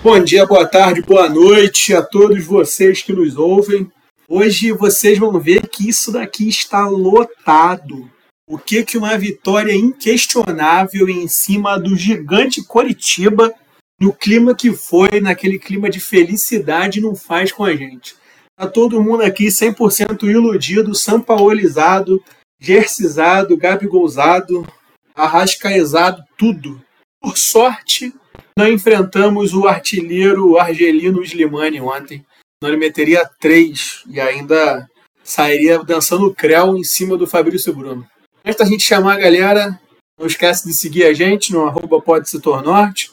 Bom 0.00 0.22
dia, 0.22 0.46
boa 0.46 0.64
tarde, 0.64 1.02
boa 1.02 1.28
noite 1.28 1.92
a 1.92 2.00
todos 2.00 2.44
vocês 2.44 3.02
que 3.02 3.12
nos 3.12 3.36
ouvem. 3.36 3.90
Hoje 4.28 4.70
vocês 4.70 5.18
vão 5.18 5.40
ver 5.40 5.66
que 5.66 5.88
isso 5.88 6.12
daqui 6.12 6.48
está 6.48 6.86
lotado. 6.86 8.08
O 8.48 8.56
que 8.56 8.84
que 8.84 8.96
uma 8.96 9.18
vitória 9.18 9.74
inquestionável 9.74 11.08
em 11.08 11.26
cima 11.26 11.76
do 11.80 11.96
gigante 11.96 12.62
Coritiba, 12.62 13.52
no 14.00 14.12
clima 14.12 14.54
que 14.54 14.72
foi, 14.72 15.20
naquele 15.20 15.58
clima 15.58 15.90
de 15.90 15.98
felicidade, 15.98 17.00
não 17.00 17.16
faz 17.16 17.50
com 17.50 17.64
a 17.64 17.74
gente. 17.74 18.14
Tá 18.56 18.68
todo 18.68 19.02
mundo 19.02 19.24
aqui 19.24 19.48
100% 19.48 20.22
iludido, 20.30 20.94
sampaolizado, 20.94 22.22
gersizado, 22.60 23.56
gabigolzado, 23.56 24.64
arrascaezado, 25.12 26.22
tudo. 26.36 26.80
Por 27.20 27.36
sorte, 27.36 28.14
nós 28.58 28.74
enfrentamos 28.74 29.54
o 29.54 29.68
artilheiro 29.68 30.58
argelino 30.58 31.22
Slimani 31.22 31.80
ontem. 31.80 32.26
Nós 32.60 32.76
meteria 32.76 33.24
três 33.38 34.02
e 34.10 34.20
ainda 34.20 34.84
sairia 35.22 35.78
dançando 35.84 36.34
creu 36.34 36.76
em 36.76 36.82
cima 36.82 37.16
do 37.16 37.24
Fabrício 37.24 37.72
Bruno. 37.72 38.04
Antes 38.44 38.58
da 38.58 38.64
gente 38.64 38.82
chamar 38.82 39.12
a 39.12 39.20
galera, 39.20 39.80
não 40.18 40.26
esquece 40.26 40.66
de 40.66 40.74
seguir 40.74 41.04
a 41.04 41.12
gente 41.12 41.52
no 41.52 41.68
arroba 41.68 42.02
pode 42.02 42.28
se 42.28 42.36
norte, 42.44 43.12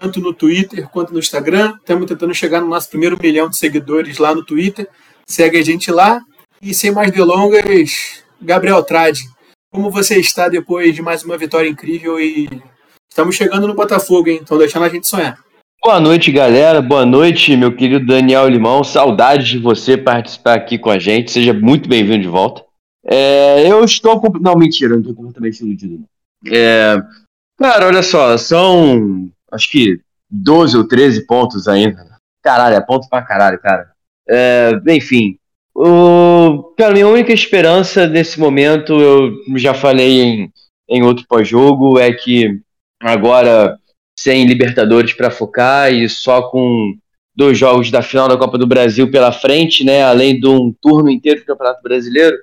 tanto 0.00 0.20
no 0.20 0.32
Twitter 0.32 0.88
quanto 0.88 1.12
no 1.12 1.18
Instagram. 1.18 1.74
Estamos 1.80 2.06
tentando 2.06 2.32
chegar 2.32 2.60
no 2.60 2.68
nosso 2.68 2.88
primeiro 2.88 3.18
milhão 3.20 3.50
de 3.50 3.58
seguidores 3.58 4.18
lá 4.18 4.32
no 4.32 4.44
Twitter. 4.44 4.88
Segue 5.28 5.58
a 5.58 5.64
gente 5.64 5.90
lá. 5.90 6.20
E 6.62 6.72
sem 6.72 6.92
mais 6.92 7.10
delongas, 7.10 8.22
Gabriel 8.40 8.84
Trade, 8.84 9.28
como 9.72 9.90
você 9.90 10.20
está 10.20 10.48
depois 10.48 10.94
de 10.94 11.02
mais 11.02 11.24
uma 11.24 11.36
vitória 11.36 11.68
incrível 11.68 12.20
e 12.20 12.62
Estamos 13.14 13.36
chegando 13.36 13.68
no 13.68 13.74
Botafogo, 13.74 14.28
hein? 14.28 14.40
Estão 14.42 14.58
deixando 14.58 14.86
a 14.86 14.88
gente 14.88 15.06
sonhar. 15.06 15.38
Boa 15.80 16.00
noite, 16.00 16.32
galera. 16.32 16.82
Boa 16.82 17.06
noite, 17.06 17.56
meu 17.56 17.72
querido 17.72 18.04
Daniel 18.04 18.48
Limão. 18.48 18.82
Saudades 18.82 19.46
de 19.46 19.58
você 19.60 19.96
participar 19.96 20.54
aqui 20.54 20.76
com 20.76 20.90
a 20.90 20.98
gente. 20.98 21.30
Seja 21.30 21.54
muito 21.54 21.88
bem-vindo 21.88 22.22
de 22.22 22.28
volta. 22.28 22.64
É, 23.06 23.70
eu 23.70 23.84
estou 23.84 24.20
com. 24.20 24.36
Não, 24.40 24.56
mentira, 24.56 24.94
não 24.94 24.98
estou 24.98 25.14
completamente 25.14 25.60
iludido. 25.60 26.04
É, 26.52 27.00
cara, 27.56 27.86
olha 27.86 28.02
só, 28.02 28.36
são 28.36 29.30
acho 29.52 29.70
que 29.70 30.00
12 30.28 30.76
ou 30.76 30.88
13 30.88 31.24
pontos 31.24 31.68
ainda. 31.68 32.18
Caralho, 32.42 32.74
é 32.74 32.80
ponto 32.80 33.08
pra 33.08 33.22
caralho, 33.22 33.60
cara. 33.60 33.92
É, 34.28 34.72
enfim, 34.88 35.38
o, 35.72 36.74
cara, 36.76 36.92
minha 36.92 37.06
única 37.06 37.32
esperança 37.32 38.08
nesse 38.08 38.40
momento, 38.40 38.92
eu 39.00 39.30
já 39.54 39.72
falei 39.72 40.20
em, 40.20 40.52
em 40.88 41.04
outro 41.04 41.24
pós-jogo, 41.28 41.96
é 42.00 42.12
que 42.12 42.60
agora 43.10 43.78
sem 44.18 44.46
Libertadores 44.46 45.12
para 45.12 45.30
focar 45.30 45.92
e 45.92 46.08
só 46.08 46.42
com 46.42 46.94
dois 47.34 47.58
jogos 47.58 47.90
da 47.90 48.00
final 48.00 48.28
da 48.28 48.36
Copa 48.36 48.56
do 48.56 48.66
Brasil 48.66 49.10
pela 49.10 49.32
frente, 49.32 49.84
né, 49.84 50.02
além 50.02 50.38
de 50.38 50.46
um 50.46 50.72
turno 50.80 51.10
inteiro 51.10 51.40
do 51.40 51.46
Campeonato 51.46 51.82
Brasileiro. 51.82 52.36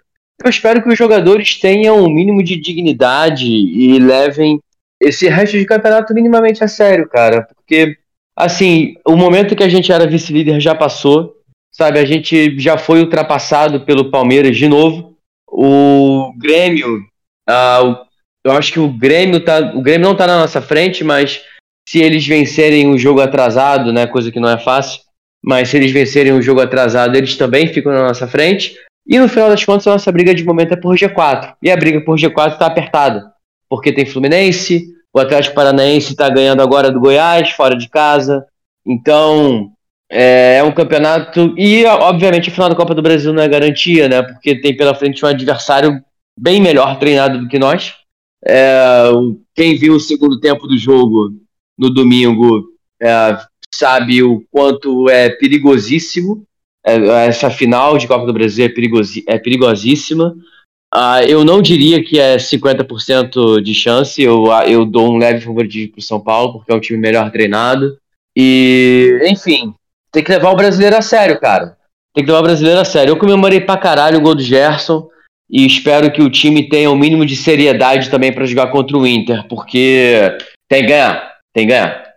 Eu 0.43 0.49
espero 0.49 0.81
que 0.81 0.89
os 0.89 0.97
jogadores 0.97 1.59
tenham 1.59 2.03
um 2.03 2.09
mínimo 2.09 2.43
de 2.43 2.57
dignidade 2.57 3.45
e 3.45 3.97
levem 3.99 4.59
esse 4.99 5.27
resto 5.27 5.57
de 5.57 5.65
campeonato 5.65 6.13
minimamente 6.13 6.63
a 6.63 6.67
sério, 6.67 7.07
cara, 7.07 7.47
porque 7.55 7.97
assim, 8.35 8.95
o 9.05 9.15
momento 9.15 9.55
que 9.55 9.63
a 9.63 9.69
gente 9.69 9.91
era 9.91 10.07
vice-líder 10.07 10.59
já 10.59 10.75
passou, 10.75 11.35
sabe? 11.71 11.99
A 11.99 12.05
gente 12.05 12.59
já 12.59 12.77
foi 12.77 12.99
ultrapassado 12.99 13.81
pelo 13.81 14.11
Palmeiras 14.11 14.57
de 14.57 14.67
novo. 14.67 15.15
O 15.47 16.33
Grêmio, 16.37 17.01
ah, 17.47 18.03
eu 18.43 18.51
acho 18.53 18.73
que 18.73 18.79
o 18.79 18.89
Grêmio 18.89 19.43
tá. 19.43 19.59
O 19.75 19.81
Grêmio 19.81 20.07
não 20.07 20.15
tá 20.15 20.25
na 20.27 20.39
nossa 20.39 20.61
frente, 20.61 21.03
mas 21.03 21.41
se 21.87 21.99
eles 21.99 22.25
vencerem 22.25 22.89
o 22.89 22.97
jogo 22.97 23.21
atrasado, 23.21 23.91
né? 23.91 24.07
Coisa 24.07 24.31
que 24.31 24.39
não 24.39 24.49
é 24.49 24.57
fácil. 24.57 25.01
Mas 25.43 25.69
se 25.69 25.77
eles 25.77 25.91
vencerem 25.91 26.33
o 26.33 26.41
jogo 26.41 26.61
atrasado, 26.61 27.15
eles 27.15 27.35
também 27.35 27.67
ficam 27.67 27.91
na 27.91 28.07
nossa 28.07 28.27
frente. 28.27 28.75
E 29.07 29.17
no 29.17 29.27
final 29.27 29.49
das 29.49 29.65
contas, 29.65 29.87
a 29.87 29.91
nossa 29.91 30.11
briga 30.11 30.33
de 30.33 30.43
momento 30.43 30.73
é 30.73 30.77
por 30.77 30.95
G4. 30.95 31.55
E 31.61 31.71
a 31.71 31.75
briga 31.75 32.01
por 32.01 32.17
G4 32.17 32.53
está 32.53 32.67
apertada. 32.67 33.31
Porque 33.67 33.91
tem 33.91 34.05
Fluminense, 34.05 34.87
o 35.13 35.19
Atlético 35.19 35.55
Paranaense 35.55 36.11
está 36.11 36.29
ganhando 36.29 36.61
agora 36.61 36.91
do 36.91 36.99
Goiás, 36.99 37.49
fora 37.51 37.75
de 37.75 37.89
casa. 37.89 38.45
Então, 38.85 39.71
é, 40.09 40.57
é, 40.57 40.63
um 40.63 40.71
campeonato. 40.71 41.53
E, 41.57 41.85
obviamente, 41.85 42.49
o 42.49 42.51
final 42.51 42.69
da 42.69 42.75
Copa 42.75 42.93
do 42.93 43.01
Brasil 43.01 43.33
não 43.33 43.41
é 43.41 43.47
garantia, 43.47 44.07
né? 44.07 44.21
Porque 44.21 44.61
tem 44.61 44.75
pela 44.75 44.93
frente 44.93 45.25
um 45.25 45.27
adversário 45.27 46.01
bem 46.37 46.61
melhor 46.61 46.99
treinado 46.99 47.39
do 47.39 47.47
que 47.47 47.57
nós. 47.57 47.95
É, 48.45 49.03
quem 49.55 49.77
viu 49.77 49.95
o 49.95 49.99
segundo 49.99 50.39
tempo 50.39 50.67
do 50.67 50.77
jogo 50.77 51.31
no 51.77 51.89
domingo 51.89 52.69
é, 53.01 53.37
sabe 53.73 54.23
o 54.23 54.43
quanto 54.51 55.09
é 55.09 55.29
perigosíssimo. 55.29 56.43
É, 56.83 56.95
essa 57.27 57.49
final 57.49 57.97
de 57.97 58.07
Copa 58.07 58.25
do 58.25 58.33
Brasil 58.33 58.65
é, 58.65 58.69
perigosi 58.69 59.23
é 59.27 59.37
perigosíssima. 59.37 60.35
Uh, 60.93 61.23
eu 61.25 61.45
não 61.45 61.61
diria 61.61 62.03
que 62.03 62.19
é 62.19 62.35
50% 62.35 63.61
de 63.61 63.73
chance, 63.73 64.21
eu, 64.21 64.47
eu 64.67 64.85
dou 64.85 65.13
um 65.13 65.17
leve 65.17 65.39
favoritismo 65.39 65.93
para 65.93 65.99
o 65.99 66.03
São 66.03 66.19
Paulo, 66.19 66.53
porque 66.53 66.69
é 66.69 66.75
um 66.75 66.81
time 66.81 66.99
melhor 66.99 67.31
treinado. 67.31 67.97
E, 68.35 69.21
enfim, 69.23 69.73
tem 70.11 70.21
que 70.21 70.31
levar 70.31 70.51
o 70.51 70.55
brasileiro 70.55 70.97
a 70.97 71.01
sério, 71.01 71.39
cara. 71.39 71.77
Tem 72.13 72.25
que 72.25 72.29
levar 72.29 72.41
o 72.41 72.43
brasileiro 72.43 72.81
a 72.81 72.85
sério. 72.85 73.11
Eu 73.11 73.17
comemorei 73.17 73.61
pra 73.61 73.77
caralho 73.77 74.17
o 74.17 74.21
gol 74.21 74.35
do 74.35 74.41
Gerson 74.41 75.07
e 75.51 75.65
espero 75.65 76.11
que 76.11 76.21
o 76.21 76.29
time 76.29 76.69
tenha 76.69 76.89
o 76.89 76.93
um 76.93 76.97
mínimo 76.97 77.25
de 77.25 77.35
seriedade 77.35 78.09
também 78.09 78.33
para 78.33 78.45
jogar 78.45 78.71
contra 78.71 78.97
o 78.97 79.05
Inter, 79.05 79.45
porque 79.49 80.37
tem 80.69 80.83
que 80.83 80.87
ganhar, 80.87 81.39
tem 81.53 81.67
que 81.67 81.73
ganhar. 81.73 82.11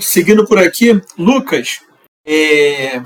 Seguindo 0.00 0.44
por 0.44 0.58
aqui, 0.58 1.00
Lucas, 1.16 1.80
é... 2.26 2.96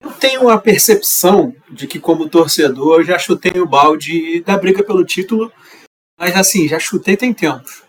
eu 0.00 0.10
tenho 0.18 0.48
a 0.48 0.58
percepção 0.58 1.54
de 1.70 1.86
que 1.86 2.00
como 2.00 2.28
torcedor 2.28 3.00
eu 3.00 3.04
já 3.04 3.18
chutei 3.18 3.60
o 3.60 3.66
balde 3.66 4.40
da 4.40 4.58
briga 4.58 4.82
pelo 4.82 5.04
título, 5.04 5.52
mas 6.18 6.34
assim, 6.34 6.66
já 6.66 6.80
chutei 6.80 7.16
tem 7.16 7.32
tempos. 7.32 7.82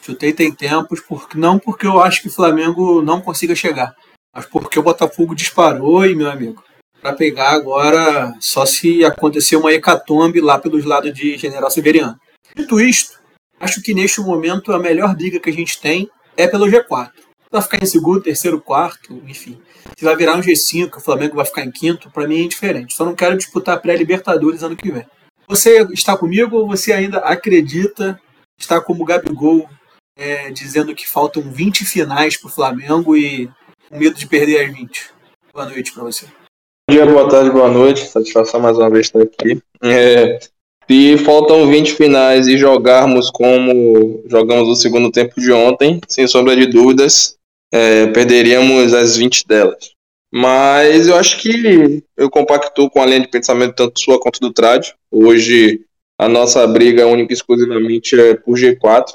Chutei 0.00 0.32
tem 0.32 0.52
tempos, 0.52 1.00
porque, 1.00 1.38
não 1.38 1.60
porque 1.60 1.86
eu 1.86 2.02
acho 2.02 2.22
que 2.22 2.28
o 2.28 2.32
Flamengo 2.32 3.00
não 3.02 3.20
consiga 3.20 3.54
chegar, 3.54 3.94
mas 4.34 4.46
porque 4.46 4.80
o 4.80 4.82
Botafogo 4.82 5.32
disparou 5.32 6.04
e, 6.04 6.14
meu 6.16 6.28
amigo, 6.28 6.62
para 7.02 7.14
pegar 7.14 7.50
agora 7.50 8.32
só 8.40 8.64
se 8.64 9.04
acontecer 9.04 9.56
uma 9.56 9.72
hecatombe 9.72 10.40
lá 10.40 10.56
pelos 10.56 10.84
lados 10.84 11.12
de 11.12 11.36
General 11.36 11.68
Severiano. 11.68 12.16
Dito 12.54 12.80
isto, 12.80 13.18
acho 13.58 13.82
que 13.82 13.92
neste 13.92 14.20
momento 14.20 14.72
a 14.72 14.78
melhor 14.78 15.14
briga 15.16 15.40
que 15.40 15.50
a 15.50 15.52
gente 15.52 15.80
tem 15.80 16.08
é 16.36 16.46
pelo 16.46 16.66
G4. 16.66 17.10
Vai 17.50 17.60
ficar 17.60 17.82
em 17.82 17.86
segundo, 17.86 18.22
terceiro, 18.22 18.60
quarto, 18.60 19.20
enfim. 19.26 19.60
Se 19.98 20.04
vai 20.04 20.16
virar 20.16 20.36
um 20.36 20.40
G5, 20.40 20.96
o 20.96 21.00
Flamengo 21.00 21.36
vai 21.36 21.44
ficar 21.44 21.64
em 21.64 21.70
quinto, 21.70 22.08
para 22.10 22.26
mim 22.26 22.36
é 22.36 22.42
indiferente. 22.44 22.94
Só 22.94 23.04
não 23.04 23.14
quero 23.14 23.36
disputar 23.36 23.82
pré-Libertadores 23.82 24.62
ano 24.62 24.76
que 24.76 24.90
vem. 24.90 25.04
Você 25.48 25.82
está 25.92 26.16
comigo 26.16 26.56
ou 26.56 26.68
você 26.68 26.92
ainda 26.92 27.18
acredita, 27.18 28.18
está 28.58 28.80
como 28.80 29.04
Gabigol, 29.04 29.68
é, 30.16 30.50
dizendo 30.50 30.94
que 30.94 31.06
faltam 31.06 31.42
20 31.42 31.84
finais 31.84 32.36
para 32.36 32.48
o 32.48 32.52
Flamengo 32.52 33.16
e 33.16 33.50
com 33.90 33.98
medo 33.98 34.16
de 34.16 34.26
perder 34.26 34.64
as 34.64 34.72
20? 34.72 35.10
Boa 35.52 35.66
noite 35.66 35.92
para 35.92 36.04
você. 36.04 36.26
Dia, 36.92 37.06
boa 37.06 37.26
tarde, 37.26 37.48
boa 37.50 37.70
noite. 37.70 38.06
Satisfação 38.06 38.60
mais 38.60 38.76
uma 38.76 38.90
vez 38.90 39.06
estar 39.06 39.22
aqui. 39.22 39.58
É, 39.82 40.38
se 40.86 41.16
faltam 41.24 41.66
20 41.66 41.94
finais 41.94 42.46
e 42.46 42.58
jogarmos 42.58 43.30
como 43.30 44.22
jogamos 44.26 44.68
o 44.68 44.74
segundo 44.74 45.10
tempo 45.10 45.40
de 45.40 45.50
ontem, 45.50 45.98
sem 46.06 46.28
sombra 46.28 46.54
de 46.54 46.66
dúvidas, 46.66 47.38
é, 47.72 48.08
perderíamos 48.08 48.92
as 48.92 49.16
20 49.16 49.46
delas. 49.48 49.92
Mas 50.30 51.08
eu 51.08 51.16
acho 51.16 51.40
que 51.40 52.04
eu 52.14 52.28
compacto 52.28 52.90
com 52.90 53.00
a 53.00 53.06
linha 53.06 53.20
de 53.20 53.28
pensamento 53.28 53.74
tanto 53.74 53.98
sua 53.98 54.20
quanto 54.20 54.38
do 54.38 54.52
Trad. 54.52 54.92
Hoje 55.10 55.80
a 56.18 56.28
nossa 56.28 56.66
briga 56.66 57.06
única 57.06 57.32
e 57.32 57.36
exclusivamente 57.36 58.20
é 58.20 58.34
por 58.34 58.58
G4 58.58 59.06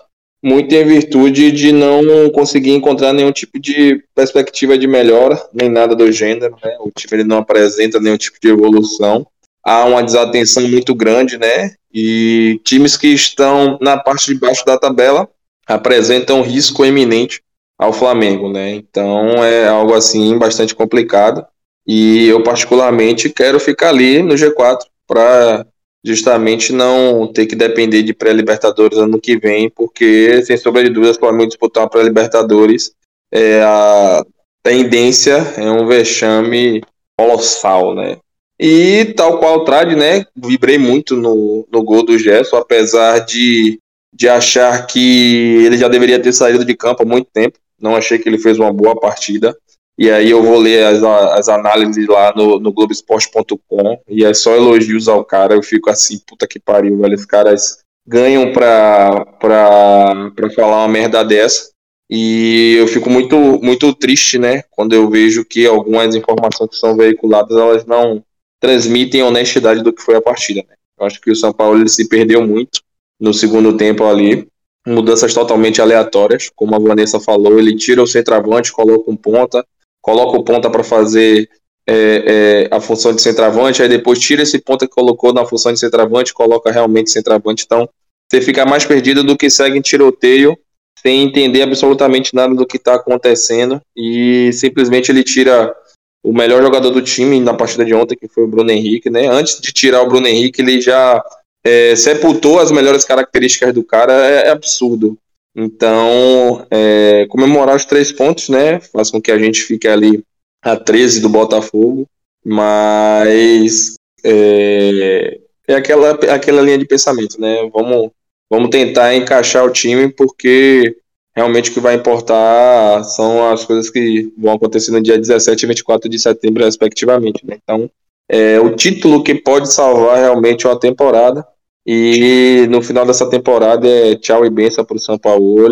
muito 0.43 0.73
em 0.73 0.85
virtude 0.85 1.51
de 1.51 1.71
não 1.71 2.29
conseguir 2.31 2.71
encontrar 2.71 3.13
nenhum 3.13 3.31
tipo 3.31 3.59
de 3.59 4.03
perspectiva 4.13 4.77
de 4.77 4.87
melhora, 4.87 5.41
nem 5.53 5.69
nada 5.69 5.95
do 5.95 6.11
gênero, 6.11 6.55
né? 6.63 6.77
O 6.79 6.91
time 6.91 7.21
ele 7.21 7.27
não 7.27 7.37
apresenta 7.37 7.99
nenhum 7.99 8.17
tipo 8.17 8.37
de 8.41 8.49
evolução. 8.49 9.25
Há 9.63 9.83
uma 9.85 10.03
desatenção 10.03 10.67
muito 10.67 10.95
grande, 10.95 11.37
né? 11.37 11.73
E 11.93 12.59
times 12.63 12.95
que 12.95 13.07
estão 13.07 13.77
na 13.81 13.97
parte 13.97 14.33
de 14.33 14.39
baixo 14.39 14.65
da 14.65 14.77
tabela 14.77 15.27
apresentam 15.65 16.41
risco 16.41 16.85
eminente 16.85 17.41
ao 17.77 17.91
Flamengo, 17.91 18.49
né? 18.49 18.71
Então 18.71 19.43
é 19.43 19.67
algo 19.67 19.93
assim 19.93 20.37
bastante 20.37 20.73
complicado. 20.73 21.45
E 21.85 22.27
eu, 22.27 22.43
particularmente, 22.43 23.29
quero 23.29 23.59
ficar 23.59 23.89
ali 23.89 24.21
no 24.21 24.35
G4 24.35 24.79
para 25.07 25.65
justamente 26.05 26.71
não 26.71 27.31
ter 27.31 27.45
que 27.45 27.55
depender 27.55 28.03
de 28.03 28.13
pré-Libertadores 28.13 28.97
ano 28.97 29.19
que 29.19 29.37
vem, 29.37 29.69
porque, 29.69 30.41
sem 30.43 30.57
sombra 30.57 30.83
de 30.83 30.89
dúvidas, 30.89 31.17
o 31.17 31.19
Flamengo 31.19 31.49
disputar 31.49 31.83
uma 31.83 31.89
pré-Libertadores, 31.89 32.91
é, 33.31 33.61
a 33.61 34.23
tendência 34.63 35.35
é 35.57 35.69
um 35.69 35.85
vexame 35.85 36.81
colossal, 37.17 37.95
né? 37.95 38.17
E 38.59 39.13
tal 39.15 39.39
qual 39.39 39.57
o 39.57 39.63
Trad, 39.65 39.93
né? 39.93 40.25
Vibrei 40.35 40.77
muito 40.77 41.15
no, 41.15 41.67
no 41.71 41.83
gol 41.83 42.03
do 42.03 42.17
Gerson, 42.17 42.57
apesar 42.57 43.19
de, 43.19 43.79
de 44.13 44.27
achar 44.27 44.87
que 44.87 45.63
ele 45.63 45.77
já 45.77 45.87
deveria 45.87 46.19
ter 46.19 46.33
saído 46.33 46.65
de 46.65 46.75
campo 46.75 47.03
há 47.03 47.05
muito 47.05 47.29
tempo. 47.31 47.59
Não 47.79 47.95
achei 47.95 48.17
que 48.17 48.27
ele 48.27 48.39
fez 48.39 48.57
uma 48.57 48.73
boa 48.73 48.99
partida. 48.99 49.55
E 49.97 50.11
aí 50.11 50.29
eu 50.29 50.43
vou 50.43 50.59
ler 50.59 50.85
as, 50.85 51.03
as 51.03 51.49
análises 51.49 52.07
lá 52.07 52.31
no, 52.35 52.59
no 52.59 52.71
Globoesporte.com 52.71 53.99
e 54.07 54.23
é 54.23 54.33
só 54.33 54.55
elogios 54.55 55.07
ao 55.07 55.25
cara. 55.25 55.55
Eu 55.55 55.63
fico 55.63 55.89
assim, 55.89 56.19
puta 56.19 56.47
que 56.47 56.59
pariu, 56.59 56.99
velho. 56.99 57.15
Os 57.15 57.25
caras 57.25 57.79
ganham 58.07 58.53
pra, 58.53 59.25
pra, 59.39 60.31
pra 60.35 60.49
falar 60.51 60.77
uma 60.77 60.87
merda 60.87 61.23
dessa. 61.23 61.71
E 62.09 62.75
eu 62.77 62.87
fico 62.87 63.09
muito, 63.09 63.35
muito 63.61 63.93
triste, 63.93 64.37
né? 64.37 64.63
Quando 64.71 64.93
eu 64.93 65.09
vejo 65.09 65.43
que 65.43 65.65
algumas 65.65 66.15
informações 66.15 66.69
que 66.69 66.77
são 66.77 66.95
veiculadas, 66.95 67.57
elas 67.57 67.85
não 67.85 68.23
transmitem 68.61 69.21
a 69.21 69.25
honestidade 69.25 69.83
do 69.83 69.91
que 69.91 70.01
foi 70.01 70.15
a 70.15 70.21
partida, 70.21 70.63
né? 70.67 70.75
Eu 70.99 71.05
acho 71.05 71.19
que 71.19 71.29
o 71.29 71.35
São 71.35 71.51
Paulo 71.51 71.79
ele 71.79 71.89
se 71.89 72.07
perdeu 72.07 72.45
muito 72.45 72.81
no 73.19 73.33
segundo 73.33 73.75
tempo 73.75 74.05
ali. 74.05 74.47
Mudanças 74.87 75.33
totalmente 75.33 75.81
aleatórias, 75.81 76.49
como 76.55 76.73
a 76.73 76.79
Vanessa 76.79 77.19
falou, 77.19 77.59
ele 77.59 77.75
tira 77.75 78.01
o 78.01 78.07
centroavante, 78.07 78.71
coloca 78.71 79.11
um 79.11 79.17
ponta, 79.17 79.65
coloca 80.07 80.37
o 80.37 80.43
ponta 80.43 80.69
para 80.69 80.85
fazer 80.85 81.49
é, 81.85 82.69
é, 82.71 82.75
a 82.75 82.79
função 82.79 83.13
de 83.13 83.21
centroavante, 83.21 83.83
aí 83.83 83.89
depois 83.89 84.17
tira 84.19 84.41
esse 84.41 84.57
ponta 84.57 84.87
que 84.87 84.93
colocou 84.93 85.33
na 85.33 85.45
função 85.45 85.73
de 85.73 85.81
centroavante, 85.81 86.33
coloca 86.33 86.71
realmente 86.71 87.11
centroavante. 87.11 87.65
Então, 87.65 87.89
você 88.31 88.39
fica 88.39 88.65
mais 88.65 88.85
perdido 88.85 89.21
do 89.21 89.35
que 89.35 89.49
segue 89.49 89.77
em 89.77 89.81
tiroteio, 89.81 90.57
sem 91.01 91.23
entender 91.23 91.61
absolutamente 91.61 92.33
nada 92.33 92.55
do 92.55 92.65
que 92.65 92.77
está 92.77 92.95
acontecendo, 92.95 93.81
e 93.97 94.49
simplesmente 94.53 95.11
ele 95.11 95.25
tira 95.25 95.75
o 96.23 96.31
melhor 96.31 96.61
jogador 96.61 96.89
do 96.89 97.01
time 97.01 97.41
na 97.41 97.53
partida 97.53 97.83
de 97.83 97.93
ontem, 97.93 98.15
que 98.15 98.29
foi 98.29 98.45
o 98.45 98.47
Bruno 98.47 98.71
Henrique, 98.71 99.09
né? 99.09 99.27
Antes 99.27 99.59
de 99.59 99.73
tirar 99.73 100.01
o 100.03 100.07
Bruno 100.07 100.27
Henrique, 100.27 100.61
ele 100.61 100.79
já 100.79 101.21
é, 101.65 101.97
sepultou 101.97 102.61
as 102.61 102.71
melhores 102.71 103.03
características 103.03 103.73
do 103.73 103.83
cara, 103.83 104.13
é, 104.25 104.47
é 104.47 104.49
absurdo. 104.51 105.17
Então, 105.59 106.67
é, 106.69 107.25
comemorar 107.29 107.75
os 107.75 107.83
três 107.83 108.11
pontos, 108.11 108.47
né? 108.47 108.79
Faz 108.79 109.09
com 109.09 109.19
que 109.19 109.31
a 109.31 109.39
gente 109.39 109.63
fique 109.63 109.87
ali 109.87 110.23
a 110.61 110.75
13 110.75 111.19
do 111.19 111.29
Botafogo, 111.29 112.07
mas 112.45 113.95
é, 114.23 115.39
é 115.67 115.73
aquela, 115.73 116.11
aquela 116.11 116.61
linha 116.61 116.77
de 116.77 116.85
pensamento, 116.85 117.41
né? 117.41 117.67
Vamos, 117.73 118.11
vamos 118.47 118.69
tentar 118.69 119.15
encaixar 119.15 119.65
o 119.65 119.71
time, 119.71 120.09
porque 120.09 120.95
realmente 121.35 121.71
o 121.71 121.73
que 121.73 121.79
vai 121.79 121.95
importar 121.95 123.03
são 123.03 123.51
as 123.51 123.65
coisas 123.65 123.89
que 123.89 124.31
vão 124.37 124.53
acontecer 124.53 124.91
no 124.91 125.01
dia 125.01 125.17
17 125.17 125.63
e 125.63 125.67
24 125.67 126.07
de 126.07 126.19
setembro, 126.19 126.63
respectivamente. 126.63 127.43
Né? 127.43 127.57
Então, 127.63 127.89
é 128.29 128.59
o 128.59 128.75
título 128.75 129.23
que 129.23 129.33
pode 129.33 129.73
salvar 129.73 130.17
realmente 130.17 130.67
uma 130.67 130.79
temporada. 130.79 131.43
E 131.89 132.67
no 132.69 132.81
final 132.81 133.05
dessa 133.05 133.29
temporada 133.29 133.87
é 133.87 134.15
tchau 134.15 134.45
e 134.45 134.49
benção 134.49 134.83
para 134.83 134.97
o 134.97 134.99
São 134.99 135.17
Paulo. 135.17 135.69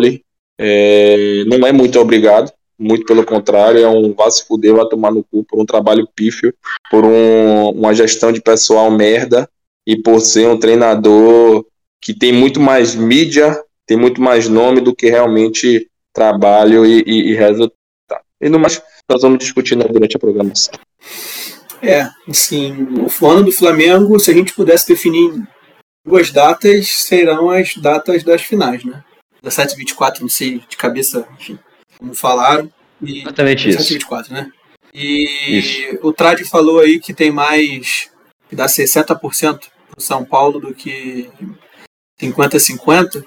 É, 0.58 1.44
não 1.46 1.66
é 1.66 1.72
muito 1.72 2.00
obrigado, 2.00 2.50
muito 2.78 3.04
pelo 3.04 3.22
contrário, 3.22 3.78
é 3.78 3.86
um 3.86 4.14
vá 4.14 4.30
se 4.30 4.46
fuder, 4.46 4.74
vai 4.74 4.88
tomar 4.88 5.12
no 5.12 5.22
cu 5.22 5.44
por 5.44 5.60
um 5.60 5.66
trabalho 5.66 6.08
pífio, 6.16 6.54
por 6.90 7.04
um, 7.04 7.68
uma 7.70 7.94
gestão 7.94 8.32
de 8.32 8.40
pessoal 8.40 8.90
merda 8.90 9.46
e 9.86 9.94
por 9.94 10.18
ser 10.20 10.48
um 10.48 10.58
treinador 10.58 11.66
que 12.00 12.14
tem 12.14 12.32
muito 12.32 12.60
mais 12.60 12.94
mídia, 12.94 13.62
tem 13.86 13.98
muito 13.98 14.22
mais 14.22 14.48
nome 14.48 14.80
do 14.80 14.96
que 14.96 15.10
realmente 15.10 15.86
trabalho 16.14 16.86
e, 16.86 17.02
e, 17.06 17.32
e 17.32 17.34
resultado. 17.34 17.74
E 18.40 18.48
no 18.48 18.58
mais, 18.58 18.82
nós 19.08 19.20
vamos 19.20 19.38
discutir 19.38 19.76
né, 19.76 19.84
durante 19.84 20.16
a 20.16 20.20
programação. 20.20 20.72
É, 21.82 22.08
assim, 22.26 22.86
o 23.20 23.26
ano 23.26 23.44
do 23.44 23.52
Flamengo, 23.52 24.18
se 24.18 24.30
a 24.30 24.34
gente 24.34 24.54
pudesse 24.54 24.88
definir 24.88 25.46
duas 26.06 26.30
datas 26.30 26.88
serão 27.02 27.50
as 27.50 27.74
datas 27.76 28.22
das 28.22 28.42
finais, 28.42 28.84
né? 28.84 29.02
17 29.42 29.74
e 29.74 29.76
24, 29.78 30.22
não 30.22 30.28
sei 30.28 30.62
de 30.68 30.76
cabeça, 30.76 31.26
enfim, 31.38 31.58
como 31.98 32.14
falaram. 32.14 32.70
E, 33.02 33.22
Exatamente 33.22 33.66
17 33.66 33.82
isso. 33.82 33.94
24, 33.94 34.32
né? 34.32 34.50
E 34.94 35.58
isso. 35.58 35.98
o 36.02 36.12
Trad 36.12 36.42
falou 36.44 36.80
aí 36.80 36.98
que 36.98 37.12
tem 37.12 37.30
mais, 37.30 38.08
que 38.48 38.56
dá 38.56 38.66
60% 38.66 39.60
pro 39.90 40.00
São 40.00 40.24
Paulo 40.24 40.58
do 40.60 40.72
que 40.72 41.28
50-50. 42.20 43.24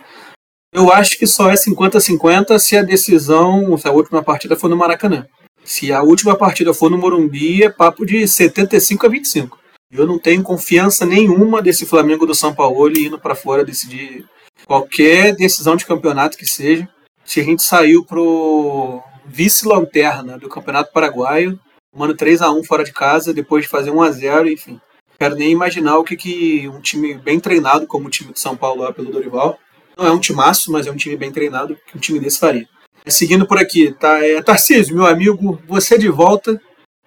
Eu 0.74 0.92
acho 0.92 1.18
que 1.18 1.28
só 1.28 1.50
é 1.50 1.56
50-50 1.56 2.58
se 2.58 2.78
a 2.78 2.82
decisão, 2.82 3.78
se 3.78 3.88
a 3.88 3.92
última 3.92 4.24
partida 4.24 4.56
for 4.56 4.70
no 4.70 4.78
Maracanã. 4.78 5.28
Se 5.64 5.92
a 5.92 6.02
última 6.02 6.36
partida 6.36 6.74
for 6.74 6.90
no 6.90 6.98
Morumbi, 6.98 7.64
é 7.64 7.70
papo 7.70 8.06
de 8.06 8.28
75 8.28 9.06
a 9.06 9.10
25. 9.10 9.59
Eu 9.92 10.06
não 10.06 10.20
tenho 10.20 10.44
confiança 10.44 11.06
nenhuma 11.06 11.62
desse 11.62 11.86
Flamengo 11.86 12.26
do 12.26 12.36
São 12.36 12.54
Paulo 12.54 12.96
indo 12.96 13.20
para 13.20 13.34
fora 13.34 13.66
decidir 13.66 14.26
qualquer 14.66 15.36
decisão 15.36 15.76
de 15.76 15.86
campeonato 15.86 16.38
que 16.38 16.46
seja. 16.46 16.88
Se 17.26 17.40
a 17.40 17.44
gente 17.44 17.64
saiu 17.64 18.06
pro 18.06 19.02
vice-lanterna 19.26 20.38
do 20.38 20.48
Campeonato 20.48 20.92
Paraguaio, 20.94 21.60
tomando 21.92 22.16
3 22.16 22.42
a 22.42 22.52
1 22.52 22.64
fora 22.64 22.84
de 22.84 22.94
casa, 22.94 23.34
depois 23.34 23.64
de 23.64 23.70
fazer 23.70 23.92
1 23.92 24.02
a 24.02 24.12
0 24.12 24.50
enfim. 24.50 24.80
Quero 25.20 25.36
nem 25.36 25.52
imaginar 25.52 25.98
o 25.98 26.04
que, 26.04 26.16
que 26.16 26.68
um 26.70 26.80
time 26.80 27.16
bem 27.16 27.40
treinado, 27.40 27.88
como 27.88 28.08
o 28.08 28.12
time 28.12 28.32
de 28.32 28.40
São 28.40 28.56
Paulo 28.56 28.84
lá 28.84 28.94
pelo 28.94 29.12
Dorival, 29.12 29.60
não 29.98 30.06
é 30.06 30.12
um 30.12 30.20
timaço, 30.20 30.72
mas 30.72 30.88
é 30.88 30.92
um 30.92 30.96
time 30.96 31.18
bem 31.18 31.32
treinado, 31.32 31.78
que 31.88 31.98
um 31.98 32.00
time 32.00 32.20
desse 32.20 32.40
faria. 32.40 32.68
Seguindo 33.08 33.46
por 33.46 33.58
aqui, 33.58 33.92
tá? 33.92 34.26
É, 34.26 34.42
Tarcísio, 34.42 34.96
meu 34.96 35.06
amigo, 35.06 35.60
você 35.68 35.98
de 35.98 36.08
volta, 36.10 36.62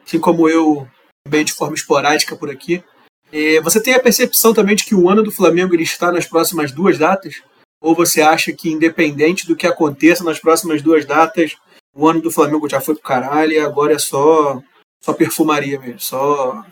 assim 0.05 0.19
como 0.19 0.49
eu 0.49 0.87
bem 1.29 1.45
de 1.45 1.53
forma 1.53 1.75
esporádica 1.75 2.37
por 2.37 2.51
aqui. 2.51 2.83
É, 3.33 3.61
você 3.61 3.83
tem 3.83 3.95
a 3.95 4.01
percepção 4.01 4.53
também 4.53 4.77
de 4.77 4.85
que 4.85 4.95
o 4.95 5.09
ano 5.09 5.23
do 5.23 5.33
Flamengo 5.33 5.75
ele 5.75 5.83
está 5.83 6.13
nas 6.13 6.27
próximas 6.27 6.71
duas 6.71 6.99
datas? 6.99 7.43
Ou 7.81 7.95
você 7.95 8.21
acha 8.21 8.53
que, 8.53 8.71
independente 8.71 9.47
do 9.47 9.57
que 9.57 9.67
aconteça 9.67 10.23
nas 10.23 10.39
próximas 10.39 10.83
duas 10.83 11.05
datas, 11.05 11.57
o 11.95 12.07
ano 12.07 12.21
do 12.21 12.31
Flamengo 12.31 12.69
já 12.69 12.81
foi 12.81 12.95
pro 12.95 13.03
caralho 13.03 13.53
e 13.53 13.59
agora 13.59 13.95
é 13.95 13.99
só, 13.99 14.63
só 15.03 15.13
perfumaria 15.13 15.81
mesmo, 15.81 15.99
só 15.99 16.63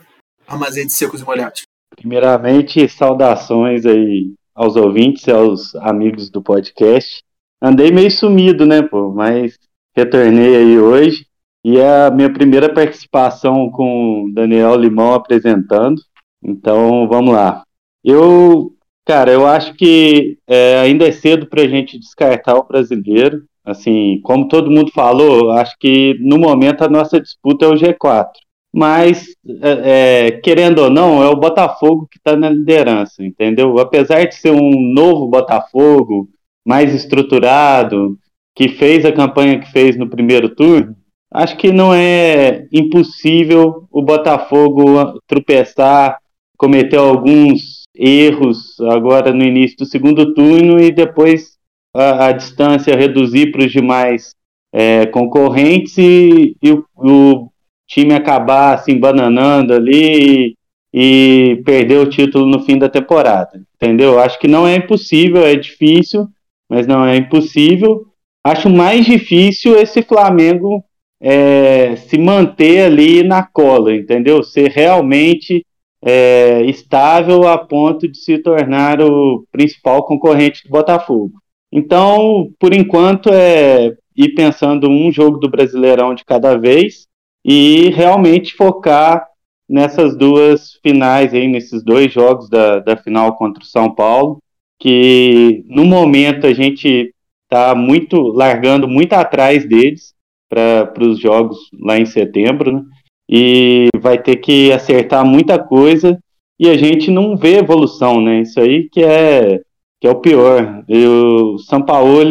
armazém 0.47 0.85
de 0.85 0.93
secos 0.93 1.21
e 1.21 1.25
molhados? 1.25 1.63
Primeiramente, 1.95 2.87
saudações 2.87 3.85
aí 3.85 4.33
aos 4.55 4.75
ouvintes 4.75 5.27
e 5.27 5.31
aos 5.31 5.75
amigos 5.75 6.29
do 6.29 6.41
podcast. 6.41 7.21
Andei 7.61 7.91
meio 7.91 8.09
sumido, 8.09 8.65
né, 8.65 8.81
pô, 8.81 9.11
mas 9.11 9.57
retornei 9.95 10.55
aí 10.55 10.79
hoje. 10.79 11.25
E 11.63 11.77
é 11.77 12.07
a 12.07 12.11
minha 12.11 12.31
primeira 12.31 12.73
participação 12.73 13.69
com 13.69 14.31
Daniel 14.33 14.75
Limão 14.75 15.13
apresentando. 15.13 16.01
Então, 16.43 17.07
vamos 17.07 17.33
lá. 17.33 17.63
Eu, 18.03 18.73
cara, 19.05 19.31
eu 19.31 19.45
acho 19.45 19.75
que 19.75 20.39
é, 20.47 20.79
ainda 20.79 21.07
é 21.07 21.11
cedo 21.11 21.45
para 21.47 21.61
a 21.61 21.67
gente 21.67 21.99
descartar 21.99 22.55
o 22.55 22.67
brasileiro. 22.67 23.43
Assim, 23.63 24.19
como 24.23 24.47
todo 24.47 24.71
mundo 24.71 24.91
falou, 24.91 25.51
acho 25.51 25.75
que 25.79 26.17
no 26.19 26.39
momento 26.39 26.83
a 26.83 26.89
nossa 26.89 27.21
disputa 27.21 27.65
é 27.65 27.67
o 27.67 27.75
G4. 27.75 28.31
Mas, 28.73 29.35
é, 29.61 30.27
é, 30.27 30.31
querendo 30.31 30.79
ou 30.79 30.89
não, 30.89 31.21
é 31.21 31.27
o 31.27 31.35
Botafogo 31.35 32.07
que 32.09 32.17
está 32.17 32.35
na 32.35 32.49
liderança, 32.49 33.23
entendeu? 33.23 33.77
Apesar 33.79 34.25
de 34.25 34.33
ser 34.33 34.51
um 34.51 34.93
novo 34.93 35.27
Botafogo, 35.27 36.27
mais 36.65 36.93
estruturado, 36.95 38.17
que 38.55 38.69
fez 38.69 39.05
a 39.05 39.11
campanha 39.11 39.59
que 39.59 39.71
fez 39.71 39.97
no 39.97 40.09
primeiro 40.09 40.49
turno, 40.49 40.95
acho 41.33 41.57
que 41.57 41.71
não 41.71 41.93
é 41.93 42.67
impossível 42.71 43.87
o 43.91 44.01
Botafogo 44.01 45.19
tropeçar, 45.25 46.17
cometer 46.57 46.97
alguns 46.97 47.83
erros 47.95 48.79
agora 48.81 49.33
no 49.33 49.43
início 49.43 49.77
do 49.77 49.85
segundo 49.85 50.33
turno 50.33 50.79
e 50.79 50.91
depois 50.91 51.57
a, 51.93 52.27
a 52.27 52.31
distância 52.31 52.95
reduzir 52.95 53.51
para 53.51 53.65
os 53.65 53.71
demais 53.71 54.35
é, 54.73 55.05
concorrentes 55.05 55.97
e, 55.97 56.55
e 56.61 56.71
o, 56.71 56.85
o, 56.95 57.51
time 57.87 58.13
acabar 58.13 58.77
se 58.77 58.89
embananando 58.89 59.73
ali 59.73 60.55
e, 60.93 61.53
e 61.53 61.61
perder 61.65 61.99
o 61.99 62.09
título 62.09 62.45
no 62.45 62.63
fim 62.63 62.77
da 62.77 62.87
temporada, 62.87 63.61
entendeu? 63.75 64.17
Acho 64.17 64.39
que 64.39 64.47
não 64.47 64.65
é 64.65 64.75
impossível, 64.77 65.45
é 65.45 65.57
difícil, 65.57 66.25
mas 66.69 66.87
não 66.87 67.03
é 67.05 67.17
impossível. 67.17 68.05
Acho 68.45 68.69
mais 68.69 69.05
difícil 69.05 69.77
esse 69.77 70.01
Flamengo 70.01 70.81
é, 71.21 71.95
se 71.95 72.17
manter 72.17 72.85
ali 72.85 73.23
na 73.23 73.43
cola, 73.43 73.93
entendeu? 73.95 74.41
Ser 74.41 74.71
realmente 74.71 75.63
é, 76.03 76.63
estável 76.65 77.47
a 77.47 77.57
ponto 77.59 78.07
de 78.07 78.17
se 78.17 78.39
tornar 78.39 78.99
o 79.01 79.45
principal 79.51 80.03
concorrente 80.03 80.63
do 80.63 80.71
Botafogo. 80.71 81.33
Então, 81.71 82.49
por 82.59 82.73
enquanto, 82.73 83.29
é 83.31 83.95
ir 84.15 84.33
pensando 84.33 84.89
um 84.89 85.11
jogo 85.11 85.37
do 85.37 85.49
Brasileirão 85.49 86.15
de 86.15 86.25
cada 86.25 86.57
vez. 86.57 87.07
e 87.43 87.89
realmente 87.95 88.53
focar 88.53 89.25
nessas 89.67 90.15
duas 90.15 90.73
finais 90.83 91.33
aí, 91.33 91.47
nesses 91.47 91.83
dois 91.83 92.13
jogos 92.13 92.47
da, 92.49 92.79
da 92.79 92.95
final 92.95 93.35
contra 93.35 93.63
o 93.63 93.65
São 93.65 93.93
Paulo, 93.95 94.37
que 94.79 95.63
no 95.67 95.83
momento 95.85 96.45
a 96.45 96.53
gente 96.53 97.11
está 97.43 97.73
muito 97.73 98.21
largando 98.21 98.87
muito 98.87 99.13
atrás 99.13 99.67
deles 99.67 100.13
para 100.51 101.07
os 101.07 101.17
jogos 101.17 101.57
lá 101.79 101.97
em 101.97 102.05
setembro, 102.05 102.73
né? 102.73 102.83
E 103.29 103.87
vai 104.01 104.21
ter 104.21 104.35
que 104.35 104.73
acertar 104.73 105.25
muita 105.25 105.57
coisa 105.57 106.19
e 106.59 106.67
a 106.67 106.75
gente 106.75 107.09
não 107.09 107.37
vê 107.37 107.59
evolução, 107.59 108.19
né? 108.19 108.41
Isso 108.41 108.59
aí 108.59 108.89
que 108.89 109.01
é 109.01 109.61
que 110.01 110.07
é 110.07 110.11
o 110.11 110.19
pior. 110.19 110.83
E 110.89 111.05
o 111.05 111.57
São 111.59 111.81
Paulo, 111.81 112.21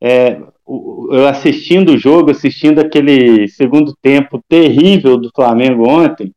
é, 0.00 0.40
eu 1.10 1.26
assistindo 1.26 1.90
o 1.90 1.98
jogo, 1.98 2.30
assistindo 2.30 2.78
aquele 2.78 3.48
segundo 3.48 3.92
tempo 4.00 4.40
terrível 4.48 5.18
do 5.18 5.30
Flamengo 5.34 5.86
ontem, 5.86 6.32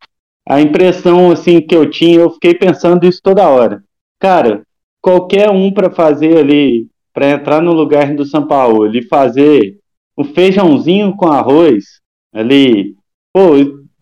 a 0.47 0.59
impressão 0.59 1.31
assim 1.31 1.61
que 1.61 1.75
eu 1.75 1.89
tinha, 1.89 2.19
eu 2.19 2.31
fiquei 2.31 2.53
pensando 2.55 3.05
isso 3.05 3.21
toda 3.23 3.47
hora. 3.47 3.83
Cara, 4.19 4.63
qualquer 5.01 5.49
um 5.49 5.71
para 5.71 5.89
fazer 5.89 6.37
ali, 6.37 6.87
para 7.13 7.29
entrar 7.29 7.61
no 7.61 7.71
lugar 7.71 8.13
do 8.13 8.25
São 8.25 8.45
Paulo 8.45 8.93
e 8.93 9.03
fazer 9.03 9.77
um 10.17 10.23
feijãozinho 10.23 11.15
com 11.15 11.27
arroz 11.27 12.01
ali, 12.33 12.95
pô, 13.33 13.51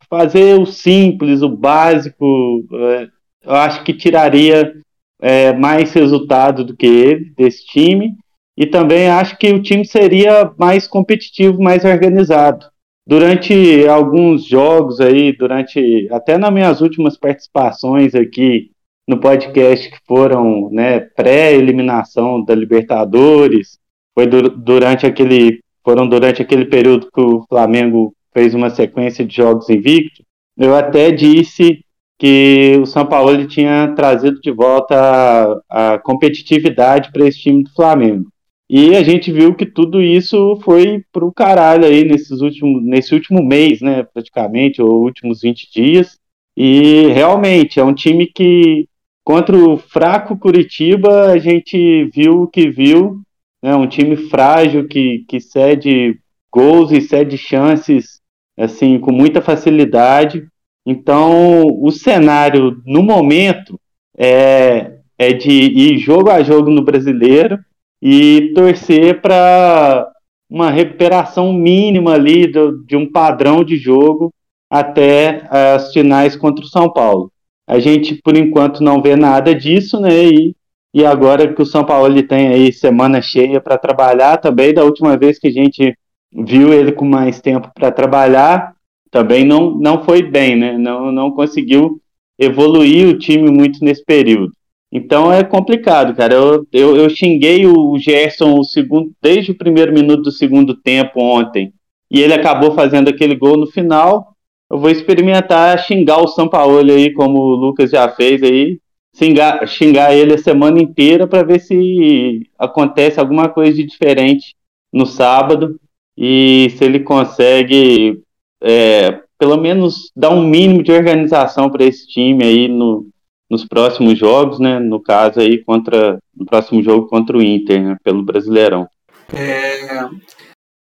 fazer 0.09 0.59
o 0.59 0.65
simples, 0.65 1.41
o 1.41 1.49
básico, 1.49 2.65
é, 2.71 3.07
eu 3.43 3.55
acho 3.55 3.83
que 3.83 3.93
tiraria 3.93 4.73
é, 5.19 5.53
mais 5.53 5.91
resultado 5.93 6.63
do 6.63 6.75
que 6.75 6.85
ele, 6.85 7.33
desse 7.35 7.65
time, 7.65 8.15
e 8.55 8.65
também 8.65 9.09
acho 9.09 9.37
que 9.37 9.51
o 9.51 9.61
time 9.61 9.85
seria 9.85 10.51
mais 10.57 10.87
competitivo, 10.87 11.61
mais 11.61 11.83
organizado. 11.83 12.65
Durante 13.05 13.87
alguns 13.87 14.45
jogos 14.45 15.01
aí, 15.01 15.35
durante 15.35 16.07
até 16.11 16.37
nas 16.37 16.53
minhas 16.53 16.79
últimas 16.79 17.17
participações 17.17 18.13
aqui 18.13 18.71
no 19.07 19.19
podcast 19.19 19.89
que 19.89 19.97
foram 20.07 20.69
né, 20.71 20.99
pré-eliminação 20.99 22.43
da 22.45 22.55
Libertadores, 22.55 23.79
foi 24.13 24.27
durante 24.27 25.05
aquele 25.05 25.62
foram 25.83 26.07
durante 26.07 26.41
aquele 26.41 26.65
período 26.65 27.09
que 27.13 27.21
o 27.21 27.45
Flamengo 27.47 28.13
fez 28.33 28.53
uma 28.53 28.69
sequência 28.69 29.25
de 29.25 29.35
jogos 29.35 29.69
invicto. 29.69 30.23
Eu 30.57 30.75
até 30.75 31.11
disse 31.11 31.83
que 32.17 32.77
o 32.81 32.85
São 32.85 33.05
Paulo 33.05 33.45
tinha 33.47 33.93
trazido 33.95 34.39
de 34.39 34.51
volta 34.51 35.61
a, 35.69 35.93
a 35.93 35.99
competitividade 35.99 37.11
para 37.11 37.27
esse 37.27 37.39
time 37.39 37.63
do 37.63 37.73
Flamengo. 37.73 38.27
E 38.69 38.95
a 38.95 39.03
gente 39.03 39.31
viu 39.31 39.53
que 39.53 39.65
tudo 39.65 40.01
isso 40.01 40.59
foi 40.63 41.03
para 41.11 41.25
o 41.25 41.33
caralho 41.33 41.85
aí 41.85 42.03
nesses 42.03 42.41
últimos, 42.41 42.83
nesse 42.83 43.13
último 43.13 43.43
mês, 43.43 43.81
né, 43.81 44.03
praticamente, 44.03 44.81
ou 44.81 45.03
últimos 45.03 45.41
20 45.41 45.71
dias. 45.71 46.17
E 46.55 47.07
realmente 47.07 47.79
é 47.79 47.83
um 47.83 47.93
time 47.93 48.25
que, 48.25 48.87
contra 49.23 49.55
o 49.55 49.77
fraco 49.77 50.37
Curitiba, 50.37 51.31
a 51.31 51.37
gente 51.37 52.05
viu 52.05 52.43
o 52.43 52.47
que 52.47 52.69
viu. 52.69 53.21
Né, 53.63 53.73
um 53.73 53.87
time 53.87 54.17
frágil 54.17 54.87
que, 54.89 55.23
que 55.25 55.39
cede 55.39 56.19
gols 56.51 56.91
e 56.91 56.99
cede 56.99 57.37
chances 57.37 58.19
assim 58.57 58.99
com 58.99 59.11
muita 59.11 59.41
facilidade. 59.41 60.45
Então, 60.85 61.63
o 61.81 61.89
cenário 61.89 62.81
no 62.85 63.01
momento 63.01 63.79
é, 64.17 64.97
é 65.17 65.31
de 65.31 65.49
ir 65.49 65.97
jogo 65.97 66.29
a 66.29 66.43
jogo 66.43 66.69
no 66.69 66.83
brasileiro 66.83 67.57
e 68.01 68.51
torcer 68.53 69.21
para 69.21 70.11
uma 70.49 70.69
recuperação 70.69 71.53
mínima 71.53 72.13
ali 72.13 72.45
do, 72.47 72.83
de 72.85 72.97
um 72.97 73.09
padrão 73.09 73.63
de 73.63 73.77
jogo 73.77 74.31
até 74.69 75.47
as 75.49 75.93
finais 75.93 76.35
contra 76.35 76.65
o 76.65 76.67
São 76.67 76.91
Paulo. 76.91 77.31
A 77.65 77.79
gente, 77.79 78.15
por 78.21 78.35
enquanto, 78.35 78.83
não 78.83 79.01
vê 79.01 79.15
nada 79.15 79.55
disso, 79.55 80.01
né? 80.01 80.25
E, 80.25 80.55
e 80.93 81.05
agora 81.05 81.51
que 81.53 81.61
o 81.61 81.65
São 81.65 81.83
Paulo 81.83 82.07
ele 82.07 82.23
tem 82.23 82.49
aí 82.49 82.71
semana 82.71 83.21
cheia 83.21 83.59
para 83.59 83.77
trabalhar 83.77 84.37
também, 84.37 84.73
da 84.73 84.83
última 84.83 85.17
vez 85.17 85.39
que 85.39 85.47
a 85.47 85.51
gente 85.51 85.97
viu 86.31 86.71
ele 86.71 86.91
com 86.91 87.05
mais 87.05 87.41
tempo 87.41 87.71
para 87.73 87.91
trabalhar, 87.91 88.73
também 89.09 89.45
não, 89.45 89.71
não 89.71 90.03
foi 90.03 90.21
bem, 90.21 90.55
né? 90.55 90.77
Não, 90.77 91.11
não 91.11 91.31
conseguiu 91.31 91.99
evoluir 92.39 93.07
o 93.07 93.17
time 93.17 93.49
muito 93.49 93.83
nesse 93.83 94.03
período. 94.03 94.51
Então 94.91 95.33
é 95.33 95.43
complicado, 95.43 96.15
cara. 96.15 96.35
Eu, 96.35 96.67
eu, 96.71 96.95
eu 96.95 97.09
xinguei 97.09 97.65
o 97.65 97.97
Gerson 97.97 98.59
o 98.59 98.63
segundo, 98.63 99.11
desde 99.21 99.51
o 99.51 99.57
primeiro 99.57 99.91
minuto 99.91 100.23
do 100.23 100.31
segundo 100.31 100.75
tempo 100.75 101.19
ontem. 101.19 101.73
E 102.11 102.19
ele 102.21 102.33
acabou 102.33 102.75
fazendo 102.75 103.09
aquele 103.09 103.35
gol 103.35 103.57
no 103.57 103.65
final. 103.65 104.35
Eu 104.69 104.77
vou 104.77 104.91
experimentar 104.91 105.79
xingar 105.79 106.21
o 106.21 106.27
Sampaoli 106.27 106.91
aí, 106.91 107.13
como 107.13 107.39
o 107.39 107.55
Lucas 107.55 107.89
já 107.89 108.07
fez 108.09 108.43
aí. 108.43 108.79
Xingar, 109.15 109.67
xingar 109.67 110.15
ele 110.15 110.33
a 110.33 110.37
semana 110.37 110.81
inteira 110.81 111.27
para 111.27 111.43
ver 111.43 111.59
se 111.59 112.49
acontece 112.57 113.19
alguma 113.19 113.47
coisa 113.47 113.73
de 113.73 113.85
diferente 113.85 114.55
no 114.91 115.05
sábado 115.05 115.79
e 116.17 116.69
se 116.77 116.83
ele 116.83 116.99
consegue 116.99 118.21
é, 118.61 119.21
pelo 119.37 119.57
menos 119.57 120.11
dar 120.15 120.29
um 120.29 120.41
mínimo 120.47 120.81
de 120.81 120.91
organização 120.91 121.69
para 121.69 121.83
esse 121.83 122.07
time 122.07 122.43
aí 122.43 122.67
no, 122.67 123.07
nos 123.49 123.65
próximos 123.65 124.17
jogos, 124.17 124.59
né? 124.59 124.79
No 124.79 125.01
caso 125.01 125.39
aí 125.39 125.63
contra 125.63 126.17
no 126.35 126.45
próximo 126.45 126.81
jogo 126.81 127.07
contra 127.07 127.37
o 127.37 127.41
Inter, 127.41 127.83
né, 127.83 127.97
pelo 128.03 128.23
Brasileirão. 128.23 128.87
É, 129.31 130.07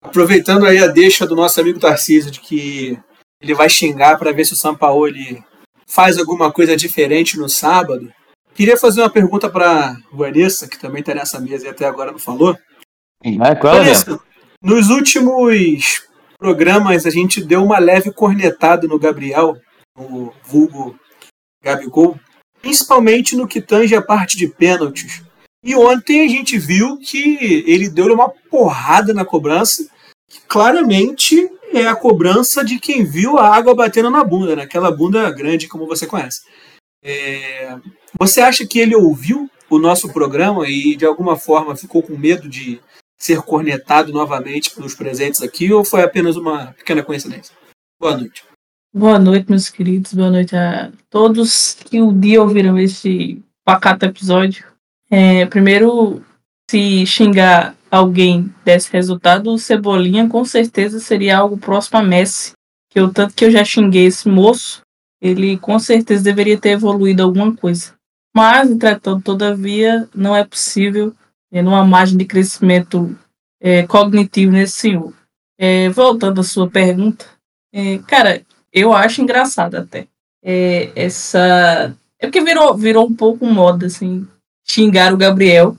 aproveitando 0.02 0.66
aí 0.66 0.78
a 0.78 0.86
deixa 0.86 1.26
do 1.26 1.34
nosso 1.34 1.60
amigo 1.60 1.80
Tarcísio 1.80 2.30
de 2.30 2.40
que 2.40 2.98
ele 3.40 3.54
vai 3.54 3.68
xingar 3.68 4.18
para 4.18 4.32
ver 4.32 4.44
se 4.44 4.52
o 4.52 4.56
Sampaoli 4.56 5.42
faz 5.86 6.18
alguma 6.18 6.52
coisa 6.52 6.76
diferente 6.76 7.38
no 7.38 7.48
sábado. 7.48 8.12
Queria 8.60 8.76
fazer 8.76 9.00
uma 9.00 9.08
pergunta 9.08 9.48
para 9.48 9.96
Vanessa, 10.12 10.68
que 10.68 10.78
também 10.78 11.00
está 11.00 11.14
nessa 11.14 11.40
mesa 11.40 11.64
e 11.64 11.70
até 11.70 11.86
agora 11.86 12.12
não 12.12 12.18
falou. 12.18 12.54
É, 13.24 13.54
qual 13.54 13.76
Vanessa, 13.76 14.20
nos 14.62 14.90
últimos 14.90 16.06
programas 16.38 17.06
a 17.06 17.10
gente 17.10 17.42
deu 17.42 17.64
uma 17.64 17.78
leve 17.78 18.12
cornetada 18.12 18.86
no 18.86 18.98
Gabriel, 18.98 19.56
o 19.96 20.30
vulgo 20.44 20.94
Gabigol, 21.64 22.20
principalmente 22.60 23.34
no 23.34 23.48
que 23.48 23.62
tange 23.62 23.96
a 23.96 24.02
parte 24.02 24.36
de 24.36 24.46
pênaltis. 24.46 25.22
E 25.64 25.74
ontem 25.74 26.22
a 26.22 26.28
gente 26.28 26.58
viu 26.58 26.98
que 26.98 27.64
ele 27.66 27.88
deu 27.88 28.12
uma 28.12 28.28
porrada 28.28 29.14
na 29.14 29.24
cobrança, 29.24 29.88
que 30.28 30.38
claramente 30.46 31.50
é 31.72 31.86
a 31.86 31.96
cobrança 31.96 32.62
de 32.62 32.78
quem 32.78 33.06
viu 33.06 33.38
a 33.38 33.56
água 33.56 33.74
batendo 33.74 34.10
na 34.10 34.22
bunda, 34.22 34.54
naquela 34.54 34.94
bunda 34.94 35.30
grande 35.30 35.66
como 35.66 35.86
você 35.86 36.06
conhece. 36.06 36.42
É... 37.02 37.78
Você 38.18 38.40
acha 38.40 38.66
que 38.66 38.78
ele 38.78 38.94
ouviu 38.94 39.50
o 39.68 39.78
nosso 39.78 40.12
programa 40.12 40.68
e 40.68 40.96
de 40.96 41.06
alguma 41.06 41.36
forma 41.36 41.76
ficou 41.76 42.02
com 42.02 42.16
medo 42.16 42.48
de 42.48 42.80
ser 43.18 43.42
cornetado 43.42 44.12
novamente 44.12 44.74
pelos 44.74 44.94
presentes 44.94 45.42
aqui 45.42 45.72
ou 45.72 45.84
foi 45.84 46.02
apenas 46.02 46.36
uma 46.36 46.72
pequena 46.72 47.02
coincidência? 47.02 47.54
Boa 48.00 48.16
noite. 48.16 48.44
Boa 48.92 49.18
noite, 49.18 49.48
meus 49.48 49.68
queridos. 49.68 50.14
Boa 50.14 50.30
noite 50.30 50.56
a 50.56 50.90
todos 51.08 51.74
que 51.74 52.00
um 52.00 52.18
dia 52.18 52.42
ouviram 52.42 52.76
este 52.78 53.40
pacato 53.64 54.06
episódio. 54.06 54.64
É, 55.08 55.46
primeiro, 55.46 56.24
se 56.68 57.06
xingar 57.06 57.76
alguém 57.90 58.52
desse 58.64 58.90
resultado, 58.92 59.52
o 59.52 59.58
Cebolinha 59.58 60.28
com 60.28 60.44
certeza 60.44 60.98
seria 60.98 61.38
algo 61.38 61.58
próximo 61.58 61.98
a 61.98 62.02
Messi. 62.02 62.52
Que 62.90 62.98
eu, 62.98 63.12
tanto 63.12 63.34
que 63.34 63.44
eu 63.44 63.50
já 63.50 63.64
xinguei 63.64 64.06
esse 64.06 64.28
moço, 64.28 64.80
ele 65.20 65.56
com 65.58 65.78
certeza 65.78 66.24
deveria 66.24 66.58
ter 66.58 66.70
evoluído 66.70 67.22
alguma 67.22 67.54
coisa. 67.54 67.94
Mas, 68.34 68.70
entretanto, 68.70 69.24
todavia, 69.24 70.08
não 70.14 70.36
é 70.36 70.44
possível 70.44 71.14
é, 71.52 71.62
numa 71.62 71.84
margem 71.84 72.16
de 72.16 72.24
crescimento 72.24 73.16
é, 73.60 73.86
cognitivo 73.86 74.52
nesse 74.52 74.74
senhor. 74.74 75.12
É, 75.58 75.88
voltando 75.90 76.40
à 76.40 76.44
sua 76.44 76.70
pergunta, 76.70 77.26
cara, 78.06 78.42
eu 78.72 78.94
acho 78.94 79.20
engraçado 79.20 79.74
até. 79.76 80.06
Essa. 80.96 81.94
É 82.18 82.26
porque 82.26 82.40
virou, 82.40 82.74
virou 82.74 83.06
um 83.06 83.14
pouco 83.14 83.44
moda, 83.44 83.86
assim, 83.86 84.26
xingar 84.66 85.12
o 85.12 85.18
Gabriel. 85.18 85.76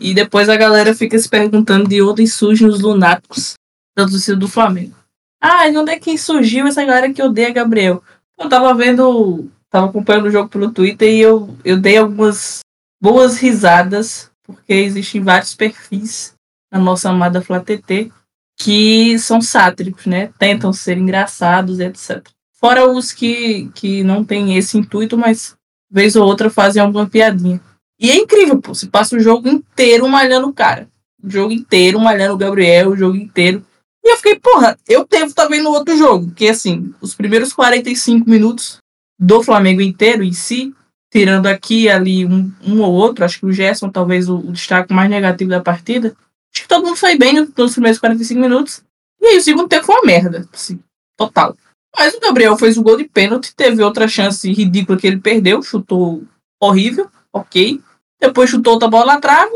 E 0.00 0.12
depois 0.12 0.50
a 0.50 0.56
galera 0.56 0.94
fica 0.94 1.18
se 1.18 1.28
perguntando 1.28 1.88
de 1.88 2.02
onde 2.02 2.26
surgem 2.26 2.68
os 2.68 2.80
lunáticos 2.80 3.54
da 3.96 4.06
torcida 4.06 4.36
do 4.36 4.48
Flamengo. 4.48 4.94
Ah, 5.40 5.66
e 5.68 5.76
onde 5.76 5.92
é 5.92 5.98
que 5.98 6.18
surgiu 6.18 6.66
essa 6.66 6.84
galera 6.84 7.12
que 7.12 7.22
odeia 7.22 7.52
Gabriel? 7.52 8.02
Eu 8.38 8.48
tava 8.48 8.74
vendo, 8.74 9.48
tava 9.74 9.86
acompanhando 9.86 10.26
o 10.26 10.30
jogo 10.30 10.48
pelo 10.48 10.70
Twitter 10.70 11.12
e 11.12 11.18
eu, 11.18 11.52
eu 11.64 11.76
dei 11.76 11.96
algumas 11.96 12.60
boas 13.02 13.38
risadas 13.38 14.30
porque 14.44 14.72
existem 14.72 15.20
vários 15.20 15.52
perfis 15.52 16.32
na 16.72 16.78
nossa 16.78 17.10
amada 17.10 17.42
FlaTT 17.42 18.12
que 18.56 19.18
são 19.18 19.40
sátíricos, 19.40 20.06
né? 20.06 20.30
Tentam 20.38 20.72
ser 20.72 20.96
engraçados, 20.96 21.80
etc. 21.80 22.24
Fora 22.52 22.88
os 22.88 23.10
que, 23.10 23.68
que 23.74 24.04
não 24.04 24.24
têm 24.24 24.56
esse 24.56 24.78
intuito, 24.78 25.18
mas 25.18 25.56
vez 25.90 26.14
ou 26.14 26.24
outra 26.24 26.48
fazem 26.48 26.80
alguma 26.80 27.08
piadinha. 27.08 27.60
E 27.98 28.12
é 28.12 28.14
incrível, 28.14 28.60
pô. 28.60 28.72
Você 28.72 28.86
passa 28.86 29.16
o 29.16 29.20
jogo 29.20 29.48
inteiro 29.48 30.08
malhando 30.08 30.46
o 30.46 30.52
cara. 30.52 30.88
O 31.20 31.28
jogo 31.28 31.52
inteiro 31.52 31.98
malhando 31.98 32.34
o 32.34 32.38
Gabriel, 32.38 32.90
o 32.90 32.96
jogo 32.96 33.16
inteiro. 33.16 33.66
E 34.04 34.12
eu 34.12 34.16
fiquei, 34.18 34.38
porra, 34.38 34.78
eu 34.86 35.04
devo 35.04 35.26
estar 35.26 35.48
vendo 35.48 35.68
outro 35.68 35.96
jogo. 35.96 36.30
Que 36.30 36.48
assim, 36.48 36.94
os 37.00 37.12
primeiros 37.12 37.52
45 37.52 38.30
minutos 38.30 38.78
do 39.18 39.42
Flamengo 39.42 39.80
inteiro 39.80 40.22
em 40.22 40.32
si, 40.32 40.74
tirando 41.10 41.46
aqui 41.46 41.88
ali 41.88 42.26
um, 42.26 42.52
um 42.66 42.80
ou 42.80 42.92
outro, 42.92 43.24
acho 43.24 43.38
que 43.38 43.46
o 43.46 43.52
Gerson 43.52 43.88
talvez 43.88 44.28
o, 44.28 44.36
o, 44.36 44.52
destaque 44.52 44.92
mais 44.92 45.08
negativo 45.08 45.50
da 45.50 45.60
partida. 45.60 46.16
Acho 46.52 46.62
que 46.62 46.68
todo 46.68 46.84
mundo 46.84 46.96
foi 46.96 47.16
bem 47.16 47.48
nos 47.56 47.72
primeiros 47.72 48.00
45 48.00 48.40
minutos. 48.40 48.82
E 49.20 49.26
aí 49.26 49.36
o 49.38 49.40
segundo 49.40 49.68
tempo 49.68 49.86
foi 49.86 49.94
uma 49.94 50.04
merda, 50.04 50.48
assim, 50.52 50.80
total. 51.16 51.56
Mas 51.96 52.14
o 52.14 52.20
Gabriel 52.20 52.56
fez 52.56 52.76
o 52.76 52.82
gol 52.82 52.96
de 52.96 53.04
pênalti, 53.04 53.54
teve 53.54 53.82
outra 53.82 54.08
chance 54.08 54.52
ridícula 54.52 54.98
que 54.98 55.06
ele 55.06 55.20
perdeu, 55.20 55.62
chutou 55.62 56.24
horrível, 56.60 57.08
ok. 57.32 57.80
Depois 58.20 58.50
chutou 58.50 58.74
outra 58.74 58.88
bola 58.88 59.14
na 59.14 59.20
trave. 59.20 59.54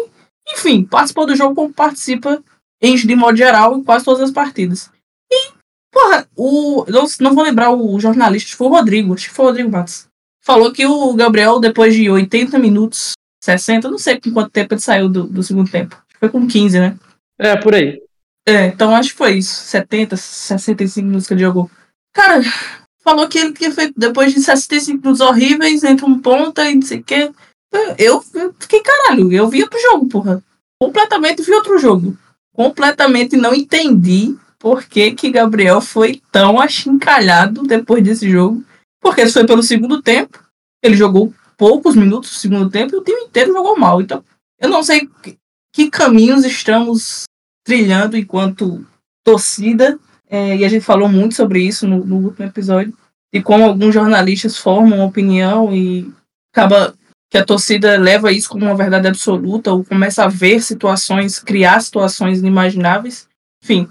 Enfim, 0.49 0.85
participou 0.85 1.27
do 1.27 1.37
jogo 1.37 1.55
como 1.55 1.73
participa 1.73 2.43
em, 2.81 2.95
de 2.95 3.17
modo 3.17 3.37
geral 3.37 3.77
em 3.77 3.83
quase 3.83 4.05
todas 4.05 4.23
as 4.23 4.31
partidas. 4.31 4.91
Porra, 5.93 6.29
o, 6.37 6.85
não, 6.89 7.07
não 7.21 7.35
vou 7.35 7.45
lembrar 7.45 7.71
o 7.71 7.99
jornalista, 7.99 8.57
foi 8.57 8.67
o 8.67 8.71
Rodrigo, 8.71 9.15
acho 9.15 9.29
que 9.29 9.35
foi 9.35 9.47
o 9.47 9.49
Rodrigo 9.49 9.71
Matos. 9.71 10.07
Falou 10.43 10.73
que 10.73 10.87
o 10.87 11.13
Gabriel, 11.15 11.61
depois 11.61 11.95
de 11.95 12.09
80 12.09 12.59
minutos, 12.59 13.13
60, 13.43 13.91
não 13.91 13.99
sei 13.99 14.21
com 14.21 14.33
quanto 14.33 14.51
tempo 14.51 14.75
ele 14.75 14.81
saiu 14.81 15.09
do, 15.09 15.25
do 15.25 15.43
segundo 15.43 15.71
tempo. 15.71 15.97
Foi 16.19 16.29
com 16.29 16.47
15, 16.47 16.79
né? 16.79 16.99
É, 17.39 17.57
por 17.57 17.75
aí. 17.75 18.03
É, 18.47 18.67
então 18.67 18.95
acho 18.95 19.11
que 19.11 19.17
foi 19.19 19.35
isso. 19.35 19.55
70, 19.67 20.17
65 20.17 21.07
minutos 21.07 21.27
que 21.27 21.35
ele 21.35 21.43
jogou. 21.43 21.71
Cara, 22.15 22.41
falou 23.03 23.29
que 23.29 23.39
ele 23.39 23.53
tinha 23.53 23.71
feito 23.71 23.95
depois 23.97 24.33
de 24.33 24.41
65 24.41 25.01
minutos 25.01 25.21
horríveis, 25.21 25.85
entre 25.85 26.05
um 26.05 26.19
ponta 26.19 26.69
e 26.69 26.75
não 26.75 26.83
sei 26.83 27.01
o 27.01 27.05
quê. 27.05 27.31
Eu, 27.99 28.25
eu 28.35 28.55
fiquei 28.59 28.81
caralho, 28.81 29.31
eu 29.31 29.49
vi 29.49 29.63
outro 29.63 29.79
jogo, 29.81 30.07
porra. 30.09 30.43
Completamente 30.81 31.43
vi 31.43 31.53
outro 31.53 31.79
jogo. 31.79 32.17
Completamente 32.55 33.37
não 33.37 33.55
entendi 33.55 34.37
por 34.59 34.85
que, 34.85 35.13
que 35.13 35.31
Gabriel 35.31 35.81
foi 35.81 36.21
tão 36.33 36.61
achincalhado 36.61 37.63
depois 37.63 38.03
desse 38.03 38.29
jogo. 38.29 38.65
Porque 39.01 39.23
isso 39.23 39.35
foi 39.35 39.47
pelo 39.47 39.63
segundo 39.63 40.03
tempo. 40.03 40.43
Ele 40.83 40.97
jogou 40.97 41.33
poucos 41.57 41.95
minutos 41.95 42.31
no 42.31 42.37
segundo 42.37 42.71
tempo 42.71 42.95
e 42.95 42.99
o 42.99 43.05
time 43.05 43.21
inteiro 43.23 43.53
jogou 43.53 43.79
mal. 43.79 44.01
Então, 44.01 44.25
eu 44.61 44.69
não 44.69 44.83
sei 44.83 45.09
que 45.73 45.91
caminhos 45.91 46.45
estamos 46.45 47.25
trilhando 47.65 48.17
enquanto 48.17 48.85
torcida 49.25 49.99
é, 50.29 50.57
e 50.57 50.65
a 50.65 50.69
gente 50.69 50.85
falou 50.85 51.09
muito 51.09 51.35
sobre 51.35 51.63
isso 51.63 51.87
no, 51.87 52.05
no 52.05 52.17
último 52.17 52.47
episódio, 52.47 52.93
de 53.33 53.43
como 53.43 53.65
alguns 53.65 53.95
jornalistas 53.95 54.59
formam 54.59 55.05
opinião 55.05 55.75
e 55.75 56.11
acaba 56.53 56.95
que 57.31 57.39
a 57.39 57.45
torcida 57.45 57.99
leva 57.99 58.33
isso 58.33 58.49
como 58.49 58.65
uma 58.65 58.75
verdade 58.75 59.07
absoluta 59.07 59.73
ou 59.73 59.85
começa 59.85 60.25
a 60.25 60.29
ver 60.29 60.63
situações, 60.63 61.39
criar 61.39 61.81
situações 61.81 62.39
inimagináveis. 62.39 63.29
Enfim, 63.63 63.89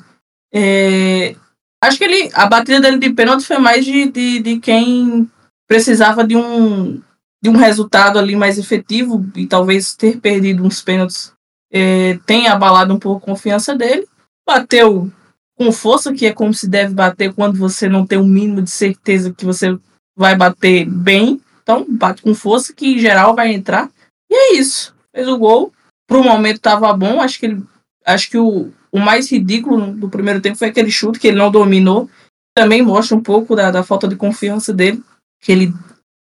é, 0.53 1.35
acho 1.83 1.97
que 1.97 2.03
ele, 2.03 2.29
a 2.33 2.45
batida 2.45 2.81
dele 2.81 2.97
de 2.97 3.09
pênalti 3.11 3.45
foi 3.45 3.57
mais 3.57 3.85
de, 3.85 4.09
de, 4.09 4.39
de 4.39 4.59
quem 4.59 5.29
precisava 5.67 6.25
de 6.25 6.35
um, 6.35 7.01
de 7.41 7.49
um 7.49 7.57
resultado 7.57 8.17
ali 8.17 8.35
mais 8.35 8.57
efetivo 8.57 9.25
e 9.35 9.45
talvez 9.45 9.95
ter 9.95 10.19
perdido 10.19 10.63
uns 10.63 10.81
pênaltis 10.81 11.33
é, 11.71 12.17
tenha 12.25 12.53
abalado 12.53 12.93
um 12.93 12.99
pouco 12.99 13.23
a 13.23 13.33
confiança 13.33 13.75
dele. 13.75 14.07
Bateu 14.47 15.11
com 15.55 15.71
força, 15.71 16.13
que 16.13 16.25
é 16.25 16.33
como 16.33 16.53
se 16.53 16.67
deve 16.67 16.93
bater 16.93 17.33
quando 17.33 17.57
você 17.57 17.89
não 17.89 18.05
tem 18.05 18.17
o 18.17 18.21
um 18.21 18.27
mínimo 18.27 18.61
de 18.61 18.69
certeza 18.69 19.33
que 19.33 19.45
você 19.45 19.77
vai 20.15 20.35
bater 20.35 20.85
bem. 20.85 21.41
Então, 21.61 21.85
bate 21.89 22.21
com 22.21 22.33
força, 22.33 22.73
que 22.73 22.93
em 22.93 22.99
geral 22.99 23.35
vai 23.35 23.51
entrar. 23.51 23.89
E 24.29 24.35
é 24.35 24.53
isso. 24.57 24.95
Fez 25.13 25.27
o 25.27 25.37
gol. 25.37 25.73
Pro 26.07 26.23
momento 26.23 26.61
tava 26.61 26.93
bom. 26.93 27.21
Acho 27.21 27.39
que 27.39 27.45
ele. 27.47 27.63
Acho 28.05 28.29
que 28.29 28.37
o, 28.37 28.71
o 28.97 28.99
mais 28.99 29.31
ridículo 29.31 29.93
do 29.93 30.09
primeiro 30.09 30.41
tempo 30.41 30.57
foi 30.57 30.69
aquele 30.69 30.91
chute 30.91 31.19
que 31.19 31.27
ele 31.27 31.37
não 31.37 31.51
dominou. 31.51 32.09
Também 32.55 32.81
mostra 32.81 33.15
um 33.15 33.21
pouco 33.21 33.55
da, 33.55 33.71
da 33.71 33.83
falta 33.83 34.07
de 34.07 34.15
confiança 34.15 34.73
dele, 34.73 35.03
que 35.41 35.51
ele 35.51 35.73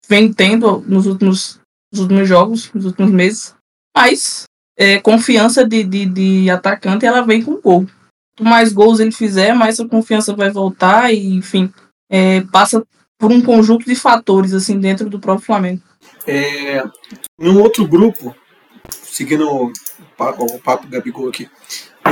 vem 0.09 0.33
tendo 0.33 0.81
nos 0.87 1.07
últimos, 1.07 1.61
nos 1.93 2.03
últimos 2.03 2.29
jogos, 2.29 2.73
nos 2.73 2.85
últimos 2.85 3.11
meses. 3.11 3.55
Mas 3.97 4.45
é, 4.77 4.99
confiança 4.99 5.67
de, 5.67 5.85
de, 5.85 6.07
de 6.07 6.51
atacante 6.51 7.07
ela 7.07 7.23
vem 7.23 7.43
com 7.43 7.61
gol 7.61 7.87
quanto 8.37 8.45
mais 8.45 8.73
gols 8.73 9.01
ele 9.01 9.13
fizer, 9.13 9.55
mais 9.55 9.81
a 9.81 9.89
confiança 9.89 10.35
vai 10.35 10.51
voltar 10.51 11.13
e, 11.13 11.35
enfim, 11.35 11.73
é, 12.11 12.43
passa 12.43 12.87
por 13.19 13.33
um 13.33 13.41
conjunto 13.41 13.87
de 13.87 13.95
fatores 13.95 14.53
assim 14.53 14.79
dentro 14.79 15.09
do 15.09 15.19
próprio 15.19 15.47
Flamengo. 15.47 15.83
É, 16.27 16.85
num 17.39 17.61
outro 17.61 17.87
grupo, 17.87 18.37
seguindo 18.91 19.49
o 19.49 19.73
papo, 20.17 20.45
o 20.45 20.59
papo 20.61 20.87
Gabigol 20.87 21.29
aqui, 21.29 21.49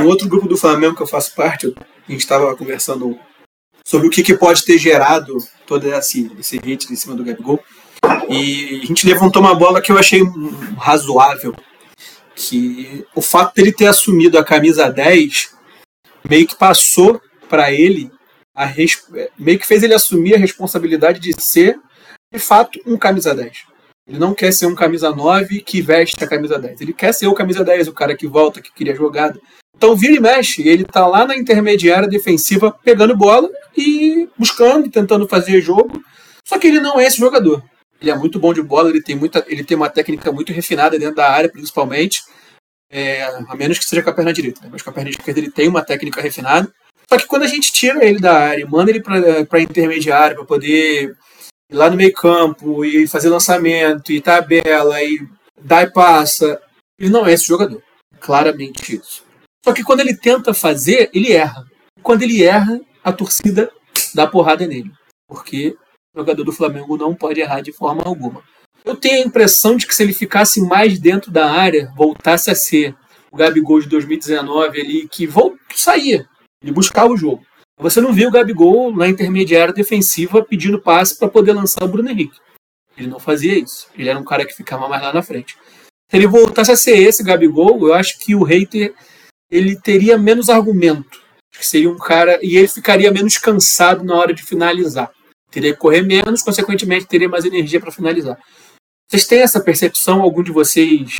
no 0.01 0.07
outro 0.07 0.27
grupo 0.27 0.47
do 0.47 0.57
Flamengo 0.57 0.95
que 0.95 1.01
eu 1.01 1.07
faço 1.07 1.33
parte, 1.35 1.73
a 1.77 2.11
gente 2.11 2.21
estava 2.21 2.55
conversando 2.55 3.17
sobre 3.85 4.07
o 4.07 4.09
que, 4.09 4.23
que, 4.23 4.35
pode 4.35 4.65
ter 4.65 4.77
gerado 4.77 5.37
todo 5.65 5.87
esse, 5.87 6.31
esse 6.39 6.57
hit 6.57 6.91
em 6.91 6.95
cima 6.95 7.15
do 7.15 7.23
Gabigol. 7.23 7.63
E 8.29 8.81
a 8.83 8.85
gente 8.85 9.05
levantou 9.05 9.41
uma 9.41 9.55
bola 9.55 9.81
que 9.81 9.91
eu 9.91 9.97
achei 9.97 10.21
razoável, 10.77 11.55
que 12.35 13.05
o 13.15 13.21
fato 13.21 13.55
dele 13.55 13.71
ter 13.71 13.87
assumido 13.87 14.37
a 14.37 14.43
camisa 14.43 14.89
10 14.89 15.53
meio 16.27 16.47
que 16.47 16.55
passou 16.55 17.21
para 17.47 17.71
ele 17.71 18.11
a 18.55 18.71
meio 19.37 19.59
que 19.59 19.67
fez 19.67 19.83
ele 19.83 19.93
assumir 19.93 20.35
a 20.35 20.39
responsabilidade 20.39 21.19
de 21.19 21.33
ser 21.41 21.77
de 22.33 22.39
fato 22.39 22.79
um 22.85 22.97
camisa 22.97 23.35
10. 23.35 23.65
Ele 24.07 24.19
não 24.19 24.33
quer 24.33 24.51
ser 24.53 24.67
um 24.67 24.75
camisa 24.75 25.13
9 25.13 25.61
que 25.61 25.81
veste 25.81 26.23
a 26.23 26.27
camisa 26.27 26.59
10. 26.59 26.81
Ele 26.81 26.93
quer 26.93 27.13
ser 27.13 27.27
o 27.27 27.33
camisa 27.33 27.63
10, 27.63 27.87
o 27.87 27.93
cara 27.93 28.15
que 28.15 28.27
volta, 28.27 28.61
que 28.61 28.71
cria 28.71 28.95
jogada. 28.95 29.39
Então 29.77 29.95
vira 29.95 30.15
e 30.15 30.19
mexe, 30.19 30.67
ele 30.67 30.85
tá 30.85 31.05
lá 31.05 31.25
na 31.25 31.35
intermediária 31.35 32.07
defensiva 32.07 32.71
pegando 32.83 33.15
bola 33.15 33.49
e 33.75 34.29
buscando, 34.37 34.89
tentando 34.89 35.27
fazer 35.27 35.61
jogo. 35.61 36.01
Só 36.47 36.57
que 36.57 36.67
ele 36.67 36.79
não 36.79 36.99
é 36.99 37.05
esse 37.05 37.17
jogador. 37.17 37.63
Ele 38.01 38.11
é 38.11 38.15
muito 38.15 38.39
bom 38.39 38.53
de 38.53 38.61
bola, 38.61 38.89
ele 38.89 39.01
tem, 39.01 39.15
muita, 39.15 39.43
ele 39.47 39.63
tem 39.63 39.75
uma 39.75 39.89
técnica 39.89 40.31
muito 40.31 40.53
refinada 40.53 40.97
dentro 40.97 41.15
da 41.15 41.29
área, 41.29 41.49
principalmente. 41.49 42.21
É, 42.89 43.23
a 43.23 43.55
menos 43.55 43.79
que 43.79 43.85
seja 43.85 44.03
com 44.03 44.09
a 44.09 44.13
perna 44.13 44.31
direita. 44.31 44.61
Né? 44.61 44.69
Mas 44.71 44.81
com 44.81 44.89
a 44.89 44.93
perna 44.93 45.09
esquerda 45.09 45.39
ele 45.39 45.51
tem 45.51 45.67
uma 45.67 45.83
técnica 45.83 46.21
refinada. 46.21 46.71
Só 47.09 47.17
que 47.17 47.27
quando 47.27 47.43
a 47.43 47.47
gente 47.47 47.71
tira 47.71 48.05
ele 48.05 48.19
da 48.19 48.33
área, 48.33 48.65
manda 48.67 48.91
ele 48.91 49.01
para 49.01 49.61
intermediário 49.61 50.37
para 50.37 50.45
poder 50.45 51.15
ir 51.69 51.75
lá 51.75 51.89
no 51.89 51.97
meio 51.97 52.13
campo 52.13 52.85
e 52.85 53.07
fazer 53.07 53.29
lançamento 53.29 54.11
e 54.11 54.21
tabela 54.21 55.01
e 55.03 55.27
dá 55.61 55.83
e 55.83 55.91
passa, 55.91 56.59
ele 56.99 57.09
não 57.09 57.25
é 57.25 57.33
esse 57.33 57.45
jogador. 57.45 57.81
Claramente 58.19 58.95
isso. 58.95 59.24
Só 59.65 59.73
que 59.73 59.83
quando 59.83 60.01
ele 60.01 60.15
tenta 60.15 60.53
fazer, 60.53 61.09
ele 61.11 61.33
erra. 61.33 61.65
Quando 62.03 62.21
ele 62.21 62.43
erra, 62.43 62.79
a 63.03 63.11
torcida 63.11 63.71
dá 64.13 64.27
porrada 64.27 64.67
nele. 64.67 64.91
Porque 65.27 65.75
o 66.13 66.19
jogador 66.19 66.43
do 66.43 66.51
Flamengo 66.51 66.95
não 66.95 67.15
pode 67.15 67.41
errar 67.41 67.61
de 67.61 67.71
forma 67.71 68.03
alguma. 68.05 68.43
Eu 68.85 68.95
tenho 68.95 69.23
a 69.23 69.25
impressão 69.25 69.75
de 69.75 69.87
que 69.87 69.95
se 69.95 70.03
ele 70.03 70.13
ficasse 70.13 70.61
mais 70.61 70.99
dentro 70.99 71.31
da 71.31 71.51
área, 71.51 71.91
voltasse 71.97 72.51
a 72.51 72.55
ser 72.55 72.95
o 73.31 73.37
Gabigol 73.37 73.79
de 73.79 73.89
2019 73.89 74.79
ali, 74.79 75.07
que 75.09 75.25
voltou, 75.25 75.57
saía, 75.73 76.27
ele 76.61 76.71
buscava 76.71 77.11
o 77.11 77.17
jogo. 77.17 77.43
Você 77.79 77.99
não 77.99 78.13
viu 78.13 78.29
o 78.29 78.31
Gabigol 78.31 78.95
na 78.95 79.07
intermediária 79.07 79.73
defensiva 79.73 80.45
pedindo 80.45 80.79
passe 80.79 81.17
para 81.17 81.27
poder 81.27 81.53
lançar 81.53 81.83
o 81.83 81.87
Bruno 81.87 82.11
Henrique. 82.11 82.39
Ele 82.95 83.07
não 83.07 83.19
fazia 83.19 83.57
isso. 83.57 83.87
Ele 83.97 84.09
era 84.09 84.19
um 84.19 84.23
cara 84.23 84.45
que 84.45 84.53
ficava 84.53 84.87
mais 84.87 85.01
lá 85.01 85.11
na 85.11 85.23
frente. 85.23 85.57
Se 86.11 86.15
ele 86.15 86.27
voltasse 86.27 86.71
a 86.71 86.77
ser 86.77 86.97
esse 86.97 87.23
Gabigol, 87.23 87.87
eu 87.87 87.95
acho 87.95 88.19
que 88.19 88.35
o 88.35 88.43
hater 88.43 88.93
ele 89.55 89.75
teria 89.75 90.17
menos 90.17 90.49
argumento. 90.49 91.23
Que 91.51 91.65
seria 91.65 91.89
um 91.89 91.97
cara 91.97 92.37
e 92.41 92.57
ele 92.57 92.67
ficaria 92.67 93.11
menos 93.11 93.37
cansado 93.37 94.03
na 94.03 94.15
hora 94.15 94.33
de 94.33 94.43
finalizar. 94.43 95.09
Teria 95.49 95.73
que 95.73 95.79
correr 95.79 96.01
menos, 96.01 96.41
consequentemente 96.41 97.05
teria 97.05 97.29
mais 97.29 97.45
energia 97.45 97.79
para 97.79 97.91
finalizar. 97.91 98.37
Vocês 99.07 99.25
têm 99.25 99.41
essa 99.41 99.61
percepção? 99.61 100.21
Algum 100.21 100.43
de 100.43 100.51
vocês 100.51 101.17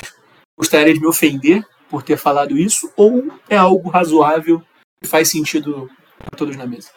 gostaria 0.57 0.93
de 0.93 0.99
me 0.99 1.07
ofender 1.07 1.63
por 1.89 2.03
ter 2.03 2.17
falado 2.17 2.57
isso? 2.57 2.91
Ou 2.97 3.31
é 3.49 3.55
algo 3.55 3.89
razoável 3.89 4.61
e 5.01 5.07
faz 5.07 5.29
sentido 5.29 5.89
para 6.17 6.37
todos 6.37 6.57
na 6.57 6.65
mesa? 6.65 6.89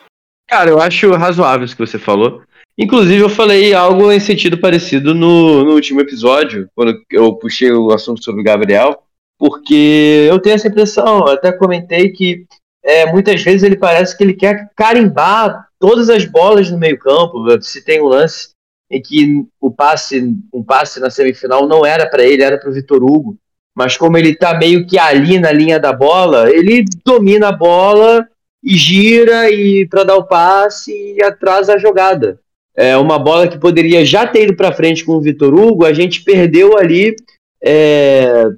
Cara, 0.48 0.70
eu 0.70 0.80
acho 0.80 1.12
razoável 1.12 1.64
isso 1.64 1.76
que 1.76 1.86
você 1.86 1.98
falou. 1.98 2.42
Inclusive, 2.76 3.22
eu 3.22 3.28
falei 3.28 3.74
algo 3.74 4.10
em 4.10 4.20
sentido 4.20 4.58
parecido 4.58 5.14
no, 5.14 5.64
no 5.64 5.74
último 5.74 6.00
episódio, 6.00 6.68
quando 6.74 6.96
eu 7.10 7.34
puxei 7.34 7.72
o 7.72 7.92
assunto 7.92 8.22
sobre 8.22 8.40
o 8.40 8.44
Gabriel, 8.44 9.02
porque 9.38 10.26
eu 10.28 10.40
tenho 10.40 10.56
essa 10.56 10.68
impressão, 10.68 11.26
até 11.26 11.52
comentei 11.52 12.10
que 12.10 12.44
é, 12.84 13.10
muitas 13.10 13.42
vezes 13.42 13.62
ele 13.62 13.76
parece 13.76 14.16
que 14.16 14.24
ele 14.24 14.34
quer 14.34 14.70
carimbar 14.76 15.68
todas 15.78 16.10
as 16.10 16.24
bolas 16.24 16.70
no 16.70 16.78
meio-campo. 16.78 17.44
Se 17.62 17.84
tem 17.84 18.02
um 18.02 18.06
lance 18.06 18.50
em 18.90 19.00
que 19.00 19.46
o 19.60 19.70
passe, 19.70 20.34
um 20.52 20.62
passe 20.62 20.98
na 20.98 21.10
semifinal 21.10 21.68
não 21.68 21.84
era 21.84 22.08
para 22.08 22.24
ele, 22.24 22.42
era 22.42 22.58
para 22.58 22.70
o 22.70 22.72
Vitor 22.72 23.02
Hugo. 23.02 23.36
Mas 23.76 23.96
como 23.96 24.18
ele 24.18 24.30
está 24.30 24.58
meio 24.58 24.86
que 24.86 24.98
ali 24.98 25.38
na 25.38 25.52
linha 25.52 25.78
da 25.78 25.92
bola, 25.92 26.50
ele 26.50 26.84
domina 27.04 27.48
a 27.48 27.52
bola 27.52 28.26
e 28.62 28.76
gira 28.76 29.50
e 29.50 29.86
para 29.86 30.02
dar 30.02 30.16
o 30.16 30.26
passe 30.26 30.92
e 30.92 31.22
atrasa 31.22 31.74
a 31.74 31.78
jogada. 31.78 32.40
É 32.74 32.96
uma 32.96 33.18
bola 33.18 33.46
que 33.46 33.58
poderia 33.58 34.04
já 34.04 34.26
ter 34.26 34.44
ido 34.44 34.56
para 34.56 34.72
frente 34.72 35.04
com 35.04 35.12
o 35.12 35.20
Vitor 35.20 35.54
Hugo, 35.54 35.84
a 35.84 35.92
gente 35.92 36.22
perdeu 36.22 36.76
ali 36.76 37.14
é, 37.62 38.48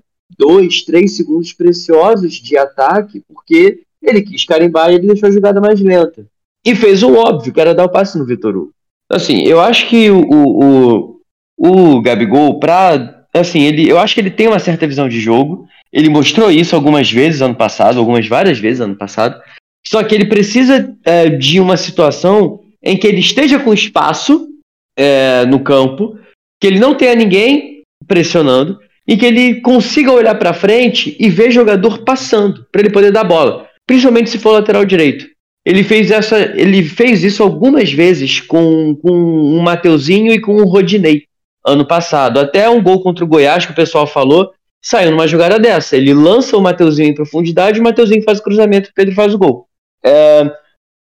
dois, 0.40 0.82
três 0.82 1.14
segundos 1.16 1.52
preciosos 1.52 2.32
de 2.32 2.56
ataque, 2.56 3.22
porque 3.28 3.82
Ele 4.02 4.22
quis 4.22 4.44
carimbar 4.46 4.90
e 4.90 4.94
ele 4.94 5.06
deixou 5.06 5.28
a 5.28 5.32
jogada 5.32 5.60
mais 5.60 5.78
lenta. 5.78 6.24
E 6.64 6.74
fez 6.74 7.02
o 7.02 7.14
óbvio, 7.14 7.52
que 7.52 7.60
era 7.60 7.74
dar 7.74 7.84
o 7.84 7.90
passe 7.90 8.18
no 8.18 8.24
Vitor 8.24 8.56
Hugo. 8.56 8.72
Assim, 9.10 9.42
eu 9.42 9.60
acho 9.60 9.88
que 9.88 10.10
o, 10.10 10.22
o, 10.30 11.20
o 11.58 12.00
Gabigol, 12.00 12.58
pra. 12.58 13.26
Assim, 13.34 13.62
ele, 13.62 13.88
eu 13.88 13.98
acho 13.98 14.14
que 14.14 14.20
ele 14.20 14.30
tem 14.30 14.48
uma 14.48 14.58
certa 14.58 14.86
visão 14.86 15.08
de 15.08 15.20
jogo. 15.20 15.68
Ele 15.92 16.08
mostrou 16.08 16.50
isso 16.50 16.74
algumas 16.74 17.10
vezes 17.10 17.42
ano 17.42 17.54
passado, 17.54 17.98
algumas 17.98 18.26
várias 18.26 18.58
vezes 18.58 18.80
ano 18.80 18.96
passado. 18.96 19.40
Só 19.86 20.02
que 20.02 20.14
ele 20.14 20.26
precisa 20.26 20.94
é, 21.04 21.28
de 21.28 21.60
uma 21.60 21.76
situação 21.76 22.60
em 22.82 22.96
que 22.96 23.06
ele 23.06 23.20
esteja 23.20 23.58
com 23.58 23.74
espaço 23.74 24.48
é, 24.96 25.44
no 25.46 25.60
campo, 25.60 26.18
que 26.60 26.66
ele 26.66 26.78
não 26.78 26.94
tenha 26.94 27.14
ninguém 27.14 27.82
pressionando 28.06 28.78
e 29.10 29.16
que 29.16 29.26
ele 29.26 29.60
consiga 29.60 30.12
olhar 30.12 30.36
para 30.36 30.52
frente 30.52 31.16
e 31.18 31.28
ver 31.28 31.50
jogador 31.50 32.04
passando 32.04 32.64
para 32.70 32.80
ele 32.80 32.90
poder 32.90 33.10
dar 33.10 33.24
bola, 33.24 33.66
principalmente 33.84 34.30
se 34.30 34.38
for 34.38 34.52
lateral 34.52 34.84
direito. 34.84 35.26
Ele 35.66 35.82
fez, 35.82 36.12
essa, 36.12 36.38
ele 36.38 36.84
fez 36.84 37.24
isso 37.24 37.42
algumas 37.42 37.92
vezes 37.92 38.40
com, 38.40 38.94
com 39.02 39.10
um 39.10 39.60
Mateuzinho 39.60 40.32
e 40.32 40.40
com 40.40 40.54
o 40.54 40.64
Rodinei 40.64 41.24
ano 41.66 41.84
passado. 41.84 42.38
Até 42.38 42.70
um 42.70 42.80
gol 42.80 43.02
contra 43.02 43.24
o 43.24 43.28
Goiás 43.28 43.66
que 43.66 43.72
o 43.72 43.74
pessoal 43.74 44.06
falou 44.06 44.52
saiu 44.80 45.10
numa 45.10 45.26
jogada 45.26 45.58
dessa. 45.58 45.96
Ele 45.96 46.14
lança 46.14 46.56
o 46.56 46.62
Mateuzinho 46.62 47.08
em 47.08 47.14
profundidade, 47.14 47.80
o 47.80 47.82
Mateuzinho 47.82 48.22
faz 48.22 48.38
o 48.38 48.44
cruzamento, 48.44 48.90
o 48.90 48.94
Pedro 48.94 49.14
faz 49.14 49.34
o 49.34 49.38
gol. 49.38 49.66
É, 50.04 50.50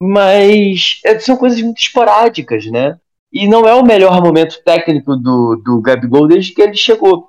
mas 0.01 0.99
é, 1.05 1.19
são 1.19 1.37
coisas 1.37 1.61
muito 1.61 1.79
esporádicas, 1.79 2.65
né? 2.67 2.97
E 3.31 3.47
não 3.47 3.69
é 3.69 3.75
o 3.75 3.85
melhor 3.85 4.23
momento 4.23 4.63
técnico 4.65 5.15
do, 5.15 5.57
do 5.57 5.83
Gabigol 5.83 6.27
desde 6.27 6.55
que 6.55 6.63
ele 6.63 6.75
chegou. 6.75 7.29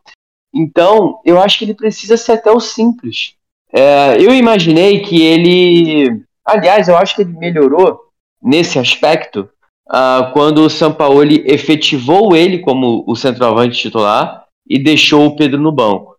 Então, 0.54 1.20
eu 1.26 1.40
acho 1.40 1.58
que 1.58 1.66
ele 1.66 1.74
precisa 1.74 2.18
ser 2.18 2.34
até 2.34 2.52
o 2.52 2.60
simples. 2.60 3.36
É, 3.72 4.16
eu 4.20 4.34
imaginei 4.34 5.02
que 5.02 5.22
ele. 5.22 6.24
Aliás, 6.46 6.88
eu 6.88 6.98
acho 6.98 7.16
que 7.16 7.22
ele 7.22 7.38
melhorou 7.38 8.00
nesse 8.42 8.80
aspecto 8.80 9.50
uh, 9.90 10.32
quando 10.34 10.64
o 10.64 10.70
Sampaoli 10.70 11.44
efetivou 11.46 12.36
ele 12.36 12.60
como 12.60 13.04
o 13.06 13.16
centroavante 13.16 13.78
titular 13.78 14.46
e 14.68 14.80
deixou 14.80 15.28
o 15.28 15.36
Pedro 15.36 15.60
no 15.60 15.72
banco 15.72 16.10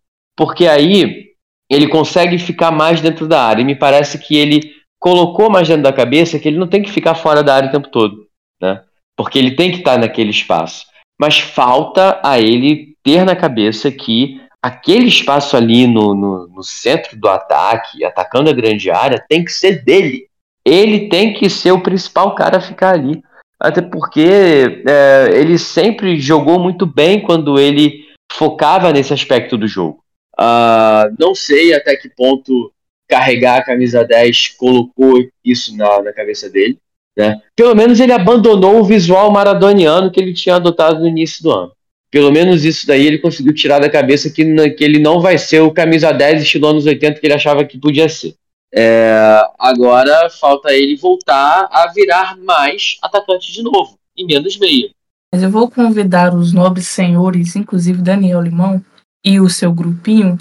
porque 0.41 0.67
aí 0.67 1.33
ele 1.69 1.87
consegue 1.87 2.39
ficar 2.39 2.71
mais 2.71 2.99
dentro 2.99 3.27
da 3.27 3.43
área. 3.43 3.61
E 3.61 3.65
me 3.65 3.75
parece 3.75 4.17
que 4.17 4.35
ele 4.35 4.73
colocou 4.99 5.51
mais 5.51 5.67
dentro 5.67 5.83
da 5.83 5.93
cabeça 5.93 6.39
que 6.39 6.47
ele 6.47 6.57
não 6.57 6.67
tem 6.67 6.81
que 6.81 6.91
ficar 6.91 7.13
fora 7.13 7.43
da 7.43 7.55
área 7.55 7.69
o 7.69 7.71
tempo 7.71 7.89
todo, 7.89 8.27
né? 8.59 8.83
Porque 9.15 9.37
ele 9.37 9.55
tem 9.55 9.71
que 9.71 9.77
estar 9.77 9.99
naquele 9.99 10.31
espaço. 10.31 10.87
Mas 11.19 11.39
falta 11.39 12.19
a 12.23 12.39
ele 12.39 12.90
ter 13.03 13.25
na 13.25 13.35
cabeça 13.35 13.91
que 13.91 14.41
aquele 14.61 15.07
espaço 15.07 15.57
ali 15.57 15.87
no, 15.87 16.13
no, 16.13 16.47
no 16.47 16.63
centro 16.63 17.17
do 17.17 17.27
ataque, 17.27 18.03
atacando 18.03 18.49
a 18.49 18.53
grande 18.53 18.91
área, 18.91 19.23
tem 19.27 19.43
que 19.43 19.51
ser 19.51 19.83
dele. 19.83 20.27
Ele 20.63 21.09
tem 21.09 21.33
que 21.33 21.49
ser 21.49 21.71
o 21.71 21.81
principal 21.81 22.35
cara 22.35 22.57
a 22.57 22.61
ficar 22.61 22.93
ali. 22.93 23.23
Até 23.59 23.81
porque 23.81 24.83
é, 24.87 25.29
ele 25.33 25.57
sempre 25.57 26.19
jogou 26.19 26.59
muito 26.59 26.85
bem 26.85 27.21
quando 27.21 27.59
ele 27.59 28.05
focava 28.31 28.91
nesse 28.91 29.13
aspecto 29.13 29.57
do 29.57 29.67
jogo. 29.67 30.03
Uh, 30.39 31.13
não 31.19 31.35
sei 31.35 31.73
até 31.73 31.95
que 31.95 32.09
ponto 32.09 32.71
carregar 33.07 33.57
a 33.57 33.63
camisa 33.63 34.03
10 34.03 34.55
colocou 34.57 35.19
isso 35.43 35.75
na, 35.75 36.01
na 36.01 36.13
cabeça 36.13 36.49
dele. 36.49 36.77
Né? 37.15 37.39
Pelo 37.55 37.75
menos 37.75 37.99
ele 37.99 38.13
abandonou 38.13 38.79
o 38.79 38.83
visual 38.83 39.29
maradoniano 39.31 40.09
que 40.09 40.19
ele 40.19 40.33
tinha 40.33 40.55
adotado 40.55 40.99
no 40.99 41.07
início 41.07 41.43
do 41.43 41.51
ano. 41.51 41.71
Pelo 42.11 42.31
menos 42.31 42.65
isso 42.65 42.85
daí 42.85 43.05
ele 43.05 43.19
conseguiu 43.19 43.53
tirar 43.53 43.79
da 43.79 43.89
cabeça 43.89 44.29
que, 44.29 44.43
que 44.71 44.83
ele 44.83 44.99
não 44.99 45.21
vai 45.21 45.37
ser 45.37 45.61
o 45.61 45.71
camisa 45.71 46.11
10 46.11 46.43
estilo 46.43 46.67
anos 46.67 46.85
80 46.85 47.19
que 47.19 47.25
ele 47.25 47.33
achava 47.33 47.63
que 47.63 47.79
podia 47.79 48.09
ser. 48.09 48.35
É, 48.73 49.41
agora 49.57 50.29
falta 50.29 50.73
ele 50.73 50.95
voltar 50.97 51.67
a 51.71 51.91
virar 51.93 52.37
mais 52.37 52.97
atacante 53.01 53.51
de 53.51 53.63
novo, 53.63 53.97
e 54.15 54.25
menos 54.25 54.57
meia. 54.57 54.89
Mas 55.33 55.41
eu 55.41 55.49
vou 55.49 55.71
convidar 55.71 56.35
os 56.35 56.51
nobres 56.51 56.87
senhores, 56.87 57.55
inclusive 57.55 58.01
Daniel 58.01 58.41
Limão, 58.41 58.83
e 59.25 59.39
o 59.39 59.49
seu 59.49 59.71
grupinho 59.71 60.37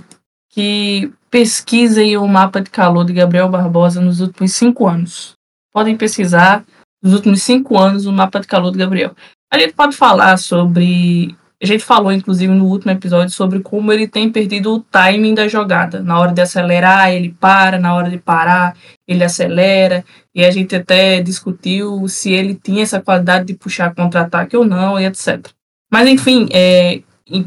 que 0.49 1.13
pesquisem 1.31 2.17
o 2.17 2.27
mapa 2.27 2.61
de 2.61 2.71
calor 2.71 3.05
de 3.05 3.13
Gabriel 3.13 3.49
Barbosa 3.49 4.01
nos 4.01 4.21
últimos 4.21 4.53
cinco 4.53 4.89
anos. 4.89 5.35
Podem 5.73 5.97
pesquisar 5.97 6.65
nos 7.01 7.15
últimos 7.15 7.43
cinco 7.43 7.79
anos 7.79 8.07
o 8.07 8.13
mapa 8.13 8.41
de 8.41 8.49
calor 8.49 8.73
de 8.73 8.79
Gabriel. 8.79 9.15
A 9.53 9.59
gente 9.59 9.75
pode 9.75 9.97
falar 9.97 10.37
sobre. 10.39 11.37
A 11.63 11.67
gente 11.67 11.85
falou, 11.85 12.11
inclusive, 12.11 12.53
no 12.55 12.65
último 12.65 12.91
episódio 12.91 13.35
sobre 13.35 13.61
como 13.61 13.93
ele 13.93 14.09
tem 14.09 14.33
perdido 14.33 14.75
o 14.75 14.81
timing 14.81 15.35
da 15.35 15.47
jogada. 15.47 16.03
Na 16.03 16.19
hora 16.19 16.33
de 16.33 16.41
acelerar, 16.41 17.13
ele 17.13 17.37
para, 17.39 17.79
na 17.79 17.95
hora 17.95 18.09
de 18.09 18.17
parar, 18.17 18.75
ele 19.07 19.23
acelera. 19.23 20.03
E 20.35 20.43
a 20.43 20.51
gente 20.51 20.75
até 20.75 21.21
discutiu 21.21 22.09
se 22.09 22.33
ele 22.33 22.55
tinha 22.55 22.83
essa 22.83 23.01
qualidade 23.01 23.47
de 23.47 23.55
puxar 23.55 23.95
contra-ataque 23.95 24.57
ou 24.57 24.65
não, 24.65 24.99
e 24.99 25.05
etc. 25.05 25.49
Mas, 25.93 26.09
enfim, 26.09 26.49
é, 26.51 27.03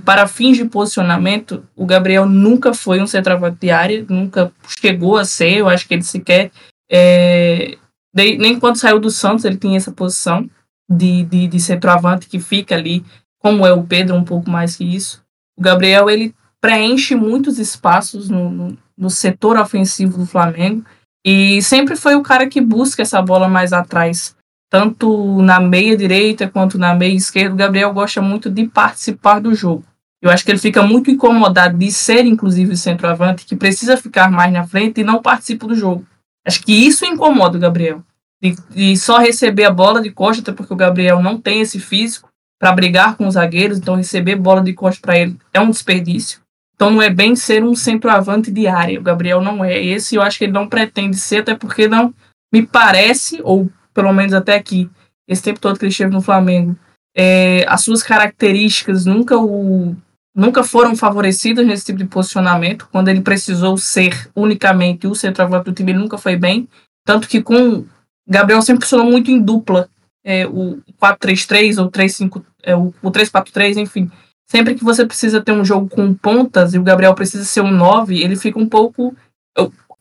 para 0.06 0.28
fins 0.28 0.58
de 0.58 0.66
posicionamento, 0.66 1.64
o 1.76 1.84
Gabriel 1.84 2.28
nunca 2.28 2.72
foi 2.72 3.02
um 3.02 3.08
centroavante 3.08 3.58
de 3.62 3.72
área, 3.72 4.06
nunca 4.08 4.52
chegou 4.80 5.18
a 5.18 5.26
ser. 5.26 5.58
Eu 5.58 5.70
acho 5.70 5.88
que 5.88 5.94
ele 5.96 6.04
sequer. 6.04 6.52
É, 6.92 7.78
nem 8.14 8.60
quando 8.60 8.78
saiu 8.78 9.00
do 9.00 9.10
Santos 9.10 9.44
ele 9.44 9.58
tinha 9.58 9.78
essa 9.78 9.92
posição 9.92 10.48
de, 10.90 11.24
de, 11.24 11.48
de 11.48 11.60
centroavante 11.60 12.28
que 12.28 12.40
fica 12.40 12.76
ali, 12.76 13.04
como 13.44 13.66
é 13.66 13.74
o 13.74 13.84
Pedro, 13.84 14.16
um 14.16 14.24
pouco 14.24 14.50
mais 14.50 14.76
que 14.76 14.84
isso. 14.84 15.24
O 15.58 15.62
Gabriel 15.62 16.10
ele 16.10 16.34
preenche 16.62 17.14
muitos 17.14 17.60
espaços 17.60 18.30
no, 18.30 18.78
no, 18.98 19.10
setor 19.10 19.58
ofensivo 19.58 20.18
do 20.18 20.26
Flamengo 20.26 20.86
e 21.26 21.62
sempre 21.62 21.96
foi 21.96 22.16
o 22.16 22.24
cara 22.24 22.48
que 22.48 22.62
busca 22.62 23.02
essa 23.02 23.22
bola 23.22 23.50
mais 23.50 23.74
atrás 23.74 24.36
tanto 24.74 25.40
na 25.44 25.60
meia 25.60 25.96
direita 25.96 26.50
quanto 26.50 26.80
na 26.80 26.96
meia 26.96 27.14
esquerda, 27.14 27.54
o 27.54 27.58
Gabriel 27.58 27.94
gosta 27.94 28.20
muito 28.24 28.50
de 28.50 28.66
participar 28.66 29.40
do 29.40 29.54
jogo. 29.54 29.84
Eu 30.20 30.32
acho 30.32 30.44
que 30.44 30.50
ele 30.50 30.58
fica 30.58 30.82
muito 30.82 31.12
incomodado 31.12 31.78
de 31.78 31.92
ser, 31.92 32.26
inclusive, 32.26 32.76
centroavante, 32.76 33.46
que 33.46 33.56
precisa 33.56 33.98
ficar 33.98 34.32
mais 34.32 34.52
na 34.52 34.66
frente 34.66 35.02
e 35.02 35.04
não 35.04 35.22
participa 35.22 35.68
do 35.68 35.76
jogo. 35.76 36.04
Acho 36.44 36.64
que 36.64 36.74
isso 36.74 37.06
incomoda 37.06 37.56
o 37.56 37.62
Gabriel. 37.62 38.02
De, 38.42 38.56
de 38.72 38.98
só 38.98 39.20
receber 39.20 39.66
a 39.66 39.72
bola 39.72 40.02
de 40.02 40.10
costa, 40.10 40.42
até 40.42 40.52
porque 40.52 40.74
o 40.74 40.78
Gabriel 40.78 41.22
não 41.22 41.40
tem 41.40 41.62
esse 41.62 41.80
físico 41.80 42.30
para 42.64 42.72
brigar 42.72 43.18
com 43.18 43.28
os 43.28 43.34
zagueiros, 43.34 43.78
então 43.78 43.96
receber 43.96 44.38
bola 44.38 44.62
de 44.62 44.72
costa 44.72 45.02
para 45.02 45.20
ele 45.20 45.38
é 45.52 45.60
um 45.60 45.70
desperdício. 45.70 46.40
Então 46.74 46.90
não 46.90 47.02
é 47.02 47.10
bem 47.10 47.36
ser 47.36 47.62
um 47.62 47.76
centroavante 47.76 48.50
de 48.50 48.68
área. 48.68 48.98
O 48.98 49.04
Gabriel 49.04 49.42
não 49.42 49.66
é 49.66 49.78
esse, 49.78 50.16
eu 50.16 50.22
acho 50.22 50.38
que 50.38 50.46
ele 50.46 50.54
não 50.54 50.70
pretende 50.70 51.18
ser, 51.18 51.40
até 51.40 51.56
porque 51.56 51.90
não 51.90 52.14
me 52.54 52.66
parece, 52.66 53.42
ou 53.44 53.70
pelo 53.94 54.14
menos 54.14 54.34
até 54.34 54.56
aqui, 54.56 54.90
esse 55.28 55.44
tempo 55.44 55.60
todo 55.60 55.78
que 55.78 55.84
ele 55.84 55.92
esteve 55.92 56.14
no 56.14 56.22
Flamengo, 56.22 56.74
é, 57.14 57.66
as 57.68 57.82
suas 57.82 58.02
características 58.02 59.06
nunca 59.06 59.38
o 59.38 59.94
nunca 60.34 60.64
foram 60.64 60.96
favorecidas 60.96 61.68
nesse 61.68 61.88
tipo 61.88 61.98
de 61.98 62.06
posicionamento. 62.06 62.88
Quando 62.94 63.10
ele 63.10 63.20
precisou 63.20 63.78
ser 63.78 64.32
unicamente 64.34 65.06
o 65.06 65.14
centroavante 65.14 65.66
do 65.66 65.74
time, 65.74 65.92
ele 65.92 66.00
nunca 66.00 66.18
foi 66.18 66.38
bem. 66.38 66.70
Tanto 67.06 67.28
que 67.28 67.42
com 67.42 67.84
Gabriel 68.26 68.62
sempre 68.62 68.86
funcionou 68.86 69.12
muito 69.12 69.30
em 69.30 69.42
dupla. 69.42 69.90
É, 70.24 70.48
o 70.48 70.82
4-3-3 71.02 71.82
ou 71.82 71.92
3-5, 71.92 72.44
é, 72.64 72.76
o, 72.76 72.94
o 73.02 73.12
3-4-3, 73.12 73.78
enfim. 73.78 74.10
Sempre 74.50 74.76
que 74.76 74.84
você 74.84 75.06
precisa 75.06 75.42
ter 75.42 75.52
um 75.52 75.66
jogo 75.66 75.90
com 75.90 76.14
pontas 76.14 76.74
e 76.74 76.80
o 76.80 76.84
Gabriel 76.84 77.14
precisa 77.14 77.44
ser 77.44 77.62
um 77.62 77.72
9, 77.72 78.22
ele 78.22 78.36
fica 78.36 78.60
um 78.60 78.68
pouco 78.68 79.16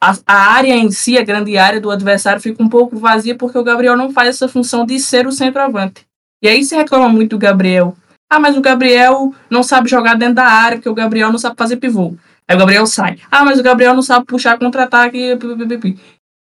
a, 0.02 0.16
a, 0.26 0.52
área 0.54 0.74
em 0.74 0.90
si, 0.90 1.16
a 1.16 1.22
grande 1.22 1.56
área 1.56 1.80
do 1.80 1.88
adversário, 1.88 2.42
fica 2.42 2.61
um 2.61 2.68
pouco 2.68 2.96
vazia 2.96 3.37
porque 3.37 3.56
o 3.56 3.62
Gabriel 3.62 3.96
não 3.96 4.12
faz 4.12 4.30
essa 4.30 4.48
função 4.48 4.85
de 4.85 4.98
ser 4.98 5.28
o 5.28 5.32
centroavante. 5.32 6.04
E 6.42 6.48
aí 6.48 6.64
se 6.64 6.74
reclama 6.74 7.08
muito 7.08 7.30
do 7.30 7.38
Gabriel. 7.38 7.96
Ah, 8.28 8.40
mas 8.40 8.56
o 8.56 8.61
Gabriel 8.61 9.32
não 9.48 9.62
sabe 9.62 9.88
jogar 9.88 10.14
dentro 10.16 10.37
da 10.37 10.46
área 10.46 10.78
porque 10.78 10.88
o 10.88 10.94
Gabriel 10.94 11.30
não 11.30 11.38
sabe 11.38 11.54
fazer 11.56 11.76
pivô. 11.76 12.16
Aí 12.48 12.56
o 12.56 12.58
Gabriel 12.58 12.85
sai. 12.85 13.18
Ah, 13.30 13.44
mas 13.44 13.61
o 13.61 13.62
Gabriel 13.62 13.94
não 13.94 14.02
sabe 14.02 14.26
puxar 14.26 14.58
contra-ataque. 14.58 15.38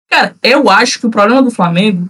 Cara, 0.07 0.35
eu 0.43 0.69
acho 0.69 0.99
que 0.99 1.07
o 1.07 1.09
problema 1.09 1.41
do 1.41 1.49
Flamengo, 1.49 2.07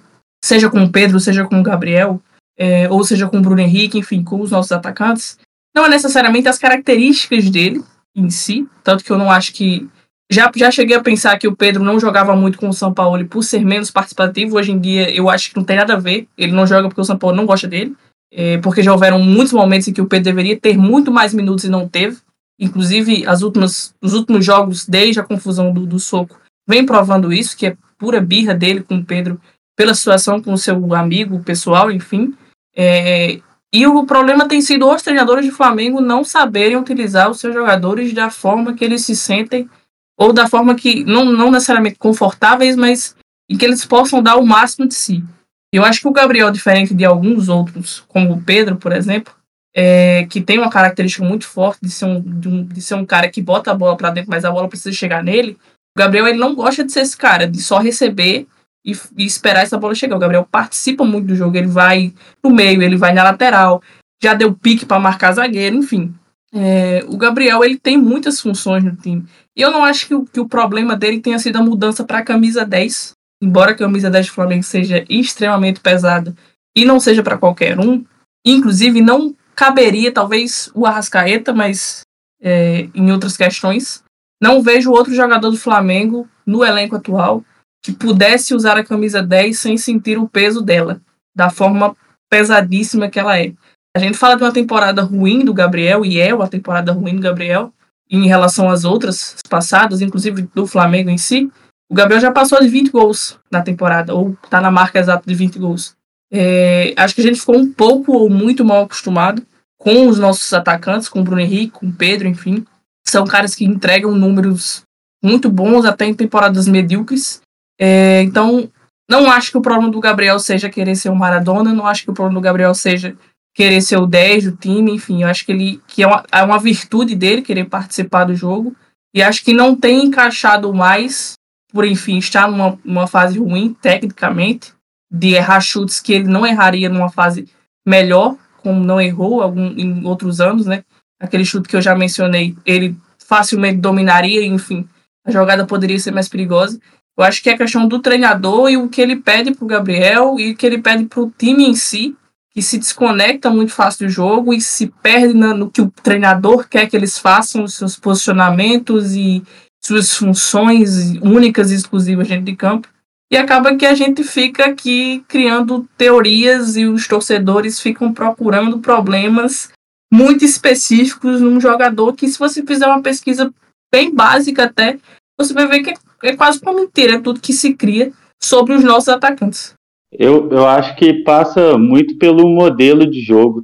seja 0.47 0.69
com 0.69 0.81
o 0.83 0.91
Pedro, 0.91 1.19
seja 1.19 1.45
com 1.45 1.59
o 1.59 1.63
Gabriel, 1.63 2.21
é, 2.57 2.89
ou 2.89 3.03
seja 3.03 3.27
com 3.27 3.37
o 3.37 3.41
Bruno 3.41 3.61
Henrique, 3.61 3.99
enfim, 3.99 4.23
com 4.23 4.41
os 4.41 4.51
nossos 4.51 4.71
atacantes, 4.71 5.37
não 5.75 5.85
é 5.85 5.89
necessariamente 5.89 6.47
as 6.47 6.57
características 6.57 7.49
dele 7.49 7.83
em 8.15 8.29
si, 8.29 8.67
tanto 8.83 9.03
que 9.03 9.11
eu 9.11 9.17
não 9.17 9.29
acho 9.29 9.53
que 9.53 9.87
já, 10.31 10.51
já 10.55 10.71
cheguei 10.71 10.95
a 10.95 11.01
pensar 11.01 11.37
que 11.37 11.47
o 11.47 11.55
Pedro 11.55 11.83
não 11.83 11.99
jogava 11.99 12.35
muito 12.35 12.57
com 12.57 12.67
o 12.67 12.73
São 12.73 12.93
Paulo 12.93 13.25
por 13.27 13.43
ser 13.43 13.63
menos 13.63 13.91
participativo. 13.91 14.57
Hoje 14.57 14.71
em 14.71 14.79
dia, 14.79 15.09
eu 15.13 15.29
acho 15.29 15.49
que 15.49 15.55
não 15.55 15.63
tem 15.63 15.77
nada 15.77 15.93
a 15.93 15.99
ver. 15.99 16.27
Ele 16.37 16.51
não 16.51 16.67
joga 16.67 16.89
porque 16.89 16.99
o 16.99 17.05
São 17.05 17.17
Paulo 17.17 17.35
não 17.35 17.45
gosta 17.45 17.65
dele. 17.67 17.95
É, 18.33 18.57
porque 18.57 18.83
já 18.83 18.91
houveram 18.91 19.19
muitos 19.19 19.53
momentos 19.53 19.87
em 19.87 19.93
que 19.93 20.01
o 20.01 20.05
Pedro 20.05 20.25
deveria 20.25 20.59
ter 20.59 20.77
muito 20.77 21.11
mais 21.11 21.33
minutos 21.33 21.63
e 21.63 21.69
não 21.69 21.87
teve. 21.87 22.17
Inclusive, 22.59 23.25
as 23.25 23.41
últimas, 23.41 23.95
os 24.01 24.13
últimos 24.13 24.43
jogos, 24.43 24.85
desde 24.85 25.19
a 25.19 25.23
confusão 25.23 25.71
do, 25.71 25.85
do 25.85 25.97
soco, 25.97 26.37
vem 26.67 26.85
provando 26.85 27.31
isso, 27.31 27.55
que 27.55 27.67
é 27.67 27.77
pura 27.97 28.19
birra 28.19 28.53
dele 28.53 28.81
com 28.83 28.97
o 28.97 29.05
Pedro, 29.05 29.39
pela 29.77 29.93
situação 29.93 30.41
com 30.41 30.51
o 30.51 30.57
seu 30.57 30.93
amigo 30.95 31.41
pessoal, 31.43 31.91
enfim. 31.91 32.33
É, 32.75 33.39
e 33.71 33.85
o 33.85 34.05
problema 34.05 34.47
tem 34.47 34.59
sido 34.59 34.89
os 34.89 35.03
treinadores 35.03 35.45
de 35.45 35.51
Flamengo 35.51 36.01
não 36.01 36.23
saberem 36.23 36.75
utilizar 36.75 37.29
os 37.29 37.39
seus 37.39 37.53
jogadores 37.53 38.11
da 38.11 38.29
forma 38.29 38.73
que 38.73 38.83
eles 38.83 39.05
se 39.05 39.15
sentem 39.15 39.69
ou 40.17 40.33
da 40.33 40.49
forma 40.49 40.73
que, 40.73 41.03
não, 41.03 41.25
não 41.25 41.51
necessariamente 41.51 41.99
confortáveis, 41.99 42.75
mas 42.75 43.15
em 43.47 43.55
que 43.55 43.63
eles 43.63 43.85
possam 43.85 44.21
dar 44.21 44.37
o 44.37 44.45
máximo 44.45 44.87
de 44.87 44.95
si. 44.95 45.23
Eu 45.71 45.85
acho 45.85 46.01
que 46.01 46.07
o 46.07 46.13
Gabriel, 46.13 46.49
diferente 46.49 46.93
de 46.93 47.05
alguns 47.05 47.47
outros, 47.47 48.03
como 48.07 48.33
o 48.33 48.41
Pedro, 48.41 48.77
por 48.77 48.91
exemplo, 48.91 49.31
é, 49.75 50.25
que 50.25 50.41
tem 50.41 50.57
uma 50.57 50.71
característica 50.71 51.23
muito 51.23 51.45
forte 51.45 51.81
de 51.83 51.91
ser 51.91 52.05
um, 52.05 52.19
de, 52.19 52.47
um, 52.47 52.63
de 52.63 52.81
ser 52.81 52.95
um 52.95 53.05
cara 53.05 53.29
que 53.29 53.43
bota 53.43 53.69
a 53.69 53.75
bola 53.75 53.95
para 53.95 54.09
dentro, 54.09 54.31
mas 54.31 54.43
a 54.43 54.51
bola 54.51 54.67
precisa 54.67 54.95
chegar 54.95 55.23
nele. 55.23 55.55
O 55.95 55.99
Gabriel 55.99 56.27
ele 56.27 56.39
não 56.39 56.55
gosta 56.55 56.83
de 56.83 56.91
ser 56.91 57.01
esse 57.01 57.15
cara, 57.15 57.47
de 57.47 57.61
só 57.61 57.77
receber 57.77 58.47
e, 58.87 58.97
e, 59.17 59.25
esperar 59.25 59.63
essa 59.63 59.77
bola 59.77 59.93
chegar. 59.93 60.15
O 60.15 60.19
Gabriel 60.19 60.47
participa 60.49 61.03
muito 61.03 61.27
do 61.27 61.35
jogo, 61.35 61.57
ele 61.57 61.67
vai 61.67 62.13
no 62.41 62.49
meio, 62.49 62.81
ele 62.81 62.95
vai 62.95 63.13
na 63.13 63.23
lateral, 63.23 63.81
já 64.23 64.33
deu 64.33 64.53
pique 64.53 64.85
para 64.85 64.99
marcar 64.99 65.33
zagueiro, 65.33 65.75
enfim. 65.75 66.15
É, 66.53 67.03
o 67.07 67.17
Gabriel 67.17 67.61
ele 67.63 67.77
tem 67.77 67.97
muitas 67.97 68.39
funções 68.39 68.83
no 68.83 68.95
time. 68.95 69.25
E 69.55 69.61
eu 69.61 69.69
não 69.69 69.83
acho 69.83 70.07
que 70.07 70.15
o, 70.15 70.25
que 70.25 70.39
o 70.39 70.47
problema 70.47 70.95
dele 70.95 71.19
tenha 71.19 71.37
sido 71.37 71.57
a 71.57 71.61
mudança 71.61 72.05
para 72.05 72.19
a 72.19 72.23
camisa 72.23 72.65
10. 72.65 73.11
Embora 73.43 73.71
a 73.71 73.75
camisa 73.75 74.09
10 74.09 74.27
do 74.27 74.31
Flamengo 74.31 74.63
seja 74.63 75.03
extremamente 75.09 75.81
pesada 75.81 76.33
e 76.75 76.85
não 76.85 76.99
seja 76.99 77.21
para 77.21 77.37
qualquer 77.37 77.79
um, 77.79 78.03
inclusive 78.45 79.01
não 79.01 79.35
caberia 79.55 80.11
talvez 80.11 80.71
o 80.73 80.85
Arrascaeta, 80.85 81.53
mas 81.53 82.01
é, 82.41 82.87
em 82.95 83.11
outras 83.11 83.35
questões. 83.35 84.03
Não 84.41 84.61
vejo 84.61 84.91
outro 84.91 85.13
jogador 85.13 85.49
do 85.49 85.57
Flamengo 85.57 86.27
no 86.45 86.63
elenco 86.63 86.95
atual 86.95 87.43
que 87.83 87.91
pudesse 87.91 88.53
usar 88.53 88.77
a 88.77 88.83
camisa 88.83 89.21
10 89.21 89.57
sem 89.57 89.77
sentir 89.77 90.17
o 90.17 90.27
peso 90.27 90.61
dela, 90.61 91.01
da 91.35 91.49
forma 91.49 91.95
pesadíssima 92.29 93.09
que 93.09 93.19
ela 93.19 93.39
é. 93.39 93.53
A 93.95 93.99
gente 93.99 94.17
fala 94.17 94.35
de 94.35 94.43
uma 94.43 94.51
temporada 94.51 95.01
ruim 95.01 95.43
do 95.43 95.53
Gabriel, 95.53 96.05
e 96.05 96.19
é 96.19 96.33
uma 96.33 96.47
temporada 96.47 96.91
ruim 96.91 97.15
do 97.15 97.21
Gabriel, 97.21 97.73
em 98.09 98.27
relação 98.27 98.69
às 98.69 98.85
outras 98.85 99.35
passadas, 99.49 100.01
inclusive 100.01 100.43
do 100.53 100.67
Flamengo 100.67 101.09
em 101.09 101.17
si. 101.17 101.51
O 101.89 101.95
Gabriel 101.95 102.21
já 102.21 102.31
passou 102.31 102.59
de 102.59 102.67
20 102.67 102.91
gols 102.91 103.39
na 103.49 103.61
temporada, 103.61 104.13
ou 104.13 104.37
está 104.43 104.59
na 104.59 104.69
marca 104.69 104.99
exata 104.99 105.23
de 105.25 105.33
20 105.33 105.57
gols. 105.57 105.95
É, 106.31 106.93
acho 106.97 107.15
que 107.15 107.21
a 107.21 107.23
gente 107.23 107.39
ficou 107.39 107.57
um 107.57 107.71
pouco 107.71 108.13
ou 108.13 108.29
muito 108.29 108.63
mal 108.65 108.83
acostumado 108.83 109.41
com 109.77 110.07
os 110.07 110.19
nossos 110.19 110.51
atacantes, 110.53 111.07
com 111.07 111.21
o 111.21 111.23
Bruno 111.23 111.41
Henrique, 111.41 111.71
com 111.71 111.87
o 111.87 111.93
Pedro, 111.93 112.27
enfim. 112.27 112.65
São 113.07 113.25
caras 113.25 113.55
que 113.55 113.63
entregam 113.63 114.11
números 114.11 114.83
muito 115.23 115.49
bons 115.49 115.85
até 115.85 116.05
em 116.05 116.13
temporadas 116.13 116.67
medíocres. 116.67 117.41
É, 117.79 118.21
então, 118.23 118.69
não 119.09 119.29
acho 119.31 119.51
que 119.51 119.57
o 119.57 119.61
problema 119.61 119.89
do 119.89 119.99
Gabriel 119.99 120.39
seja 120.39 120.69
querer 120.69 120.95
ser 120.95 121.09
o 121.09 121.15
Maradona, 121.15 121.73
não 121.73 121.85
acho 121.85 122.03
que 122.03 122.11
o 122.11 122.13
problema 122.13 122.39
do 122.39 122.43
Gabriel 122.43 122.73
seja 122.73 123.15
querer 123.55 123.81
ser 123.81 123.97
o 123.97 124.05
10 124.05 124.51
do 124.51 124.57
time, 124.57 124.91
enfim, 124.91 125.23
eu 125.23 125.27
acho 125.27 125.43
que 125.43 125.51
ele 125.51 125.81
que 125.87 126.03
é 126.03 126.07
uma, 126.07 126.23
é 126.31 126.43
uma 126.43 126.59
virtude 126.59 127.15
dele 127.15 127.41
querer 127.41 127.65
participar 127.65 128.25
do 128.25 128.35
jogo. 128.35 128.75
E 129.15 129.23
acho 129.23 129.43
que 129.43 129.51
não 129.51 129.75
tem 129.75 130.05
encaixado 130.05 130.71
mais, 130.73 131.33
por 131.73 131.83
enfim, 131.83 132.19
estar 132.19 132.47
numa, 132.47 132.77
numa 132.85 133.07
fase 133.07 133.39
ruim, 133.39 133.73
tecnicamente, 133.81 134.73
de 135.11 135.33
errar 135.33 135.59
chutes 135.59 135.99
que 135.99 136.13
ele 136.13 136.27
não 136.27 136.45
erraria 136.45 136.87
numa 136.87 137.09
fase 137.09 137.47
melhor, 137.83 138.35
como 138.57 138.83
não 138.83 139.01
errou 139.01 139.41
algum, 139.41 139.71
em 139.77 140.05
outros 140.05 140.39
anos, 140.39 140.67
né? 140.67 140.83
Aquele 141.19 141.45
chute 141.45 141.67
que 141.67 141.75
eu 141.75 141.81
já 141.81 141.95
mencionei, 141.95 142.55
ele 142.63 142.95
facilmente 143.17 143.79
dominaria, 143.79 144.45
enfim, 144.45 144.87
a 145.25 145.31
jogada 145.31 145.65
poderia 145.65 145.97
ser 145.97 146.11
mais 146.11 146.29
perigosa. 146.29 146.79
Eu 147.17 147.23
acho 147.23 147.41
que 147.41 147.49
é 147.49 147.57
questão 147.57 147.87
do 147.87 147.99
treinador 147.99 148.69
e 148.69 148.77
o 148.77 148.87
que 148.87 149.01
ele 149.01 149.15
pede 149.15 149.51
para 149.51 149.65
o 149.65 149.67
Gabriel 149.67 150.35
e 150.39 150.51
o 150.51 150.55
que 150.55 150.65
ele 150.65 150.77
pede 150.77 151.05
para 151.05 151.21
o 151.21 151.31
time 151.35 151.65
em 151.65 151.73
si, 151.73 152.15
que 152.53 152.61
se 152.61 152.77
desconecta 152.77 153.49
muito 153.49 153.71
fácil 153.71 154.05
do 154.05 154.11
jogo 154.11 154.53
e 154.53 154.61
se 154.61 154.87
perde 155.01 155.33
no 155.33 155.69
que 155.69 155.81
o 155.81 155.91
treinador 156.03 156.67
quer 156.67 156.87
que 156.87 156.95
eles 156.95 157.17
façam, 157.17 157.63
os 157.63 157.73
seus 157.73 157.95
posicionamentos 157.97 159.15
e 159.15 159.43
suas 159.83 160.13
funções 160.13 161.15
únicas 161.21 161.71
e 161.71 161.75
exclusivas 161.75 162.27
dentro 162.27 162.45
de 162.45 162.55
campo. 162.55 162.87
E 163.31 163.35
acaba 163.35 163.75
que 163.75 163.85
a 163.85 163.95
gente 163.95 164.23
fica 164.23 164.65
aqui 164.65 165.23
criando 165.27 165.87
teorias 165.97 166.77
e 166.77 166.85
os 166.85 167.07
torcedores 167.07 167.79
ficam 167.79 168.13
procurando 168.13 168.79
problemas 168.79 169.69
muito 170.11 170.45
específicos 170.45 171.41
num 171.41 171.59
jogador 171.59 172.13
que, 172.13 172.27
se 172.27 172.39
você 172.39 172.63
fizer 172.63 172.87
uma 172.87 173.01
pesquisa 173.01 173.53
bem 173.91 174.13
básica 174.13 174.63
até, 174.63 174.97
você 175.37 175.53
vai 175.53 175.67
ver 175.67 175.83
que 175.83 175.89
é, 175.89 175.93
quase 176.37 176.59
uma 176.61 176.73
mentira 176.73 177.15
é 177.15 177.21
tudo 177.21 177.39
que 177.39 177.53
se 177.53 177.73
cria 177.73 178.11
sobre 178.39 178.73
os 178.73 178.83
nossos 178.83 179.09
atacantes. 179.09 179.73
Eu, 180.11 180.49
eu 180.51 180.65
acho 180.65 180.95
que 180.95 181.21
passa 181.23 181.77
muito 181.77 182.17
pelo 182.17 182.47
modelo 182.47 183.05
de 183.09 183.21
jogo. 183.21 183.63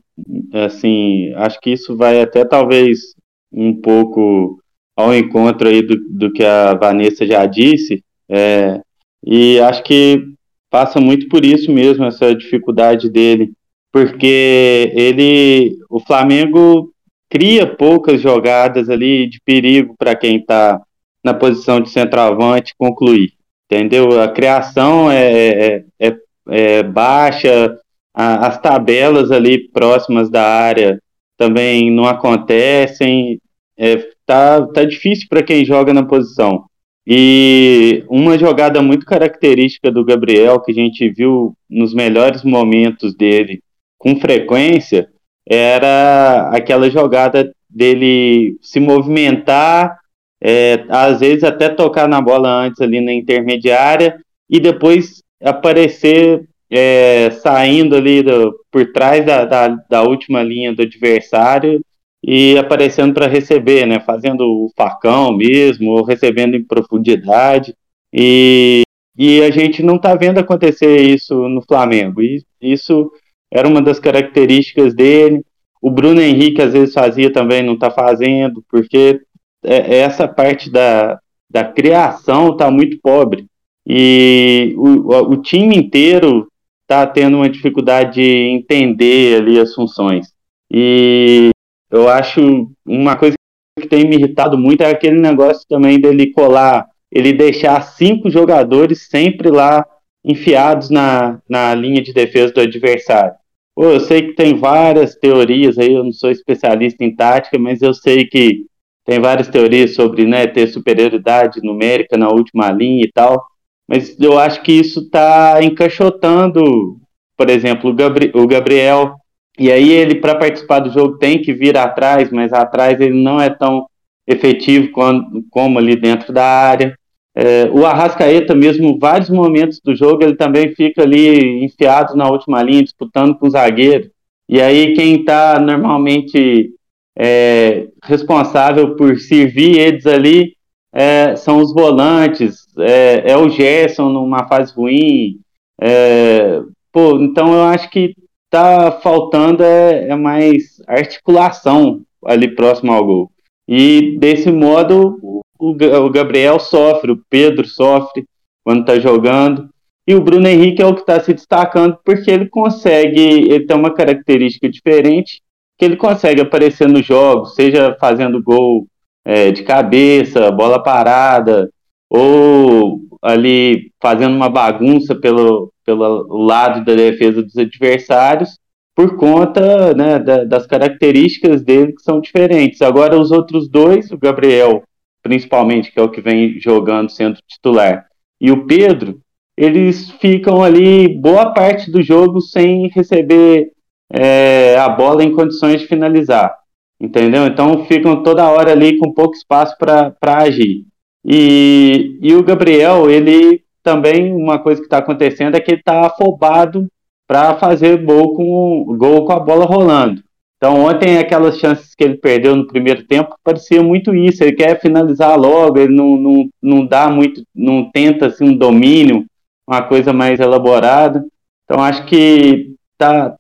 Assim, 0.54 1.34
acho 1.36 1.60
que 1.60 1.72
isso 1.72 1.96
vai 1.96 2.22
até 2.22 2.44
talvez 2.46 3.16
um 3.52 3.74
pouco 3.74 4.60
ao 4.96 5.14
encontro 5.16 5.68
aí 5.68 5.82
do, 5.82 5.96
do 6.10 6.32
que 6.32 6.44
a 6.44 6.74
Vanessa 6.74 7.26
já 7.26 7.46
disse. 7.46 8.04
É, 8.30 8.82
e 9.26 9.60
acho 9.60 9.84
que 9.84 10.34
passa 10.70 11.00
muito 11.00 11.28
por 11.28 11.46
isso 11.46 11.72
mesmo, 11.72 12.04
essa 12.06 12.34
dificuldade 12.36 13.10
dele, 13.10 13.52
porque 13.92 14.92
ele, 14.96 15.78
o 15.90 16.00
Flamengo 16.00 16.92
cria 17.30 17.66
poucas 17.66 18.20
jogadas 18.20 18.90
ali 18.90 19.28
de 19.30 19.40
perigo 19.46 19.96
para 19.98 20.16
quem 20.16 20.38
está 20.38 20.82
na 21.24 21.34
posição 21.34 21.80
de 21.80 21.90
centroavante 21.90 22.76
concluir, 22.78 23.34
entendeu? 23.66 24.22
A 24.22 24.28
criação 24.28 25.10
é, 25.10 25.30
é, 25.30 25.84
é, 26.00 26.18
é 26.50 26.84
baixa, 26.84 27.78
a, 28.14 28.48
as 28.48 28.60
tabelas 28.60 29.32
ali 29.32 29.70
próximas 29.70 30.30
da 30.30 30.44
área 30.44 31.00
também 31.38 31.90
não 31.90 32.06
acontecem, 32.06 33.40
é, 33.78 33.98
tá, 34.26 34.66
tá 34.68 34.84
difícil 34.84 35.28
para 35.30 35.44
quem 35.44 35.66
joga 35.66 35.94
na 35.94 36.04
posição. 36.04 36.66
E 37.06 38.04
uma 38.08 38.38
jogada 38.38 38.82
muito 38.82 39.06
característica 39.06 39.92
do 39.92 40.06
Gabriel, 40.06 40.62
que 40.62 40.72
a 40.72 40.76
gente 40.76 41.10
viu 41.10 41.54
nos 41.70 41.94
melhores 41.94 42.44
momentos 42.44 43.14
dele 43.14 43.62
com 43.98 44.16
frequência, 44.16 45.10
era 45.46 46.50
aquela 46.54 46.90
jogada 46.90 47.52
dele 47.70 48.58
se 48.62 48.80
movimentar, 48.80 49.98
é, 50.44 50.84
às 50.90 51.22
vezes 51.22 51.44
até 51.44 51.70
tocar 51.70 52.08
na 52.08 52.20
bola 52.20 52.50
antes 52.50 52.82
ali 52.82 53.00
na 53.00 53.14
intermediária 53.14 54.20
e 54.50 54.60
depois 54.60 55.24
aparecer 55.42 56.44
é, 56.70 57.32
saindo 57.32 57.96
ali 57.96 58.22
do, 58.22 58.54
por 58.70 58.92
trás 58.92 59.26
da, 59.26 59.46
da, 59.46 59.68
da 59.90 60.04
última 60.04 60.44
linha 60.44 60.74
do 60.76 60.82
adversário 60.82 61.82
e 62.22 62.58
aparecendo 62.58 63.14
para 63.14 63.28
receber, 63.28 63.86
né? 63.86 64.00
Fazendo 64.00 64.42
o 64.42 64.72
facão 64.76 65.36
mesmo, 65.36 65.92
ou 65.92 66.04
recebendo 66.04 66.56
em 66.56 66.64
profundidade. 66.64 67.74
E, 68.14 68.84
e 69.18 69.42
a 69.42 69.52
gente 69.52 69.84
não 69.84 69.96
está 69.96 70.16
vendo 70.16 70.40
acontecer 70.40 71.02
isso 71.02 71.48
no 71.50 71.62
Flamengo. 71.62 72.22
E 72.22 72.44
isso 72.62 73.12
era 73.52 73.68
uma 73.68 73.82
das 73.82 74.00
características 74.00 74.94
dele. 74.94 75.44
O 75.82 75.92
Bruno 75.92 76.22
Henrique 76.22 76.62
às 76.62 76.72
vezes 76.72 76.94
fazia 76.94 77.32
também, 77.32 77.62
não 77.62 77.74
está 77.74 77.92
fazendo, 77.92 78.64
porque 78.70 79.20
é, 79.64 79.96
é 79.96 79.98
essa 80.00 80.28
parte 80.28 80.70
da, 80.70 81.20
da 81.50 81.64
criação 81.64 82.52
está 82.52 82.70
muito 82.70 83.00
pobre. 83.02 83.46
E 83.86 84.74
o, 84.78 85.34
o 85.34 85.38
time 85.38 85.76
inteiro 85.76 86.48
está 86.82 87.06
tendo 87.06 87.38
uma 87.38 87.50
dificuldade 87.50 88.22
de 88.22 88.32
entender 88.50 89.38
ali 89.38 89.60
as 89.60 89.74
funções. 89.74 90.28
E 90.72 91.50
eu 91.92 92.08
acho 92.08 92.70
uma 92.86 93.16
coisa 93.16 93.36
que 93.80 93.88
tem 93.88 94.08
me 94.08 94.16
irritado 94.16 94.58
muito 94.58 94.82
é 94.82 94.90
aquele 94.90 95.20
negócio 95.20 95.66
também 95.68 96.00
dele 96.00 96.32
colar, 96.32 96.88
ele 97.12 97.34
deixar 97.34 97.82
cinco 97.82 98.30
jogadores 98.30 99.08
sempre 99.08 99.50
lá 99.50 99.86
enfiados 100.24 100.90
na, 100.90 101.40
na 101.50 101.76
linha 101.76 102.02
de 102.02 102.14
defesa 102.14 102.54
do 102.54 102.62
adversário. 102.62 103.34
Pô, 103.76 103.86
eu 103.86 104.00
sei 104.00 104.22
que 104.28 104.34
tem 104.34 104.56
várias 104.56 105.16
teorias 105.16 105.78
aí, 105.78 105.94
eu 105.94 106.04
não 106.04 106.12
sou 106.12 106.30
especialista 106.30 107.04
em 107.04 107.16
tática, 107.16 107.58
mas 107.58 107.82
eu 107.82 107.94
sei 107.94 108.26
que 108.26 108.66
tem 109.06 109.20
várias 109.20 109.48
teorias 109.48 109.96
sobre 109.96 110.26
né, 110.26 110.48
ter 110.48 110.68
superioridade 110.68 111.62
numérica 111.62 112.18
na 112.18 112.30
última 112.30 112.72
linha 112.72 113.04
e 113.04 113.12
tal, 113.12 113.46
mas 113.88 114.18
eu 114.20 114.40
acho 114.40 114.62
que 114.64 114.72
isso 114.72 115.02
está 115.02 115.62
encaixotando, 115.62 116.98
por 117.38 117.50
exemplo, 117.50 117.90
o, 117.90 117.94
Gabri 117.94 118.32
o 118.34 118.48
Gabriel 118.48 119.16
e 119.58 119.72
aí 119.72 119.92
ele, 119.92 120.16
para 120.16 120.36
participar 120.36 120.80
do 120.80 120.92
jogo, 120.92 121.18
tem 121.18 121.42
que 121.42 121.54
vir 121.54 121.78
atrás, 121.78 122.32
mas 122.32 122.52
atrás 122.52 123.00
ele 123.00 123.22
não 123.22 123.40
é 123.40 123.50
tão 123.50 123.86
efetivo 124.26 124.92
quando, 124.92 125.44
como 125.52 125.78
ali 125.78 125.96
dentro 125.96 126.34
da 126.34 126.46
área. 126.46 126.98
É, 127.36 127.70
o 127.72 127.86
Arrascaeta, 127.86 128.56
mesmo 128.56 128.98
vários 128.98 129.30
momentos 129.30 129.80
do 129.84 129.96
jogo, 129.96 130.24
ele 130.24 130.36
também 130.36 130.74
fica 130.74 131.04
ali 131.04 131.64
enfiado 131.64 132.16
na 132.16 132.30
última 132.30 132.64
linha, 132.64 132.84
disputando 132.84 133.36
com 133.36 133.48
o 133.48 133.52
zagueiro. 133.52 134.10
E 134.50 134.62
aí 134.62 134.94
quem 134.94 135.20
está 135.20 135.60
normalmente 135.60 136.72
é, 137.18 137.88
responsável 138.04 138.96
por 138.96 139.20
servir 139.20 139.80
eles 139.80 140.06
ali 140.06 140.56
é, 140.94 141.36
são 141.36 141.58
os 141.58 141.74
volantes, 141.74 142.68
é, 142.78 143.32
é, 143.32 143.38
o 143.38 143.50
Gerson 143.50 144.10
numa 144.10 144.48
fase 144.48 144.74
ruim. 144.74 145.40
É, 145.82 146.62
pô, 146.92 147.20
então 147.20 147.52
eu 147.52 147.64
acho 147.64 147.90
que 147.90 148.16
tá 148.50 148.92
faltando 149.02 149.64
é, 149.64 150.10
é 150.10 150.16
mais 150.16 150.82
articulação 150.88 152.02
ali 152.24 152.54
próximo 152.54 152.92
ao 152.92 153.04
gol. 153.04 153.32
E 153.68 154.18
desse 154.20 154.52
modo, 154.52 155.18
o, 155.24 155.42
o 155.60 156.10
Gabriel 156.10 156.60
sofre, 156.60 157.12
o 157.12 157.22
Pedro 157.30 157.66
sofre 157.66 158.26
quando 158.64 158.82
está 158.82 159.00
jogando. 159.00 159.70
E 160.06 160.14
o 160.14 160.22
Bruno 160.22 160.48
Henrique 160.48 160.82
é 160.82 160.86
o 160.86 160.94
que 160.94 161.00
está 161.00 161.20
se 161.20 161.34
destacando 161.34 161.98
porque 162.04 162.30
ele 162.30 162.48
consegue, 162.50 163.22
ele 163.22 163.66
tem 163.66 163.76
uma 163.76 163.94
característica 163.94 164.70
diferente, 164.70 165.42
que 165.78 165.86
ele 165.86 165.96
consegue 165.96 166.42
aparecer 166.42 166.88
nos 166.88 167.06
jogos, 167.06 167.56
seja 167.56 167.96
fazendo 168.00 168.42
gol 168.42 168.88
é, 169.26 169.52
de 169.52 169.64
cabeça, 169.64 170.52
bola 170.52 170.82
parada, 170.82 171.70
ou 172.10 173.00
ali 173.22 173.92
fazendo 174.02 174.36
uma 174.36 174.50
bagunça 174.50 175.16
pelo, 175.16 175.72
pelo 175.86 176.28
lado 176.46 176.84
da 176.86 176.94
defesa 176.94 177.42
dos 177.42 177.58
adversários, 177.58 178.58
por 178.96 179.16
conta 179.18 179.94
né, 179.94 180.20
da, 180.20 180.44
das 180.44 180.68
características 180.68 181.64
dele 181.64 181.94
que 181.94 182.04
são 182.04 182.22
diferentes. 182.22 182.82
Agora, 182.82 183.20
os 183.20 183.32
outros 183.32 183.68
dois, 183.68 184.12
o 184.12 184.18
Gabriel, 184.18 184.84
principalmente, 185.24 185.92
que 185.92 186.00
é 186.00 186.04
o 186.04 186.10
que 186.10 186.22
vem 186.22 186.60
jogando 186.60 187.10
sendo 187.10 187.40
titular, 187.48 188.06
e 188.40 188.52
o 188.52 188.66
Pedro, 188.66 189.20
eles 189.56 190.12
ficam 190.12 190.62
ali 190.62 191.08
boa 191.08 191.54
parte 191.54 191.90
do 191.90 192.02
jogo 192.02 192.42
sem 192.42 192.90
receber 192.90 193.72
é, 194.14 194.78
a 194.78 194.88
bola 194.88 195.24
em 195.24 195.34
condições 195.34 195.82
de 195.82 195.88
finalizar. 195.88 196.56
Entendeu? 197.02 197.48
Então 197.48 197.86
ficam 197.86 198.24
toda 198.24 198.50
hora 198.50 198.72
ali 198.72 198.98
com 198.98 199.12
pouco 199.12 199.36
espaço 199.36 199.76
para 199.78 200.16
agir. 200.38 200.86
E, 201.26 202.18
e 202.22 202.34
o 202.36 202.44
Gabriel, 202.44 203.10
ele 203.10 203.64
também, 203.82 204.32
uma 204.32 204.60
coisa 204.60 204.80
que 204.80 204.86
está 204.86 205.00
acontecendo 205.00 205.56
é 205.56 205.60
que 205.60 205.72
ele 205.72 205.80
está 205.80 206.06
afobado 206.06 206.88
para 207.28 207.56
fazer 207.56 208.04
gol 208.06 208.36
com, 208.36 208.96
gol 208.98 209.26
com 209.26 209.34
a 209.34 209.40
bola 209.40 209.66
rolando. 209.66 210.22
Então, 210.58 210.86
ontem, 210.86 211.18
aquelas 211.18 211.58
chances 211.58 211.94
que 211.94 212.06
ele 212.06 212.16
perdeu 212.16 212.56
no 212.56 212.68
primeiro 212.68 213.04
tempo, 213.04 213.36
parecia 213.44 213.84
muito 213.84 214.16
isso. 214.16 214.42
Ele 214.42 214.54
quer 214.54 214.80
finalizar 214.80 215.38
logo, 215.38 215.78
ele 215.78 215.94
não, 215.94 216.16
não, 216.16 216.50
não 216.62 216.86
dá 216.86 217.10
muito, 217.10 217.44
não 217.54 217.92
tenta 217.92 218.28
assim, 218.28 218.46
um 218.46 218.56
domínio, 218.56 219.26
uma 219.68 219.82
coisa 219.82 220.14
mais 220.14 220.40
elaborada. 220.40 221.26
Então, 221.66 221.84
acho 221.84 222.06
que 222.06 222.76
tá, 222.98 223.36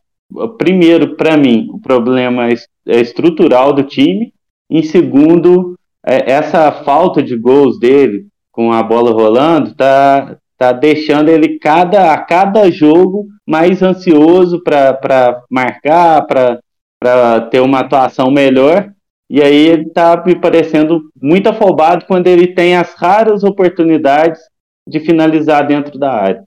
primeiro, 0.58 1.15
para 1.15 1.38
mim, 1.38 1.67
o 1.72 1.80
problema 1.80 2.50
é, 2.50 2.56
é 2.88 3.02
estrutural 3.02 3.74
do 3.74 3.84
time. 3.84 4.34
Em 4.69 4.84
segundo, 4.84 5.78
é 6.06 6.32
essa 6.32 6.72
falta 6.72 7.22
de 7.22 7.36
gols 7.38 7.80
dele 7.80 8.28
com 8.52 8.72
a 8.72 8.84
bola 8.84 9.12
rolando 9.12 9.74
tá, 9.74 10.38
tá 10.58 10.72
deixando 10.72 11.30
ele 11.30 11.58
cada, 11.58 12.13
a 12.13 12.17
cada 12.19 12.69
jogo 12.69 13.28
mais 13.48 13.82
ansioso 13.82 14.62
para 14.63 15.41
marcar, 15.50 16.26
para 16.26 17.41
ter 17.50 17.60
uma 17.60 17.80
atuação 17.80 18.30
melhor. 18.30 18.91
E 19.30 19.41
aí 19.41 19.67
ele 19.67 19.89
tá 19.89 20.22
me 20.26 20.36
parecendo 20.36 21.02
muito 21.19 21.50
afobado 21.50 22.06
quando 22.06 22.28
ele 22.28 22.54
tem 22.54 22.76
as 22.76 22.93
raras 22.93 23.43
oportunidades 23.43 24.39
de 24.88 25.00
finalizar 25.00 25.65
dentro 25.65 25.98
da 25.98 26.12
área. 26.12 26.43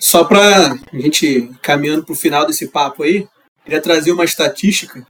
Só 0.00 0.24
para 0.24 0.72
a 0.72 0.96
gente 0.96 1.50
caminhando 1.62 2.04
para 2.04 2.12
o 2.12 2.16
final 2.16 2.46
desse 2.46 2.68
papo 2.68 3.02
aí, 3.02 3.26
queria 3.64 3.80
trazer 3.80 4.12
uma 4.12 4.24
estatística. 4.24 5.06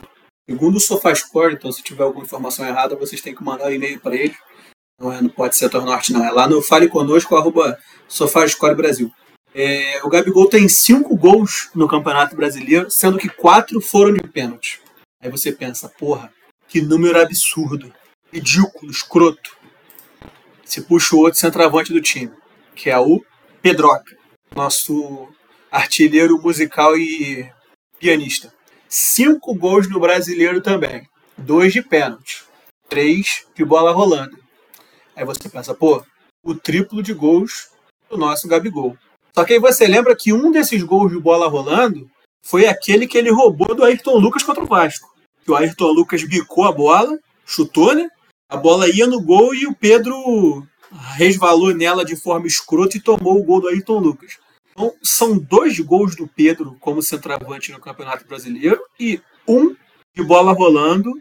Segundo 0.49 0.77
o 0.77 0.81
SofaScore, 0.81 1.55
então 1.55 1.73
se 1.73 1.83
tiver 1.83 2.05
alguma 2.05 2.25
informação 2.25 2.67
errada, 2.67 2.97
vocês 2.97 3.21
têm 3.21 3.35
que 3.35 3.43
mandar 3.43 3.67
um 3.67 3.73
e-mail 3.73 4.01
para 4.01 4.15
ele. 4.15 4.35
Não, 4.99 5.13
é, 5.13 5.21
não 5.21 5.29
pode 5.29 5.57
ser 5.57 5.71
Norte, 5.73 6.13
não. 6.13 6.25
É 6.25 6.31
lá 6.31 6.49
no 6.49 6.63
Fale 6.63 6.89
Conosco, 6.89 7.37
arroba 7.37 7.79
SofaScore 8.09 8.77
Brasil. 8.77 9.13
É, 9.55 10.01
o 10.05 10.09
Gabigol 10.09 10.49
tem 10.49 10.69
cinco 10.69 11.17
gols 11.17 11.71
no 11.75 11.89
Campeonato 11.89 12.37
Brasileiro, 12.37 12.91
sendo 12.91 13.19
que 13.19 13.29
quatro 13.29 13.81
foram 13.81 14.15
de 14.15 14.29
pênalti. 14.29 14.81
Aí 15.21 15.31
você 15.31 15.51
pensa, 15.51 15.89
porra, 15.89 16.31
que 16.69 16.81
número 16.81 17.21
absurdo, 17.21 17.93
ridículo, 18.33 18.91
escroto 18.91 19.57
se 20.67 20.83
puxa 20.83 21.15
o 21.15 21.21
outro 21.21 21.39
centroavante 21.39 21.93
do 21.93 22.03
time, 22.03 22.33
que 22.75 22.91
é 22.91 22.99
o 22.99 23.25
Pedroca, 23.63 24.17
nosso 24.55 25.29
artilheiro 25.71 26.41
musical 26.41 26.97
e 26.97 27.51
pianista. 27.99 28.53
Cinco 28.89 29.55
gols 29.55 29.89
no 29.89 30.01
brasileiro 30.01 30.61
também. 30.61 31.09
Dois 31.37 31.73
de 31.73 31.83
pênalti. 31.83 32.45
Três 32.89 33.47
de 33.55 33.65
bola 33.65 33.93
rolando. 33.93 34.39
Aí 35.15 35.25
você 35.25 35.49
pensa, 35.49 35.75
pô, 35.75 36.05
o 36.43 36.55
triplo 36.55 37.03
de 37.03 37.13
gols 37.13 37.71
do 38.09 38.17
nosso 38.17 38.47
Gabigol. 38.47 38.97
Só 39.35 39.45
que 39.45 39.55
aí 39.55 39.59
você 39.59 39.87
lembra 39.87 40.17
que 40.17 40.33
um 40.33 40.51
desses 40.51 40.83
gols 40.83 41.13
de 41.13 41.19
bola 41.19 41.49
rolando 41.49 42.09
foi 42.43 42.67
aquele 42.67 43.07
que 43.07 43.19
ele 43.19 43.31
roubou 43.31 43.75
do 43.75 43.85
Ayrton 43.85 44.19
Lucas 44.19 44.43
contra 44.43 44.63
o 44.63 44.67
Vasco. 44.67 45.09
Que 45.45 45.51
o 45.51 45.57
Ayrton 45.57 45.93
Lucas 45.93 46.23
bicou 46.23 46.65
a 46.65 46.73
bola, 46.73 47.19
chutou, 47.45 47.95
né? 47.95 48.09
A 48.49 48.57
bola 48.57 48.89
ia 48.89 49.07
no 49.07 49.21
gol 49.21 49.55
e 49.55 49.67
o 49.67 49.75
Pedro 49.75 50.65
resvalou 51.17 51.75
nela 51.75 52.05
de 52.05 52.17
forma 52.17 52.47
escrota 52.47 52.97
e 52.97 53.01
tomou 53.01 53.39
o 53.39 53.45
gol 53.45 53.61
do 53.61 53.69
Ayrton 53.69 53.99
Lucas. 53.99 54.39
Então, 54.73 54.93
são 55.03 55.39
dois 55.39 55.79
gols 55.81 56.15
do 56.15 56.29
Pedro 56.29 56.77
como 56.81 57.03
centroavante 57.03 57.73
no 57.73 57.81
Campeonato 57.81 58.27
Brasileiro 58.27 58.81
e 59.01 59.21
um 59.49 59.75
de 60.15 60.23
bola 60.23 60.53
rolando 60.53 61.13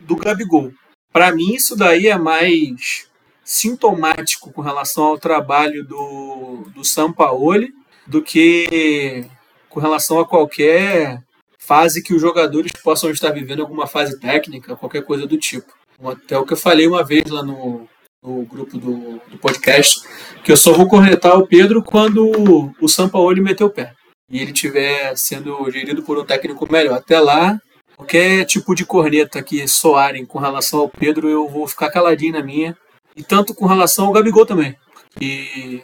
do 0.00 0.16
Gabigol. 0.16 0.72
Para 1.12 1.32
mim, 1.32 1.54
isso 1.54 1.76
daí 1.76 2.06
é 2.06 2.16
mais 2.16 3.08
sintomático 3.44 4.52
com 4.52 4.60
relação 4.60 5.04
ao 5.04 5.18
trabalho 5.18 5.84
do, 5.84 6.66
do 6.74 6.84
Sampaoli 6.84 7.72
do 8.06 8.22
que 8.22 9.24
com 9.68 9.80
relação 9.80 10.18
a 10.18 10.26
qualquer 10.26 11.22
fase 11.58 12.02
que 12.02 12.14
os 12.14 12.20
jogadores 12.20 12.72
possam 12.82 13.10
estar 13.10 13.30
vivendo, 13.30 13.60
alguma 13.60 13.86
fase 13.86 14.18
técnica, 14.18 14.76
qualquer 14.76 15.02
coisa 15.02 15.26
do 15.26 15.36
tipo. 15.36 15.72
Até 16.02 16.38
o 16.38 16.46
que 16.46 16.54
eu 16.54 16.56
falei 16.56 16.86
uma 16.86 17.04
vez 17.04 17.28
lá 17.28 17.42
no, 17.42 17.86
no 18.22 18.42
grupo 18.44 18.76
do, 18.78 19.20
do 19.28 19.38
podcast, 19.38 20.00
que 20.42 20.50
eu 20.50 20.56
só 20.56 20.72
vou 20.72 20.88
cornetar 20.88 21.38
o 21.38 21.46
Pedro 21.46 21.82
quando 21.82 22.72
o 22.80 22.88
Sampaoli 22.88 23.40
meter 23.40 23.64
o 23.64 23.70
pé. 23.70 23.94
E 24.30 24.40
ele 24.40 24.52
estiver 24.52 25.16
sendo 25.16 25.70
gerido 25.70 26.02
por 26.02 26.18
um 26.18 26.24
técnico 26.24 26.70
melhor. 26.70 26.98
Até 26.98 27.18
lá, 27.18 27.58
qualquer 27.96 28.44
tipo 28.44 28.74
de 28.74 28.84
corneta 28.84 29.42
que 29.42 29.66
soarem 29.66 30.26
com 30.26 30.38
relação 30.38 30.80
ao 30.80 30.88
Pedro, 30.88 31.28
eu 31.28 31.48
vou 31.48 31.66
ficar 31.66 31.90
caladinho 31.90 32.34
na 32.34 32.42
minha. 32.42 32.76
E 33.16 33.22
tanto 33.22 33.54
com 33.54 33.66
relação 33.66 34.06
ao 34.06 34.12
Gabigol 34.12 34.44
também. 34.44 34.76
Que, 35.18 35.82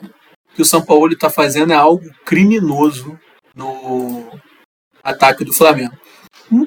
que 0.54 0.62
o 0.62 0.64
Sampaoli 0.64 1.14
está 1.14 1.30
fazendo 1.30 1.72
é 1.72 1.76
algo 1.76 2.04
criminoso 2.24 3.18
no 3.54 4.38
ataque 5.02 5.44
do 5.44 5.52
Flamengo. 5.52 5.96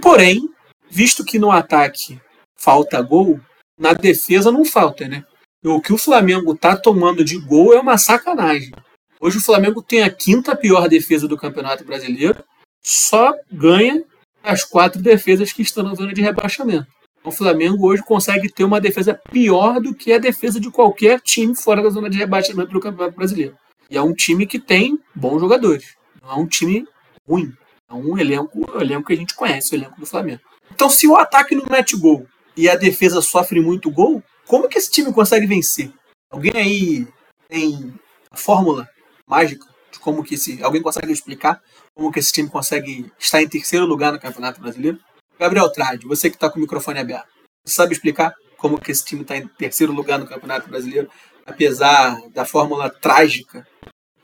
Porém, 0.01 0.49
visto 0.89 1.23
que 1.23 1.37
no 1.37 1.51
ataque 1.51 2.19
falta 2.57 3.01
gol, 3.01 3.39
na 3.79 3.93
defesa 3.93 4.51
não 4.51 4.65
falta, 4.65 5.07
né? 5.07 5.23
O 5.65 5.81
que 5.81 5.91
o 5.91 5.97
Flamengo 5.97 6.55
tá 6.55 6.77
tomando 6.77 7.25
de 7.25 7.37
gol 7.39 7.73
é 7.73 7.79
uma 7.79 7.97
sacanagem. 7.97 8.71
Hoje 9.19 9.39
o 9.39 9.41
Flamengo 9.41 9.81
tem 9.81 10.03
a 10.03 10.09
quinta 10.09 10.55
pior 10.55 10.87
defesa 10.87 11.27
do 11.27 11.35
Campeonato 11.35 11.83
Brasileiro, 11.83 12.43
só 12.83 13.33
ganha 13.51 14.03
as 14.43 14.63
quatro 14.63 15.01
defesas 15.01 15.51
que 15.51 15.63
estão 15.63 15.83
na 15.83 15.95
zona 15.95 16.13
de 16.13 16.21
rebaixamento. 16.21 16.85
O 17.23 17.31
Flamengo 17.31 17.87
hoje 17.87 18.03
consegue 18.03 18.51
ter 18.51 18.63
uma 18.63 18.79
defesa 18.79 19.19
pior 19.31 19.81
do 19.81 19.95
que 19.95 20.13
a 20.13 20.19
defesa 20.19 20.59
de 20.59 20.69
qualquer 20.69 21.19
time 21.21 21.55
fora 21.55 21.81
da 21.81 21.89
zona 21.89 22.09
de 22.09 22.17
rebaixamento 22.17 22.71
do 22.71 22.79
Campeonato 22.79 23.17
Brasileiro. 23.17 23.57
E 23.89 23.97
é 23.97 24.01
um 24.01 24.13
time 24.13 24.45
que 24.45 24.59
tem 24.59 24.99
bons 25.15 25.39
jogadores. 25.39 25.95
Não 26.21 26.31
é 26.31 26.35
um 26.35 26.45
time 26.45 26.87
ruim. 27.27 27.51
É 27.89 27.93
um 27.95 28.15
elenco, 28.17 28.59
um 28.59 28.79
elenco 28.79 29.07
que 29.07 29.13
a 29.13 29.17
gente 29.17 29.33
conhece, 29.33 29.73
o 29.73 29.75
elenco 29.75 29.99
do 29.99 30.05
Flamengo. 30.05 30.41
Então, 30.71 30.89
se 30.89 31.07
o 31.07 31.15
ataque 31.15 31.55
não 31.55 31.65
mete 31.69 31.97
gol 31.97 32.27
e 32.55 32.69
a 32.69 32.75
defesa 32.75 33.21
sofre 33.21 33.59
muito 33.59 33.89
gol, 33.89 34.21
como 34.47 34.67
que 34.67 34.77
esse 34.77 34.89
time 34.89 35.13
consegue 35.13 35.45
vencer? 35.45 35.91
Alguém 36.31 36.53
aí 36.55 37.07
tem 37.47 37.93
a 38.31 38.37
fórmula 38.37 38.87
mágica 39.27 39.65
de 39.91 39.99
como 39.99 40.23
que 40.23 40.35
esse. 40.35 40.61
Alguém 40.63 40.81
consegue 40.81 41.11
explicar 41.11 41.61
como 41.93 42.11
que 42.11 42.19
esse 42.19 42.31
time 42.31 42.49
consegue 42.49 43.11
estar 43.19 43.41
em 43.41 43.47
terceiro 43.47 43.85
lugar 43.85 44.11
no 44.13 44.19
Campeonato 44.19 44.61
Brasileiro? 44.61 44.99
Gabriel 45.39 45.69
Trade, 45.71 46.07
você 46.07 46.29
que 46.29 46.35
está 46.35 46.49
com 46.49 46.57
o 46.57 46.61
microfone 46.61 46.99
aberto, 46.99 47.27
sabe 47.65 47.93
explicar 47.93 48.33
como 48.57 48.79
que 48.79 48.91
esse 48.91 49.05
time 49.05 49.21
está 49.21 49.37
em 49.37 49.47
terceiro 49.47 49.93
lugar 49.93 50.17
no 50.17 50.27
Campeonato 50.27 50.67
Brasileiro, 50.69 51.09
apesar 51.45 52.19
da 52.33 52.43
fórmula 52.43 52.89
trágica 52.89 53.67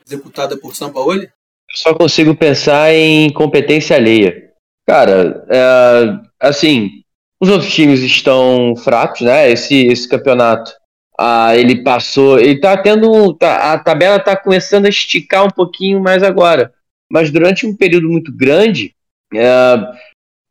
executada 0.04 0.56
por 0.56 0.74
São 0.74 0.92
Paulo? 0.92 1.26
Só 1.72 1.94
consigo 1.94 2.34
pensar 2.34 2.92
em 2.92 3.32
competência 3.32 3.96
alheia. 3.96 4.52
Cara, 4.86 5.46
é, 5.48 6.20
assim, 6.40 7.03
os 7.44 7.50
outros 7.50 7.72
times 7.72 8.00
estão 8.00 8.74
fracos, 8.74 9.20
né? 9.20 9.50
Esse, 9.50 9.86
esse 9.86 10.08
campeonato, 10.08 10.72
ah, 11.18 11.54
ele 11.54 11.82
passou, 11.82 12.40
ele 12.40 12.58
tá 12.58 12.74
tendo, 12.76 13.34
tá, 13.34 13.74
a 13.74 13.78
tabela 13.78 14.18
tá 14.18 14.34
começando 14.34 14.86
a 14.86 14.88
esticar 14.88 15.44
um 15.44 15.50
pouquinho 15.50 16.00
mais 16.00 16.22
agora, 16.22 16.72
mas 17.12 17.30
durante 17.30 17.66
um 17.66 17.76
período 17.76 18.08
muito 18.08 18.34
grande, 18.34 18.94
é, 19.34 19.76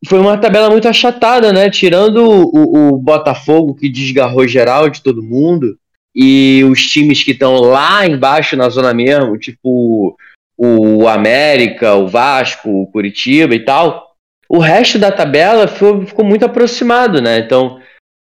foi 0.08 0.20
uma 0.20 0.38
tabela 0.38 0.70
muito 0.70 0.88
achatada, 0.88 1.52
né? 1.52 1.68
Tirando 1.70 2.18
o, 2.24 2.94
o, 2.94 2.98
Botafogo 3.00 3.74
que 3.74 3.89
desgarrou 3.89 4.48
geral 4.48 4.88
de 4.88 5.02
todo 5.02 5.24
mundo 5.24 5.76
e 6.16 6.64
os 6.70 6.86
times 6.86 7.24
que 7.24 7.32
estão 7.32 7.56
lá 7.56 8.06
embaixo 8.06 8.56
na 8.56 8.70
zona 8.70 8.94
mesmo, 8.94 9.38
tipo 9.38 10.16
o 10.56 11.08
América, 11.08 11.96
o 11.96 12.08
Vasco, 12.08 12.70
o 12.70 12.88
Curitiba 12.88 13.56
e 13.56 13.66
tal 13.66 14.12
o 14.54 14.60
resto 14.60 14.99
da 14.99 15.12
tabela 15.12 15.68
ficou, 15.68 16.06
ficou 16.06 16.26
muito 16.26 16.45
aproximado, 16.45 17.22
né? 17.22 17.39
Então, 17.39 17.80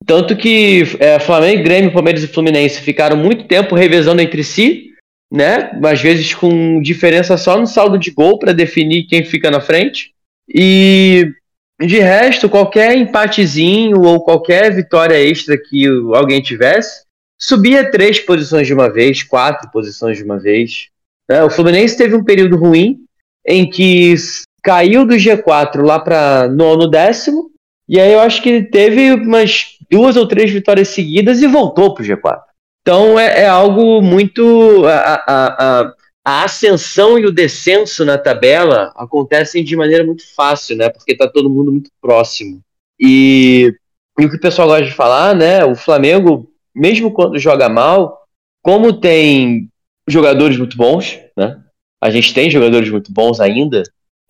Tanto 0.07 0.37
que 0.37 0.83
é, 0.99 1.19
Flamengo, 1.21 1.63
Grêmio, 1.63 1.93
Palmeiras 1.93 2.23
e 2.23 2.29
Fluminense 2.29 2.81
ficaram 2.81 3.17
muito 3.17 3.45
tempo 3.45 3.75
revezando 3.75 4.21
entre 4.21 4.43
si, 4.43 4.91
né? 5.31 5.71
Às 5.85 6.01
vezes 6.01 6.35
com 6.35 6.81
diferença 6.81 7.37
só 7.37 7.59
no 7.59 7.67
saldo 7.67 7.99
de 7.99 8.11
gol 8.11 8.39
para 8.39 8.53
definir 8.53 9.05
quem 9.05 9.25
fica 9.25 9.51
na 9.51 9.61
frente. 9.61 10.13
E 10.49 11.33
de 11.81 11.99
resto, 11.99 12.49
qualquer 12.49 12.97
empatezinho 12.97 14.03
ou 14.03 14.23
qualquer 14.23 14.75
vitória 14.75 15.15
extra 15.15 15.57
que 15.57 15.87
alguém 16.15 16.41
tivesse, 16.41 17.05
subia 17.41 17.91
três 17.91 18.19
posições 18.21 18.67
de 18.67 18.75
uma 18.75 18.91
vez, 18.91 19.23
quatro 19.23 19.71
posições 19.71 20.17
de 20.17 20.25
uma 20.25 20.39
vez. 20.39 20.89
Né? 21.29 21.43
O 21.45 21.51
Fluminense 21.51 21.97
teve 21.97 22.15
um 22.15 22.25
período 22.25 22.57
ruim 22.57 22.99
em 23.47 23.69
que 23.69 24.15
caiu 24.63 25.05
do 25.05 25.15
G4 25.15 25.83
lá 25.83 25.99
para 25.99 26.49
nono 26.49 26.87
décimo, 26.87 27.51
e 27.89 28.01
aí 28.01 28.13
eu 28.13 28.21
acho 28.21 28.41
que 28.43 28.63
teve 28.63 29.13
umas 29.13 29.77
duas 29.91 30.17
ou 30.17 30.27
três 30.27 30.51
vitórias 30.51 30.89
seguidas 30.89 31.43
e 31.43 31.47
voltou 31.47 31.93
para 31.93 32.03
o 32.03 32.07
G4. 32.07 32.41
Então 32.81 33.19
é, 33.19 33.43
é, 33.43 33.47
algo 33.47 34.01
muito. 34.01 34.87
A, 34.87 35.15
a, 35.27 35.47
a, 35.47 35.95
a, 36.25 36.45
ascensão 36.45 37.19
e 37.19 37.27
o 37.27 37.33
descenso 37.33 38.05
na 38.05 38.17
tabela 38.17 38.93
acontecem 38.97 39.65
de 39.65 39.77
maneira 39.77 40.05
muito 40.05 40.23
fácil, 40.35 40.77
né? 40.77 40.89
Porque 40.89 41.13
está 41.13 41.29
todo 41.29 41.51
mundo 41.51 41.73
muito 41.73 41.91
próximo. 42.01 42.61
E, 42.99 43.75
e 44.19 44.25
o 44.25 44.31
que 44.31 44.37
o 44.37 44.41
pessoal 44.41 44.69
gosta 44.69 44.85
de 44.85 44.93
falar, 44.93 45.35
né? 45.35 45.65
O 45.65 45.75
Flamengo, 45.75 46.49
mesmo 46.75 47.13
quando 47.13 47.39
joga 47.39 47.69
mal, 47.69 48.23
como 48.63 48.93
tem 48.93 49.69
jogadores 50.09 50.57
muito 50.57 50.77
bons, 50.77 51.21
né? 51.37 51.61
A 52.01 52.11
gente 52.11 52.35
tem 52.35 52.51
jogadores 52.51 52.89
muito 52.91 53.13
bons 53.13 53.41
ainda, 53.41 53.83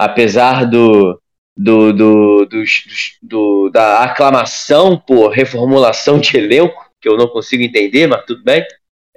apesar 0.04 0.64
do, 0.64 1.20
do, 1.56 1.92
do, 1.92 2.48
do, 3.22 3.70
da 3.70 4.04
aclamação 4.04 4.98
por 4.98 5.30
reformulação 5.30 6.18
de 6.18 6.36
elenco, 6.36 6.90
que 7.00 7.08
eu 7.08 7.16
não 7.16 7.28
consigo 7.28 7.62
entender, 7.62 8.06
mas 8.06 8.24
tudo 8.24 8.42
bem. 8.42 8.64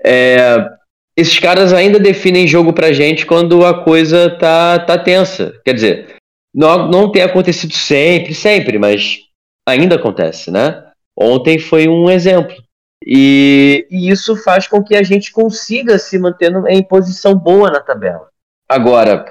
É, 0.03 0.69
esses 1.17 1.39
caras 1.39 1.73
ainda 1.73 1.99
definem 1.99 2.47
jogo 2.47 2.73
pra 2.73 2.91
gente 2.91 3.25
quando 3.25 3.65
a 3.65 3.83
coisa 3.83 4.29
tá, 4.37 4.79
tá 4.79 4.97
tensa. 4.97 5.59
Quer 5.63 5.73
dizer, 5.73 6.15
não, 6.53 6.89
não 6.89 7.11
tem 7.11 7.21
acontecido 7.21 7.73
sempre, 7.73 8.33
sempre, 8.33 8.77
mas 8.77 9.19
ainda 9.67 9.95
acontece, 9.95 10.51
né? 10.51 10.83
Ontem 11.17 11.57
foi 11.57 11.87
um 11.87 12.09
exemplo. 12.09 12.55
E, 13.05 13.87
e 13.89 14.09
isso 14.09 14.35
faz 14.35 14.67
com 14.67 14.83
que 14.83 14.95
a 14.95 15.03
gente 15.03 15.31
consiga 15.31 15.97
se 15.99 16.17
manter 16.17 16.51
em 16.67 16.83
posição 16.83 17.35
boa 17.35 17.69
na 17.69 17.79
tabela. 17.79 18.29
Agora, 18.67 19.25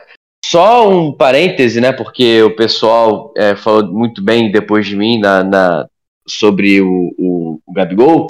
só 0.55 0.89
um 0.89 1.11
parêntese, 1.11 1.81
né? 1.81 1.91
Porque 1.91 2.41
o 2.45 2.55
pessoal 2.55 3.35
é, 3.37 3.57
falou 3.57 3.93
muito 3.93 4.23
bem 4.23 4.53
depois 4.53 4.87
de 4.87 4.95
mim 4.95 5.19
na, 5.19 5.43
na 5.43 5.89
sobre 6.29 6.81
o, 6.81 7.13
o, 7.19 7.61
o, 7.67 7.73
Gabigol. 7.73 8.29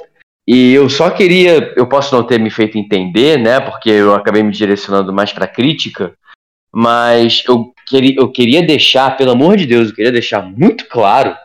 E 0.49 0.73
eu 0.73 0.89
só 0.89 1.11
queria, 1.11 1.75
eu 1.77 1.87
posso 1.87 2.17
não 2.17 2.27
ter 2.27 2.41
me 2.41 2.49
feito 2.49 2.79
entender, 2.79 3.39
né? 3.39 3.61
Porque 3.61 3.91
eu 3.91 4.15
acabei 4.15 4.43
me 4.43 4.53
direcionando 4.53 5.13
mais 5.13 5.35
para 5.35 5.47
crítica, 5.47 6.15
mas 6.75 7.45
eu 7.47 7.75
queria, 7.87 8.15
eu 8.17 8.33
queria 8.33 8.63
deixar, 8.63 9.19
pelo 9.19 9.33
amor 9.33 9.59
de 9.59 9.67
Deus, 9.67 9.91
eu 9.91 9.95
queria 9.95 10.13
deixar 10.13 10.41
muito 10.41 10.89
claro 10.89 11.37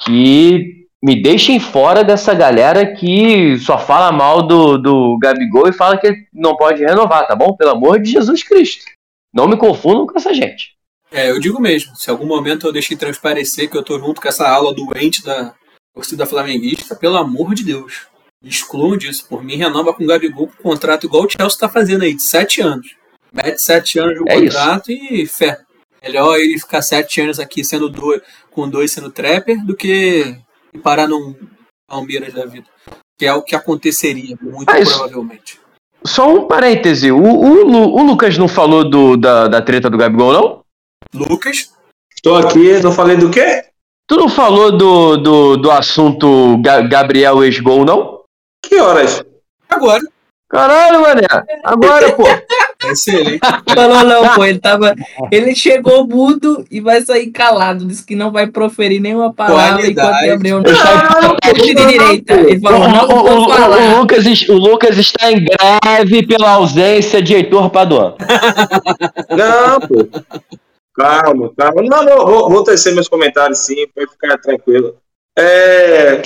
que 0.00 0.86
me 1.04 1.22
deixem 1.22 1.60
fora 1.60 2.02
dessa 2.02 2.32
galera 2.32 2.86
que 2.94 3.58
só 3.58 3.78
fala 3.78 4.10
mal 4.10 4.46
do, 4.46 4.78
do 4.78 5.18
Gabigol 5.18 5.68
e 5.68 5.74
fala 5.74 5.98
que 5.98 6.10
não 6.32 6.56
pode 6.56 6.82
renovar, 6.82 7.26
tá 7.26 7.36
bom? 7.36 7.54
Pelo 7.54 7.72
amor 7.72 8.00
de 8.00 8.12
Jesus 8.12 8.42
Cristo. 8.42 8.86
Não 9.32 9.48
me 9.48 9.56
confundam 9.56 10.06
com 10.06 10.18
essa 10.18 10.34
gente. 10.34 10.76
É, 11.10 11.30
eu 11.30 11.38
digo 11.38 11.60
mesmo. 11.60 11.94
Se 11.96 12.10
algum 12.10 12.26
momento 12.26 12.66
eu 12.66 12.72
deixei 12.72 12.96
transparecer 12.96 13.70
que 13.70 13.76
eu 13.76 13.82
tô 13.82 13.98
junto 13.98 14.20
com 14.20 14.28
essa 14.28 14.48
ala 14.48 14.74
doente 14.74 15.22
da 15.22 15.54
torcida 15.94 16.26
flamenguista, 16.26 16.96
pelo 16.96 17.16
amor 17.16 17.54
de 17.54 17.64
Deus. 17.64 18.06
Excluam 18.42 18.96
disso. 18.96 19.26
Por 19.28 19.42
mim, 19.42 19.56
renova 19.56 19.94
com 19.94 20.02
o 20.02 20.06
Gabigol 20.06 20.48
com 20.48 20.54
um 20.68 20.72
contrato 20.72 21.06
igual 21.06 21.24
o 21.24 21.30
Chelsea 21.30 21.58
tá 21.58 21.68
fazendo 21.68 22.02
aí, 22.02 22.14
de 22.14 22.22
sete 22.22 22.60
anos. 22.60 22.96
Mete 23.32 23.58
sete 23.58 23.98
anos 23.98 24.18
no 24.18 24.28
é 24.28 24.34
contrato 24.34 24.90
isso. 24.90 25.14
e 25.14 25.26
fé. 25.26 25.60
Melhor 26.02 26.36
ele 26.36 26.58
ficar 26.58 26.82
sete 26.82 27.20
anos 27.20 27.38
aqui 27.38 27.64
sendo 27.64 27.88
dois, 27.88 28.20
com 28.50 28.68
dois 28.68 28.90
sendo 28.90 29.10
trapper 29.10 29.64
do 29.64 29.76
que 29.76 30.36
parar 30.82 31.06
num 31.06 31.34
Palmeiras 31.86 32.34
da 32.34 32.44
vida. 32.44 32.66
Que 33.18 33.26
é 33.26 33.32
o 33.32 33.42
que 33.42 33.54
aconteceria, 33.54 34.36
muito 34.40 34.68
ah, 34.68 34.74
provavelmente. 34.74 35.60
Só 36.04 36.28
um 36.28 36.46
parêntese, 36.46 37.12
o, 37.12 37.22
o, 37.22 37.96
o 37.96 38.02
Lucas 38.02 38.36
não 38.36 38.48
falou 38.48 38.88
do, 38.88 39.16
da, 39.16 39.48
da 39.48 39.62
treta 39.62 39.88
do 39.88 39.96
Gabigol, 39.96 40.32
não? 40.32 40.62
Lucas? 41.14 41.70
Tô 42.22 42.34
aqui, 42.36 42.80
não 42.82 42.92
falei 42.92 43.16
do 43.16 43.30
quê? 43.30 43.64
Tu 44.08 44.16
não 44.16 44.28
falou 44.28 44.76
do, 44.76 45.16
do, 45.16 45.56
do 45.56 45.70
assunto 45.70 46.58
Gabriel 46.88 47.42
ex-gol, 47.44 47.84
não? 47.84 48.20
Que 48.62 48.80
horas? 48.80 49.24
Agora. 49.68 50.02
Caralho, 50.48 51.00
mané. 51.00 51.26
Agora, 51.64 52.12
pô. 52.12 52.24
Excelente. 52.84 53.40
Falou 53.74 54.04
não, 54.04 54.34
pô. 54.34 54.44
Ele, 54.44 54.58
tava, 54.58 54.94
ele 55.30 55.54
chegou 55.54 56.06
mudo 56.06 56.64
e 56.70 56.80
vai 56.80 57.00
sair 57.02 57.30
calado. 57.30 57.84
Disse 57.86 58.04
que 58.04 58.14
não 58.16 58.30
vai 58.30 58.46
proferir 58.46 59.00
nenhuma 59.00 59.32
palavra 59.32 59.82
Qualidade. 59.82 59.90
enquanto 59.90 60.26
Gabriel 60.26 60.62
não 60.62 61.36
sai 61.42 61.52
de 61.54 61.74
direita. 61.74 62.34
Ele 62.34 62.60
falou, 62.60 62.88
não, 62.88 63.08
o, 63.08 63.98
Lucas, 63.98 64.24
o 64.48 64.54
Lucas 64.54 64.98
está 64.98 65.30
em 65.30 65.44
greve 65.44 66.26
pela 66.26 66.50
ausência 66.50 67.22
de 67.22 67.34
Heitor 67.34 67.70
Paduan. 67.70 68.14
Não, 69.30 69.80
pô. 69.80 70.08
Calma, 70.94 71.50
calma. 71.56 71.82
Não, 71.82 72.04
não, 72.04 72.26
vou, 72.26 72.50
vou 72.50 72.64
tecer 72.64 72.94
meus 72.94 73.08
comentários 73.08 73.60
sim, 73.60 73.86
pode 73.94 74.10
ficar 74.10 74.36
tranquilo. 74.38 74.94
É, 75.38 76.22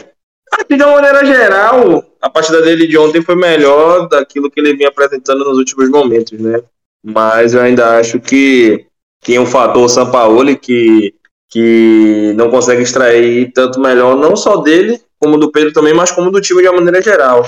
Aqui, 0.52 0.76
de 0.76 0.82
uma 0.82 0.94
maneira 0.94 1.24
geral, 1.24 2.02
a 2.26 2.30
partida 2.30 2.60
dele 2.60 2.88
de 2.88 2.98
ontem 2.98 3.22
foi 3.22 3.36
melhor 3.36 4.08
daquilo 4.08 4.50
que 4.50 4.58
ele 4.58 4.74
vinha 4.74 4.88
apresentando 4.88 5.44
nos 5.44 5.58
últimos 5.58 5.88
momentos, 5.88 6.36
né? 6.38 6.60
Mas 7.04 7.54
eu 7.54 7.60
ainda 7.60 7.98
acho 7.98 8.18
que 8.18 8.84
tem 9.24 9.38
um 9.38 9.46
fator 9.46 9.88
Sampaoli 9.88 10.56
que, 10.56 11.14
que 11.48 12.32
não 12.36 12.50
consegue 12.50 12.82
extrair 12.82 13.52
tanto 13.52 13.78
melhor, 13.78 14.16
não 14.16 14.34
só 14.34 14.56
dele, 14.56 15.00
como 15.20 15.38
do 15.38 15.52
Pedro 15.52 15.72
também, 15.72 15.94
mas 15.94 16.10
como 16.10 16.32
do 16.32 16.40
time 16.40 16.62
de 16.62 16.68
uma 16.68 16.78
maneira 16.78 17.00
geral. 17.00 17.44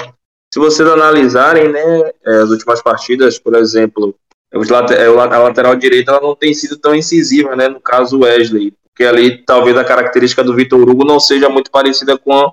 Se 0.55 0.61
vocês 0.61 0.89
analisarem, 0.89 1.69
né, 1.69 2.13
é, 2.25 2.37
as 2.37 2.51
últimas 2.51 2.81
partidas, 2.81 3.37
por 3.37 3.57
exemplo, 3.57 4.15
é, 4.53 5.07
a 5.07 5.39
lateral 5.39 5.75
direita 5.75 6.13
ela 6.13 6.21
não 6.21 6.37
tem 6.37 6.55
sido 6.55 6.77
tão 6.77 6.95
incisiva, 6.95 7.57
né, 7.57 7.69
no 7.69 7.81
caso 7.81 8.21
Wesley, 8.21 8.73
porque 8.95 9.05
ali 9.05 9.45
talvez 9.45 9.77
a 9.77 9.83
característica 9.83 10.45
do 10.45 10.55
Vitor 10.55 10.89
Hugo 10.89 11.05
não 11.05 11.19
seja 11.19 11.49
muito 11.49 11.69
parecida 11.69 12.17
com 12.17 12.33
a 12.33 12.53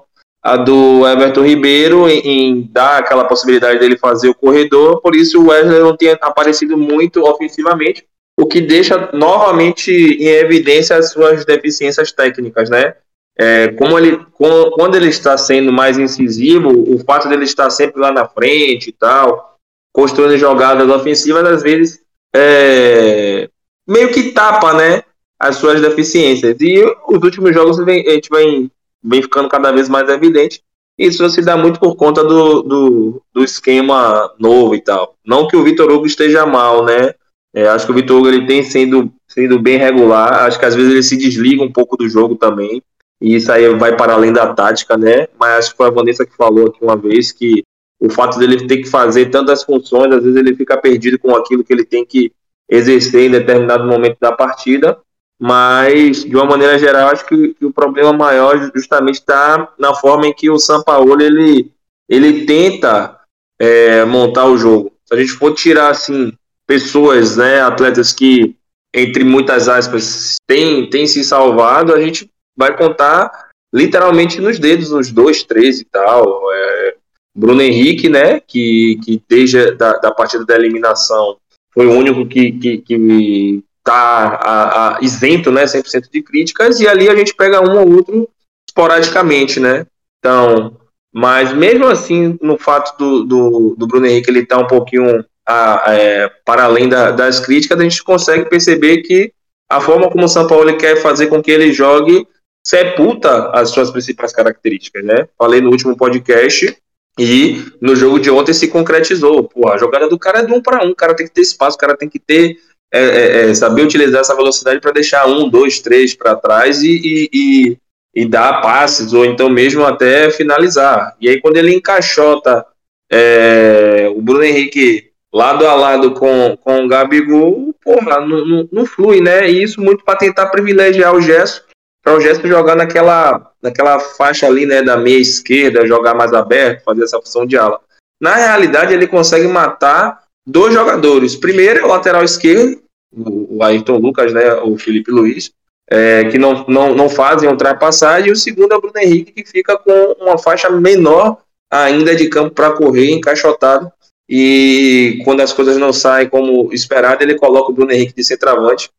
do 0.64 1.08
Everton 1.08 1.42
Ribeiro 1.42 2.08
em, 2.08 2.20
em, 2.20 2.70
dar 2.72 3.00
aquela 3.00 3.26
possibilidade 3.26 3.80
dele 3.80 3.98
fazer 3.98 4.30
o 4.30 4.36
corredor, 4.36 5.02
por 5.02 5.16
isso 5.16 5.42
o 5.42 5.48
Wesley 5.48 5.80
não 5.80 5.98
tem 5.98 6.16
aparecido 6.22 6.78
muito 6.78 7.24
ofensivamente, 7.24 8.06
o 8.40 8.46
que 8.46 8.62
deixa 8.62 9.10
novamente 9.12 9.92
em 9.92 10.28
evidência 10.28 10.96
as 10.96 11.12
suas 11.12 11.46
deficiências 11.46 12.12
técnicas, 12.12 12.70
né? 12.70 12.94
É, 13.38 13.70
como 13.70 13.98
ele, 13.98 14.24
quando 14.34 14.96
ele 14.96 15.08
está 15.08 15.36
sendo 15.36 15.74
mais 15.74 15.98
incisivo, 15.98 16.70
o 16.70 17.00
fato 17.04 17.28
dele 17.28 17.44
estar 17.44 17.70
sempre 17.70 18.00
lá 18.00 18.12
na 18.12 18.28
frente 18.28 18.90
e 18.90 18.94
tal, 18.94 19.58
construindo 19.92 20.38
jogadas 20.38 20.88
ofensivas, 20.88 21.44
às 21.44 21.64
vezes 21.64 22.02
é, 22.36 23.50
meio 23.88 24.12
que 24.12 24.32
tapa, 24.32 24.74
né, 24.74 25.04
as 25.40 25.56
suas 25.56 25.82
deficiências. 25.82 26.56
E 26.60 26.84
os 27.08 27.24
últimos 27.24 27.54
jogos 27.54 27.80
a 27.80 27.92
gente 27.92 28.30
vem 28.30 28.72
vem 29.06 29.22
ficando 29.22 29.48
cada 29.48 29.72
vez 29.72 29.88
mais 29.88 30.10
evidente. 30.10 30.62
Isso 30.98 31.28
se 31.30 31.42
dá 31.42 31.56
muito 31.56 31.80
por 31.80 31.96
conta 31.96 32.24
do, 32.24 32.62
do, 32.62 33.22
do 33.34 33.44
esquema 33.44 34.34
novo 34.40 34.76
e 34.76 34.82
tal. 34.82 35.16
Não 35.26 35.48
que 35.48 35.56
o 35.56 35.64
Vitor 35.64 35.92
Hugo 35.92 36.06
esteja 36.06 36.46
mal, 36.46 36.84
né? 36.86 37.14
É, 37.54 37.68
acho 37.68 37.86
que 37.86 37.92
o 37.92 37.96
Vitor 37.96 38.18
Hugo 38.18 38.28
ele 38.30 38.48
tem 38.48 38.64
sendo, 38.64 39.12
sendo 39.28 39.60
bem 39.60 39.78
regular. 39.78 40.46
Acho 40.46 40.58
que 40.58 40.66
às 40.66 40.74
vezes 40.74 40.92
ele 40.92 41.04
se 41.04 41.18
desliga 41.18 41.62
um 41.62 41.72
pouco 41.72 41.98
do 41.98 42.08
jogo 42.08 42.36
também. 42.36 42.82
E 43.22 43.36
isso 43.36 43.52
aí 43.52 43.68
vai 43.76 43.96
para 43.96 44.14
além 44.14 44.32
da 44.32 44.54
tática, 44.54 44.98
né? 44.98 45.28
Mas 45.40 45.60
acho 45.60 45.72
que 45.72 45.78
foi 45.78 45.88
a 45.88 45.92
Vanessa 45.92 46.26
que 46.26 46.36
falou 46.36 46.68
aqui 46.68 46.80
uma 46.82 46.96
vez 46.96 47.32
que 47.32 47.64
o 48.00 48.10
fato 48.10 48.38
dele 48.40 48.68
ter 48.68 48.78
que 48.78 48.90
fazer 48.90 49.30
tantas 49.30 49.64
funções, 49.64 50.14
às 50.14 50.22
vezes 50.22 50.38
ele 50.38 50.56
fica 50.56 50.78
perdido 50.78 51.18
com 51.20 51.36
aquilo 51.36 51.64
que 51.64 51.74
ele 51.74 51.86
tem 51.86 52.06
que 52.06 52.32
exercer 52.70 53.28
em 53.28 53.32
determinado 53.32 53.86
momento 53.86 54.18
da 54.20 54.32
partida 54.32 54.98
mas 55.40 56.24
de 56.24 56.36
uma 56.36 56.46
maneira 56.46 56.80
geral 56.80 57.10
acho 57.10 57.26
que, 57.26 57.54
que 57.54 57.66
o 57.66 57.74
problema 57.74 58.14
maior 58.14 58.72
justamente 58.74 59.16
está 59.16 59.74
na 59.78 59.94
forma 59.94 60.28
em 60.28 60.34
que 60.34 60.50
o 60.50 60.58
Sampaoli 60.58 61.26
ele, 61.26 61.72
ele 62.08 62.46
tenta 62.46 63.20
é, 63.60 64.06
montar 64.06 64.46
o 64.46 64.58
jogo. 64.58 64.94
Se 65.06 65.14
a 65.14 65.18
gente 65.18 65.32
for 65.32 65.54
tirar 65.54 65.90
assim 65.90 66.32
pessoas, 66.66 67.38
né, 67.38 67.62
atletas 67.62 68.12
que 68.12 68.56
entre 68.94 69.24
muitas 69.24 69.68
aspas 69.68 70.36
têm, 70.48 70.90
têm 70.90 71.06
se 71.06 71.24
salvado, 71.24 71.94
a 71.94 72.02
gente 72.02 72.30
vai 72.56 72.76
contar 72.76 73.50
literalmente 73.74 74.40
nos 74.40 74.58
dedos, 74.58 74.90
nos 74.90 75.12
dois, 75.12 75.44
três 75.44 75.82
e 75.82 75.86
tal. 75.86 76.42
É, 76.54 76.96
Bruno 77.36 77.62
Henrique, 77.62 78.08
né, 78.08 78.40
que, 78.40 78.98
que 79.04 79.22
desde 79.28 79.72
da, 79.72 79.98
da 79.98 80.12
partida 80.12 80.46
da 80.46 80.56
eliminação 80.56 81.38
foi 81.74 81.86
o 81.88 81.92
único 81.92 82.26
que, 82.26 82.54
que, 82.54 82.78
que 82.78 83.64
tá 83.86 84.40
a, 84.42 85.00
isento, 85.02 85.52
né, 85.52 85.64
100% 85.64 86.10
de 86.12 86.22
críticas, 86.24 86.80
e 86.80 86.88
ali 86.88 87.08
a 87.08 87.16
gente 87.16 87.36
pega 87.36 87.62
um 87.62 87.80
ou 87.80 87.96
outro 87.96 88.28
esporadicamente, 88.68 89.60
né. 89.60 89.86
Então, 90.20 90.76
mas 91.14 91.54
mesmo 91.54 91.86
assim, 91.86 92.38
no 92.42 92.58
fato 92.58 92.98
do, 92.98 93.24
do, 93.24 93.76
do 93.78 93.88
Bruno 93.88 94.08
Henrique 94.08 94.30
ele 94.30 94.46
tá 94.46 94.58
um 94.58 94.68
pouquinho 94.68 95.24
a, 95.48 95.84
é, 95.94 96.30
para 96.44 96.64
além 96.64 96.90
da, 96.90 97.12
das 97.12 97.40
críticas, 97.40 97.80
a 97.80 97.84
gente 97.84 98.04
consegue 98.04 98.50
perceber 98.50 99.04
que 99.04 99.32
a 99.70 99.80
forma 99.80 100.10
como 100.10 100.26
o 100.26 100.30
São 100.30 100.48
Paulo 100.48 100.76
quer 100.78 100.98
fazer 100.98 101.28
com 101.28 101.42
que 101.42 101.52
ele 101.52 101.72
jogue 101.72 102.28
sepulta 102.66 103.52
as 103.52 103.70
suas 103.70 103.92
principais 103.92 104.34
características, 104.34 105.06
né? 105.06 105.28
Falei 105.38 105.62
no 105.62 105.70
último 105.70 105.96
podcast 105.96 106.76
e 107.20 107.64
no 107.80 107.96
jogo 107.96 108.20
de 108.20 108.32
ontem 108.32 108.54
se 108.54 108.68
concretizou. 108.68 109.44
Pô, 109.44 109.70
a 109.70 109.78
jogada 109.78 110.10
do 110.10 110.18
cara 110.18 110.40
é 110.40 110.46
de 110.46 110.52
um 110.52 110.62
para 110.62 110.84
um, 110.84 110.90
o 110.90 110.96
cara 110.96 111.16
tem 111.16 111.28
que 111.28 111.34
ter 111.34 111.42
espaço, 111.42 111.78
o 111.78 111.80
cara 111.80 111.96
tem 111.96 112.10
que 112.10 112.20
ter 112.20 112.58
é, 112.94 113.00
é, 113.00 113.50
é 113.50 113.54
saber 113.54 113.84
utilizar 113.84 114.22
essa 114.22 114.36
velocidade 114.36 114.80
para 114.80 114.92
deixar 114.92 115.28
um, 115.28 115.50
dois, 115.50 115.80
três 115.80 116.14
para 116.14 116.36
trás 116.36 116.82
e, 116.82 116.92
e, 116.92 117.30
e, 117.34 117.78
e, 118.16 118.26
dar 118.26 118.62
passes 118.62 119.14
ou 119.14 119.26
então 119.26 119.50
mesmo 119.50 119.84
até 119.84 120.30
finalizar. 120.32 121.16
E 121.20 121.30
aí 121.30 121.42
quando 121.42 121.58
ele 121.58 121.76
encaixota 121.76 122.66
é, 123.12 124.12
o 124.16 124.22
Bruno 124.22 124.44
Henrique 124.44 125.12
lado 125.34 125.68
a 125.68 125.76
lado 125.76 126.14
com, 126.14 126.58
com 126.62 126.86
o 126.86 126.88
Gabigol, 126.88 127.76
porra, 127.84 128.22
não, 128.22 128.46
não, 128.46 128.70
não 128.72 128.86
flui, 128.86 129.20
né? 129.20 129.50
E 129.50 129.62
isso 129.62 129.82
muito 129.82 130.06
para 130.06 130.18
tentar 130.18 130.48
privilegiar 130.48 131.14
o 131.14 131.22
Gesso, 131.22 131.66
para 132.02 132.16
o 132.16 132.22
Gesso 132.22 132.48
jogar 132.48 132.76
naquela, 132.76 133.52
naquela 133.62 134.00
faixa 134.00 134.48
ali, 134.48 134.66
né, 134.66 134.82
da 134.82 134.96
meia 134.96 135.20
esquerda, 135.20 135.86
jogar 135.86 136.14
mais 136.14 136.32
aberto, 136.32 136.84
fazer 136.84 137.04
essa 137.04 137.20
função 137.20 137.46
de 137.46 137.58
ala. 137.58 137.82
Na 138.22 138.36
realidade, 138.36 138.94
ele 138.94 139.08
consegue 139.08 139.48
matar 139.48 140.24
dois 140.46 140.74
jogadores. 140.74 141.36
Primeiro 141.36 141.80
é 141.80 141.84
o 141.84 141.88
lateral 141.88 142.24
esquerdo, 142.24 142.82
o 143.16 143.64
Ayrton 143.64 143.98
Lucas, 143.98 144.34
né, 144.34 144.56
o 144.56 144.78
Felipe 144.78 145.12
Luiz, 145.12 145.52
é, 145.90 146.26
que 146.26 146.38
não, 146.38 146.66
não, 146.68 146.96
não 146.96 147.10
fazem 147.10 147.50
ultrapassagem, 147.50 148.30
e 148.30 148.32
o 148.32 148.36
segundo 148.36 148.74
é 148.74 148.76
o 148.76 148.82
Bruno 148.82 148.98
Henrique, 148.98 149.32
que 149.32 149.50
fica 149.50 149.78
com 149.78 150.16
uma 150.20 150.38
faixa 150.38 150.70
menor 150.70 151.38
ainda 151.72 152.16
de 152.16 152.28
campo 152.28 152.52
para 152.54 152.72
correr, 152.72 153.12
encaixotado, 153.12 153.92
e 154.28 155.22
quando 155.24 155.42
as 155.42 155.54
coisas 155.54 155.78
não 155.78 155.94
saem 155.94 156.28
como 156.28 156.74
esperado, 156.74 157.24
ele 157.24 157.36
coloca 157.36 157.72
o 157.72 157.74
Bruno 157.74 157.92
Henrique 157.92 158.16
de 158.16 158.24
centroavante, 158.24 158.90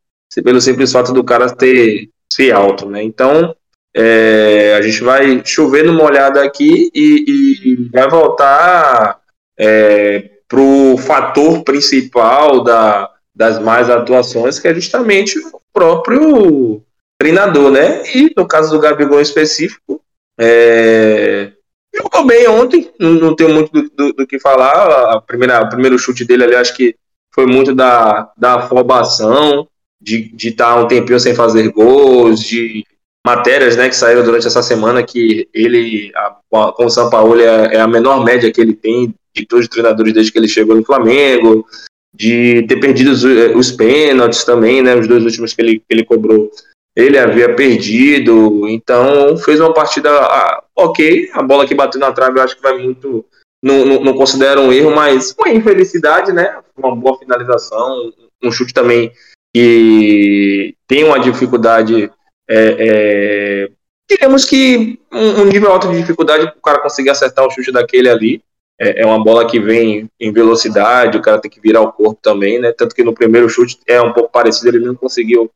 pelo 0.43 0.61
simples 0.61 0.91
fato 0.91 1.13
do 1.13 1.23
cara 1.23 1.49
ter 1.49 2.09
ser 2.31 2.51
alto, 2.51 2.87
né? 2.89 3.01
Então 3.01 3.55
é, 3.95 4.75
a 4.77 4.81
gente 4.81 5.01
vai 5.03 5.41
chover 5.43 5.83
numa 5.83 6.03
olhada 6.03 6.43
aqui 6.43 6.91
e, 6.93 7.63
e 7.65 7.89
vai 7.89 8.07
voltar 8.09 9.19
é, 9.57 10.29
para 10.47 10.59
o 10.59 10.97
fator 10.97 11.63
principal 11.63 12.63
da, 12.63 13.11
das 13.35 13.59
mais 13.59 13.89
atuações, 13.89 14.59
que 14.59 14.67
é 14.67 14.73
justamente 14.73 15.37
o 15.39 15.61
próprio 15.73 16.81
treinador, 17.19 17.71
né? 17.71 18.03
E 18.15 18.33
no 18.35 18.47
caso 18.47 18.71
do 18.71 18.79
Gabigol 18.79 19.19
em 19.19 19.23
específico, 19.23 20.01
é, 20.39 21.51
Jogou 21.97 22.25
bem 22.25 22.47
ontem, 22.47 22.91
não, 22.99 23.13
não 23.13 23.35
tenho 23.35 23.53
muito 23.53 23.71
do, 23.71 23.89
do, 23.89 24.13
do, 24.13 24.27
que 24.27 24.39
falar. 24.39 25.15
A 25.15 25.21
primeira, 25.21 25.63
o 25.63 25.69
primeiro 25.69 25.97
chute 25.97 26.23
dele 26.23 26.43
ali, 26.43 26.55
acho 26.55 26.75
que 26.75 26.95
foi 27.33 27.45
muito 27.45 27.73
da, 27.73 28.31
da 28.37 28.55
afobação, 28.55 29.67
de 29.99 30.31
estar 30.37 30.75
tá 30.75 30.79
um 30.79 30.87
tempinho 30.87 31.19
sem 31.19 31.33
fazer 31.33 31.71
gols, 31.71 32.41
de 32.41 32.83
matérias 33.25 33.75
né, 33.75 33.89
que 33.89 33.95
saíram 33.95 34.23
durante 34.23 34.47
essa 34.47 34.61
semana 34.61 35.03
que 35.03 35.49
ele, 35.53 36.11
a, 36.15 36.37
com 36.49 36.85
o 36.85 36.89
São 36.89 37.09
Paulo, 37.09 37.39
é, 37.39 37.75
é, 37.75 37.79
a 37.79 37.87
menor 37.87 38.23
média 38.23 38.51
que 38.51 38.61
ele 38.61 38.73
tem 38.73 39.13
de 39.41 39.47
todos 39.47 39.65
os 39.65 39.69
treinadores 39.69 40.13
desde 40.13 40.31
que 40.31 40.37
ele 40.37 40.47
chegou 40.47 40.75
no 40.75 40.83
Flamengo, 40.83 41.65
de 42.13 42.65
ter 42.67 42.79
perdido 42.79 43.11
os, 43.11 43.23
os 43.55 43.71
pênaltis 43.71 44.43
também, 44.43 44.81
né, 44.81 44.95
os 44.95 45.07
dois 45.07 45.23
últimos 45.23 45.53
que 45.53 45.61
ele, 45.61 45.79
que 45.79 45.85
ele 45.89 46.05
cobrou 46.05 46.49
ele 46.97 47.15
havia 47.19 47.53
perdido, 47.53 48.67
então 48.67 49.37
fez 49.37 49.59
uma 49.59 49.71
partida 49.71 50.09
ah, 50.09 50.63
ok. 50.75 51.29
A 51.31 51.43
bola 51.43 51.67
que 51.67 51.75
bateu 51.75 52.01
na 52.01 52.11
trave 52.11 52.39
eu 52.39 52.43
acho 52.43 52.55
que 52.55 52.61
vai 52.63 52.75
muito. 52.75 53.23
Não, 53.63 53.85
não, 53.85 54.03
não 54.03 54.13
considero 54.15 54.61
um 54.61 54.73
erro, 54.73 54.95
mas 54.95 55.35
uma 55.37 55.49
infelicidade, 55.49 56.33
né? 56.33 56.59
Uma 56.75 56.95
boa 56.95 57.19
finalização, 57.19 58.11
um 58.43 58.51
chute 58.51 58.73
também 58.73 59.11
que 59.55 60.73
tem 60.87 61.03
uma 61.03 61.19
dificuldade. 61.19 62.11
É, 62.49 62.75
é, 62.79 63.69
digamos 64.09 64.43
que 64.43 64.99
um, 65.11 65.41
um, 65.41 65.45
nível 65.45 65.71
alto 65.71 65.89
de 65.89 65.99
dificuldade 65.99 66.47
para 66.47 66.57
o 66.57 66.61
cara 66.61 66.79
conseguir 66.79 67.11
acertar 67.11 67.45
o 67.45 67.51
chute 67.51 67.71
daquele 67.71 68.09
ali. 68.09 68.41
É, 68.79 69.01
é, 69.01 69.05
uma 69.05 69.23
bola 69.23 69.47
que 69.47 69.59
vem 69.59 70.09
em 70.19 70.31
velocidade, 70.31 71.17
o 71.17 71.21
cara 71.21 71.39
tem 71.39 71.49
que 71.49 71.59
virar 71.59 71.81
o 71.81 71.91
corpo 71.91 72.19
também, 72.21 72.59
né? 72.59 72.71
Tanto 72.71 72.95
que 72.95 73.03
no 73.03 73.13
primeiro 73.13 73.49
chute 73.49 73.79
é 73.87 74.01
um 74.01 74.13
pouco 74.13 74.31
parecido, 74.31 74.69
ele 74.69 74.85
não 74.85 74.95
conseguiu 74.95 75.49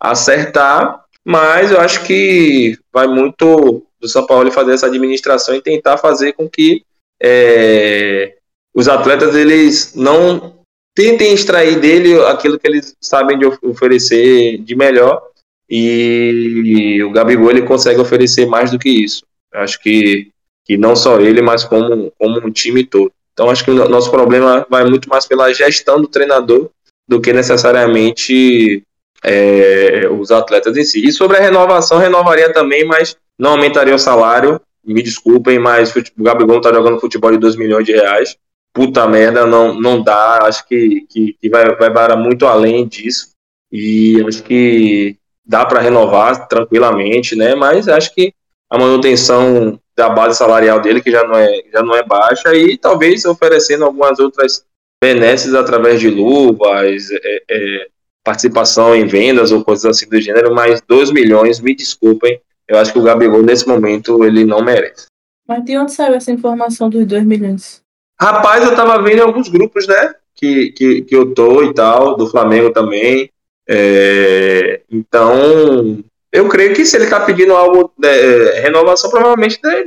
acertar, 0.00 1.04
mas 1.24 1.70
eu 1.70 1.80
acho 1.80 2.04
que 2.06 2.78
vai 2.92 3.06
muito 3.06 3.82
do 4.00 4.08
São 4.08 4.26
Paulo 4.26 4.50
fazer 4.50 4.72
essa 4.72 4.86
administração 4.86 5.54
e 5.54 5.62
tentar 5.62 5.98
fazer 5.98 6.32
com 6.32 6.48
que 6.48 6.82
é, 7.22 8.36
os 8.74 8.88
atletas 8.88 9.34
eles 9.34 9.94
não 9.94 10.58
tentem 10.94 11.32
extrair 11.32 11.80
dele 11.80 12.18
aquilo 12.26 12.58
que 12.58 12.66
eles 12.66 12.94
sabem 13.00 13.38
de 13.38 13.46
oferecer 13.62 14.58
de 14.58 14.74
melhor 14.74 15.22
e 15.68 17.02
o 17.02 17.10
Gabigol 17.10 17.50
ele 17.50 17.62
consegue 17.62 18.00
oferecer 18.00 18.46
mais 18.46 18.70
do 18.70 18.78
que 18.78 18.90
isso. 18.90 19.24
Eu 19.52 19.60
acho 19.60 19.80
que, 19.80 20.30
que 20.64 20.76
não 20.76 20.96
só 20.96 21.20
ele, 21.20 21.42
mas 21.42 21.64
como, 21.64 22.12
como 22.18 22.38
um 22.38 22.50
time 22.50 22.84
todo. 22.84 23.12
Então 23.32 23.50
acho 23.50 23.64
que 23.64 23.70
o 23.70 23.88
nosso 23.88 24.10
problema 24.10 24.66
vai 24.70 24.84
muito 24.84 25.08
mais 25.08 25.26
pela 25.26 25.52
gestão 25.52 26.00
do 26.00 26.08
treinador 26.08 26.70
do 27.06 27.20
que 27.20 27.32
necessariamente 27.32 28.82
é, 29.22 30.08
os 30.08 30.30
atletas 30.30 30.76
em 30.76 30.84
si. 30.84 31.04
E 31.04 31.12
sobre 31.12 31.36
a 31.36 31.40
renovação, 31.40 31.98
renovaria 31.98 32.52
também, 32.52 32.84
mas 32.84 33.16
não 33.38 33.52
aumentaria 33.52 33.94
o 33.94 33.98
salário. 33.98 34.60
Me 34.84 35.02
desculpem, 35.02 35.58
mas 35.58 35.94
o 35.94 36.22
Gabigol 36.22 36.58
está 36.58 36.72
jogando 36.72 37.00
futebol 37.00 37.32
de 37.32 37.38
2 37.38 37.56
milhões 37.56 37.84
de 37.84 37.92
reais. 37.92 38.36
Puta 38.72 39.06
merda, 39.06 39.46
não, 39.46 39.78
não 39.78 40.02
dá. 40.02 40.40
Acho 40.42 40.66
que, 40.66 41.06
que, 41.08 41.36
que 41.40 41.48
vai, 41.48 41.74
vai 41.76 41.92
para 41.92 42.16
muito 42.16 42.46
além 42.46 42.86
disso. 42.86 43.30
E 43.72 44.22
acho 44.26 44.42
que 44.42 45.16
dá 45.44 45.64
para 45.64 45.80
renovar 45.80 46.46
tranquilamente, 46.48 47.34
né? 47.34 47.54
Mas 47.54 47.88
acho 47.88 48.14
que 48.14 48.32
a 48.70 48.78
manutenção 48.78 49.78
da 49.96 50.08
base 50.08 50.38
salarial 50.38 50.80
dele, 50.80 51.00
que 51.00 51.10
já 51.10 51.24
não 51.24 51.36
é, 51.36 51.62
já 51.72 51.82
não 51.82 51.94
é 51.94 52.02
baixa, 52.02 52.54
e 52.54 52.76
talvez 52.76 53.24
oferecendo 53.24 53.84
algumas 53.84 54.18
outras 54.18 54.64
benesses 55.02 55.54
através 55.54 56.00
de 56.00 56.10
luvas, 56.10 57.10
é, 57.10 57.42
é, 57.48 57.86
participação 58.24 58.94
em 58.94 59.06
vendas 59.06 59.52
ou 59.52 59.64
coisas 59.64 59.84
assim 59.84 60.08
do 60.08 60.20
gênero, 60.20 60.54
mas 60.54 60.80
2 60.88 61.10
milhões, 61.10 61.60
me 61.60 61.74
desculpem, 61.74 62.40
eu 62.66 62.78
acho 62.78 62.92
que 62.92 62.98
o 62.98 63.02
Gabigol 63.02 63.42
nesse 63.42 63.68
momento 63.68 64.24
ele 64.24 64.44
não 64.44 64.64
merece. 64.64 65.06
Mas 65.46 65.62
de 65.64 65.76
onde 65.76 65.92
saiu 65.92 66.14
essa 66.14 66.32
informação 66.32 66.88
dos 66.88 67.06
2 67.06 67.24
milhões? 67.24 67.82
Rapaz, 68.18 68.64
eu 68.64 68.74
tava 68.74 69.02
vendo 69.02 69.18
em 69.18 69.22
alguns 69.22 69.48
grupos, 69.48 69.86
né? 69.86 70.14
Que, 70.34 70.72
que, 70.72 71.02
que 71.02 71.14
eu 71.14 71.34
tô 71.34 71.62
e 71.62 71.74
tal, 71.74 72.16
do 72.16 72.26
Flamengo 72.26 72.70
também. 72.70 73.30
É, 73.68 74.80
então, 74.90 76.02
eu 76.34 76.48
creio 76.48 76.74
que 76.74 76.84
se 76.84 76.96
ele 76.96 77.06
tá 77.06 77.20
pedindo 77.20 77.54
algo, 77.54 77.92
de, 77.96 78.08
é, 78.08 78.60
renovação, 78.62 79.08
provavelmente, 79.08 79.60
né, 79.62 79.84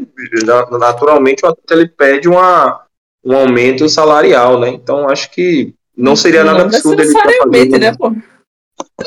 naturalmente, 0.79 1.43
ele 1.69 1.89
pede 1.89 2.29
uma, 2.29 2.85
um 3.21 3.35
aumento 3.35 3.89
salarial, 3.89 4.57
né? 4.57 4.69
Então, 4.69 5.09
acho 5.09 5.29
que 5.31 5.73
não 5.95 6.15
seria 6.15 6.45
nada 6.45 6.63
absurdo 6.63 7.01
ele 7.01 7.09
estar 7.09 7.23
tá 7.23 7.33
fazendo. 7.43 7.77
Né, 7.77 7.93
pô? 7.97 8.15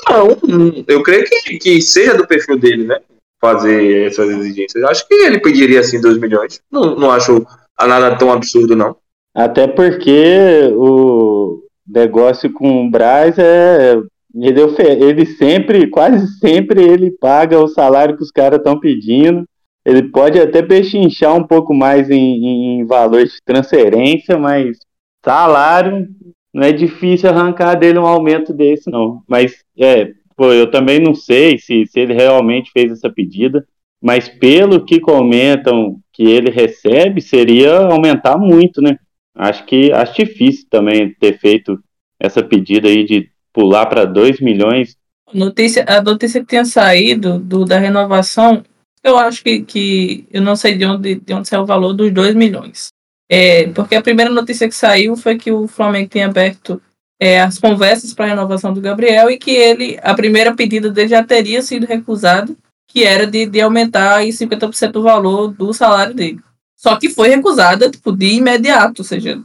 Não, 0.07 0.85
eu 0.87 1.03
creio 1.03 1.25
que, 1.25 1.59
que 1.59 1.81
seja 1.81 2.15
do 2.15 2.27
perfil 2.27 2.59
dele, 2.59 2.87
né? 2.87 3.01
Fazer 3.41 4.09
essas 4.09 4.29
exigências. 4.29 4.85
Acho 4.85 5.09
que 5.09 5.15
ele 5.15 5.41
pediria 5.41 5.81
assim 5.81 5.99
2 5.99 6.19
milhões. 6.19 6.61
Não, 6.71 6.95
não 6.95 7.11
acho 7.11 7.47
nada 7.81 8.17
tão 8.19 8.31
absurdo, 8.31 8.77
não. 8.77 8.95
Até 9.35 9.67
porque 9.67 10.71
o 10.75 11.63
negócio 11.89 12.53
com 12.53 12.87
o 12.87 12.91
Braz 12.91 13.39
é. 13.39 13.97
Ele, 14.35 14.61
ele 15.05 15.27
sempre, 15.27 15.89
quase 15.89 16.27
sempre, 16.39 16.83
ele 16.83 17.11
paga 17.11 17.59
o 17.59 17.69
salário 17.69 18.17
que 18.17 18.23
os 18.23 18.31
caras 18.31 18.59
estão 18.59 18.79
pedindo. 18.79 19.45
Ele 19.85 20.05
pode 20.05 20.39
até 20.39 20.63
pechinchar 20.63 21.35
um 21.35 21.47
pouco 21.47 21.75
mais 21.75 22.11
em, 22.11 22.81
em 22.81 22.85
valor 22.85 23.25
de 23.25 23.33
transferência, 23.45 24.39
mas 24.39 24.79
salário 25.25 26.07
não 26.53 26.65
é 26.65 26.73
difícil 26.73 27.31
arrancar 27.31 27.75
dele 27.75 27.99
um 27.99 28.07
aumento 28.07 28.53
desse, 28.53 28.91
não. 28.91 29.23
Mas, 29.27 29.65
é, 29.79 30.13
pô, 30.37 30.53
eu 30.53 30.71
também 30.71 31.01
não 31.01 31.15
sei 31.15 31.59
se, 31.59 31.87
se 31.87 32.01
ele 32.01 32.13
realmente 32.13 32.71
fez 32.73 32.93
essa 32.93 33.11
pedida, 33.11 33.67
mas 34.03 34.29
pelo 34.29 34.85
que 34.85 35.01
comentam 35.01 35.99
que 36.13 36.25
ele 36.25 36.51
recebe, 36.51 37.21
seria 37.21 37.79
aumentar 37.79 38.39
muito, 38.39 38.81
né? 38.81 38.97
Acho 39.35 39.65
que 39.65 39.93
acho 39.93 40.15
difícil 40.15 40.67
também 40.69 41.15
ter 41.15 41.39
feito 41.39 41.79
essa 42.19 42.43
pedida 42.43 42.89
aí 42.89 43.05
de 43.05 43.31
pular 43.53 43.87
para 43.87 44.05
2 44.05 44.41
milhões. 44.41 44.97
Notícia, 45.33 45.85
a 45.89 46.03
notícia 46.03 46.41
que 46.41 46.47
tinha 46.47 46.65
saído 46.65 47.39
do, 47.39 47.65
da 47.65 47.79
renovação, 47.79 48.65
eu 49.03 49.17
acho 49.17 49.43
que, 49.43 49.63
que 49.63 50.27
eu 50.31 50.43
não 50.43 50.57
sei 50.57 50.77
de 50.77 50.85
onde, 50.85 51.17
de 51.17 51.33
onde 51.33 51.49
saiu 51.49 51.63
o 51.63 51.67
valor 51.67 51.93
dos 51.93 52.13
2 52.13 52.35
milhões. 52.35 52.89
É, 53.31 53.69
porque 53.69 53.95
a 53.95 54.03
primeira 54.03 54.31
notícia 54.31 54.69
que 54.69 54.75
saiu 54.75 55.17
foi 55.17 55.39
que 55.39 55.53
o 55.53 55.69
Flamengo 55.69 56.09
tinha 56.09 56.27
aberto 56.27 56.83
é, 57.21 57.41
as 57.41 57.59
conversas 57.59 58.13
para 58.13 58.25
a 58.25 58.29
renovação 58.29 58.73
do 58.73 58.81
Gabriel 58.81 59.31
e 59.31 59.39
que 59.39 59.53
ele, 59.53 59.99
a 60.03 60.15
primeira 60.15 60.55
pedida 60.55 60.91
dele 60.91 61.09
já 61.09 61.23
teria 61.23 61.63
sido 61.63 61.87
recusado, 61.87 62.57
que 62.89 63.05
era 63.05 63.27
de, 63.27 63.47
de 63.47 63.61
aumentar 63.61 64.25
em 64.25 64.31
50% 64.31 64.97
o 64.97 65.03
valor 65.03 65.49
do 65.49 65.73
salário 65.73 66.15
dele. 66.15 66.41
Só 66.77 66.97
que 66.97 67.11
foi 67.11 67.29
recusada, 67.29 67.91
tipo, 67.91 68.11
de 68.11 68.35
imediato, 68.35 69.03
ou 69.03 69.05
seja, 69.05 69.41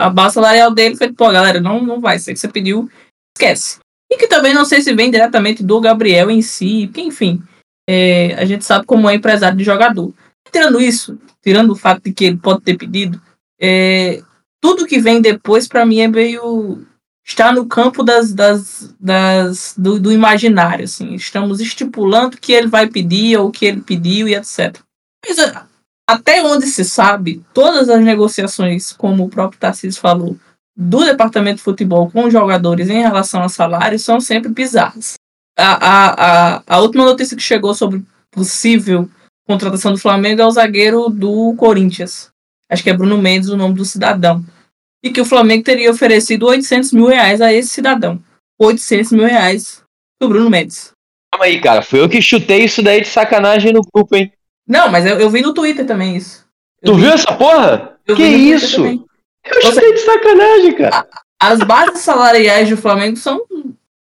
a 0.00 0.08
base 0.08 0.34
salarial 0.34 0.72
dele 0.72 0.96
foi, 0.96 1.12
pô, 1.12 1.30
galera, 1.30 1.60
não, 1.60 1.82
não 1.82 2.00
vai, 2.00 2.18
se 2.18 2.34
você 2.34 2.48
pediu, 2.48 2.90
esquece. 3.38 3.78
E 4.10 4.16
que 4.16 4.26
também 4.26 4.52
não 4.52 4.64
sei 4.64 4.82
se 4.82 4.92
vem 4.94 5.10
diretamente 5.10 5.62
do 5.62 5.80
Gabriel 5.80 6.30
em 6.30 6.42
si, 6.42 6.86
porque, 6.86 7.02
enfim, 7.02 7.42
é, 7.88 8.34
a 8.34 8.44
gente 8.44 8.64
sabe 8.64 8.84
como 8.84 9.08
é 9.08 9.14
empresário 9.14 9.56
de 9.56 9.64
jogador. 9.64 10.12
Tirando 10.50 10.80
isso, 10.80 11.18
tirando 11.42 11.70
o 11.70 11.76
fato 11.76 12.02
de 12.02 12.12
que 12.12 12.24
ele 12.24 12.38
pode 12.38 12.62
ter 12.62 12.76
pedido, 12.76 13.20
é, 13.60 14.22
tudo 14.60 14.86
que 14.86 14.98
vem 14.98 15.20
depois, 15.20 15.68
para 15.68 15.86
mim, 15.86 16.00
é 16.00 16.08
meio. 16.08 16.86
está 17.24 17.52
no 17.52 17.66
campo 17.66 18.02
das, 18.02 18.32
das, 18.32 18.94
das 18.98 19.74
do, 19.76 20.00
do, 20.00 20.10
imaginário. 20.10 20.84
Assim. 20.84 21.14
Estamos 21.14 21.60
estipulando 21.60 22.38
que 22.38 22.52
ele 22.52 22.66
vai 22.66 22.88
pedir 22.88 23.36
ou 23.36 23.50
que 23.50 23.66
ele 23.66 23.82
pediu 23.82 24.26
e 24.26 24.34
etc. 24.34 24.78
Mas 25.26 25.38
até 26.08 26.42
onde 26.42 26.66
se 26.66 26.86
sabe, 26.86 27.44
todas 27.52 27.90
as 27.90 28.02
negociações, 28.02 28.92
como 28.92 29.24
o 29.24 29.28
próprio 29.28 29.60
Tarcísio 29.60 30.00
falou, 30.00 30.38
do 30.80 31.04
departamento 31.04 31.56
de 31.56 31.62
futebol 31.64 32.08
com 32.08 32.24
os 32.24 32.32
jogadores 32.32 32.88
em 32.88 33.02
relação 33.02 33.42
a 33.42 33.48
salários 33.48 34.02
são 34.02 34.20
sempre 34.20 34.48
bizarras. 34.48 35.14
A, 35.58 35.72
a, 35.72 36.56
a, 36.58 36.62
a 36.68 36.78
última 36.78 37.04
notícia 37.04 37.36
que 37.36 37.42
chegou 37.42 37.74
sobre 37.74 38.04
possível 38.30 39.10
contratação 39.44 39.92
do 39.92 39.98
Flamengo 39.98 40.40
é 40.40 40.46
o 40.46 40.50
zagueiro 40.52 41.08
do 41.08 41.52
Corinthians. 41.56 42.28
Acho 42.70 42.84
que 42.84 42.90
é 42.90 42.96
Bruno 42.96 43.18
Mendes 43.18 43.48
o 43.48 43.56
nome 43.56 43.74
do 43.74 43.84
cidadão. 43.84 44.44
E 45.02 45.10
que 45.10 45.20
o 45.20 45.24
Flamengo 45.24 45.64
teria 45.64 45.90
oferecido 45.90 46.46
800 46.46 46.92
mil 46.92 47.06
reais 47.06 47.40
a 47.40 47.52
esse 47.52 47.70
cidadão. 47.70 48.22
800 48.60 49.12
mil 49.12 49.26
reais 49.26 49.82
do 50.20 50.28
Bruno 50.28 50.48
Mendes. 50.48 50.92
Calma 51.32 51.46
aí, 51.46 51.60
cara. 51.60 51.82
Foi 51.82 52.00
eu 52.00 52.08
que 52.08 52.22
chutei 52.22 52.64
isso 52.64 52.82
daí 52.82 53.00
de 53.00 53.08
sacanagem 53.08 53.72
no 53.72 53.80
grupo, 53.82 54.14
hein? 54.14 54.32
Não, 54.66 54.88
mas 54.90 55.06
eu, 55.06 55.18
eu 55.18 55.30
vi 55.30 55.40
no 55.40 55.54
Twitter 55.54 55.86
também 55.86 56.16
isso. 56.16 56.44
Eu 56.82 56.92
tu 56.92 56.96
vi. 56.96 57.02
viu 57.02 57.12
essa 57.12 57.32
porra? 57.34 57.98
Eu 58.06 58.14
que 58.14 58.22
isso? 58.22 59.07
Eu 59.50 59.62
chutei 59.62 59.92
de 59.92 60.00
sacanagem, 60.00 60.74
cara. 60.74 61.06
As 61.40 61.60
bases 61.60 62.00
salariais 62.00 62.68
do 62.68 62.76
Flamengo 62.76 63.16
são 63.16 63.44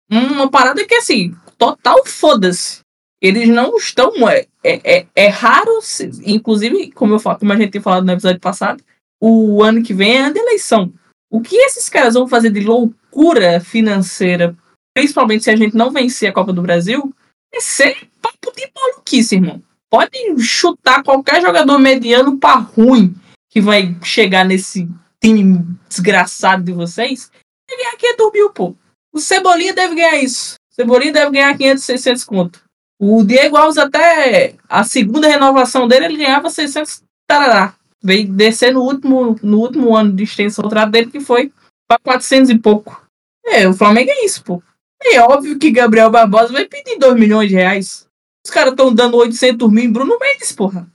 uma 0.10 0.50
parada 0.50 0.86
que, 0.86 0.96
assim, 0.96 1.36
total 1.58 2.06
foda-se. 2.06 2.80
Eles 3.22 3.48
não 3.50 3.76
estão. 3.78 4.12
É, 4.30 4.48
é, 4.64 4.98
é, 4.98 5.06
é 5.16 5.28
raro, 5.28 5.80
inclusive, 6.26 6.91
como 6.91 7.16
eu 7.16 7.20
falo, 7.20 7.39
como 7.39 7.54
a 7.54 7.58
gente 7.58 7.72
tinha 7.72 7.82
falado 7.82 8.06
no 8.06 8.12
episódio 8.12 8.39
passado, 8.39 8.84
o 9.20 9.64
ano 9.64 9.84
que 9.84 9.93
vem 9.93 10.18
é 10.18 10.22
ano 10.22 10.34
de 10.34 10.39
eleição. 10.39 10.93
O 11.30 11.41
que 11.41 11.56
esses 11.56 11.89
caras 11.89 12.14
vão 12.14 12.28
fazer 12.28 12.52
de 12.52 12.62
loucura 12.62 13.60
financeira, 13.60 14.56
principalmente 14.93 15.43
se 15.43 15.50
a 15.50 15.56
gente 15.56 15.76
não 15.76 15.91
vencer 15.91 16.30
a 16.30 16.34
Copa 16.34 16.54
do 16.54 16.62
Brasil, 16.62 17.14
é 17.54 17.60
ser 17.60 17.98
papo 18.22 18.52
de 18.56 18.70
maluquice, 18.76 19.36
irmão 19.36 19.62
podem 19.96 20.38
chutar 20.39 21.02
qualquer 21.04 21.41
jogador 21.41 21.80
mediano 21.80 22.38
para 22.38 22.60
ruim 22.60 23.16
que 23.50 23.62
vai 23.62 23.96
chegar 24.04 24.43
nesse 24.43 24.89
time 25.26 25.65
desgraçado 25.89 26.63
de 26.63 26.71
vocês 26.71 27.32
e 27.69 27.78
ganhar 27.78 27.97
500 27.97 28.32
mil, 28.32 28.49
pô. 28.51 28.76
O 29.11 29.19
Cebolinha 29.19 29.73
deve 29.73 29.95
ganhar 29.95 30.17
isso. 30.21 30.55
O 30.71 30.76
Cebolinha 30.76 31.11
deve 31.11 31.32
ganhar 31.32 31.57
500, 31.57 31.84
600 31.84 32.23
conto. 32.23 32.63
O 32.99 33.23
Diego 33.23 33.57
Alves 33.57 33.78
até 33.78 34.55
a 34.69 34.84
segunda 34.84 35.28
renovação 35.28 35.88
dele, 35.88 36.05
ele 36.05 36.17
ganhava 36.17 36.49
600 36.49 37.01
tarará. 37.28 37.76
Veio 38.03 38.32
descer 38.32 38.71
no 38.71 38.82
último, 38.82 39.36
no 39.41 39.59
último 39.59 39.95
ano 39.95 40.13
de 40.13 40.23
extensão 40.23 40.61
do 40.61 40.69
contrato 40.69 40.91
dele, 40.91 41.11
que 41.11 41.19
foi 41.19 41.51
para 41.88 41.99
400 41.99 42.51
e 42.51 42.59
pouco. 42.59 43.03
É, 43.45 43.67
o 43.67 43.73
Flamengo 43.73 44.11
é 44.11 44.26
isso, 44.26 44.43
pô. 44.43 44.61
É 45.03 45.19
óbvio 45.21 45.57
que 45.57 45.71
Gabriel 45.71 46.09
Barbosa 46.09 46.53
vai 46.53 46.65
pedir 46.65 46.97
2 46.97 47.15
milhões 47.15 47.49
de 47.49 47.55
reais. 47.55 48.07
Os 48.45 48.51
caras 48.51 48.71
estão 48.71 48.93
dando 48.93 49.17
800 49.17 49.71
mil 49.71 49.84
em 49.84 49.91
Bruno 49.91 50.17
Mendes, 50.19 50.51
porra. 50.51 50.88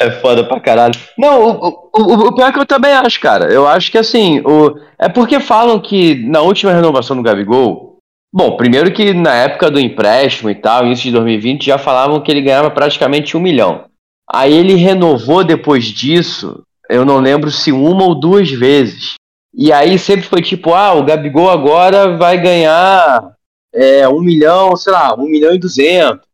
É 0.00 0.10
foda 0.10 0.42
pra 0.42 0.58
caralho. 0.58 0.98
Não, 1.18 1.44
o, 1.44 1.90
o, 1.94 2.28
o, 2.28 2.34
pior 2.34 2.48
é 2.48 2.52
que 2.52 2.58
eu 2.58 2.64
também 2.64 2.90
acho, 2.90 3.20
cara. 3.20 3.52
Eu 3.52 3.68
acho 3.68 3.92
que 3.92 3.98
assim, 3.98 4.40
o, 4.40 4.74
é 4.98 5.10
porque 5.10 5.38
falam 5.38 5.78
que 5.78 6.14
na 6.26 6.40
última 6.40 6.72
renovação 6.72 7.14
do 7.14 7.22
Gabigol. 7.22 7.98
Bom, 8.32 8.56
primeiro 8.56 8.90
que 8.92 9.12
na 9.12 9.34
época 9.34 9.70
do 9.70 9.78
empréstimo 9.78 10.48
e 10.48 10.54
tal, 10.54 10.86
início 10.86 11.04
de 11.04 11.12
2020, 11.12 11.66
já 11.66 11.76
falavam 11.76 12.20
que 12.22 12.30
ele 12.30 12.40
ganhava 12.40 12.70
praticamente 12.70 13.36
um 13.36 13.40
milhão. 13.40 13.84
Aí 14.32 14.54
ele 14.54 14.74
renovou 14.74 15.44
depois 15.44 15.84
disso, 15.84 16.62
eu 16.88 17.04
não 17.04 17.18
lembro 17.18 17.50
se 17.50 17.70
uma 17.70 18.04
ou 18.04 18.18
duas 18.18 18.50
vezes. 18.50 19.14
E 19.52 19.70
aí 19.70 19.98
sempre 19.98 20.26
foi 20.26 20.40
tipo, 20.40 20.72
ah, 20.72 20.94
o 20.94 21.04
Gabigol 21.04 21.50
agora 21.50 22.16
vai 22.16 22.40
ganhar 22.40 23.32
é, 23.74 24.08
um 24.08 24.22
milhão, 24.22 24.74
sei 24.76 24.92
lá, 24.92 25.14
um 25.14 25.28
milhão 25.28 25.52
e 25.52 25.58
duzentos 25.58 26.29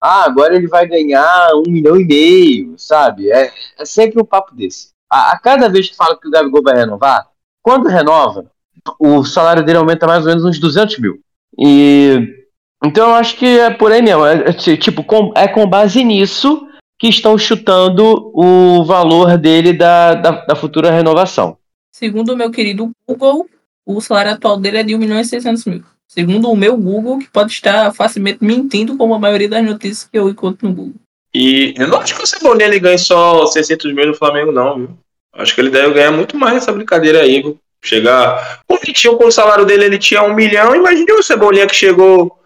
ah, 0.00 0.24
agora 0.24 0.54
ele 0.54 0.68
vai 0.68 0.86
ganhar 0.86 1.50
um 1.54 1.70
milhão 1.70 1.96
e 1.96 2.04
meio, 2.04 2.74
sabe? 2.78 3.30
É, 3.30 3.52
é 3.78 3.84
sempre 3.84 4.20
um 4.20 4.24
papo 4.24 4.54
desse. 4.54 4.90
A, 5.10 5.32
a, 5.32 5.38
cada 5.38 5.68
vez 5.68 5.88
que 5.88 5.96
fala 5.96 6.18
que 6.18 6.28
o 6.28 6.30
Gabigol 6.30 6.62
vai 6.62 6.76
renovar, 6.76 7.26
quando 7.62 7.88
renova, 7.88 8.50
o 8.98 9.24
salário 9.24 9.64
dele 9.64 9.78
aumenta 9.78 10.06
mais 10.06 10.24
ou 10.24 10.28
menos 10.28 10.44
uns 10.44 10.58
200 10.58 10.98
mil. 10.98 11.20
E 11.58 12.46
então 12.84 13.08
eu 13.08 13.14
acho 13.16 13.36
que 13.36 13.46
é 13.46 13.70
por 13.70 13.90
aí 13.90 14.02
mesmo. 14.02 14.24
É, 14.24 14.50
é, 14.50 14.52
tipo, 14.52 15.02
com, 15.02 15.32
é 15.34 15.48
com 15.48 15.66
base 15.66 16.04
nisso 16.04 16.66
que 16.98 17.08
estão 17.08 17.36
chutando 17.38 18.32
o 18.34 18.84
valor 18.84 19.36
dele 19.38 19.72
da, 19.72 20.14
da, 20.14 20.30
da 20.46 20.56
futura 20.56 20.90
renovação. 20.90 21.56
Segundo 21.92 22.32
o 22.32 22.36
meu 22.36 22.50
querido 22.50 22.90
Google, 23.06 23.48
o 23.86 24.00
salário 24.00 24.32
atual 24.32 24.58
dele 24.58 24.78
é 24.78 24.82
de 24.82 24.94
1 24.94 24.98
milhão 24.98 25.20
e 25.20 25.24
600 25.24 25.64
mil. 25.64 25.84
Segundo 26.08 26.50
o 26.50 26.56
meu 26.56 26.76
Google, 26.76 27.18
que 27.18 27.28
pode 27.28 27.52
estar 27.52 27.92
facilmente 27.92 28.42
mentindo, 28.42 28.96
como 28.96 29.14
a 29.14 29.18
maioria 29.18 29.48
das 29.48 29.64
notícias 29.64 30.08
que 30.10 30.18
eu 30.18 30.28
encontro 30.28 30.66
no 30.66 30.74
Google. 30.74 31.00
E 31.34 31.74
eu 31.76 31.86
não 31.86 31.98
acho 31.98 32.16
que 32.16 32.22
o 32.22 32.26
Cebolinha 32.26 32.66
ele 32.66 32.80
ganhe 32.80 32.98
só 32.98 33.46
600 33.46 33.92
mil 33.92 34.06
no 34.06 34.14
Flamengo, 34.14 34.50
não, 34.50 34.76
viu? 34.76 34.98
Acho 35.34 35.54
que 35.54 35.60
ele 35.60 35.70
deve 35.70 35.92
ganhar 35.92 36.10
muito 36.10 36.36
mais 36.36 36.54
nessa 36.54 36.72
brincadeira 36.72 37.20
aí, 37.20 37.42
viu? 37.42 37.58
Chegar. 37.84 38.60
O 38.68 38.76
Vitinho, 38.76 39.16
com 39.16 39.26
o 39.26 39.32
salário 39.32 39.64
dele, 39.64 39.84
ele 39.84 39.98
tinha 39.98 40.22
um 40.22 40.34
milhão. 40.34 40.74
Imagine 40.74 41.12
o 41.12 41.22
Cebolinha 41.22 41.66
que 41.66 41.76
chegou 41.76 42.38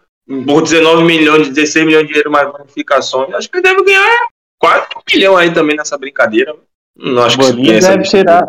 por 0.46 0.62
19 0.62 1.04
milhões, 1.04 1.48
16 1.48 1.86
milhões 1.86 2.02
de 2.02 2.08
dinheiro 2.08 2.30
mais 2.30 2.50
bonificações. 2.50 3.32
Acho 3.32 3.48
que 3.48 3.56
ele 3.56 3.62
deve 3.62 3.84
ganhar 3.84 4.26
quase 4.58 4.86
um 4.96 5.02
milhão 5.14 5.36
aí 5.36 5.52
também 5.52 5.76
nessa 5.76 5.96
brincadeira. 5.96 6.54
Não 6.96 7.22
acho 7.22 7.42
Cebolinha 7.42 7.74
que 7.74 7.80
deve 7.80 8.02
tirar. 8.02 8.44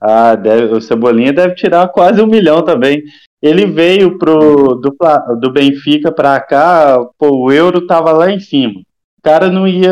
Ah, 0.00 0.34
deve, 0.34 0.74
o 0.74 0.80
Cebolinha 0.80 1.32
deve 1.32 1.54
tirar 1.54 1.88
quase 1.88 2.20
um 2.20 2.26
milhão 2.26 2.62
também. 2.62 3.02
Ele 3.42 3.66
veio 3.66 4.18
pro, 4.18 4.74
do, 4.76 4.96
do 5.40 5.52
Benfica 5.52 6.10
para 6.10 6.40
cá, 6.40 6.98
pô, 7.18 7.44
o 7.44 7.52
euro 7.52 7.86
tava 7.86 8.12
lá 8.12 8.30
em 8.30 8.40
cima. 8.40 8.80
O 9.18 9.22
cara 9.22 9.50
não 9.50 9.66
ia 9.66 9.90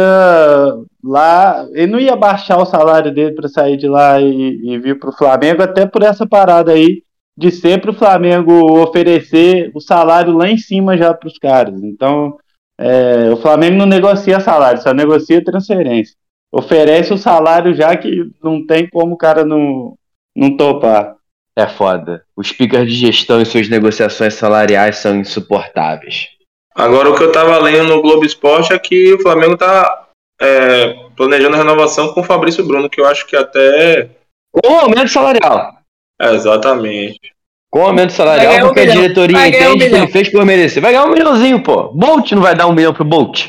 lá, 1.02 1.66
ele 1.72 1.92
não 1.92 2.00
ia 2.00 2.16
baixar 2.16 2.58
o 2.58 2.64
salário 2.64 3.12
dele 3.12 3.34
para 3.34 3.48
sair 3.48 3.76
de 3.76 3.86
lá 3.88 4.20
e, 4.20 4.60
e 4.64 4.78
vir 4.78 4.98
pro 4.98 5.12
Flamengo, 5.12 5.62
até 5.62 5.86
por 5.86 6.02
essa 6.02 6.26
parada 6.26 6.72
aí 6.72 7.02
de 7.36 7.50
sempre 7.50 7.90
o 7.90 7.94
Flamengo 7.94 8.80
oferecer 8.80 9.70
o 9.74 9.80
salário 9.80 10.32
lá 10.36 10.48
em 10.48 10.56
cima 10.56 10.96
já 10.96 11.12
para 11.12 11.26
os 11.26 11.38
caras. 11.38 11.82
Então, 11.82 12.36
é, 12.78 13.30
o 13.30 13.36
Flamengo 13.36 13.76
não 13.76 13.86
negocia 13.86 14.40
salário, 14.40 14.80
só 14.80 14.94
negocia 14.94 15.44
transferência. 15.44 16.14
Oferece 16.52 17.12
o 17.12 17.18
salário 17.18 17.74
já 17.74 17.96
que 17.96 18.30
não 18.42 18.64
tem 18.64 18.88
como 18.88 19.14
o 19.14 19.18
cara 19.18 19.44
não, 19.44 19.96
não 20.34 20.56
topar. 20.56 21.13
É 21.56 21.66
foda. 21.66 22.24
Os 22.36 22.48
speakers 22.48 22.90
de 22.90 22.98
gestão 22.98 23.40
e 23.40 23.46
suas 23.46 23.68
negociações 23.68 24.34
salariais 24.34 24.98
são 24.98 25.16
insuportáveis. 25.16 26.28
Agora, 26.74 27.10
o 27.10 27.14
que 27.14 27.22
eu 27.22 27.30
tava 27.30 27.56
lendo 27.58 27.88
no 27.88 28.02
Globo 28.02 28.24
Esporte 28.24 28.72
é 28.72 28.78
que 28.78 29.14
o 29.14 29.22
Flamengo 29.22 29.56
tá 29.56 30.08
é, 30.40 30.94
planejando 31.16 31.54
a 31.54 31.58
renovação 31.58 32.12
com 32.12 32.20
o 32.20 32.24
Fabrício 32.24 32.66
Bruno, 32.66 32.90
que 32.90 33.00
eu 33.00 33.06
acho 33.06 33.26
que 33.26 33.36
até. 33.36 34.10
Com 34.50 34.78
aumento 34.78 35.08
salarial. 35.08 35.78
É, 36.20 36.34
exatamente. 36.34 37.20
Com 37.70 37.86
aumento 37.86 38.12
salarial, 38.12 38.66
porque 38.66 38.80
um 38.80 38.82
a 38.82 38.86
diretoria 38.86 39.48
entende 39.48 39.66
um 39.66 39.78
que 39.78 39.84
ele 39.84 40.06
fez 40.08 40.28
por 40.28 40.44
merecer. 40.44 40.82
Vai 40.82 40.92
ganhar 40.92 41.06
um 41.06 41.12
milhãozinho, 41.12 41.62
pô. 41.62 41.88
Bolt 41.92 42.32
não 42.32 42.42
vai 42.42 42.56
dar 42.56 42.66
um 42.66 42.72
milhão 42.72 42.92
pro 42.94 43.04
Bolt. 43.04 43.46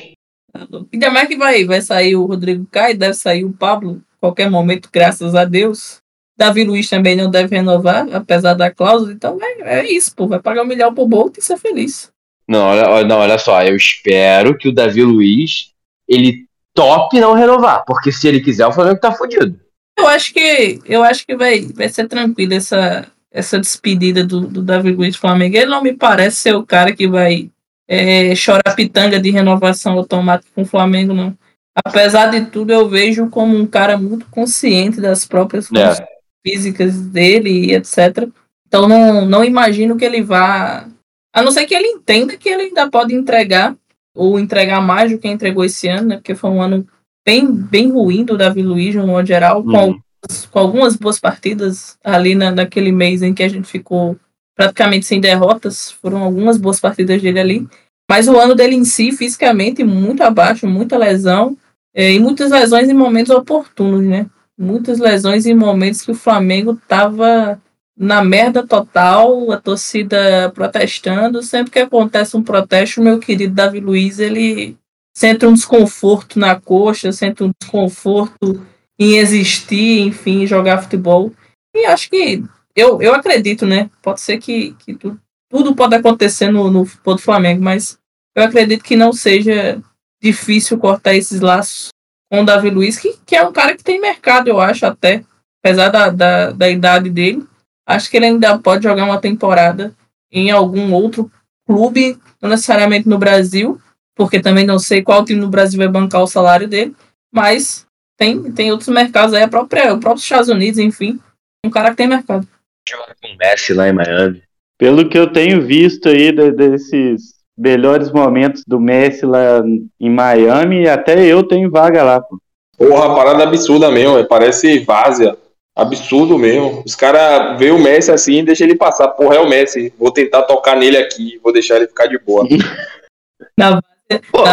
Ainda 0.94 1.10
mais 1.10 1.28
que 1.28 1.36
vai, 1.36 1.66
vai 1.66 1.82
sair 1.82 2.16
o 2.16 2.26
Rodrigo 2.26 2.66
Caio, 2.72 2.98
deve 2.98 3.14
sair 3.14 3.44
o 3.44 3.54
Pablo 3.54 4.02
qualquer 4.26 4.50
momento, 4.50 4.90
graças 4.92 5.36
a 5.36 5.46
Deus. 5.46 5.98
Davi 6.38 6.64
Luiz 6.64 6.90
também 6.90 7.16
não 7.16 7.30
deve 7.30 7.56
renovar, 7.56 8.08
apesar 8.14 8.54
da 8.54 8.70
cláusula. 8.70 9.14
Então 9.14 9.38
é, 9.42 9.80
é 9.80 9.92
isso, 9.92 10.14
pô. 10.16 10.28
Vai 10.28 10.40
pagar 10.40 10.64
um 10.64 10.68
milhão 10.68 10.94
pro 10.94 11.08
Bolt 11.08 11.38
e 11.38 11.42
ser 11.42 11.58
feliz. 11.58 12.12
Não 12.48 12.60
olha, 12.60 13.08
não, 13.08 13.18
olha 13.20 13.38
só. 13.38 13.64
Eu 13.64 13.76
espero 13.76 14.58
que 14.58 14.68
o 14.68 14.74
Davi 14.74 15.04
Luiz 15.04 15.72
ele 16.08 16.46
top 16.74 17.20
não 17.20 17.34
renovar. 17.34 17.84
Porque 17.86 18.12
se 18.12 18.28
ele 18.28 18.42
quiser, 18.42 18.68
o 18.68 18.74
Flamengo 18.74 19.00
tá 19.00 19.12
fudido. 19.12 19.60
Eu 19.98 20.08
acho 20.08 20.34
que, 20.34 20.80
eu 20.86 21.04
acho 21.04 21.26
que 21.26 21.36
vai, 21.36 21.62
vai 21.74 21.88
ser 21.88 22.08
tranquilo 22.08 22.54
essa, 22.54 23.08
essa 23.32 23.58
despedida 23.58 24.26
do, 24.26 24.42
do 24.42 24.62
Davi 24.62 24.92
Luiz 24.92 25.16
do 25.16 25.22
Flamengo. 25.22 25.56
Ele 25.56 25.68
não 25.68 25.82
me 25.82 25.94
parece 25.94 26.38
ser 26.38 26.56
o 26.56 26.66
cara 26.66 26.94
que 26.94 27.08
vai 27.08 27.50
é, 27.88 28.36
chorar 28.36 28.76
pitanga 28.76 29.20
de 29.20 29.32
renovação 29.32 29.94
automática 29.94 30.52
com 30.54 30.64
o 30.64 30.66
Flamengo, 30.66 31.14
não. 31.14 31.36
Apesar 31.74 32.28
de 32.28 32.46
tudo, 32.46 32.72
eu 32.72 32.90
vejo 32.90 33.30
como 33.30 33.58
um 33.58 33.66
cara 33.66 33.98
muito 33.98 34.26
consciente 34.28 35.00
das 35.00 35.26
próprias 35.26 35.70
é 35.74 36.15
físicas 36.46 37.00
dele 37.02 37.50
e 37.50 37.74
etc. 37.76 38.28
Então 38.68 38.88
não, 38.88 39.26
não 39.26 39.44
imagino 39.44 39.98
que 39.98 40.06
ele 40.06 40.22
vá. 40.22 40.88
A 41.34 41.42
não 41.42 41.52
ser 41.52 41.66
que 41.66 41.74
ele 41.76 41.88
entenda 41.88 42.38
que 42.38 42.48
ele 42.50 42.64
ainda 42.64 42.90
pode 42.90 43.14
entregar 43.16 43.76
ou 44.16 44.40
entregar 44.40 44.82
mais 44.82 45.12
do 45.12 45.18
que 45.18 45.28
entregou 45.28 45.66
esse 45.66 45.88
ano, 45.88 46.08
né? 46.10 46.16
Porque 46.18 46.36
foi 46.36 46.50
um 46.50 46.62
ano 46.62 46.88
bem, 47.26 47.46
bem 47.52 47.92
ruim 47.92 48.24
do 48.24 48.38
Davi 48.38 48.62
Luiz, 48.62 48.96
no 48.96 49.08
modo 49.08 49.28
geral, 49.28 49.64
com, 49.64 49.70
Uhum. 49.72 49.78
algumas, 49.80 50.46
com 50.52 50.60
algumas 50.60 50.96
boas 50.96 51.20
partidas 51.20 51.98
ali 52.04 52.36
na, 52.36 52.52
naquele 52.52 52.92
mês 52.92 53.22
em 53.22 53.34
que 53.34 53.44
a 53.44 53.50
gente 53.50 53.68
ficou 53.68 54.16
praticamente 54.56 55.06
sem 55.06 55.20
derrotas. 55.20 55.92
Foram 55.92 56.24
algumas 56.24 56.58
boas 56.58 56.80
partidas 56.80 57.22
dele 57.22 57.40
ali. 57.40 57.68
Mas 58.10 58.28
o 58.28 58.38
ano 58.40 58.54
dele 58.56 58.76
em 58.76 58.86
si, 58.86 59.12
fisicamente, 59.12 59.84
muito 59.84 60.22
abaixo, 60.24 60.68
muita 60.68 60.98
lesão. 60.98 61.58
eh, 61.94 62.14
e 62.14 62.20
muitas 62.20 62.52
lesões 62.52 62.90
em 62.90 62.94
momentos 62.94 63.32
oportunos, 63.36 64.04
né? 64.06 64.28
Muitas 64.58 65.00
lesões 65.00 65.46
em 65.46 65.54
momentos 65.54 66.02
que 66.02 66.12
o 66.12 66.16
Flamengo 66.16 66.80
tava 66.88 67.62
na 67.98 68.24
merda 68.24 68.66
total, 68.66 69.52
a 69.52 69.60
torcida 69.60 70.52
protestando. 70.54 71.42
Sempre 71.44 71.72
que 71.72 71.80
acontece 71.80 72.38
um 72.38 72.44
protesto, 72.44 73.02
meu 73.02 73.20
querido 73.20 73.54
Davi 73.54 73.80
Luiz, 73.80 74.20
ele 74.20 74.78
sente 75.16 75.46
um 75.46 75.54
desconforto 75.54 76.40
na 76.40 76.60
coxa, 76.60 77.12
sente 77.12 77.44
um 77.44 77.52
desconforto 77.60 78.66
em 78.98 79.18
existir, 79.18 80.02
enfim, 80.02 80.46
jogar 80.46 80.82
futebol. 80.82 81.34
E 81.76 81.86
acho 81.86 82.10
que 82.10 82.44
eu, 82.76 83.02
eu 83.02 83.14
acredito, 83.14 83.66
né? 83.66 83.90
Pode 84.02 84.22
ser 84.22 84.38
que, 84.38 84.74
que 84.80 84.94
tu- 84.96 85.20
tudo 85.50 85.76
pode 85.76 85.96
acontecer 85.96 86.50
no, 86.50 86.70
no 86.72 86.86
futebol 86.86 87.16
do 87.16 87.22
Flamengo, 87.22 87.62
mas 87.62 87.98
eu 88.36 88.44
acredito 88.44 88.84
que 88.84 88.96
não 88.96 89.12
seja 89.14 89.82
difícil 90.22 90.78
cortar 90.78 91.14
esses 91.14 91.40
laços 91.40 91.90
com 92.30 92.42
o 92.42 92.46
Davi 92.46 92.70
Luiz, 92.70 92.98
que, 92.98 93.18
que 93.26 93.36
é 93.36 93.44
um 93.44 93.52
cara 93.52 93.76
que 93.76 93.84
tem 93.84 94.00
mercado, 94.00 94.48
eu 94.48 94.60
acho, 94.60 94.86
até. 94.86 95.24
Apesar 95.64 95.90
da, 95.90 96.10
da, 96.10 96.52
da 96.52 96.70
idade 96.70 97.10
dele, 97.10 97.46
acho 97.88 98.10
que 98.10 98.18
ele 98.18 98.28
ainda 98.28 98.58
pode 98.58 98.84
jogar 98.84 99.04
uma 99.04 99.20
temporada 99.20 99.96
em 100.32 100.52
algum 100.52 100.94
outro 100.94 101.32
clube, 101.68 102.18
não 102.42 102.50
necessariamente 102.50 103.08
no 103.08 103.18
Brasil, 103.18 103.80
porque 104.16 104.40
também 104.40 104.66
não 104.66 104.78
sei 104.80 105.02
qual 105.02 105.26
time 105.26 105.40
no 105.40 105.50
Brasil 105.50 105.78
vai 105.78 105.88
bancar 105.88 106.22
o 106.22 106.28
salário 106.28 106.68
dele, 106.68 106.96
mas 107.34 107.86
tem, 108.18 108.52
tem 108.52 108.72
outros 108.72 108.90
mercados 108.90 109.34
aí, 109.34 109.44
a 109.44 109.48
própria, 109.48 109.94
o 109.94 110.00
próprio 110.00 110.22
Estados 110.22 110.50
Unidos, 110.50 110.80
enfim. 110.80 111.20
Um 111.66 111.70
cara 111.70 111.90
que 111.90 111.98
tem 111.98 112.08
mercado. 112.08 112.48
Joga 112.88 113.16
com 113.22 113.28
o 113.28 113.38
Messi 113.38 113.74
lá 113.74 113.90
em 113.90 113.94
Miami. 113.94 114.44
Pelo 114.78 115.10
que 115.10 115.18
eu 115.18 115.32
tenho 115.32 115.66
visto 115.66 116.08
aí 116.10 116.32
de- 116.32 116.52
desses 116.52 117.34
melhores 117.58 118.12
momentos 118.12 118.64
do 118.66 118.80
Messi 118.80 119.26
lá 119.26 119.64
em 120.00 120.10
Miami, 120.10 120.88
até 120.88 121.26
eu 121.26 121.44
tenho 121.44 121.72
vaga 121.72 122.04
lá, 122.04 122.22
pô. 122.22 122.38
Porra, 122.78 123.16
parada 123.16 123.44
absurda 123.44 123.90
mesmo, 123.90 124.18
é, 124.18 124.24
parece 124.24 124.80
várzea. 124.80 125.38
Absurdo 125.76 126.38
mesmo. 126.38 126.84
Os 126.86 126.96
caras 126.96 127.58
veem 127.60 127.72
o 127.72 127.80
Messi 127.80 128.12
assim 128.12 128.40
e 128.40 128.44
deixam 128.44 128.68
ele 128.68 128.78
passar. 128.78 129.10
Porra, 129.10 129.36
é 129.36 129.40
o 129.40 129.50
Messi. 129.50 129.94
Vou 129.98 130.12
tentar 130.12 130.44
tocar 130.44 130.76
nele 130.76 130.98
aqui, 130.98 131.40
vou 131.44 131.52
deixar 131.52 131.76
ele 131.76 131.88
ficar 131.88 132.08
de 132.08 132.18
boa. 132.18 132.48
Na 133.58 133.82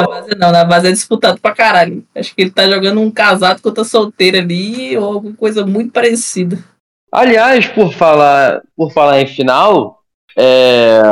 base 0.06 0.34
não, 0.36 0.50
na 0.50 0.64
base 0.64 0.88
é 0.88 0.92
disputado 0.92 1.38
pra 1.40 1.54
caralho. 1.54 2.04
Acho 2.14 2.34
que 2.34 2.40
ele 2.40 2.50
tá 2.50 2.66
jogando 2.68 3.00
um 3.00 3.10
casado 3.10 3.60
contra 3.60 3.84
solteiro 3.84 4.38
ali, 4.38 4.96
ou 4.96 5.12
alguma 5.12 5.36
coisa 5.36 5.66
muito 5.66 5.92
parecida. 5.92 6.58
Aliás, 7.10 7.66
por 7.66 7.92
falar, 7.92 8.62
por 8.74 8.90
falar 8.90 9.20
em 9.20 9.26
final, 9.26 10.02
é, 10.36 11.02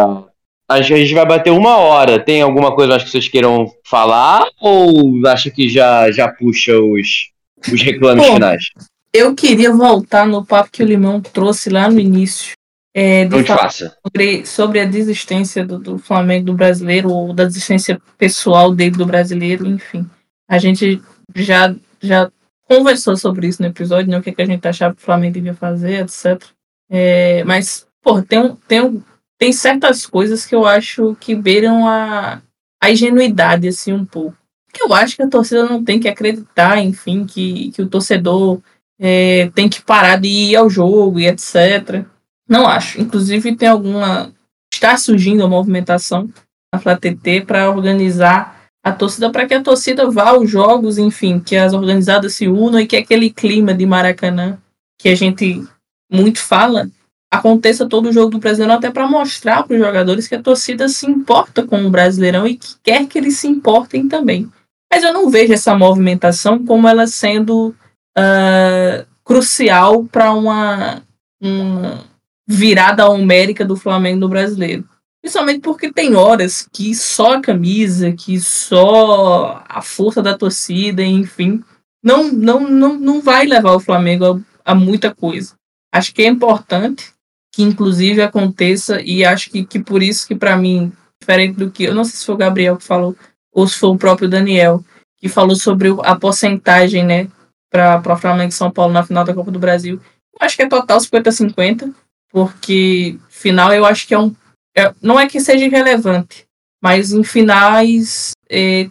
a 0.70 0.80
gente 0.82 1.12
vai 1.14 1.26
bater 1.26 1.50
uma 1.50 1.76
hora. 1.78 2.18
Tem 2.18 2.42
alguma 2.42 2.74
coisa 2.74 2.90
mais 2.90 3.02
que 3.04 3.10
vocês 3.10 3.28
queiram 3.28 3.66
falar? 3.84 4.46
Ou 4.60 5.26
acha 5.26 5.50
que 5.50 5.68
já, 5.68 6.10
já 6.10 6.28
puxa 6.28 6.78
os, 6.80 7.30
os 7.72 7.82
reclames 7.82 8.24
Bom, 8.26 8.34
finais? 8.34 8.64
Eu 9.12 9.34
queria 9.34 9.72
voltar 9.72 10.26
no 10.26 10.44
papo 10.44 10.70
que 10.70 10.82
o 10.82 10.86
Limão 10.86 11.20
trouxe 11.20 11.68
lá 11.70 11.90
no 11.90 11.98
início. 11.98 12.52
É, 12.94 13.24
de 13.24 13.30
Não 13.36 13.42
te 13.42 13.46
falar 13.46 13.62
faça. 13.62 13.96
sobre, 14.04 14.44
sobre 14.46 14.80
a 14.80 14.84
desistência 14.84 15.64
do, 15.64 15.78
do 15.78 15.98
Flamengo 15.98 16.46
do 16.46 16.54
brasileiro, 16.54 17.10
ou 17.10 17.32
da 17.32 17.44
desistência 17.44 18.00
pessoal 18.18 18.74
dele 18.74 18.96
do 18.96 19.06
brasileiro, 19.06 19.66
enfim. 19.66 20.04
A 20.48 20.58
gente 20.58 21.00
já, 21.36 21.72
já 22.00 22.30
conversou 22.68 23.16
sobre 23.16 23.46
isso 23.46 23.62
no 23.62 23.68
episódio, 23.68 24.10
né? 24.10 24.18
O 24.18 24.22
que, 24.22 24.32
que 24.32 24.42
a 24.42 24.46
gente 24.46 24.66
achava 24.66 24.94
que 24.94 25.00
o 25.02 25.04
Flamengo 25.04 25.34
devia 25.34 25.54
fazer, 25.54 26.00
etc. 26.04 26.42
É, 26.90 27.44
mas, 27.44 27.86
pô, 28.02 28.20
tem, 28.22 28.38
um- 28.40 28.56
tem, 28.66 28.80
um- 28.80 29.00
tem 29.40 29.54
certas 29.54 30.04
coisas 30.04 30.44
que 30.44 30.54
eu 30.54 30.66
acho 30.66 31.16
que 31.18 31.34
beiram 31.34 31.88
a, 31.88 32.42
a 32.78 32.90
ingenuidade, 32.90 33.66
assim, 33.66 33.90
um 33.90 34.04
pouco. 34.04 34.36
Que 34.70 34.82
eu 34.82 34.92
acho 34.92 35.16
que 35.16 35.22
a 35.22 35.28
torcida 35.28 35.64
não 35.64 35.82
tem 35.82 35.98
que 35.98 36.08
acreditar, 36.08 36.78
enfim, 36.78 37.24
que, 37.24 37.70
que 37.70 37.80
o 37.80 37.88
torcedor 37.88 38.60
é, 39.00 39.50
tem 39.54 39.66
que 39.66 39.80
parar 39.80 40.20
de 40.20 40.28
ir 40.28 40.56
ao 40.56 40.68
jogo 40.68 41.18
e 41.18 41.26
etc. 41.26 42.04
Não 42.46 42.66
acho. 42.66 43.00
Inclusive, 43.00 43.56
tem 43.56 43.66
alguma. 43.66 44.30
Está 44.72 44.98
surgindo 44.98 45.40
uma 45.40 45.48
movimentação 45.48 46.28
na 46.72 46.78
FlaTT 46.78 47.40
para 47.46 47.70
organizar 47.70 48.68
a 48.84 48.92
torcida, 48.92 49.30
para 49.30 49.46
que 49.46 49.54
a 49.54 49.62
torcida 49.62 50.10
vá 50.10 50.28
aos 50.28 50.50
jogos, 50.50 50.98
enfim, 50.98 51.40
que 51.40 51.56
as 51.56 51.72
organizadas 51.72 52.34
se 52.34 52.46
unam 52.46 52.78
e 52.78 52.86
que 52.86 52.96
aquele 52.96 53.30
clima 53.30 53.72
de 53.72 53.86
Maracanã 53.86 54.58
que 55.00 55.08
a 55.08 55.14
gente 55.14 55.66
muito 56.12 56.40
fala 56.40 56.90
aconteça 57.32 57.88
todo 57.88 58.08
o 58.08 58.12
jogo 58.12 58.30
do 58.30 58.38
Brasileirão, 58.38 58.76
até 58.76 58.90
para 58.90 59.06
mostrar 59.06 59.62
para 59.62 59.74
os 59.74 59.80
jogadores 59.80 60.26
que 60.26 60.34
a 60.34 60.42
torcida 60.42 60.88
se 60.88 61.06
importa 61.06 61.64
com 61.64 61.84
o 61.84 61.90
Brasileirão 61.90 62.46
e 62.46 62.56
que 62.56 62.74
quer 62.82 63.06
que 63.06 63.18
eles 63.18 63.36
se 63.36 63.46
importem 63.46 64.08
também. 64.08 64.50
Mas 64.92 65.04
eu 65.04 65.12
não 65.12 65.30
vejo 65.30 65.52
essa 65.52 65.76
movimentação 65.76 66.64
como 66.64 66.88
ela 66.88 67.06
sendo 67.06 67.74
ah, 68.16 69.06
crucial 69.24 70.04
para 70.04 70.32
uma, 70.32 71.02
uma 71.40 72.04
virada 72.48 73.08
homérica 73.08 73.64
do 73.64 73.76
Flamengo 73.76 74.18
no 74.18 74.28
brasileiro. 74.28 74.84
Principalmente 75.22 75.60
porque 75.60 75.92
tem 75.92 76.16
horas 76.16 76.68
que 76.72 76.94
só 76.94 77.34
a 77.34 77.40
camisa, 77.40 78.10
que 78.12 78.40
só 78.40 79.62
a 79.68 79.80
força 79.82 80.20
da 80.20 80.36
torcida, 80.36 81.04
enfim, 81.04 81.62
não, 82.02 82.32
não, 82.32 82.68
não, 82.68 82.98
não 82.98 83.20
vai 83.20 83.46
levar 83.46 83.74
o 83.74 83.80
Flamengo 83.80 84.44
a, 84.64 84.72
a 84.72 84.74
muita 84.74 85.14
coisa. 85.14 85.54
Acho 85.94 86.12
que 86.12 86.22
é 86.22 86.26
importante 86.26 87.09
que, 87.52 87.62
inclusive, 87.62 88.22
aconteça, 88.22 89.00
e 89.00 89.24
acho 89.24 89.50
que, 89.50 89.64
que 89.64 89.80
por 89.80 90.02
isso 90.02 90.26
que, 90.26 90.34
para 90.34 90.56
mim, 90.56 90.92
diferente 91.20 91.56
do 91.56 91.70
que. 91.70 91.84
Eu 91.84 91.94
não 91.94 92.04
sei 92.04 92.18
se 92.18 92.26
foi 92.26 92.34
o 92.34 92.38
Gabriel 92.38 92.76
que 92.76 92.84
falou, 92.84 93.16
ou 93.52 93.66
se 93.66 93.78
foi 93.78 93.90
o 93.90 93.98
próprio 93.98 94.28
Daniel, 94.28 94.84
que 95.18 95.28
falou 95.28 95.56
sobre 95.56 95.88
a 96.02 96.16
porcentagem, 96.16 97.04
né, 97.04 97.28
para 97.70 98.16
Flamengo 98.16 98.48
e 98.48 98.52
São 98.52 98.70
Paulo 98.70 98.92
na 98.92 99.04
final 99.04 99.24
da 99.24 99.34
Copa 99.34 99.50
do 99.50 99.58
Brasil. 99.58 100.00
Eu 100.32 100.46
acho 100.46 100.56
que 100.56 100.62
é 100.62 100.68
total 100.68 100.98
50-50, 100.98 101.92
porque 102.30 103.18
final 103.28 103.72
eu 103.72 103.84
acho 103.84 104.06
que 104.06 104.14
é 104.14 104.18
um. 104.18 104.34
é- 104.76 104.94
não 105.02 105.18
é 105.18 105.28
que 105.28 105.40
seja 105.40 105.66
irrelevante, 105.66 106.46
mas 106.82 107.12
em 107.12 107.22
finais 107.22 108.32
é, 108.48 108.88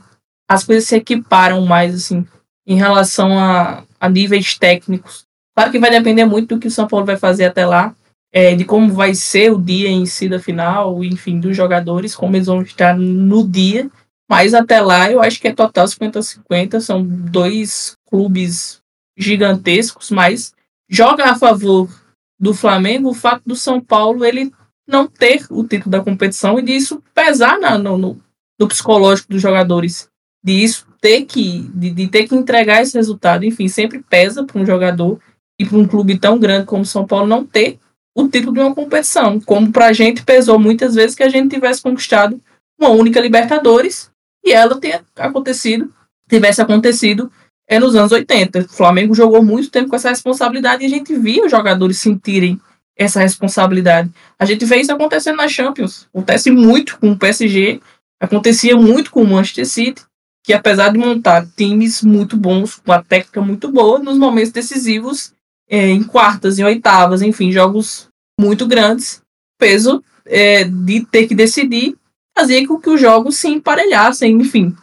as 0.47 0.64
coisas 0.64 0.88
se 0.88 0.95
equiparam 0.95 1.66
mais, 1.66 1.95
assim, 1.95 2.26
em 2.68 2.76
relação 2.76 3.38
a, 3.38 3.84
a 3.99 4.10
níveis 4.10 4.57
técnicos. 4.57 5.26
Claro 5.55 5.72
que 5.72 5.80
vai 5.80 5.89
depender 5.89 6.26
muito 6.26 6.55
do 6.55 6.60
que 6.60 6.68
o 6.68 6.72
São 6.72 6.88
Paulo 6.88 7.05
vai 7.05 7.18
fazer 7.18 7.45
até 7.45 7.66
lá, 7.66 7.95
é, 8.32 8.56
de 8.56 8.64
como 8.66 8.94
vai 8.94 9.16
ser 9.16 9.52
o 9.52 9.60
dia 9.60 9.90
em 9.90 10.06
si 10.06 10.30
da 10.30 10.40
final, 10.40 11.04
enfim, 11.04 11.40
dos 11.40 11.56
jogadores, 11.56 12.16
como 12.16 12.36
eles 12.36 12.48
vão 12.48 12.62
estar 12.62 12.98
no 12.98 13.48
dia. 13.48 13.90
Mas 14.30 14.54
até 14.54 14.80
lá 14.80 15.12
eu 15.12 15.22
acho 15.22 15.40
que 15.42 15.48
é 15.48 15.54
total 15.54 15.86
50-50. 15.88 16.80
São 16.80 17.04
dois 17.04 17.98
clubes 18.08 18.80
gigantescos, 19.18 20.12
mas 20.12 20.54
joga 20.90 21.26
a 21.26 21.36
favor 21.36 21.90
do 22.40 22.54
Flamengo 22.54 23.10
o 23.10 23.14
fato 23.14 23.44
do 23.46 23.56
São 23.56 23.82
Paulo 23.82 24.24
ele 24.24 24.52
não 24.88 25.08
ter 25.08 25.46
o 25.50 25.64
título 25.64 25.92
da 25.92 26.02
competição 26.02 26.58
e 26.58 26.64
disso 26.64 27.04
pesar 27.14 27.60
na- 27.60 27.78
no, 27.78 27.98
no, 27.98 28.20
no 28.60 28.68
psicológico 28.68 29.30
dos 29.30 29.42
jogadores. 29.42 30.10
De 30.44 30.54
isso 30.64 30.88
ter 31.02 31.26
que, 31.26 31.70
de, 31.74 31.92
de 31.92 32.08
ter 32.08 32.28
que 32.28 32.36
entregar 32.36 32.82
esse 32.82 32.98
resultado. 32.98 33.44
Enfim, 33.44 33.68
sempre 33.68 34.02
pesa 34.02 34.44
para 34.44 34.60
um 34.60 34.66
jogador 34.66 35.20
e 35.60 35.66
para 35.66 35.78
um 35.78 35.88
clube 35.88 36.18
tão 36.18 36.40
grande 36.40 36.66
como 36.66 36.86
São 36.86 37.06
Paulo 37.06 37.28
não 37.28 37.46
ter 37.46 37.78
o 38.24 38.30
título 38.30 38.54
de 38.54 38.60
uma 38.60 38.76
competição. 38.76 39.40
Como 39.40 39.72
para 39.72 39.88
a 39.88 39.94
gente 39.94 40.24
pesou 40.24 40.60
muitas 40.60 40.96
vezes 40.96 41.16
que 41.16 41.24
a 41.24 41.30
gente 41.30 41.56
tivesse 41.56 41.82
conquistado 41.82 42.40
uma 42.80 42.90
única 42.90 43.20
Libertadores 43.20 44.10
e 44.44 44.52
ela 44.52 44.80
tenha 44.80 45.04
acontecido, 45.18 45.94
tivesse 46.30 46.62
acontecido 46.62 47.32
é 47.68 47.80
nos 47.80 47.96
anos 47.96 48.12
80. 48.12 48.62
O 48.62 48.68
Flamengo 48.68 49.14
jogou 49.14 49.44
muito 49.44 49.70
tempo 49.70 49.90
com 49.90 49.96
essa 49.96 50.10
responsabilidade 50.10 50.84
e 50.84 50.88
a 50.88 50.90
gente 50.90 51.16
via 51.16 51.46
os 51.46 51.52
jogadores 51.52 52.00
sentirem 52.00 52.60
essa 52.98 53.22
responsabilidade. 53.22 54.12
A 54.38 54.46
gente 54.46 54.66
vê 54.66 54.78
isso 54.78 54.92
acontecendo 54.92 55.38
na 55.38 55.48
Champions. 55.48 56.08
Acontece 56.14 56.50
muito 56.50 56.98
com 57.00 57.12
o 57.12 57.18
PSG, 57.18 57.80
acontecia 58.20 58.76
muito 58.76 59.12
com 59.12 59.22
o 59.22 59.28
Manchester 59.28 59.68
City, 59.68 60.02
que 60.44 60.52
apesar 60.52 60.90
de 60.90 60.98
montar 60.98 61.48
times 61.56 62.02
muito 62.02 62.36
bons, 62.36 62.76
com 62.76 62.92
a 62.92 63.04
técnica 63.04 63.40
muito 63.40 63.72
boa, 63.72 64.00
nos 64.00 64.18
momentos 64.18 64.52
decisivos, 64.52 65.34
é, 65.70 65.90
em 65.90 66.04
quartas 66.04 66.58
e 66.58 66.64
oitavas, 66.64 67.22
enfim, 67.22 67.52
jogos 67.52 68.09
muito 68.40 68.66
grandes, 68.66 69.22
peso 69.60 70.02
é, 70.26 70.64
de 70.64 71.06
ter 71.06 71.28
que 71.28 71.36
decidir 71.36 71.98
fazia 72.38 72.66
com 72.66 72.80
que 72.80 72.90
os 72.90 73.02
jogos 73.02 73.36
se 73.36 73.50
emparelhassem, 73.50 74.32
enfim. 74.32 74.74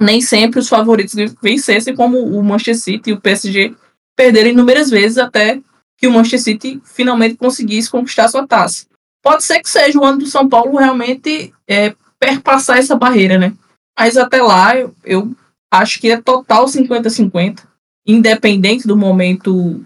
Nem 0.00 0.20
sempre 0.20 0.58
os 0.58 0.68
favoritos 0.68 1.14
vencessem, 1.40 1.94
como 1.94 2.18
o 2.18 2.42
Manchester 2.42 2.76
City 2.76 3.10
e 3.10 3.12
o 3.12 3.20
PSG 3.20 3.74
perderam 4.16 4.50
inúmeras 4.50 4.90
vezes 4.90 5.16
até 5.16 5.60
que 5.96 6.08
o 6.08 6.12
Manchester 6.12 6.40
City 6.40 6.82
finalmente 6.84 7.36
conseguisse 7.36 7.88
conquistar 7.88 8.28
sua 8.28 8.46
taça. 8.46 8.86
Pode 9.22 9.44
ser 9.44 9.60
que 9.60 9.70
seja 9.70 9.98
o 9.98 10.04
ano 10.04 10.18
do 10.18 10.26
São 10.26 10.48
Paulo 10.48 10.76
realmente 10.76 11.54
é, 11.68 11.94
perpassar 12.18 12.78
essa 12.78 12.96
barreira, 12.96 13.38
né? 13.38 13.54
Mas 13.98 14.16
até 14.16 14.42
lá, 14.42 14.76
eu, 14.76 14.94
eu 15.04 15.30
acho 15.72 16.00
que 16.00 16.10
é 16.10 16.20
total 16.20 16.66
50-50, 16.66 17.60
independente 18.06 18.86
do 18.86 18.96
momento 18.96 19.82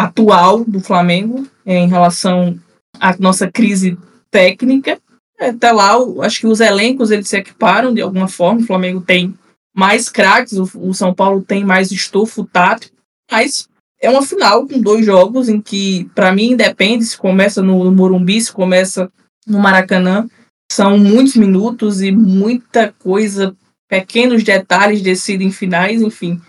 atual 0.00 0.64
do 0.64 0.80
Flamengo 0.80 1.46
é, 1.64 1.76
em 1.76 1.88
relação 1.88 2.58
à 2.98 3.14
nossa 3.18 3.50
crise 3.50 3.98
técnica. 4.30 4.98
Até 5.38 5.72
lá, 5.72 5.94
eu 5.94 6.22
acho 6.22 6.40
que 6.40 6.46
os 6.46 6.60
elencos 6.60 7.10
eles 7.10 7.28
se 7.28 7.36
equiparam 7.36 7.92
de 7.92 8.00
alguma 8.00 8.28
forma. 8.28 8.60
O 8.60 8.66
Flamengo 8.66 9.00
tem 9.00 9.34
mais 9.74 10.08
craques, 10.08 10.54
o, 10.58 10.94
São 10.94 11.14
Paulo 11.14 11.42
tem 11.42 11.64
mais 11.64 11.90
estofo 11.90 12.44
tático, 12.44 12.96
mas 13.30 13.68
é 14.00 14.10
uma 14.10 14.22
final 14.22 14.66
com 14.66 14.80
dois 14.80 15.04
jogos 15.04 15.48
em 15.48 15.60
que, 15.60 16.10
para 16.14 16.32
mim, 16.32 16.52
independe 16.52 17.04
se 17.04 17.16
começa 17.16 17.62
no 17.62 17.90
Morumbi, 17.92 18.40
se 18.40 18.52
começa 18.52 19.10
no 19.46 19.58
Maracanã. 19.58 20.26
São 20.72 20.98
muitos 20.98 21.36
minutos 21.36 22.00
e 22.00 22.10
muita 22.10 22.94
coisa, 22.98 23.54
pequenos 23.88 24.42
detalhes 24.42 25.02
decidem 25.02 25.50
finais, 25.50 26.00
enfim. 26.00 26.40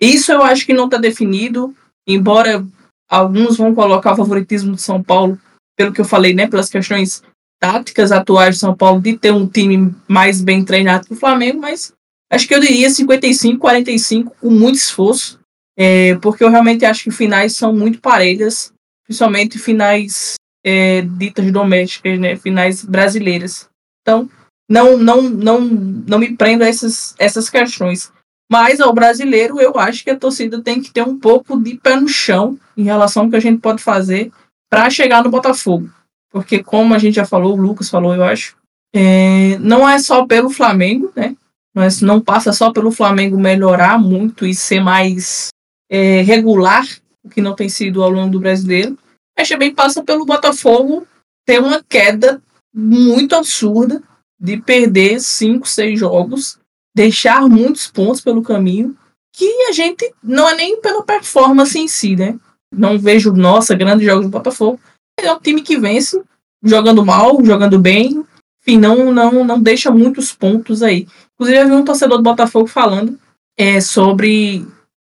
Isso 0.00 0.32
eu 0.32 0.42
acho 0.42 0.66
que 0.66 0.72
não 0.72 0.86
está 0.86 0.96
definido, 0.96 1.74
embora 2.06 2.66
alguns 3.08 3.56
vão 3.56 3.74
colocar 3.74 4.12
o 4.12 4.16
favoritismo 4.16 4.72
do 4.72 4.80
São 4.80 5.02
Paulo, 5.02 5.38
pelo 5.76 5.92
que 5.92 6.00
eu 6.00 6.04
falei, 6.04 6.34
né, 6.34 6.46
pelas 6.46 6.68
questões 6.68 7.22
táticas 7.60 8.12
atuais 8.12 8.56
do 8.56 8.60
São 8.60 8.76
Paulo 8.76 9.00
de 9.00 9.16
ter 9.16 9.32
um 9.32 9.46
time 9.46 9.94
mais 10.06 10.40
bem 10.40 10.64
treinado 10.64 11.06
que 11.06 11.14
o 11.14 11.16
Flamengo, 11.16 11.60
mas 11.60 11.92
acho 12.30 12.46
que 12.46 12.54
eu 12.54 12.60
diria 12.60 12.90
55, 12.90 13.58
45 13.58 14.36
com 14.40 14.50
muito 14.50 14.76
esforço. 14.76 15.38
É, 15.78 16.14
porque 16.16 16.42
eu 16.42 16.48
realmente 16.48 16.86
acho 16.86 17.04
que 17.04 17.10
finais 17.10 17.54
são 17.54 17.70
muito 17.70 18.00
parelhas, 18.00 18.72
principalmente 19.04 19.58
finais 19.58 20.36
é, 20.64 21.02
ditas 21.02 21.52
domésticas, 21.52 22.18
né, 22.18 22.34
finais 22.34 22.82
brasileiras. 22.82 23.68
Então, 24.00 24.28
não, 24.68 24.96
não, 24.96 25.22
não, 25.22 25.60
não 25.60 26.18
me 26.18 26.34
prendo 26.34 26.64
a 26.64 26.66
essas, 26.66 27.14
essas 27.18 27.50
questões. 27.50 28.10
Mas 28.50 28.80
ao 28.80 28.92
brasileiro, 28.92 29.60
eu 29.60 29.78
acho 29.78 30.04
que 30.04 30.10
a 30.10 30.18
torcida 30.18 30.62
tem 30.62 30.80
que 30.80 30.92
ter 30.92 31.02
um 31.02 31.18
pouco 31.18 31.60
de 31.60 31.76
pé 31.76 31.96
no 31.96 32.08
chão 32.08 32.58
em 32.76 32.84
relação 32.84 33.24
ao 33.24 33.30
que 33.30 33.36
a 33.36 33.40
gente 33.40 33.60
pode 33.60 33.82
fazer 33.82 34.30
para 34.70 34.88
chegar 34.88 35.24
no 35.24 35.30
Botafogo. 35.30 35.90
Porque, 36.30 36.62
como 36.62 36.94
a 36.94 36.98
gente 36.98 37.14
já 37.14 37.24
falou, 37.24 37.54
o 37.54 37.60
Lucas 37.60 37.88
falou, 37.88 38.14
eu 38.14 38.22
acho, 38.22 38.56
é, 38.94 39.58
não 39.58 39.88
é 39.88 39.98
só 39.98 40.26
pelo 40.26 40.50
Flamengo, 40.50 41.12
né? 41.16 41.34
Mas 41.74 42.00
não 42.00 42.20
passa 42.20 42.52
só 42.52 42.72
pelo 42.72 42.90
Flamengo 42.90 43.38
melhorar 43.38 43.98
muito 43.98 44.46
e 44.46 44.54
ser 44.54 44.80
mais 44.80 45.48
é, 45.90 46.22
regular, 46.22 46.86
o 47.24 47.28
que 47.28 47.40
não 47.40 47.54
tem 47.54 47.68
sido 47.68 48.02
ao 48.02 48.10
longo 48.10 48.30
do 48.30 48.40
brasileiro, 48.40 48.96
mas 49.36 49.48
também 49.48 49.74
passa 49.74 50.02
pelo 50.02 50.24
Botafogo 50.24 51.06
ter 51.44 51.60
uma 51.60 51.82
queda 51.82 52.40
muito 52.74 53.34
absurda 53.34 54.02
de 54.38 54.58
perder 54.58 55.20
cinco, 55.20 55.66
seis 55.68 55.98
jogos, 55.98 56.58
deixar 56.96 57.46
muitos 57.46 57.88
pontos 57.88 58.22
pelo 58.22 58.40
caminho, 58.40 58.96
que 59.30 59.44
a 59.68 59.72
gente 59.72 60.14
não 60.22 60.48
é 60.48 60.54
nem 60.54 60.80
pela 60.80 61.02
performance 61.02 61.78
em 61.78 61.86
si, 61.86 62.16
né? 62.16 62.38
Não 62.72 62.98
vejo, 62.98 63.34
nossa, 63.34 63.74
grandes 63.74 64.06
jogos 64.06 64.24
do 64.24 64.30
Botafogo. 64.30 64.80
É 65.20 65.30
um 65.30 65.38
time 65.38 65.60
que 65.60 65.76
vence, 65.76 66.18
jogando 66.64 67.04
mal, 67.04 67.44
jogando 67.44 67.78
bem, 67.78 68.24
enfim, 68.62 68.78
não, 68.78 69.12
não, 69.12 69.44
não 69.44 69.60
deixa 69.60 69.90
muitos 69.90 70.32
pontos 70.32 70.82
aí. 70.82 71.06
Inclusive, 71.34 71.58
eu 71.58 71.68
vi 71.68 71.74
um 71.74 71.84
torcedor 71.84 72.16
do 72.16 72.24
Botafogo 72.24 72.66
falando 72.66 73.18
é, 73.58 73.78
sobre 73.78 74.66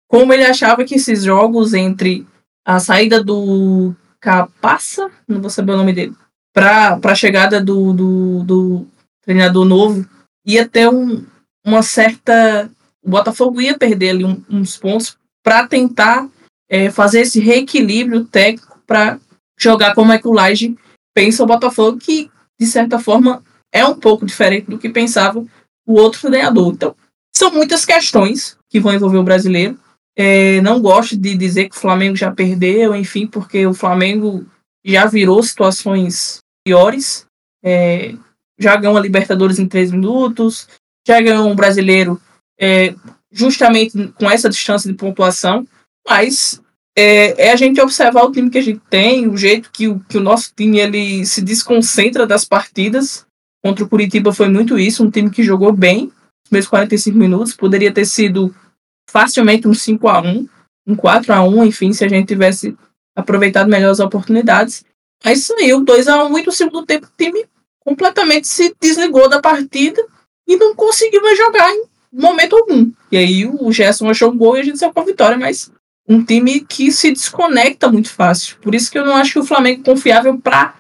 como 0.09 0.33
ele 0.33 0.45
achava 0.45 0.85
que 0.85 0.97
esses 0.97 1.23
jogos 1.23 1.73
entre 1.73 2.27
a 2.65 2.81
saída 2.81 3.23
do 3.23 3.95
Capaça, 4.19 5.09
não 5.29 5.41
vou 5.41 5.51
saber 5.51 5.73
o 5.73 5.77
nome 5.77 5.93
dele, 5.93 6.17
para 6.53 6.99
a 7.01 7.15
chegada 7.15 7.63
do, 7.63 7.93
do, 7.93 8.43
do, 8.43 8.87
treinador 9.25 9.65
novo, 9.65 10.05
ia 10.45 10.69
ter 10.69 10.89
um, 10.89 11.25
uma 11.67 11.83
certa. 11.83 12.71
O 13.03 13.11
Botafogo 13.11 13.61
ia 13.61 13.77
perder 13.77 14.11
ali 14.11 14.25
uns 14.49 14.77
pontos 14.77 15.17
para 15.45 15.67
tentar 15.67 16.29
é, 16.69 16.91
fazer 16.91 17.21
esse 17.21 17.39
reequilíbrio 17.41 18.25
técnico 18.25 18.81
para 18.87 19.19
jogar 19.59 19.95
como 19.95 20.13
é 20.13 20.19
que 20.19 20.27
o 20.27 20.33
Laje 20.33 20.77
pensa 21.15 21.43
o 21.43 21.47
Botafogo, 21.47 21.99
que 21.99 22.31
de 22.59 22.67
certa 22.67 22.99
forma 22.99 23.43
é 23.73 23.85
um 23.85 23.95
pouco 23.95 24.27
diferente 24.27 24.71
do 24.71 24.79
que 24.79 24.89
pensava 24.89 25.45
o 25.87 25.95
outro 25.95 26.21
treinador. 26.21 26.73
Então, 26.73 26.97
são 27.35 27.53
muitas 27.53 27.85
questões 27.85 28.57
que 28.69 28.81
vão 28.81 28.95
envolver 28.95 29.19
o 29.19 29.25
brasileiro. 29.25 29.79
É, 30.17 30.61
não 30.63 30.81
gosto 30.81 31.17
de 31.17 31.37
dizer 31.37 31.69
que 31.69 31.77
o 31.77 31.81
Flamengo 31.81 32.17
já 32.17 32.33
perdeu, 32.33 32.95
enfim, 32.95 33.27
porque 33.27 33.67
o 33.67 33.75
Flamengo 33.75 34.47
já 34.85 35.07
virou 35.07 35.43
situações 35.43 36.39
piores. 36.65 37.27
É, 37.63 38.15
já 38.59 38.77
ganhou 38.77 38.97
a 38.97 39.01
Libertadores 39.01 39.59
em 39.59 39.69
três 39.69 39.91
minutos, 39.91 40.69
já 41.07 41.21
ganhou 41.21 41.49
um 41.49 41.55
brasileiro 41.55 42.21
é, 42.59 42.95
justamente 43.31 44.13
com 44.19 44.29
essa 44.29 44.49
distância 44.49 44.91
de 44.91 44.97
pontuação, 44.97 45.67
mas 46.09 46.61
é, 46.97 47.47
é, 47.47 47.53
a 47.53 47.57
gente 47.57 47.81
observar 47.81 48.25
o 48.25 48.33
time 48.33 48.51
que 48.51 48.59
a 48.59 48.63
gente 48.63 48.81
tem, 48.91 49.29
o 49.29 49.37
jeito 49.37 49.71
que 49.71 49.87
o, 49.87 50.01
que 50.01 50.19
o 50.19 50.23
nosso 50.23 50.53
time 50.57 50.79
ele 50.81 51.25
se 51.25 51.41
desconcentra 51.43 52.27
das 52.27 52.45
partidas. 52.45 53.25
Contra 53.63 53.85
o 53.85 53.89
Curitiba 53.89 54.33
foi 54.33 54.49
muito 54.49 54.79
isso, 54.79 55.05
um 55.05 55.11
time 55.11 55.31
que 55.31 55.43
jogou 55.43 55.73
bem, 55.73 56.13
os 56.45 56.51
meus 56.51 56.67
45 56.67 57.17
minutos, 57.17 57.55
poderia 57.55 57.93
ter 57.93 58.05
sido 58.05 58.55
facilmente 59.09 59.69
um 59.69 59.75
5 59.75 60.09
a 60.09 60.21
1 60.21 60.49
um 60.89 60.95
4 60.95 61.33
a 61.33 61.43
1 61.43 61.65
enfim, 61.65 61.93
se 61.93 62.05
a 62.05 62.09
gente 62.09 62.29
tivesse 62.29 62.77
aproveitado 63.15 63.69
melhor 63.69 63.91
as 63.91 63.99
oportunidades. 63.99 64.85
Aí 65.25 65.37
saiu 65.37 65.85
2 65.85 66.07
a 66.07 66.25
1 66.25 66.39
e 66.39 66.43
no 66.45 66.53
segundo 66.53 66.87
tempo 66.87 67.07
o 67.07 67.17
time 67.17 67.45
completamente 67.81 68.47
se 68.47 68.75
desligou 68.81 69.29
da 69.29 69.41
partida 69.41 70.05
e 70.47 70.57
não 70.57 70.75
conseguiu 70.75 71.23
mais 71.23 71.37
jogar 71.37 71.71
em 71.73 71.85
momento 72.13 72.57
algum. 72.57 72.91
E 73.11 73.17
aí 73.17 73.47
o 73.47 73.71
Gerson 73.73 74.09
achou 74.09 74.31
um 74.31 74.37
gol 74.37 74.57
e 74.57 74.61
a 74.61 74.63
gente 74.63 74.79
saiu 74.79 74.93
com 74.93 75.01
a 75.01 75.05
vitória, 75.05 75.37
mas 75.37 75.71
um 76.09 76.25
time 76.25 76.61
que 76.61 76.93
se 76.93 77.11
desconecta 77.11 77.91
muito 77.91 78.11
fácil. 78.11 78.57
Por 78.61 78.75
isso 78.75 78.91
que 78.91 78.99
eu 78.99 79.05
não 79.05 79.17
acho 79.17 79.33
que 79.33 79.39
o 79.39 79.45
Flamengo 79.45 79.83
confiável 79.83 80.39
para 80.39 80.75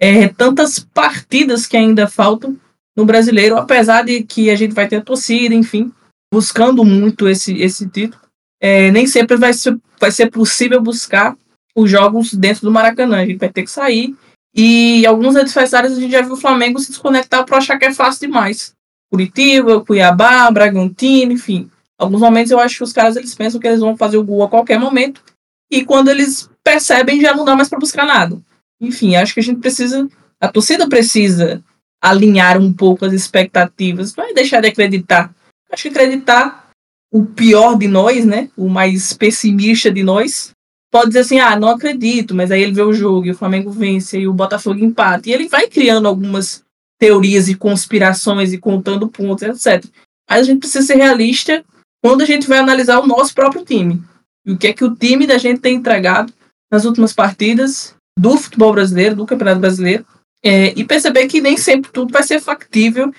é, 0.00 0.28
tantas 0.28 0.78
partidas 0.78 1.66
que 1.66 1.76
ainda 1.76 2.08
faltam 2.08 2.58
no 2.96 3.06
brasileiro, 3.06 3.56
apesar 3.56 4.04
de 4.04 4.22
que 4.22 4.50
a 4.50 4.56
gente 4.56 4.74
vai 4.74 4.86
ter 4.88 4.96
a 4.96 5.00
torcida, 5.00 5.54
enfim 5.54 5.92
buscando 6.32 6.82
muito 6.82 7.28
esse, 7.28 7.54
esse 7.60 7.86
título, 7.86 8.22
é, 8.58 8.90
nem 8.90 9.06
sempre 9.06 9.36
vai 9.36 9.52
ser, 9.52 9.78
vai 10.00 10.10
ser 10.10 10.30
possível 10.30 10.80
buscar 10.80 11.36
os 11.76 11.90
jogos 11.90 12.32
dentro 12.32 12.62
do 12.62 12.70
Maracanã. 12.70 13.18
A 13.18 13.26
gente 13.26 13.38
vai 13.38 13.50
ter 13.50 13.64
que 13.64 13.70
sair. 13.70 14.16
E 14.54 15.04
alguns 15.04 15.36
adversários 15.36 15.92
a 15.92 16.00
gente 16.00 16.10
já 16.10 16.22
viu 16.22 16.32
o 16.32 16.38
Flamengo 16.38 16.78
se 16.78 16.88
desconectar 16.88 17.44
para 17.44 17.58
achar 17.58 17.78
que 17.78 17.84
é 17.84 17.92
fácil 17.92 18.26
demais. 18.26 18.72
Curitiba, 19.12 19.84
Cuiabá, 19.84 20.50
Bragantino, 20.50 21.32
enfim. 21.32 21.70
Alguns 21.98 22.22
momentos 22.22 22.50
eu 22.50 22.58
acho 22.58 22.78
que 22.78 22.84
os 22.84 22.94
caras 22.94 23.14
eles 23.14 23.34
pensam 23.34 23.60
que 23.60 23.66
eles 23.66 23.80
vão 23.80 23.94
fazer 23.94 24.16
o 24.16 24.24
gol 24.24 24.42
a 24.42 24.48
qualquer 24.48 24.80
momento. 24.80 25.22
E 25.70 25.84
quando 25.84 26.08
eles 26.08 26.48
percebem, 26.64 27.20
já 27.20 27.36
não 27.36 27.44
dá 27.44 27.54
mais 27.54 27.68
para 27.68 27.78
buscar 27.78 28.06
nada. 28.06 28.40
Enfim, 28.80 29.14
acho 29.14 29.34
que 29.34 29.40
a 29.40 29.42
gente 29.42 29.60
precisa. 29.60 30.08
A 30.40 30.48
torcida 30.48 30.88
precisa 30.88 31.62
alinhar 32.00 32.58
um 32.58 32.72
pouco 32.72 33.04
as 33.04 33.12
expectativas. 33.12 34.16
Não 34.16 34.24
é 34.24 34.32
deixar 34.32 34.62
de 34.62 34.68
acreditar 34.68 35.30
acho 35.72 35.82
que 35.84 35.88
acreditar 35.88 36.70
o 37.12 37.24
pior 37.24 37.76
de 37.76 37.88
nós, 37.88 38.24
né? 38.24 38.50
O 38.56 38.68
mais 38.68 39.12
pessimista 39.12 39.90
de 39.90 40.02
nós, 40.02 40.52
pode 40.90 41.08
dizer 41.08 41.20
assim, 41.20 41.40
ah, 41.40 41.58
não 41.58 41.68
acredito, 41.68 42.34
mas 42.34 42.50
aí 42.50 42.62
ele 42.62 42.72
vê 42.72 42.82
o 42.82 42.92
jogo 42.92 43.26
e 43.26 43.30
o 43.30 43.36
Flamengo 43.36 43.70
vence 43.70 44.18
e 44.18 44.28
o 44.28 44.32
Botafogo 44.32 44.78
empata. 44.84 45.28
E 45.28 45.32
ele 45.32 45.48
vai 45.48 45.68
criando 45.68 46.06
algumas 46.06 46.61
teorias 47.02 47.48
e 47.48 47.56
conspirações 47.56 48.52
e 48.52 48.58
contando 48.58 49.08
pontos, 49.08 49.42
etc. 49.42 49.84
Mas 50.30 50.42
a 50.42 50.44
gente 50.44 50.60
precisa 50.60 50.86
ser 50.86 50.94
realista 50.94 51.64
quando 52.00 52.22
a 52.22 52.24
gente 52.24 52.46
vai 52.46 52.58
analisar 52.58 53.00
o 53.00 53.06
nosso 53.08 53.34
próprio 53.34 53.64
time. 53.64 54.00
E 54.46 54.52
o 54.52 54.56
que 54.56 54.68
é 54.68 54.72
que 54.72 54.84
o 54.84 54.94
time 54.94 55.26
da 55.26 55.36
gente 55.36 55.60
tem 55.60 55.74
entregado 55.74 56.32
nas 56.70 56.84
últimas 56.84 57.12
partidas 57.12 57.96
do 58.16 58.38
futebol 58.38 58.72
brasileiro, 58.72 59.16
do 59.16 59.26
Campeonato 59.26 59.58
Brasileiro, 59.58 60.06
é, 60.44 60.78
e 60.78 60.84
perceber 60.84 61.26
que 61.26 61.40
nem 61.40 61.56
sempre 61.56 61.90
tudo 61.90 62.12
vai 62.12 62.22
ser 62.22 62.40
factível 62.40 63.12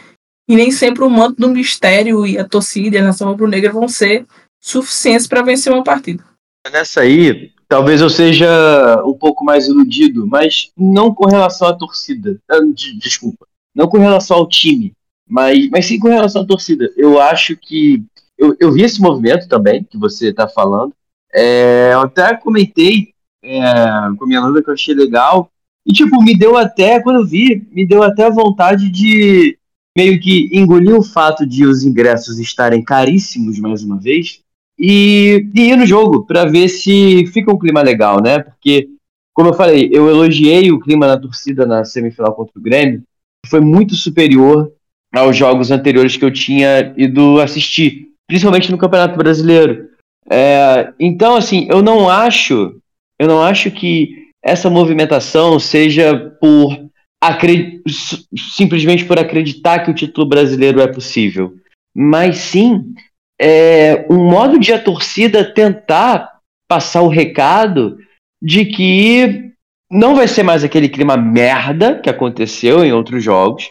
e 0.50 0.56
nem 0.56 0.72
sempre 0.72 1.04
o 1.04 1.10
manto 1.10 1.42
do 1.42 1.50
mistério 1.50 2.26
e 2.26 2.38
a 2.38 2.48
torcida 2.48 2.96
e 2.96 3.00
a 3.00 3.04
nação 3.04 3.28
rubro-negra 3.28 3.74
vão 3.74 3.90
ser 3.90 4.26
suficientes 4.62 5.28
para 5.28 5.42
vencer 5.42 5.74
uma 5.74 5.84
partida. 5.84 6.24
Nessa 6.72 7.02
aí, 7.02 7.52
talvez 7.68 8.00
eu 8.00 8.10
seja 8.10 8.48
um 9.06 9.14
pouco 9.14 9.44
mais 9.44 9.68
iludido, 9.68 10.26
mas 10.26 10.72
não 10.78 11.14
com 11.14 11.28
relação 11.28 11.68
à 11.68 11.74
torcida. 11.74 12.40
Ah, 12.50 12.60
desculpa. 12.98 13.46
Não 13.76 13.88
com 13.88 13.98
relação 13.98 14.38
ao 14.38 14.48
time, 14.48 14.94
mas, 15.28 15.70
mas 15.70 15.86
sim 15.86 16.00
com 16.00 16.10
relação 16.10 16.44
à 16.44 16.46
torcida. 16.46 16.92
Eu 16.96 17.20
acho 17.20 17.56
que. 17.58 18.04
Eu, 18.38 18.56
eu 18.60 18.72
vi 18.72 18.82
esse 18.82 19.02
movimento 19.02 19.48
também, 19.48 19.84
que 19.84 19.98
você 19.98 20.30
está 20.30 20.48
falando. 20.48 20.94
É, 21.34 21.92
eu 21.94 22.02
até 22.02 22.36
comentei 22.36 23.14
é, 23.44 23.62
com 24.18 24.26
a 24.26 24.28
minha 24.28 24.42
noiva 24.42 24.62
que 24.62 24.70
eu 24.70 24.74
achei 24.74 24.94
legal. 24.94 25.50
E, 25.86 25.92
tipo, 25.92 26.22
me 26.22 26.36
deu 26.38 26.58
até, 26.58 27.02
quando 27.02 27.18
eu 27.18 27.26
vi, 27.26 27.68
me 27.72 27.86
deu 27.86 28.04
até 28.04 28.26
a 28.26 28.30
vontade 28.30 28.90
de, 28.90 29.58
meio 29.96 30.20
que 30.20 30.50
engoliu 30.52 30.98
o 30.98 31.04
fato 31.04 31.46
de 31.46 31.66
os 31.66 31.84
ingressos 31.84 32.40
estarem 32.40 32.84
caríssimos 32.84 33.60
mais 33.60 33.84
uma 33.84 34.00
vez 34.00 34.42
e, 34.78 35.48
e 35.54 35.62
ir 35.62 35.78
no 35.78 35.86
jogo 35.86 36.26
para 36.26 36.46
ver 36.46 36.68
se 36.68 37.26
fica 37.28 37.54
um 37.54 37.60
clima 37.60 37.82
legal, 37.82 38.22
né? 38.22 38.40
Porque, 38.40 38.90
como 39.34 39.50
eu 39.50 39.54
falei, 39.54 39.90
eu 39.92 40.10
elogiei 40.10 40.72
o 40.72 40.80
clima 40.80 41.06
na 41.08 41.18
torcida 41.18 41.66
na 41.66 41.86
semifinal 41.86 42.34
contra 42.34 42.58
o 42.58 42.62
Grêmio, 42.62 43.04
foi 43.46 43.62
muito 43.62 43.96
superior 43.96 44.72
aos 45.14 45.36
jogos 45.36 45.72
anteriores 45.72 46.18
que 46.18 46.26
eu 46.26 46.32
tinha 46.32 46.94
ido 46.98 47.40
assistir, 47.40 48.10
principalmente 48.28 48.72
no 48.72 48.78
Campeonato 48.78 49.18
Brasileiro. 49.18 49.90
É, 50.30 50.94
então, 51.00 51.36
assim, 51.36 51.68
eu 51.70 51.82
não 51.82 52.10
acho, 52.10 52.80
eu 53.20 53.28
não 53.28 53.42
acho 53.42 53.70
que 53.70 54.30
essa 54.44 54.70
movimentação 54.70 55.60
seja 55.60 56.36
por 56.40 56.84
simplesmente 58.52 59.06
por 59.06 59.18
acreditar 59.18 59.80
que 59.80 59.92
o 59.92 59.94
título 59.94 60.28
brasileiro 60.28 60.82
é 60.82 60.88
possível, 60.88 61.56
mas 61.96 62.36
sim 62.38 62.94
é, 63.40 64.06
um 64.10 64.30
modo 64.30 64.60
de 64.60 64.74
a 64.74 64.82
torcida 64.82 65.44
tentar 65.54 66.40
passar 66.68 67.02
o 67.02 67.08
recado 67.08 67.98
de 68.42 68.66
que 68.66 69.53
não 69.94 70.16
vai 70.16 70.28
ser 70.28 70.44
mais 70.44 70.64
aquele 70.64 70.90
clima 70.90 71.16
merda 71.16 72.00
que 72.00 72.10
aconteceu 72.10 72.84
em 72.84 72.92
outros 72.92 73.24
jogos, 73.24 73.70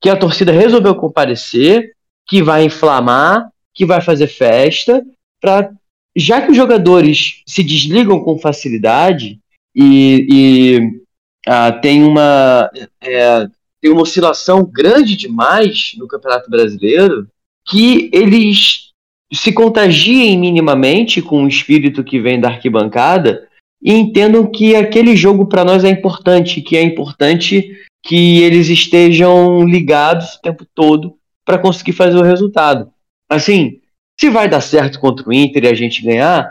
que 0.00 0.08
a 0.08 0.16
torcida 0.16 0.52
resolveu 0.52 0.94
comparecer, 0.94 1.92
que 2.26 2.42
vai 2.42 2.64
inflamar, 2.64 3.50
que 3.74 3.84
vai 3.84 4.00
fazer 4.00 4.28
festa, 4.28 5.04
para 5.40 5.70
já 6.16 6.40
que 6.40 6.52
os 6.52 6.56
jogadores 6.56 7.42
se 7.46 7.62
desligam 7.62 8.20
com 8.20 8.38
facilidade 8.38 9.40
e, 9.74 10.26
e 10.30 11.00
ah, 11.46 11.72
tem 11.72 12.04
uma 12.04 12.70
é, 13.00 13.48
tem 13.80 13.90
uma 13.90 14.02
oscilação 14.02 14.64
grande 14.64 15.16
demais 15.16 15.92
no 15.98 16.06
Campeonato 16.06 16.48
Brasileiro 16.48 17.26
que 17.66 18.08
eles 18.12 18.92
se 19.32 19.52
contagiem 19.52 20.38
minimamente 20.38 21.20
com 21.20 21.44
o 21.44 21.48
espírito 21.48 22.04
que 22.04 22.20
vem 22.20 22.40
da 22.40 22.48
arquibancada 22.48 23.43
e 23.84 23.92
entendam 23.92 24.50
que 24.50 24.74
aquele 24.74 25.14
jogo 25.14 25.44
para 25.46 25.64
nós 25.64 25.84
é 25.84 25.90
importante, 25.90 26.62
que 26.62 26.74
é 26.74 26.82
importante 26.82 27.70
que 28.02 28.42
eles 28.42 28.68
estejam 28.68 29.62
ligados 29.64 30.34
o 30.34 30.40
tempo 30.40 30.66
todo 30.74 31.16
para 31.44 31.58
conseguir 31.58 31.92
fazer 31.92 32.16
o 32.16 32.22
resultado. 32.22 32.90
Assim, 33.28 33.80
se 34.18 34.30
vai 34.30 34.48
dar 34.48 34.62
certo 34.62 34.98
contra 34.98 35.28
o 35.28 35.32
Inter 35.32 35.64
e 35.64 35.68
a 35.68 35.74
gente 35.74 36.02
ganhar, 36.02 36.50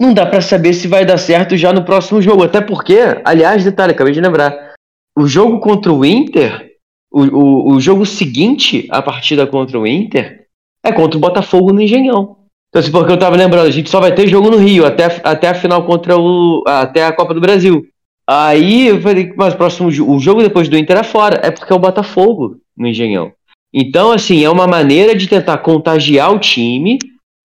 não 0.00 0.14
dá 0.14 0.24
para 0.24 0.40
saber 0.40 0.72
se 0.72 0.88
vai 0.88 1.04
dar 1.04 1.18
certo 1.18 1.54
já 1.56 1.70
no 1.70 1.84
próximo 1.84 2.22
jogo. 2.22 2.44
Até 2.44 2.62
porque, 2.62 2.98
aliás, 3.24 3.62
detalhe, 3.62 3.92
acabei 3.92 4.14
de 4.14 4.20
lembrar, 4.20 4.74
o 5.16 5.26
jogo 5.26 5.60
contra 5.60 5.92
o 5.92 6.02
Inter, 6.02 6.76
o, 7.12 7.24
o, 7.24 7.74
o 7.74 7.80
jogo 7.80 8.06
seguinte 8.06 8.86
à 8.90 9.02
partida 9.02 9.46
contra 9.46 9.78
o 9.78 9.86
Inter, 9.86 10.46
é 10.82 10.90
contra 10.92 11.18
o 11.18 11.20
Botafogo 11.20 11.72
no 11.72 11.82
Engenhão. 11.82 12.39
Então, 12.70 12.80
assim, 12.80 12.92
porque 12.92 13.12
eu 13.12 13.18
tava 13.18 13.36
lembrando, 13.36 13.66
a 13.66 13.70
gente 13.70 13.90
só 13.90 14.00
vai 14.00 14.14
ter 14.14 14.28
jogo 14.28 14.48
no 14.48 14.56
Rio, 14.56 14.86
até, 14.86 15.20
até 15.24 15.48
a 15.48 15.54
final 15.54 15.84
contra 15.84 16.16
o. 16.16 16.62
até 16.66 17.04
a 17.04 17.12
Copa 17.12 17.34
do 17.34 17.40
Brasil. 17.40 17.84
Aí 18.26 18.86
eu 18.86 19.02
falei, 19.02 19.32
mas 19.36 19.54
próximo 19.54 19.88
o 19.88 20.18
jogo 20.20 20.40
depois 20.40 20.68
do 20.68 20.78
Inter 20.78 20.98
é 20.98 21.02
fora. 21.02 21.40
É 21.42 21.50
porque 21.50 21.72
é 21.72 21.76
o 21.76 21.80
Botafogo 21.80 22.58
no 22.76 22.86
Engenhão. 22.86 23.32
Então, 23.74 24.12
assim, 24.12 24.44
é 24.44 24.48
uma 24.48 24.68
maneira 24.68 25.16
de 25.16 25.28
tentar 25.28 25.58
contagiar 25.58 26.32
o 26.32 26.38
time, 26.38 26.98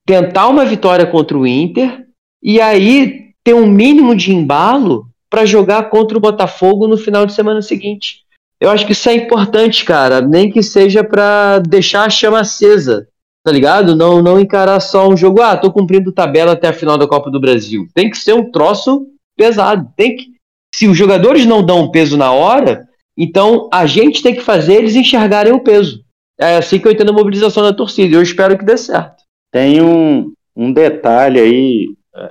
tentar 0.05 0.47
uma 0.47 0.63
vitória 0.63 1.07
contra 1.07 1.35
o 1.35 1.45
Inter, 1.45 2.05
e 2.41 2.61
aí 2.61 3.31
ter 3.43 3.55
um 3.55 3.65
mínimo 3.65 4.15
de 4.15 4.31
embalo 4.31 5.07
para 5.27 5.45
jogar 5.45 5.89
contra 5.89 6.17
o 6.17 6.21
Botafogo 6.21 6.87
no 6.87 6.97
final 6.97 7.25
de 7.25 7.33
semana 7.33 7.63
seguinte. 7.63 8.23
Eu 8.59 8.69
acho 8.69 8.85
que 8.85 8.91
isso 8.91 9.09
é 9.09 9.15
importante, 9.15 9.83
cara, 9.83 10.21
nem 10.21 10.51
que 10.51 10.61
seja 10.61 11.03
para 11.03 11.59
deixar 11.59 12.05
a 12.05 12.09
chama 12.09 12.39
acesa 12.39 13.07
tá 13.45 13.51
ligado? 13.51 13.95
Não, 13.95 14.23
não 14.23 14.39
encarar 14.39 14.79
só 14.79 15.07
um 15.07 15.15
jogo, 15.15 15.39
ah, 15.39 15.55
tô 15.55 15.71
cumprindo 15.71 16.11
tabela 16.11 16.53
até 16.53 16.67
a 16.67 16.73
final 16.73 16.97
da 16.97 17.07
Copa 17.07 17.29
do 17.29 17.39
Brasil. 17.39 17.87
Tem 17.93 18.09
que 18.09 18.17
ser 18.17 18.33
um 18.33 18.49
troço 18.49 19.05
pesado. 19.37 19.87
Tem 19.95 20.15
que, 20.15 20.29
se 20.73 20.87
os 20.87 20.97
jogadores 20.97 21.45
não 21.45 21.63
dão 21.63 21.91
peso 21.91 22.17
na 22.17 22.31
hora, 22.31 22.87
então 23.15 23.69
a 23.71 23.85
gente 23.85 24.23
tem 24.23 24.33
que 24.33 24.41
fazer 24.41 24.73
eles 24.73 24.95
enxergarem 24.95 25.53
o 25.53 25.59
peso. 25.59 26.03
É 26.39 26.57
assim 26.57 26.79
que 26.79 26.87
eu 26.87 26.91
entendo 26.91 27.11
a 27.11 27.13
mobilização 27.13 27.61
da 27.61 27.71
torcida. 27.71 28.15
Eu 28.15 28.23
espero 28.23 28.57
que 28.57 28.65
dê 28.65 28.77
certo. 28.77 29.23
Tem 29.51 29.79
um, 29.79 30.33
um 30.55 30.73
detalhe 30.73 31.39
aí. 31.39 31.85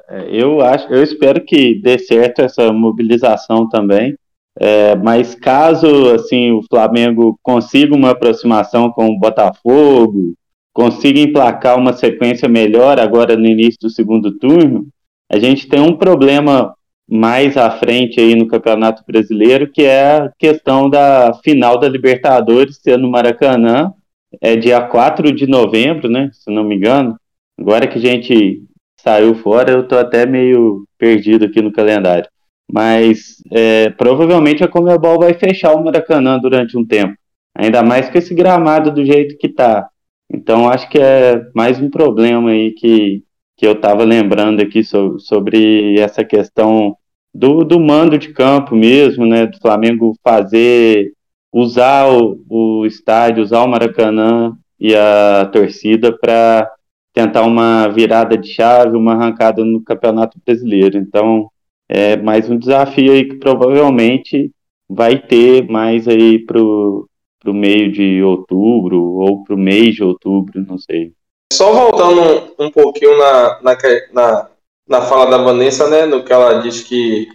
É, 0.09 0.27
eu 0.33 0.62
acho, 0.62 0.93
eu 0.93 1.01
espero 1.01 1.45
que 1.45 1.81
dê 1.81 1.97
certo 1.97 2.41
essa 2.41 2.73
mobilização 2.73 3.69
também. 3.69 4.17
É, 4.59 4.97
mas 4.97 5.37
caso 5.37 6.11
assim 6.11 6.51
o 6.51 6.62
Flamengo 6.69 7.39
consiga 7.41 7.95
uma 7.95 8.11
aproximação 8.11 8.91
com 8.91 9.09
o 9.09 9.19
Botafogo, 9.19 10.35
consiga 10.75 11.20
emplacar 11.20 11.79
uma 11.79 11.93
sequência 11.93 12.49
melhor 12.49 12.99
agora 12.99 13.37
no 13.37 13.47
início 13.47 13.79
do 13.81 13.89
segundo 13.89 14.37
turno, 14.39 14.87
a 15.31 15.39
gente 15.39 15.68
tem 15.68 15.81
um 15.81 15.97
problema 15.97 16.75
mais 17.09 17.57
à 17.57 17.70
frente 17.70 18.20
aí 18.20 18.35
no 18.35 18.49
Campeonato 18.49 19.03
Brasileiro, 19.07 19.70
que 19.70 19.83
é 19.83 20.03
a 20.03 20.33
questão 20.39 20.91
da 20.91 21.33
final 21.45 21.79
da 21.79 21.89
Libertadores 21.89 22.79
ser 22.83 22.99
no 22.99 23.11
Maracanã, 23.11 23.93
é 24.41 24.57
dia 24.57 24.81
4 24.81 25.33
de 25.33 25.47
novembro, 25.47 26.09
né, 26.09 26.29
se 26.33 26.51
não 26.51 26.64
me 26.64 26.75
engano. 26.75 27.16
Agora 27.59 27.87
que 27.87 27.99
a 27.99 28.01
gente 28.01 28.62
saiu 29.01 29.35
fora, 29.37 29.70
eu 29.70 29.87
tô 29.87 29.97
até 29.97 30.27
meio 30.27 30.85
perdido 30.99 31.45
aqui 31.45 31.62
no 31.62 31.70
calendário. 31.72 32.29
Mas 32.70 33.43
é, 33.53 33.91
provavelmente 33.91 34.64
a 34.64 34.68
Comebol 34.68 35.18
vai 35.18 35.35
fechar 35.35 35.75
o 35.75 35.85
Maracanã 35.85 36.39
durante 36.39 36.77
um 36.77 36.85
tempo. 36.85 37.14
Ainda 37.57 37.83
mais 37.83 38.09
com 38.09 38.18
esse 38.18 38.35
gramado 38.35 38.91
do 38.91 39.05
jeito 39.05 39.37
que 39.39 39.49
tá. 39.49 39.89
Então, 40.35 40.68
acho 40.68 40.89
que 40.89 40.99
é 40.99 41.47
mais 41.55 41.80
um 41.80 41.89
problema 41.89 42.51
aí 42.51 42.72
que, 42.72 43.22
que 43.57 43.64
eu 43.64 43.72
estava 43.72 44.03
lembrando 44.03 44.61
aqui 44.61 44.82
so, 44.82 45.16
sobre 45.20 45.99
essa 46.01 46.24
questão 46.24 46.97
do, 47.32 47.62
do 47.64 47.78
mando 47.78 48.18
de 48.18 48.32
campo 48.32 48.74
mesmo, 48.74 49.24
né? 49.24 49.47
Do 49.47 49.59
Flamengo 49.59 50.12
fazer, 50.24 51.12
usar 51.53 52.09
o, 52.09 52.45
o 52.51 52.85
estádio, 52.85 53.45
usar 53.45 53.62
o 53.62 53.68
Maracanã 53.68 54.57
e 54.78 54.93
a 54.95 55.49
torcida 55.53 56.12
para 56.12 56.68
tentar 57.12 57.43
uma 57.43 57.87
virada 57.89 58.37
de 58.37 58.49
chave, 58.49 58.97
uma 58.97 59.12
arrancada 59.12 59.64
no 59.64 59.80
Campeonato 59.82 60.37
Brasileiro. 60.45 60.99
Então, 60.99 61.49
é 61.89 62.16
mais 62.16 62.51
um 62.51 62.59
desafio 62.59 63.12
aí 63.12 63.28
que 63.28 63.37
provavelmente 63.37 64.51
vai 64.89 65.16
ter 65.16 65.68
mais 65.70 66.09
aí 66.09 66.41
pro, 66.41 67.09
para 67.45 67.53
o 67.53 67.55
meio 67.55 67.92
de 67.92 68.22
outubro 68.22 68.99
ou 68.99 69.45
para 69.45 69.55
o 69.55 69.59
mês 69.59 69.95
de 69.95 70.03
outubro, 70.03 70.64
não 70.66 70.78
sei. 70.78 71.12
Só 71.53 71.72
voltando 71.72 72.55
um, 72.59 72.66
um 72.66 72.70
pouquinho 72.70 73.16
na, 73.18 73.61
na, 73.62 73.78
na, 74.12 74.51
na, 74.88 75.03
fala 75.03 75.30
da 75.30 75.36
Vanessa, 75.36 75.88
né, 75.88 76.07
no 76.07 76.24
que 76.24 76.32
ela 76.32 76.62
diz 76.62 76.82
que, 76.82 77.28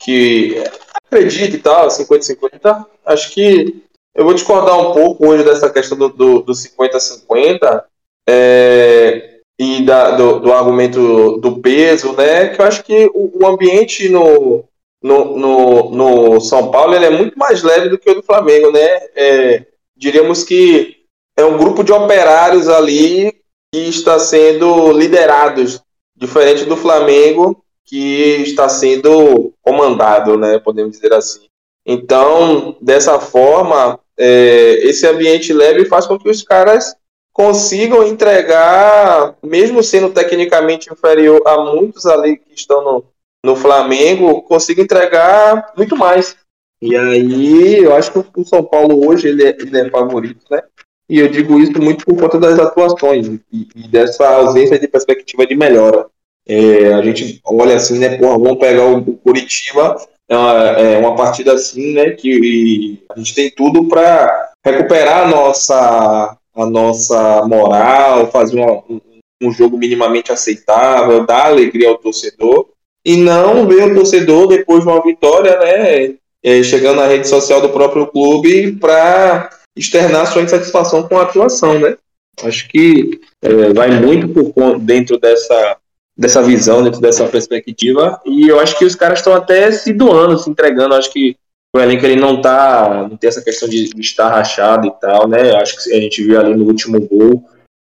que 0.00 0.62
acredita 1.04 1.56
e 1.56 1.58
tal, 1.58 1.88
50-50, 1.88 2.86
acho 3.04 3.32
que 3.32 3.82
eu 4.14 4.24
vou 4.24 4.32
discordar 4.32 4.78
um 4.78 4.92
pouco 4.92 5.26
hoje 5.26 5.44
dessa 5.44 5.68
questão 5.68 5.98
do 5.98 6.44
50-50 6.44 7.58
do, 7.58 7.82
é, 8.28 9.40
e 9.58 9.82
da, 9.82 10.12
do, 10.12 10.38
do, 10.38 10.52
argumento 10.52 11.38
do 11.38 11.58
peso, 11.60 12.12
né, 12.12 12.48
que 12.48 12.60
eu 12.60 12.64
acho 12.64 12.84
que 12.84 13.10
o, 13.12 13.42
o 13.42 13.46
ambiente 13.46 14.08
no, 14.08 14.67
no, 15.02 15.36
no, 15.36 15.90
no, 15.90 16.40
São 16.40 16.70
Paulo 16.70 16.94
ele 16.94 17.06
é 17.06 17.10
muito 17.10 17.38
mais 17.38 17.62
leve 17.62 17.88
do 17.88 17.98
que 17.98 18.10
o 18.10 18.14
do 18.14 18.22
Flamengo, 18.22 18.70
né? 18.72 19.00
É, 19.14 19.66
diríamos 19.96 20.42
que 20.42 20.96
é 21.36 21.44
um 21.44 21.56
grupo 21.56 21.84
de 21.84 21.92
operários 21.92 22.68
ali 22.68 23.32
que 23.72 23.88
está 23.88 24.18
sendo 24.18 24.92
liderados, 24.92 25.80
diferente 26.16 26.64
do 26.64 26.76
Flamengo, 26.76 27.62
que 27.84 28.42
está 28.42 28.68
sendo 28.68 29.52
comandado, 29.62 30.36
né? 30.36 30.58
Podemos 30.58 30.92
dizer 30.92 31.12
assim. 31.12 31.46
Então, 31.86 32.76
dessa 32.80 33.18
forma, 33.20 34.00
é, 34.16 34.80
esse 34.82 35.06
ambiente 35.06 35.52
leve 35.52 35.84
faz 35.84 36.06
com 36.06 36.18
que 36.18 36.28
os 36.28 36.42
caras 36.42 36.94
consigam 37.32 38.04
entregar, 38.04 39.36
mesmo 39.42 39.82
sendo 39.82 40.10
tecnicamente 40.10 40.92
inferior 40.92 41.40
a 41.46 41.56
muitos 41.58 42.04
ali 42.04 42.36
que 42.36 42.52
estão 42.52 42.82
no, 42.82 43.04
no 43.44 43.56
Flamengo 43.56 44.42
consiga 44.42 44.82
entregar 44.82 45.72
muito 45.76 45.96
mais. 45.96 46.36
E 46.80 46.96
aí, 46.96 47.78
eu 47.78 47.94
acho 47.94 48.12
que 48.12 48.40
o 48.40 48.44
São 48.44 48.62
Paulo 48.62 49.06
hoje 49.06 49.28
ele 49.28 49.44
é, 49.44 49.56
ele 49.58 49.78
é 49.78 49.90
favorito, 49.90 50.44
né? 50.50 50.62
E 51.10 51.18
eu 51.18 51.28
digo 51.28 51.58
isso 51.58 51.80
muito 51.80 52.04
por 52.04 52.16
conta 52.16 52.38
das 52.38 52.58
atuações 52.58 53.26
e, 53.26 53.68
e 53.74 53.88
dessa 53.88 54.28
ausência 54.28 54.78
de 54.78 54.86
perspectiva 54.86 55.46
de 55.46 55.56
melhora. 55.56 56.06
É, 56.46 56.92
a 56.94 57.02
gente 57.02 57.40
olha 57.44 57.76
assim, 57.76 57.98
né? 57.98 58.16
Porra, 58.16 58.38
vamos 58.38 58.58
pegar 58.58 58.86
o 58.86 59.16
Curitiba, 59.16 59.96
é 60.28 60.36
uma, 60.36 60.52
é 60.52 60.98
uma 60.98 61.16
partida 61.16 61.54
assim, 61.54 61.94
né? 61.94 62.10
Que 62.10 63.02
a 63.10 63.18
gente 63.18 63.34
tem 63.34 63.50
tudo 63.50 63.88
para 63.88 64.52
recuperar 64.64 65.26
a 65.26 65.28
nossa, 65.28 66.36
a 66.54 66.66
nossa 66.66 67.44
moral, 67.46 68.30
fazer 68.30 68.60
uma, 68.60 68.84
um, 68.88 69.00
um 69.42 69.50
jogo 69.50 69.76
minimamente 69.78 70.30
aceitável, 70.30 71.26
dar 71.26 71.46
alegria 71.46 71.88
ao 71.88 71.98
torcedor 71.98 72.68
e 73.04 73.16
não 73.16 73.66
ver 73.66 73.90
o 73.90 73.94
torcedor 73.94 74.48
depois 74.48 74.82
de 74.82 74.88
uma 74.88 75.02
vitória, 75.02 75.58
né, 75.58 76.14
é, 76.42 76.62
chegando 76.62 76.96
na 76.96 77.06
rede 77.06 77.28
social 77.28 77.60
do 77.60 77.70
próprio 77.70 78.06
clube 78.06 78.72
para 78.72 79.50
externar 79.76 80.26
sua 80.26 80.42
insatisfação 80.42 81.06
com 81.06 81.18
a 81.18 81.22
atuação, 81.22 81.78
né? 81.78 81.96
Acho 82.42 82.68
que 82.68 83.20
é, 83.42 83.72
vai 83.72 83.90
muito 84.00 84.28
por 84.52 84.78
dentro 84.78 85.18
dessa 85.18 85.76
dessa 86.16 86.42
visão, 86.42 86.82
dentro 86.82 87.00
dessa 87.00 87.28
perspectiva, 87.28 88.20
e 88.26 88.48
eu 88.48 88.58
acho 88.58 88.76
que 88.76 88.84
os 88.84 88.96
caras 88.96 89.20
estão 89.20 89.34
até 89.34 89.70
se 89.70 89.92
doando, 89.92 90.36
se 90.36 90.50
entregando. 90.50 90.96
Acho 90.96 91.12
que 91.12 91.36
o 91.72 91.78
elenco 91.78 92.04
ele 92.04 92.16
não 92.16 92.40
tá, 92.40 93.06
não 93.08 93.16
tem 93.16 93.28
essa 93.28 93.40
questão 93.40 93.68
de, 93.68 93.88
de 93.90 94.00
estar 94.00 94.28
rachado 94.28 94.88
e 94.88 94.90
tal, 95.00 95.28
né? 95.28 95.54
Acho 95.54 95.76
que 95.76 95.94
a 95.94 96.00
gente 96.00 96.24
viu 96.24 96.40
ali 96.40 96.56
no 96.56 96.64
último 96.64 97.00
gol 97.00 97.44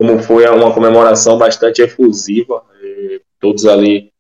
como 0.01 0.21
foi 0.21 0.49
uma 0.49 0.73
comemoração 0.73 1.39
bastante 1.39 1.83
efusiva, 1.83 2.63
eh, 2.83 3.21
todos 3.41 3.67
ali 3.67 4.11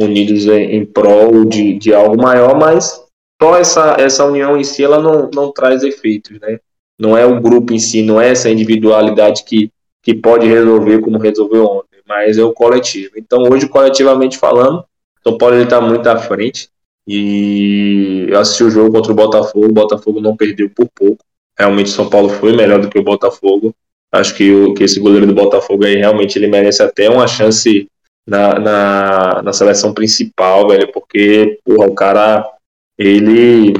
unidos 0.00 0.46
em, 0.46 0.76
em 0.76 0.84
prol 0.84 1.44
de, 1.44 1.74
de 1.74 1.94
algo 1.94 2.20
maior, 2.20 2.58
mas 2.58 3.04
só 3.40 3.56
essa, 3.56 3.96
essa 3.98 4.24
união 4.24 4.56
em 4.56 4.64
si 4.64 4.82
ela 4.82 5.00
não, 5.00 5.30
não 5.32 5.52
traz 5.52 5.82
efeitos, 5.82 6.38
né? 6.40 6.58
Não 6.98 7.16
é 7.16 7.24
o 7.24 7.40
grupo 7.40 7.72
em 7.72 7.78
si, 7.78 8.02
não 8.02 8.20
é 8.20 8.30
essa 8.30 8.50
individualidade 8.50 9.44
que, 9.44 9.70
que 10.02 10.14
pode 10.14 10.46
resolver 10.46 11.00
como 11.00 11.18
resolveu 11.18 11.64
ontem, 11.64 12.00
mas 12.06 12.36
é 12.36 12.44
o 12.44 12.52
coletivo. 12.52 13.12
Então 13.16 13.42
hoje, 13.42 13.68
coletivamente 13.68 14.36
falando, 14.36 14.84
São 15.22 15.38
Paulo 15.38 15.56
está 15.56 15.80
muito 15.80 16.06
à 16.08 16.18
frente, 16.18 16.68
e 17.06 18.26
eu 18.28 18.38
assisti 18.38 18.62
o 18.62 18.70
jogo 18.70 18.92
contra 18.92 19.10
o 19.10 19.16
Botafogo, 19.16 19.66
o 19.66 19.72
Botafogo 19.72 20.20
não 20.20 20.36
perdeu 20.36 20.70
por 20.70 20.88
pouco. 20.94 21.24
Realmente 21.58 21.86
o 21.86 21.94
São 21.94 22.08
Paulo 22.08 22.28
foi 22.28 22.54
melhor 22.54 22.80
do 22.80 22.88
que 22.88 22.98
o 22.98 23.02
Botafogo. 23.02 23.74
Acho 24.12 24.34
que, 24.34 24.52
o, 24.52 24.74
que 24.74 24.84
esse 24.84 25.00
goleiro 25.00 25.26
do 25.26 25.34
Botafogo 25.34 25.84
aí 25.84 25.96
realmente 25.96 26.38
ele 26.38 26.46
merece 26.46 26.82
até 26.82 27.10
uma 27.10 27.26
chance 27.26 27.88
na, 28.26 28.58
na, 28.58 29.42
na 29.42 29.52
seleção 29.52 29.92
principal, 29.92 30.68
velho, 30.68 30.90
porque 30.92 31.58
porra, 31.64 31.86
o 31.86 31.94
cara 31.94 32.46
ele, 32.98 33.72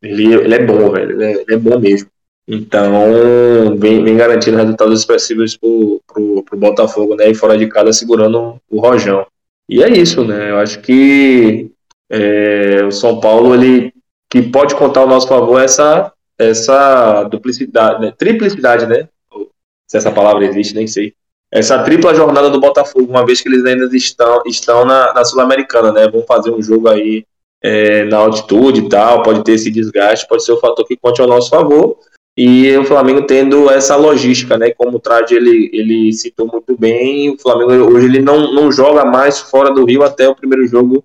ele, 0.00 0.34
ele 0.34 0.54
é 0.54 0.64
bom, 0.64 0.90
velho, 0.90 1.12
ele 1.12 1.24
é, 1.24 1.32
ele 1.42 1.54
é 1.54 1.56
bom 1.56 1.78
mesmo. 1.78 2.08
Então, 2.52 3.76
vem, 3.76 4.02
vem 4.02 4.16
garantindo 4.16 4.56
resultados 4.56 5.00
expressivos 5.00 5.56
pro, 5.56 6.00
pro, 6.06 6.42
pro 6.42 6.58
Botafogo, 6.58 7.14
né? 7.14 7.30
E 7.30 7.34
fora 7.34 7.56
de 7.56 7.68
casa 7.68 7.92
segurando 7.92 8.60
o 8.68 8.80
Rojão. 8.80 9.24
E 9.68 9.84
é 9.84 9.88
isso, 9.88 10.24
né? 10.24 10.50
Eu 10.50 10.58
acho 10.58 10.80
que 10.80 11.70
é, 12.10 12.82
o 12.84 12.90
São 12.90 13.20
Paulo, 13.20 13.54
ele 13.54 13.92
que 14.28 14.42
pode 14.42 14.74
contar 14.74 15.00
ao 15.00 15.08
nosso 15.08 15.28
favor 15.28 15.60
essa, 15.60 16.12
essa 16.38 17.24
duplicidade, 17.24 18.00
né? 18.00 18.12
triplicidade, 18.16 18.86
né? 18.86 19.08
Se 19.86 19.96
essa 19.96 20.10
palavra 20.10 20.44
existe, 20.44 20.74
nem 20.74 20.86
sei. 20.86 21.14
Essa 21.52 21.82
tripla 21.82 22.14
jornada 22.14 22.48
do 22.48 22.60
Botafogo, 22.60 23.10
uma 23.10 23.26
vez 23.26 23.40
que 23.40 23.48
eles 23.48 23.64
ainda 23.64 23.84
estão, 23.96 24.42
estão 24.46 24.84
na, 24.84 25.12
na 25.12 25.24
Sul-Americana, 25.24 25.90
né? 25.90 26.08
Vão 26.08 26.22
fazer 26.22 26.50
um 26.50 26.62
jogo 26.62 26.88
aí 26.88 27.24
é, 27.62 28.04
na 28.04 28.18
altitude 28.18 28.82
e 28.82 28.88
tal, 28.88 29.22
pode 29.22 29.42
ter 29.42 29.52
esse 29.52 29.70
desgaste, 29.70 30.28
pode 30.28 30.44
ser 30.44 30.52
o 30.52 30.56
um 30.56 30.60
fator 30.60 30.86
que 30.86 30.96
conte 30.96 31.20
ao 31.20 31.26
nosso 31.26 31.50
favor. 31.50 31.98
E 32.36 32.74
o 32.78 32.84
Flamengo 32.84 33.26
tendo 33.26 33.68
essa 33.68 33.96
logística, 33.96 34.56
né? 34.56 34.70
Como 34.70 34.96
o 34.96 35.00
Trade 35.00 35.34
ele, 35.34 35.70
ele 35.72 36.12
citou 36.12 36.46
muito 36.46 36.76
bem, 36.78 37.30
o 37.30 37.38
Flamengo 37.38 37.72
hoje 37.92 38.06
ele 38.06 38.20
não, 38.20 38.52
não 38.52 38.70
joga 38.70 39.04
mais 39.04 39.40
fora 39.40 39.72
do 39.72 39.84
Rio 39.84 40.04
até 40.04 40.28
o 40.28 40.36
primeiro 40.36 40.66
jogo 40.66 41.04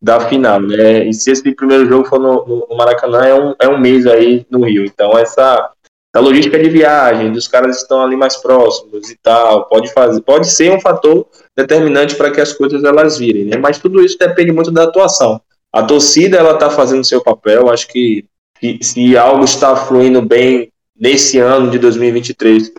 da 0.00 0.20
final, 0.20 0.60
né? 0.60 1.08
E 1.08 1.12
se 1.12 1.30
esse 1.30 1.52
primeiro 1.54 1.86
jogo 1.88 2.04
for 2.06 2.20
no, 2.20 2.66
no 2.68 2.76
Maracanã, 2.76 3.24
é 3.24 3.34
um, 3.34 3.54
é 3.58 3.68
um 3.68 3.80
mês 3.80 4.06
aí 4.06 4.46
no 4.50 4.64
Rio. 4.64 4.84
Então, 4.84 5.18
essa, 5.18 5.70
essa 6.18 6.20
logística 6.20 6.58
de 6.58 6.68
viagem, 6.68 7.32
dos 7.32 7.46
caras 7.46 7.80
estão 7.80 8.02
ali 8.02 8.16
mais 8.16 8.36
próximos 8.36 9.08
e 9.10 9.16
tal, 9.22 9.66
pode 9.66 9.92
fazer, 9.92 10.20
pode 10.22 10.50
ser 10.50 10.72
um 10.72 10.80
fator 10.80 11.26
determinante 11.56 12.16
para 12.16 12.30
que 12.30 12.40
as 12.40 12.52
coisas 12.52 12.82
elas 12.84 13.18
virem, 13.18 13.44
né? 13.44 13.56
Mas 13.56 13.78
tudo 13.78 14.04
isso 14.04 14.18
depende 14.18 14.52
muito 14.52 14.70
da 14.70 14.84
atuação. 14.84 15.40
A 15.72 15.82
torcida, 15.82 16.36
ela 16.36 16.54
tá 16.54 16.70
fazendo 16.70 17.04
seu 17.04 17.22
papel, 17.22 17.70
acho 17.70 17.88
que, 17.88 18.24
que 18.60 18.78
se 18.82 19.16
algo 19.16 19.44
está 19.44 19.76
fluindo 19.76 20.20
bem 20.22 20.72
nesse 20.98 21.38
ano 21.38 21.70
de 21.70 21.78
2023, 21.78 22.72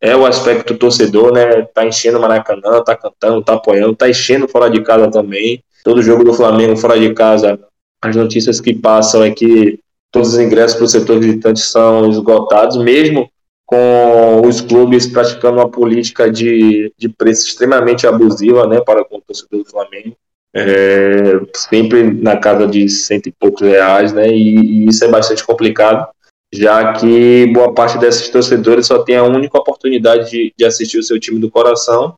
é 0.00 0.14
o 0.14 0.26
aspecto 0.26 0.76
torcedor, 0.76 1.32
né? 1.32 1.62
Tá 1.74 1.84
enchendo 1.84 2.18
o 2.18 2.20
Maracanã, 2.20 2.82
tá 2.82 2.94
cantando, 2.94 3.42
tá 3.42 3.54
apoiando, 3.54 3.96
tá 3.96 4.08
enchendo 4.08 4.46
fora 4.46 4.70
de 4.70 4.82
casa 4.82 5.10
também 5.10 5.62
todo 5.84 6.02
jogo 6.02 6.24
do 6.24 6.32
Flamengo 6.32 6.76
fora 6.76 6.98
de 6.98 7.12
casa, 7.12 7.60
as 8.02 8.16
notícias 8.16 8.60
que 8.60 8.72
passam 8.74 9.22
é 9.22 9.30
que 9.30 9.78
todos 10.14 10.32
os 10.32 10.38
ingressos 10.38 10.76
para 10.76 10.84
o 10.84 10.88
setor 10.88 11.18
visitante 11.18 11.58
são 11.58 12.08
esgotados, 12.08 12.76
mesmo 12.76 13.28
com 13.66 14.42
os 14.46 14.60
clubes 14.60 15.08
praticando 15.08 15.58
uma 15.58 15.68
política 15.68 16.30
de, 16.30 16.92
de 16.96 17.08
preço 17.08 17.48
extremamente 17.48 18.06
abusiva 18.06 18.64
né, 18.68 18.80
para 18.80 19.02
o 19.02 19.20
torcedor 19.20 19.64
do 19.64 19.68
Flamengo. 19.68 20.16
É, 20.56 21.40
sempre 21.56 22.04
na 22.04 22.36
casa 22.36 22.68
de 22.68 22.88
cento 22.88 23.26
e 23.26 23.32
poucos 23.32 23.62
reais, 23.62 24.12
né? 24.12 24.28
E, 24.28 24.54
e, 24.54 24.88
isso 24.88 25.04
é 25.04 25.08
bastante 25.08 25.44
complicado, 25.44 26.06
já 26.52 26.92
que 26.92 27.48
boa 27.52 27.74
parte 27.74 27.98
desses 27.98 28.28
torcedores 28.28 28.86
só 28.86 29.02
tem 29.02 29.16
a 29.16 29.24
única 29.24 29.58
oportunidade 29.58 30.30
de, 30.30 30.54
de 30.56 30.64
assistir 30.64 30.98
o 30.98 31.02
seu 31.02 31.18
time 31.18 31.40
do 31.40 31.50
coração. 31.50 32.14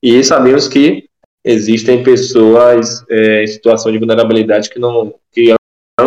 E 0.00 0.22
sabemos 0.22 0.68
que 0.68 1.06
existem 1.44 2.04
pessoas 2.04 3.04
é, 3.10 3.42
em 3.42 3.46
situação 3.48 3.90
de 3.90 3.98
vulnerabilidade 3.98 4.70
que 4.70 4.78
não 4.78 5.12
que 5.32 5.52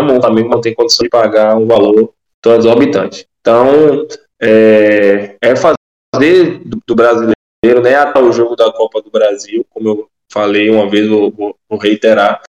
amam 0.04 0.20
também 0.20 0.48
não 0.48 0.62
tem 0.62 0.74
condição 0.74 1.04
de 1.04 1.10
pagar 1.10 1.56
um 1.58 1.66
valor 1.66 2.14
tão 2.42 2.56
exorbitante. 2.56 3.26
Então, 3.42 4.08
é, 4.42 5.36
é 5.42 5.56
fazer 5.56 6.60
do, 6.66 6.80
do, 6.86 6.96
brasileiro, 6.96 7.82
né, 7.82 7.96
até 7.96 8.22
o 8.22 8.32
jogo 8.32 8.56
da 8.56 8.72
Copa 8.72 9.02
do 9.02 9.10
Brasil, 9.10 9.66
como 9.70 9.90
eu 9.90 10.08
falei 10.32 10.70
uma 10.70 10.90
vez, 10.90 11.08
vou, 11.08 11.32
vou, 11.32 11.80
reiterar, 11.80 12.42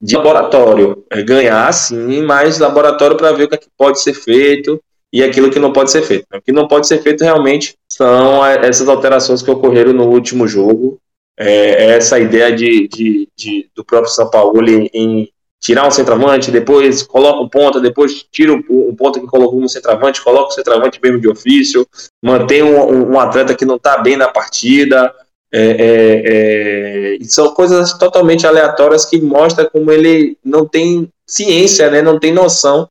de 0.00 0.16
laboratório. 0.16 1.04
É 1.10 1.22
ganhar, 1.22 1.72
sim, 1.72 2.22
mas 2.22 2.58
laboratório 2.58 3.16
para 3.16 3.32
ver 3.32 3.44
o 3.44 3.48
que, 3.48 3.54
é 3.54 3.58
que 3.58 3.68
pode 3.76 4.00
ser 4.00 4.14
feito 4.14 4.80
e 5.12 5.22
aquilo 5.22 5.50
que 5.50 5.58
não 5.58 5.72
pode 5.72 5.90
ser 5.90 6.02
feito. 6.02 6.26
O 6.32 6.40
que 6.40 6.52
não 6.52 6.68
pode 6.68 6.86
ser 6.86 7.02
feito 7.02 7.24
realmente 7.24 7.74
são 7.90 8.44
essas 8.44 8.88
alterações 8.88 9.42
que 9.42 9.50
ocorreram 9.50 9.92
no 9.92 10.08
último 10.08 10.46
jogo, 10.46 10.98
é, 11.38 11.86
é, 11.86 11.90
essa 11.96 12.18
ideia 12.18 12.54
de, 12.54 12.88
de, 12.88 13.28
de, 13.36 13.70
do 13.74 13.84
próprio 13.84 14.12
São 14.12 14.28
Paulo 14.30 14.60
em 14.68 15.30
tirar 15.60 15.86
um 15.86 15.90
centroavante, 15.90 16.50
depois 16.50 17.02
coloca 17.02 17.40
um 17.40 17.48
ponta, 17.48 17.80
depois 17.80 18.24
tira 18.30 18.52
o, 18.52 18.94
ponta 18.94 19.20
que 19.20 19.26
colocou 19.26 19.60
no 19.60 19.68
centroavante, 19.68 20.22
coloca 20.22 20.48
o 20.48 20.54
centroavante 20.54 21.00
mesmo 21.02 21.20
de 21.20 21.28
ofício, 21.28 21.86
mantém 22.22 22.62
um, 22.62 23.12
um 23.12 23.18
atleta 23.18 23.54
que 23.54 23.64
não 23.64 23.76
está 23.76 23.98
bem 23.98 24.16
na 24.16 24.28
partida. 24.28 25.12
É, 25.50 25.62
é, 25.62 27.16
é, 27.16 27.24
são 27.24 27.54
coisas 27.54 27.94
totalmente 27.94 28.46
aleatórias 28.46 29.06
que 29.06 29.18
mostram 29.18 29.68
como 29.70 29.90
ele 29.90 30.36
não 30.44 30.66
tem 30.66 31.08
ciência, 31.26 31.90
né, 31.90 32.02
não 32.02 32.18
tem 32.18 32.32
noção 32.32 32.88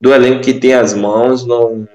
do 0.00 0.12
elenco 0.12 0.42
que 0.42 0.52
tem 0.52 0.74
as 0.74 0.92
mãos, 0.92 1.46
não, 1.46 1.88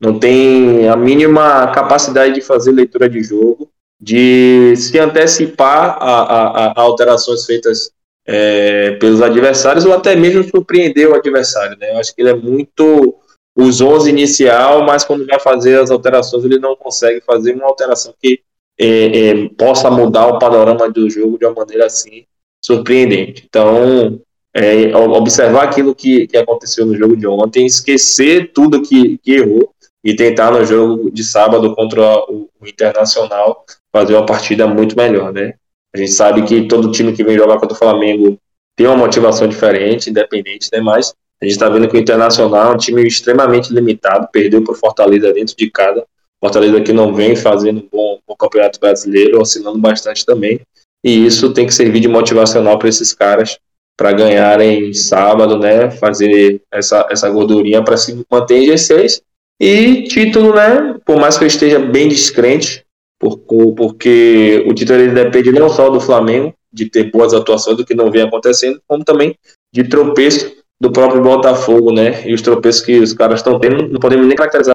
não 0.00 0.18
tem 0.18 0.88
a 0.88 0.96
mínima 0.96 1.70
capacidade 1.72 2.34
de 2.34 2.40
fazer 2.40 2.72
leitura 2.72 3.08
de 3.08 3.22
jogo 3.22 3.70
de 4.00 4.74
se 4.76 4.98
antecipar 4.98 5.98
a, 6.00 6.22
a, 6.22 6.72
a 6.72 6.80
alterações 6.80 7.44
feitas 7.44 7.92
é, 8.26 8.92
pelos 8.92 9.22
adversários 9.22 9.84
ou 9.84 9.92
até 9.92 10.14
mesmo 10.14 10.44
surpreender 10.44 11.08
o 11.08 11.14
adversário. 11.14 11.76
Né? 11.78 11.92
Eu 11.92 11.98
acho 11.98 12.14
que 12.14 12.22
ele 12.22 12.30
é 12.30 12.34
muito 12.34 13.16
os 13.56 13.80
11 13.80 14.08
inicial, 14.08 14.84
mas 14.84 15.04
quando 15.04 15.26
vai 15.26 15.40
fazer 15.40 15.80
as 15.80 15.90
alterações 15.90 16.44
ele 16.44 16.58
não 16.58 16.76
consegue 16.76 17.20
fazer 17.20 17.54
uma 17.54 17.66
alteração 17.66 18.14
que 18.20 18.40
é, 18.78 19.28
é, 19.28 19.48
possa 19.50 19.90
mudar 19.90 20.26
o 20.26 20.38
panorama 20.38 20.88
do 20.88 21.08
jogo 21.10 21.38
de 21.38 21.44
uma 21.44 21.54
maneira 21.54 21.86
assim 21.86 22.24
surpreendente. 22.64 23.44
Então, 23.46 24.20
é, 24.54 24.96
observar 24.96 25.64
aquilo 25.64 25.94
que, 25.94 26.26
que 26.26 26.36
aconteceu 26.36 26.86
no 26.86 26.96
jogo 26.96 27.16
de 27.16 27.26
ontem, 27.26 27.66
esquecer 27.66 28.52
tudo 28.52 28.82
que, 28.82 29.18
que 29.18 29.32
errou 29.32 29.72
e 30.02 30.14
tentar 30.14 30.50
no 30.50 30.64
jogo 30.64 31.10
de 31.10 31.22
sábado 31.22 31.74
contra 31.74 32.00
o, 32.30 32.48
o 32.60 32.66
Internacional 32.66 33.64
fazer 33.92 34.14
uma 34.14 34.26
partida 34.26 34.66
muito 34.66 34.96
melhor, 34.96 35.32
né? 35.32 35.54
A 35.94 35.98
gente 35.98 36.12
sabe 36.12 36.42
que 36.44 36.68
todo 36.68 36.92
time 36.92 37.12
que 37.12 37.24
vem 37.24 37.36
jogar 37.36 37.58
contra 37.58 37.74
o 37.74 37.78
Flamengo 37.78 38.38
tem 38.76 38.86
uma 38.86 38.96
motivação 38.96 39.48
diferente, 39.48 40.10
independente, 40.10 40.68
né? 40.72 40.80
Mas 40.80 41.14
a 41.40 41.44
gente 41.44 41.52
está 41.52 41.68
vendo 41.68 41.88
que 41.88 41.96
o 41.96 42.00
Internacional 42.00 42.72
é 42.72 42.74
um 42.74 42.78
time 42.78 43.06
extremamente 43.06 43.72
limitado, 43.72 44.28
perdeu 44.32 44.62
para 44.62 44.72
o 44.72 44.76
Fortaleza 44.76 45.32
dentro 45.32 45.56
de 45.56 45.70
casa. 45.70 46.04
Fortaleza 46.40 46.80
que 46.80 46.92
não 46.92 47.14
vem 47.14 47.34
fazendo 47.36 47.80
um 47.80 47.88
bom, 47.90 48.18
bom 48.26 48.36
campeonato 48.36 48.78
brasileiro, 48.78 49.40
oscilando 49.40 49.78
bastante 49.78 50.24
também. 50.24 50.60
E 51.04 51.26
isso 51.26 51.52
tem 51.52 51.66
que 51.66 51.74
servir 51.74 52.00
de 52.00 52.08
motivacional 52.08 52.78
para 52.78 52.88
esses 52.88 53.12
caras 53.12 53.58
para 53.96 54.12
ganharem 54.12 54.94
sábado, 54.94 55.58
né? 55.58 55.90
Fazer 55.90 56.62
essa, 56.72 57.06
essa 57.10 57.28
gordurinha 57.28 57.82
para 57.82 57.96
se 57.96 58.24
manter 58.30 58.62
em 58.62 58.66
G6. 58.70 59.20
E 59.60 60.04
título, 60.04 60.54
né? 60.54 60.96
Por 61.04 61.18
mais 61.18 61.36
que 61.36 61.44
eu 61.44 61.48
esteja 61.48 61.78
bem 61.78 62.08
descrente, 62.08 62.82
porque 63.20 64.64
o 64.66 64.74
título 64.74 64.98
ele 64.98 65.12
depende 65.12 65.52
não 65.52 65.68
só 65.68 65.90
do 65.90 66.00
Flamengo, 66.00 66.54
de 66.72 66.88
ter 66.88 67.10
boas 67.10 67.34
atuações 67.34 67.76
do 67.76 67.84
que 67.84 67.94
não 67.94 68.10
vem 68.10 68.22
acontecendo, 68.22 68.80
como 68.86 69.04
também 69.04 69.36
de 69.72 69.84
tropeço 69.84 70.56
do 70.80 70.90
próprio 70.90 71.22
Botafogo, 71.22 71.92
né? 71.92 72.26
E 72.26 72.32
os 72.32 72.40
tropeços 72.40 72.80
que 72.80 72.98
os 72.98 73.12
caras 73.12 73.40
estão 73.40 73.58
tendo, 73.58 73.88
não 73.88 74.00
podemos 74.00 74.26
nem 74.26 74.36
caracterizar 74.36 74.74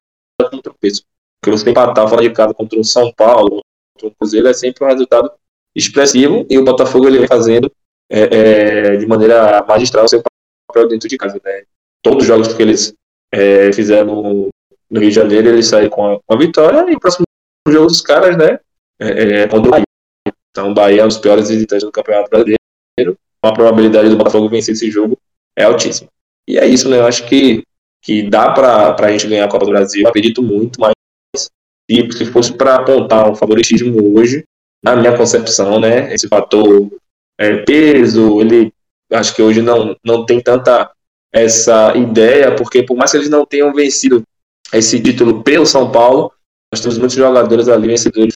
como 0.50 0.62
tropeço. 0.62 1.04
Porque 1.42 1.58
você 1.58 1.70
empatar 1.70 2.08
fora 2.08 2.22
de 2.22 2.30
casa 2.30 2.54
contra 2.54 2.80
o 2.80 2.84
São 2.84 3.12
Paulo, 3.14 3.62
contra 3.94 4.10
o 4.10 4.16
Cruzeiro, 4.16 4.48
é 4.48 4.54
sempre 4.54 4.84
um 4.84 4.88
resultado 4.88 5.32
expressivo 5.76 6.46
e 6.50 6.58
o 6.58 6.64
Botafogo 6.64 7.08
ele 7.08 7.20
vem 7.20 7.28
fazendo 7.28 7.72
é, 8.10 8.22
é, 8.22 8.96
de 8.98 9.06
maneira 9.08 9.66
magistral 9.68 10.06
o 10.06 10.08
seu 10.08 10.22
papel 10.68 10.88
dentro 10.88 11.10
de 11.10 11.18
casa, 11.18 11.42
né? 11.44 11.64
Todos 12.04 12.22
os 12.22 12.28
jogos 12.28 12.54
que 12.54 12.62
eles 12.62 12.94
é, 13.34 13.74
fizeram 13.74 14.50
no 14.90 15.00
Rio 15.00 15.10
de 15.10 15.16
Janeiro, 15.16 15.50
eles 15.50 15.68
saem 15.68 15.90
com 15.90 16.06
a, 16.06 16.20
com 16.20 16.34
a 16.34 16.38
vitória 16.38 16.86
e 16.92 16.96
o 16.96 17.00
próximo 17.00 17.26
jogo 17.72 17.88
dos 17.88 18.02
caras, 18.02 18.38
né? 18.38 18.60
É, 19.00 19.42
é, 19.42 19.48
contra 19.48 19.68
o 19.68 19.72
Bahia. 19.72 19.86
Então, 20.52 20.72
o 20.72 20.74
Bahia 20.74 21.02
é 21.02 21.04
um 21.04 21.08
dos 21.08 21.18
piores 21.18 21.50
visitantes 21.50 21.86
do 21.86 21.92
Campeonato 21.92 22.30
Brasileiro. 22.30 23.18
A 23.42 23.52
probabilidade 23.52 24.10
do 24.10 24.18
Botafogo 24.18 24.50
vencer 24.50 24.74
esse 24.74 24.90
jogo 24.90 25.18
é 25.58 25.64
altíssima. 25.64 26.10
E 26.48 26.58
é 26.58 26.66
isso, 26.66 26.90
né? 26.90 26.98
Eu 26.98 27.06
acho 27.06 27.26
que, 27.28 27.64
que 28.02 28.24
dá 28.24 28.52
para 28.52 28.96
a 28.98 29.12
gente 29.12 29.28
ganhar 29.28 29.46
a 29.46 29.50
Copa 29.50 29.66
do 29.66 29.72
Brasil. 29.72 30.04
Eu 30.04 30.10
acredito 30.10 30.42
muito, 30.42 30.80
mas 30.80 30.94
se, 31.90 32.12
se 32.12 32.26
fosse 32.26 32.54
para 32.54 32.76
apontar 32.76 33.30
um 33.30 33.36
favoritismo 33.36 34.18
hoje, 34.18 34.44
na 34.84 34.96
minha 34.96 35.18
concepção, 35.18 35.80
né? 35.80 36.14
Esse 36.14 36.28
fator 36.28 36.90
é, 37.40 37.58
peso, 37.64 38.40
ele 38.40 38.72
acho 39.12 39.36
que 39.36 39.42
hoje 39.42 39.62
não, 39.62 39.96
não 40.04 40.26
tem 40.26 40.40
tanta 40.40 40.92
essa 41.34 41.96
ideia, 41.96 42.56
porque 42.56 42.84
por 42.84 42.96
mais 42.96 43.12
que 43.12 43.18
eles 43.18 43.30
não 43.30 43.46
tenham 43.46 43.74
vencido 43.74 44.24
esse 44.74 45.00
título 45.02 45.44
pelo 45.44 45.66
São 45.66 45.92
Paulo, 45.92 46.32
nós 46.76 46.82
temos 46.82 46.98
muitos 46.98 47.16
jogadores 47.16 47.70
ali 47.70 47.88
vencedores 47.88 48.34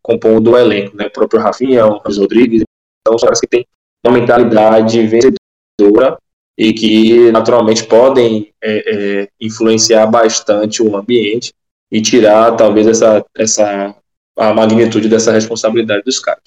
compondo 0.00 0.52
o 0.52 0.58
elenco, 0.58 0.96
né? 0.96 1.06
O 1.06 1.10
próprio 1.10 1.40
Rafinha, 1.40 1.84
o 1.84 1.98
Rodrigues, 1.98 2.62
então 3.00 3.18
são 3.18 3.26
caras 3.26 3.40
que 3.40 3.48
têm 3.48 3.66
uma 4.06 4.16
mentalidade 4.16 5.04
vencedora 5.06 6.16
e 6.56 6.72
que 6.72 7.32
naturalmente 7.32 7.84
podem 7.84 8.52
é, 8.62 9.22
é, 9.22 9.28
influenciar 9.40 10.06
bastante 10.06 10.80
o 10.82 10.96
ambiente 10.96 11.52
e 11.90 12.00
tirar 12.00 12.52
talvez 12.52 12.86
essa, 12.86 13.24
essa 13.36 13.94
a 14.38 14.54
magnitude 14.54 15.08
dessa 15.08 15.32
responsabilidade 15.32 16.04
dos 16.04 16.20
caras. 16.20 16.42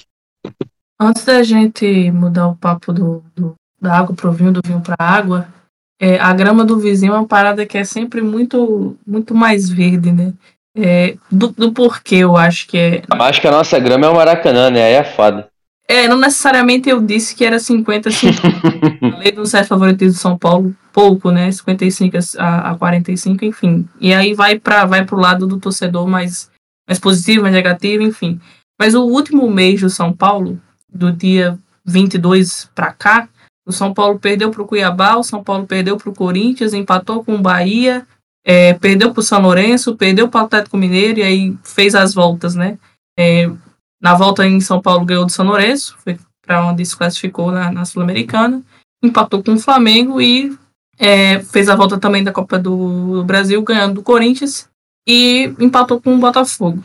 Antes 0.99 1.25
da 1.25 1.43
gente 1.43 2.11
mudar 2.11 2.47
o 2.47 2.55
papo 2.55 2.93
do, 2.93 3.23
do 3.35 3.55
da 3.81 3.97
água 3.97 4.15
pro 4.15 4.31
vinho, 4.31 4.53
do 4.53 4.61
vinho 4.65 4.81
para 4.81 4.95
água, 4.97 5.47
é, 5.99 6.17
a 6.17 6.33
grama 6.33 6.63
do 6.63 6.79
vizinho 6.79 7.13
é 7.13 7.17
uma 7.17 7.27
parada 7.27 7.65
que 7.65 7.77
é 7.77 7.83
sempre 7.83 8.21
muito 8.21 8.97
muito 9.05 9.35
mais 9.35 9.69
verde, 9.69 10.11
né? 10.11 10.33
É, 10.75 11.15
do, 11.31 11.47
do 11.49 11.71
porquê 11.71 12.17
eu 12.17 12.35
acho 12.35 12.67
que 12.67 12.77
é. 12.77 13.01
Acho 13.09 13.39
que 13.39 13.47
a 13.47 13.51
nossa 13.51 13.79
grama 13.79 14.05
é 14.05 14.09
o 14.09 14.15
Maracanã, 14.15 14.69
né? 14.69 14.83
Aí 14.83 14.93
é 14.93 15.03
foda. 15.03 15.47
É, 15.87 16.07
não 16.07 16.17
necessariamente 16.17 16.89
eu 16.89 16.99
disse 16.99 17.35
que 17.35 17.45
era 17.45 17.59
50 17.59 18.09
50. 18.11 18.41
Falei 19.11 19.31
do 19.31 19.45
certo 19.45 19.67
favoritismo 19.69 20.13
do 20.13 20.19
São 20.19 20.37
Paulo, 20.37 20.75
pouco, 20.91 21.31
né? 21.31 21.51
55 21.51 22.17
a, 22.39 22.71
a 22.71 22.75
45, 22.75 23.45
enfim. 23.45 23.87
E 24.01 24.13
aí 24.13 24.33
vai 24.33 24.59
para 24.59 24.85
vai 24.85 25.05
pro 25.05 25.19
lado 25.19 25.45
do 25.45 25.59
torcedor 25.59 26.07
mais, 26.07 26.49
mais 26.87 26.99
positivo, 26.99 27.43
mais 27.43 27.53
negativo, 27.53 28.03
enfim. 28.03 28.39
Mas 28.79 28.95
o 28.95 29.03
último 29.03 29.49
mês 29.49 29.79
do 29.79 29.89
São 29.89 30.11
Paulo, 30.11 30.59
do 30.91 31.11
dia 31.11 31.57
22 31.85 32.69
para 32.73 32.91
cá, 32.91 33.29
o 33.65 33.71
São 33.71 33.93
Paulo 33.93 34.19
perdeu 34.19 34.49
pro 34.51 34.65
Cuiabá, 34.65 35.15
o 35.15 35.23
São 35.23 35.43
Paulo 35.43 35.65
perdeu 35.65 35.97
pro 35.97 36.13
Corinthians, 36.13 36.73
empatou 36.73 37.23
com 37.23 37.35
o 37.35 37.41
Bahia, 37.41 38.05
é, 38.45 38.75
perdeu 38.75 39.11
pro 39.11 39.23
São 39.23 39.41
Lourenço, 39.41 39.95
perdeu 39.95 40.29
pro 40.29 40.41
Atlético 40.41 40.77
Mineiro 40.77 41.19
e 41.19 41.23
aí 41.23 41.57
fez 41.63 41.95
as 41.95 42.13
voltas, 42.13 42.53
né? 42.53 42.77
É, 43.17 43.49
na 43.99 44.13
volta 44.13 44.45
em 44.45 44.61
São 44.61 44.79
Paulo 44.79 45.03
ganhou 45.03 45.25
do 45.25 45.31
São 45.31 45.47
Lourenço, 45.47 45.97
foi 46.03 46.19
para 46.45 46.63
onde 46.63 46.85
se 46.85 46.95
classificou 46.95 47.51
na, 47.51 47.71
na 47.71 47.85
Sul-Americana, 47.85 48.61
empatou 49.03 49.43
com 49.43 49.53
o 49.53 49.59
Flamengo 49.59 50.21
e 50.21 50.55
é, 50.99 51.39
fez 51.39 51.67
a 51.67 51.75
volta 51.75 51.99
também 51.99 52.23
da 52.23 52.31
Copa 52.31 52.59
do 52.59 53.23
Brasil, 53.23 53.61
ganhando 53.63 53.95
do 53.95 54.03
Corinthians 54.03 54.69
e 55.07 55.53
empatou 55.59 55.99
com 55.99 56.13
o 56.13 56.19
Botafogo. 56.19 56.83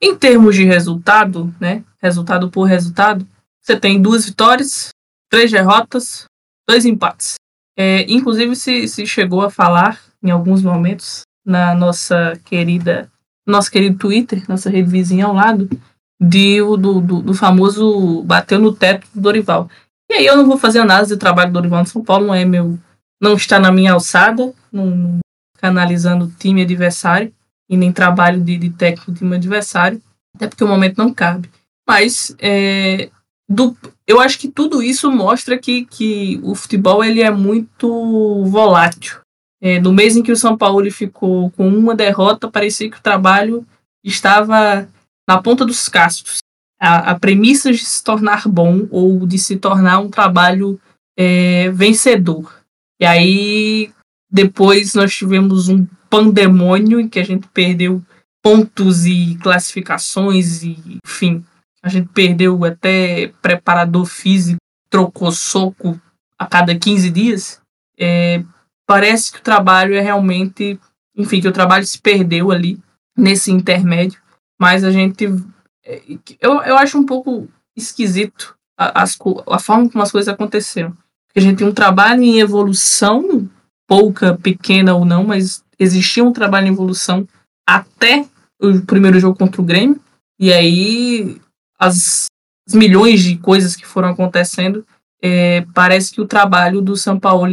Em 0.00 0.14
termos 0.14 0.54
de 0.54 0.64
resultado, 0.64 1.52
né, 1.58 1.82
resultado 2.02 2.50
por 2.50 2.64
resultado, 2.64 3.26
você 3.62 3.80
tem 3.80 4.00
duas 4.00 4.26
vitórias, 4.26 4.90
três 5.30 5.50
derrotas, 5.50 6.24
dois 6.68 6.84
empates. 6.84 7.36
É, 7.76 8.02
inclusive 8.12 8.54
se, 8.54 8.86
se 8.88 9.06
chegou 9.06 9.40
a 9.40 9.50
falar 9.50 10.07
em 10.22 10.30
alguns 10.30 10.62
momentos 10.62 11.22
na 11.44 11.74
nossa 11.74 12.38
querida, 12.44 13.10
nosso 13.46 13.70
querido 13.70 13.98
Twitter, 13.98 14.44
nossa 14.48 14.68
rede 14.68 14.90
vizinha 14.90 15.26
ao 15.26 15.32
lado, 15.32 15.68
de, 16.20 16.58
do, 16.58 17.00
do, 17.00 17.22
do 17.22 17.34
famoso 17.34 18.22
bateu 18.24 18.58
no 18.58 18.72
teto 18.72 19.06
do 19.14 19.20
Dorival. 19.20 19.70
E 20.10 20.14
aí 20.14 20.26
eu 20.26 20.36
não 20.36 20.46
vou 20.46 20.58
fazer 20.58 20.80
análise 20.80 21.14
do 21.14 21.18
trabalho 21.18 21.50
do 21.50 21.54
Dorival 21.54 21.80
no 21.80 21.86
São 21.86 22.02
Paulo, 22.02 22.26
não 22.26 22.34
é 22.34 22.44
meu. 22.44 22.78
não 23.20 23.34
está 23.34 23.58
na 23.58 23.70
minha 23.70 23.92
alçada, 23.92 24.52
não, 24.72 24.86
não 24.86 25.18
canalizando 25.58 26.32
time 26.38 26.62
adversário, 26.62 27.32
e 27.68 27.76
nem 27.76 27.92
trabalho 27.92 28.40
de, 28.40 28.56
de 28.56 28.70
técnico 28.70 29.12
do 29.12 29.18
time 29.18 29.36
adversário, 29.36 30.00
até 30.34 30.48
porque 30.48 30.64
o 30.64 30.68
momento 30.68 30.98
não 30.98 31.12
cabe. 31.12 31.50
Mas 31.86 32.34
é, 32.38 33.10
do, 33.48 33.76
eu 34.06 34.20
acho 34.20 34.38
que 34.38 34.48
tudo 34.48 34.82
isso 34.82 35.10
mostra 35.10 35.58
que, 35.58 35.84
que 35.84 36.40
o 36.42 36.54
futebol 36.54 37.02
ele 37.04 37.22
é 37.22 37.30
muito 37.30 38.44
volátil. 38.46 39.20
É, 39.60 39.80
no 39.80 39.92
mês 39.92 40.16
em 40.16 40.22
que 40.22 40.32
o 40.32 40.36
São 40.36 40.56
Paulo 40.56 40.88
ficou 40.90 41.50
com 41.50 41.68
uma 41.68 41.94
derrota, 41.94 42.50
parecia 42.50 42.90
que 42.90 42.98
o 42.98 43.02
trabalho 43.02 43.66
estava 44.04 44.88
na 45.28 45.42
ponta 45.42 45.64
dos 45.64 45.88
cascos. 45.88 46.38
A, 46.80 47.10
a 47.10 47.18
premissa 47.18 47.72
de 47.72 47.78
se 47.78 48.02
tornar 48.04 48.46
bom 48.46 48.86
ou 48.90 49.26
de 49.26 49.38
se 49.38 49.56
tornar 49.56 49.98
um 49.98 50.08
trabalho 50.08 50.80
é, 51.16 51.70
vencedor. 51.70 52.62
E 53.00 53.04
aí, 53.04 53.92
depois 54.30 54.94
nós 54.94 55.14
tivemos 55.14 55.68
um 55.68 55.86
pandemônio 56.08 57.00
em 57.00 57.08
que 57.08 57.18
a 57.18 57.24
gente 57.24 57.48
perdeu 57.48 58.02
pontos 58.42 59.04
e 59.06 59.36
classificações 59.42 60.62
e, 60.62 60.98
enfim, 61.04 61.44
a 61.82 61.88
gente 61.88 62.08
perdeu 62.08 62.64
até 62.64 63.32
preparador 63.42 64.06
físico, 64.06 64.58
trocou 64.88 65.32
soco 65.32 66.00
a 66.38 66.46
cada 66.46 66.78
15 66.78 67.10
dias. 67.10 67.60
É, 67.98 68.42
parece 68.88 69.30
que 69.30 69.38
o 69.38 69.42
trabalho 69.42 69.94
é 69.94 70.00
realmente, 70.00 70.80
enfim, 71.14 71.40
que 71.40 71.48
o 71.48 71.52
trabalho 71.52 71.86
se 71.86 72.00
perdeu 72.00 72.50
ali 72.50 72.80
nesse 73.16 73.52
intermédio 73.52 74.20
mas 74.58 74.82
a 74.82 74.90
gente. 74.90 75.26
É, 75.84 76.02
eu, 76.40 76.60
eu 76.62 76.76
acho 76.76 76.98
um 76.98 77.06
pouco 77.06 77.48
esquisito 77.76 78.56
a, 78.76 79.04
a 79.04 79.58
forma 79.58 79.88
como 79.88 80.02
as 80.02 80.10
coisas 80.10 80.32
aconteceram. 80.32 80.90
Porque 81.26 81.38
a 81.38 81.42
gente 81.42 81.58
tem 81.58 81.66
um 81.66 81.72
trabalho 81.74 82.22
em 82.22 82.40
evolução, 82.40 83.48
pouca, 83.86 84.36
pequena 84.36 84.94
ou 84.94 85.04
não, 85.04 85.24
mas 85.24 85.62
existia 85.78 86.24
um 86.24 86.32
trabalho 86.32 86.66
em 86.66 86.72
evolução 86.72 87.26
até 87.66 88.26
o 88.60 88.80
primeiro 88.80 89.20
jogo 89.20 89.38
contra 89.38 89.60
o 89.60 89.64
Grêmio. 89.64 90.00
E 90.38 90.52
aí 90.52 91.40
as, 91.78 92.26
as 92.66 92.74
milhões 92.74 93.22
de 93.22 93.36
coisas 93.36 93.76
que 93.76 93.86
foram 93.86 94.08
acontecendo, 94.08 94.84
é, 95.22 95.64
parece 95.74 96.12
que 96.12 96.20
o 96.20 96.26
trabalho 96.26 96.80
do 96.80 96.96
São 96.96 97.18
Paulo 97.18 97.44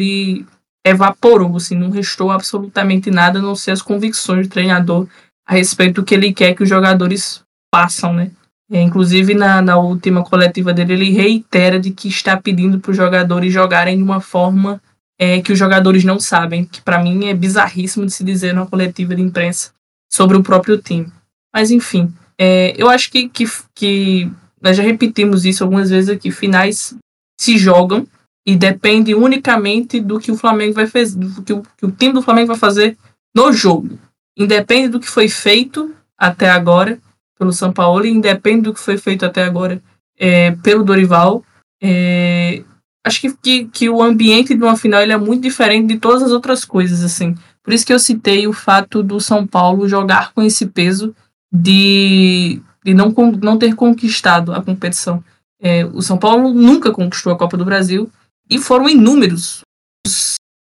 evaporou, 0.86 1.58
assim, 1.58 1.76
não 1.76 1.90
restou 1.90 2.30
absolutamente 2.30 3.10
nada, 3.10 3.40
a 3.40 3.42
não 3.42 3.56
ser 3.56 3.72
as 3.72 3.82
convicções 3.82 4.48
do 4.48 4.52
treinador 4.52 5.08
a 5.48 5.54
respeito 5.54 5.96
do 5.96 6.06
que 6.06 6.14
ele 6.14 6.32
quer 6.32 6.54
que 6.54 6.64
os 6.64 6.70
jogadores 6.70 7.42
façam, 7.74 8.14
né? 8.14 8.32
É, 8.72 8.82
inclusive, 8.82 9.34
na, 9.34 9.62
na 9.62 9.78
última 9.78 10.24
coletiva 10.24 10.74
dele, 10.74 10.94
ele 10.94 11.12
reitera 11.12 11.80
de 11.80 11.92
que 11.92 12.08
está 12.08 12.38
pedindo 12.38 12.80
para 12.80 12.92
os 12.92 12.98
jogadores 12.98 13.54
jogarem 13.54 13.98
de 13.98 14.04
uma 14.04 14.22
forma 14.22 14.82
é, 15.20 15.42
que 15.42 15.52
os 15.52 15.60
jogadores 15.60 16.04
não 16.04 16.20
sabem, 16.20 16.66
que 16.66 16.82
para 16.82 17.02
mim 17.02 17.26
é 17.26 17.34
bizarríssimo 17.34 18.06
de 18.06 18.12
se 18.12 18.24
dizer 18.24 18.54
numa 18.54 18.66
coletiva 18.66 19.16
de 19.16 19.22
imprensa 19.22 19.72
sobre 20.12 20.38
o 20.38 20.44
próprio 20.44 20.78
time. 20.78 21.12
Mas, 21.54 21.70
enfim, 21.72 22.12
é, 22.40 22.74
eu 22.78 22.90
acho 22.90 23.12
que, 23.12 23.30
que, 23.30 23.46
que 23.74 24.32
nós 24.62 24.76
já 24.78 24.84
repetimos 24.84 25.46
isso 25.46 25.64
algumas 25.64 25.90
vezes 25.90 26.10
aqui, 26.10 26.32
finais 26.32 26.96
se 27.40 27.58
jogam 27.58 28.08
e 28.46 28.56
depende 28.56 29.16
unicamente 29.16 30.00
do 30.00 30.20
que 30.20 30.32
o 30.32 30.38
Flamengo 30.38 30.74
vai 30.74 30.88
fazer, 30.88 31.18
do 31.18 31.42
que 31.42 31.54
o, 31.54 31.64
que 31.78 31.86
o 31.86 31.92
time 31.92 32.14
do 32.14 32.22
Flamengo 32.22 32.48
vai 32.48 32.58
fazer 32.58 32.98
no 33.34 33.52
jogo 33.52 33.98
independe 34.38 34.90
do 34.90 35.00
que 35.00 35.10
foi 35.10 35.30
feito 35.30 35.94
até 36.18 36.50
agora 36.50 37.00
pelo 37.38 37.52
São 37.52 37.72
Paulo, 37.72 38.06
independe 38.06 38.64
do 38.64 38.74
que 38.74 38.80
foi 38.80 38.98
feito 38.98 39.26
até 39.26 39.44
agora 39.44 39.82
é, 40.18 40.52
pelo 40.52 40.84
Dorival, 40.84 41.44
é, 41.82 42.64
acho 43.04 43.22
que, 43.22 43.34
que, 43.34 43.66
que, 43.66 43.90
o 43.90 44.02
ambiente 44.02 44.56
de 44.56 44.64
uma 44.64 44.78
final 44.78 45.02
ele 45.02 45.12
é 45.12 45.18
muito 45.18 45.44
diferente 45.44 45.88
de 45.88 46.00
todas 46.00 46.24
as 46.24 46.32
outras 46.32 46.64
coisas, 46.64 47.04
assim. 47.04 47.36
Por 47.62 47.74
isso 47.74 47.86
que 47.86 47.94
eu 47.94 48.00
citei 48.00 48.48
o 48.48 48.54
fato 48.54 49.04
do 49.04 49.20
São 49.20 49.46
Paulo 49.46 49.88
jogar 49.88 50.32
com 50.34 50.42
esse 50.42 50.68
peso 50.68 51.14
de, 51.52 52.62
de 52.84 52.94
não, 52.94 53.14
não 53.42 53.58
ter 53.58 53.76
conquistado 53.76 54.54
a 54.54 54.62
competição. 54.62 55.22
É, 55.62 55.86
o 55.86 56.02
São 56.02 56.18
Paulo 56.18 56.54
nunca 56.54 56.92
conquistou 56.92 57.34
a 57.34 57.38
Copa 57.38 57.58
do 57.58 57.66
Brasil 57.66 58.10
e 58.50 58.60
foram 58.60 58.90
inúmeros. 58.90 59.62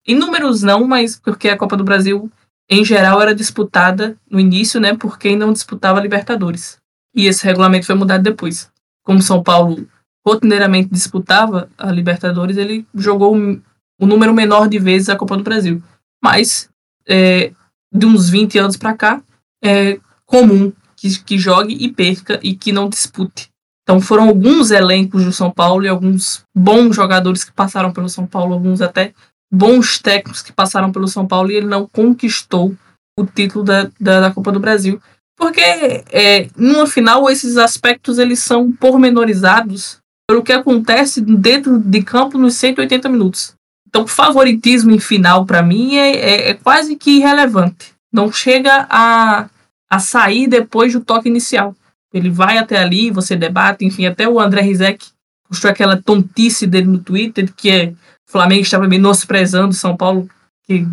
Inúmeros 0.06 0.62
não, 0.62 0.86
mas 0.86 1.18
porque 1.18 1.48
a 1.48 1.56
Copa 1.56 1.76
do 1.76 1.84
Brasil 1.84 2.30
em 2.68 2.84
geral 2.84 3.20
era 3.20 3.34
disputada 3.34 4.16
no 4.30 4.40
início, 4.40 4.80
né, 4.80 4.96
por 4.96 5.18
quem 5.18 5.36
não 5.36 5.52
disputava 5.52 6.00
Libertadores. 6.00 6.78
E 7.14 7.26
esse 7.26 7.44
regulamento 7.44 7.86
foi 7.86 7.94
mudado 7.94 8.22
depois. 8.22 8.70
Como 9.04 9.22
São 9.22 9.42
Paulo 9.42 9.86
rotineiramente 10.26 10.88
disputava 10.90 11.68
a 11.76 11.92
Libertadores, 11.92 12.56
ele 12.56 12.86
jogou 12.94 13.36
o 13.36 14.06
número 14.06 14.32
menor 14.32 14.68
de 14.68 14.78
vezes 14.78 15.08
a 15.08 15.16
Copa 15.16 15.36
do 15.36 15.42
Brasil. 15.42 15.82
Mas 16.22 16.70
é, 17.06 17.52
de 17.92 18.06
uns 18.06 18.28
20 18.30 18.58
anos 18.58 18.76
para 18.76 18.96
cá, 18.96 19.22
é 19.62 20.00
comum 20.24 20.72
que, 20.96 21.22
que 21.22 21.38
jogue 21.38 21.74
e 21.74 21.92
perca 21.92 22.40
e 22.42 22.54
que 22.54 22.72
não 22.72 22.88
dispute. 22.88 23.50
Então 23.84 24.00
foram 24.00 24.28
alguns 24.28 24.70
elencos 24.70 25.24
do 25.24 25.32
São 25.32 25.50
Paulo 25.50 25.84
e 25.84 25.88
alguns 25.88 26.42
bons 26.56 26.96
jogadores 26.96 27.44
que 27.44 27.52
passaram 27.52 27.92
pelo 27.92 28.08
São 28.08 28.26
Paulo, 28.26 28.54
alguns 28.54 28.80
até 28.80 29.12
bons 29.52 29.98
técnicos 29.98 30.42
que 30.42 30.52
passaram 30.52 30.90
pelo 30.90 31.06
São 31.06 31.26
Paulo 31.26 31.50
e 31.50 31.56
ele 31.56 31.66
não 31.66 31.86
conquistou 31.86 32.74
o 33.18 33.24
título 33.24 33.64
da, 33.64 33.90
da, 34.00 34.20
da 34.20 34.30
Copa 34.32 34.50
do 34.50 34.58
Brasil. 34.58 35.00
Porque, 35.36 35.60
é, 35.60 36.48
numa 36.56 36.86
final, 36.86 37.28
esses 37.28 37.56
aspectos 37.56 38.18
eles 38.18 38.38
são 38.38 38.72
pormenorizados 38.72 39.98
pelo 40.28 40.42
que 40.42 40.52
acontece 40.52 41.20
dentro 41.20 41.78
de 41.78 42.02
campo 42.02 42.38
nos 42.38 42.54
180 42.54 43.08
minutos. 43.08 43.54
Então, 43.88 44.06
favoritismo 44.06 44.90
em 44.90 44.98
final, 44.98 45.44
para 45.44 45.62
mim, 45.62 45.96
é, 45.96 46.16
é, 46.16 46.50
é, 46.50 46.54
quase 46.54 46.96
que 46.96 47.18
irrelevante. 47.18 47.92
Não 48.12 48.32
chega 48.32 48.86
a, 48.88 49.48
a 49.90 49.98
sair 49.98 50.46
depois 50.46 50.92
do 50.92 51.00
toque 51.00 51.28
inicial. 51.28 51.76
Ele 52.14 52.30
vai 52.30 52.58
até 52.58 52.78
ali, 52.78 53.10
você 53.10 53.34
debate, 53.34 53.84
enfim, 53.84 54.06
até 54.06 54.28
o 54.28 54.38
André 54.38 54.60
Rizek 54.60 55.08
postou 55.48 55.68
aquela 55.68 56.00
tontice 56.00 56.64
dele 56.64 56.86
no 56.86 57.00
Twitter, 57.00 57.52
que 57.52 57.68
é, 57.68 57.86
o 58.26 58.30
Flamengo 58.30 58.62
estava 58.62 58.86
menosprezando 58.86 59.74
São 59.74 59.96
Paulo, 59.96 60.30
que 60.62 60.86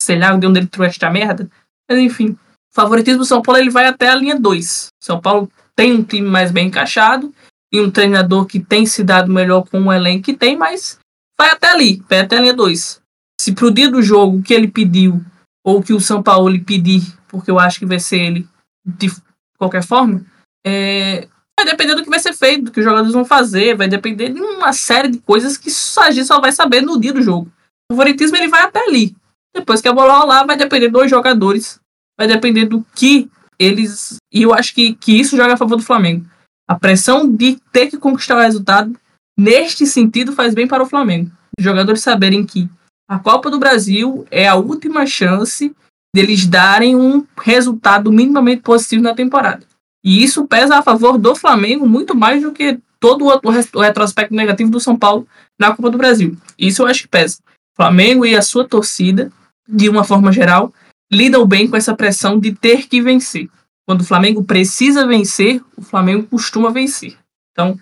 sei 0.00 0.18
lá 0.18 0.36
de 0.36 0.46
onde 0.46 0.60
ele 0.60 0.66
trouxe 0.66 0.90
esta 0.90 1.10
merda. 1.10 1.50
Mas 1.88 1.98
enfim, 1.98 2.28
o 2.30 2.38
favoritismo 2.74 3.20
do 3.20 3.24
São 3.24 3.40
Paulo 3.40 3.58
ele 3.58 3.70
vai 3.70 3.86
até 3.86 4.10
a 4.10 4.14
linha 4.14 4.38
2. 4.38 4.88
São 5.02 5.18
Paulo 5.18 5.50
tem 5.74 5.94
um 5.94 6.02
time 6.04 6.28
mais 6.28 6.52
bem 6.52 6.68
encaixado 6.68 7.32
e 7.72 7.80
um 7.80 7.90
treinador 7.90 8.44
que 8.44 8.60
tem 8.60 8.84
se 8.84 9.02
dado 9.02 9.32
melhor 9.32 9.66
com 9.68 9.80
o 9.80 9.92
elenco 9.92 10.24
que 10.24 10.34
tem, 10.34 10.58
mas 10.58 10.98
vai 11.38 11.50
até 11.50 11.70
ali, 11.70 12.02
vai 12.08 12.20
até 12.20 12.36
a 12.36 12.40
linha 12.40 12.54
2. 12.54 13.00
Se 13.40 13.52
pro 13.52 13.70
dia 13.70 13.90
do 13.90 14.02
jogo 14.02 14.42
que 14.42 14.52
ele 14.52 14.68
pediu, 14.68 15.24
ou 15.64 15.82
que 15.82 15.94
o 15.94 16.00
São 16.00 16.22
Paulo 16.22 16.58
pedir, 16.60 17.02
porque 17.28 17.50
eu 17.50 17.58
acho 17.58 17.78
que 17.78 17.86
vai 17.86 17.98
ser 17.98 18.18
ele 18.18 18.48
de 18.84 19.10
qualquer 19.58 19.82
forma, 19.82 20.24
é, 20.66 21.28
vai 21.58 21.64
depender 21.64 21.94
do 21.94 22.02
que 22.02 22.10
vai 22.10 22.18
ser 22.18 22.32
feito, 22.32 22.64
do 22.64 22.70
que 22.72 22.80
os 22.80 22.84
jogadores 22.84 23.14
vão 23.14 23.24
fazer, 23.24 23.76
vai 23.76 23.86
depender 23.86 24.30
de 24.30 24.40
uma 24.40 24.72
série 24.72 25.08
de 25.08 25.18
coisas 25.18 25.56
que 25.56 25.70
a 26.00 26.10
gente 26.10 26.26
só 26.26 26.40
vai 26.40 26.50
saber 26.50 26.82
no 26.82 27.00
dia 27.00 27.12
do 27.12 27.22
jogo. 27.22 27.48
O 27.88 27.94
favoritismo 27.94 28.36
ele 28.36 28.48
vai 28.48 28.62
até 28.62 28.80
ali. 28.80 29.14
Depois 29.54 29.80
que 29.80 29.86
a 29.88 29.92
bola 29.92 30.18
rolar, 30.18 30.44
vai 30.44 30.56
depender 30.56 30.88
dos 30.88 31.08
jogadores, 31.08 31.78
vai 32.18 32.26
depender 32.26 32.66
do 32.66 32.84
que 32.94 33.30
eles. 33.58 34.16
E 34.32 34.42
eu 34.42 34.52
acho 34.52 34.74
que, 34.74 34.94
que 34.94 35.18
isso 35.18 35.36
joga 35.36 35.54
a 35.54 35.56
favor 35.56 35.76
do 35.76 35.84
Flamengo. 35.84 36.26
A 36.68 36.74
pressão 36.74 37.32
de 37.32 37.58
ter 37.72 37.86
que 37.86 37.96
conquistar 37.96 38.36
o 38.36 38.40
resultado, 38.40 38.94
neste 39.38 39.86
sentido, 39.86 40.32
faz 40.32 40.52
bem 40.52 40.66
para 40.66 40.82
o 40.82 40.86
Flamengo. 40.86 41.30
Os 41.56 41.64
jogadores 41.64 42.02
saberem 42.02 42.44
que 42.44 42.68
a 43.08 43.20
Copa 43.20 43.48
do 43.48 43.58
Brasil 43.58 44.26
é 44.32 44.48
a 44.48 44.56
última 44.56 45.06
chance 45.06 45.74
deles 46.14 46.44
darem 46.44 46.96
um 46.96 47.24
resultado 47.40 48.10
minimamente 48.10 48.62
positivo 48.62 49.02
na 49.02 49.14
temporada. 49.14 49.64
E 50.06 50.22
isso 50.22 50.46
pesa 50.46 50.78
a 50.78 50.82
favor 50.82 51.18
do 51.18 51.34
Flamengo 51.34 51.84
muito 51.84 52.14
mais 52.14 52.40
do 52.40 52.52
que 52.52 52.78
todo 53.00 53.24
o 53.26 53.80
retrospecto 53.80 54.32
negativo 54.32 54.70
do 54.70 54.78
São 54.78 54.96
Paulo 54.96 55.26
na 55.58 55.74
Copa 55.74 55.90
do 55.90 55.98
Brasil. 55.98 56.36
Isso 56.56 56.82
eu 56.82 56.86
acho 56.86 57.02
que 57.02 57.08
pesa. 57.08 57.38
O 57.72 57.76
Flamengo 57.76 58.24
e 58.24 58.36
a 58.36 58.40
sua 58.40 58.68
torcida, 58.68 59.32
de 59.68 59.88
uma 59.88 60.04
forma 60.04 60.30
geral, 60.30 60.72
lidam 61.12 61.44
bem 61.44 61.68
com 61.68 61.76
essa 61.76 61.92
pressão 61.92 62.38
de 62.38 62.54
ter 62.54 62.86
que 62.86 63.02
vencer. 63.02 63.50
Quando 63.84 64.02
o 64.02 64.04
Flamengo 64.04 64.44
precisa 64.44 65.04
vencer, 65.08 65.60
o 65.76 65.82
Flamengo 65.82 66.28
costuma 66.28 66.70
vencer. 66.70 67.16
Então, 67.50 67.76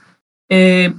é, 0.50 0.94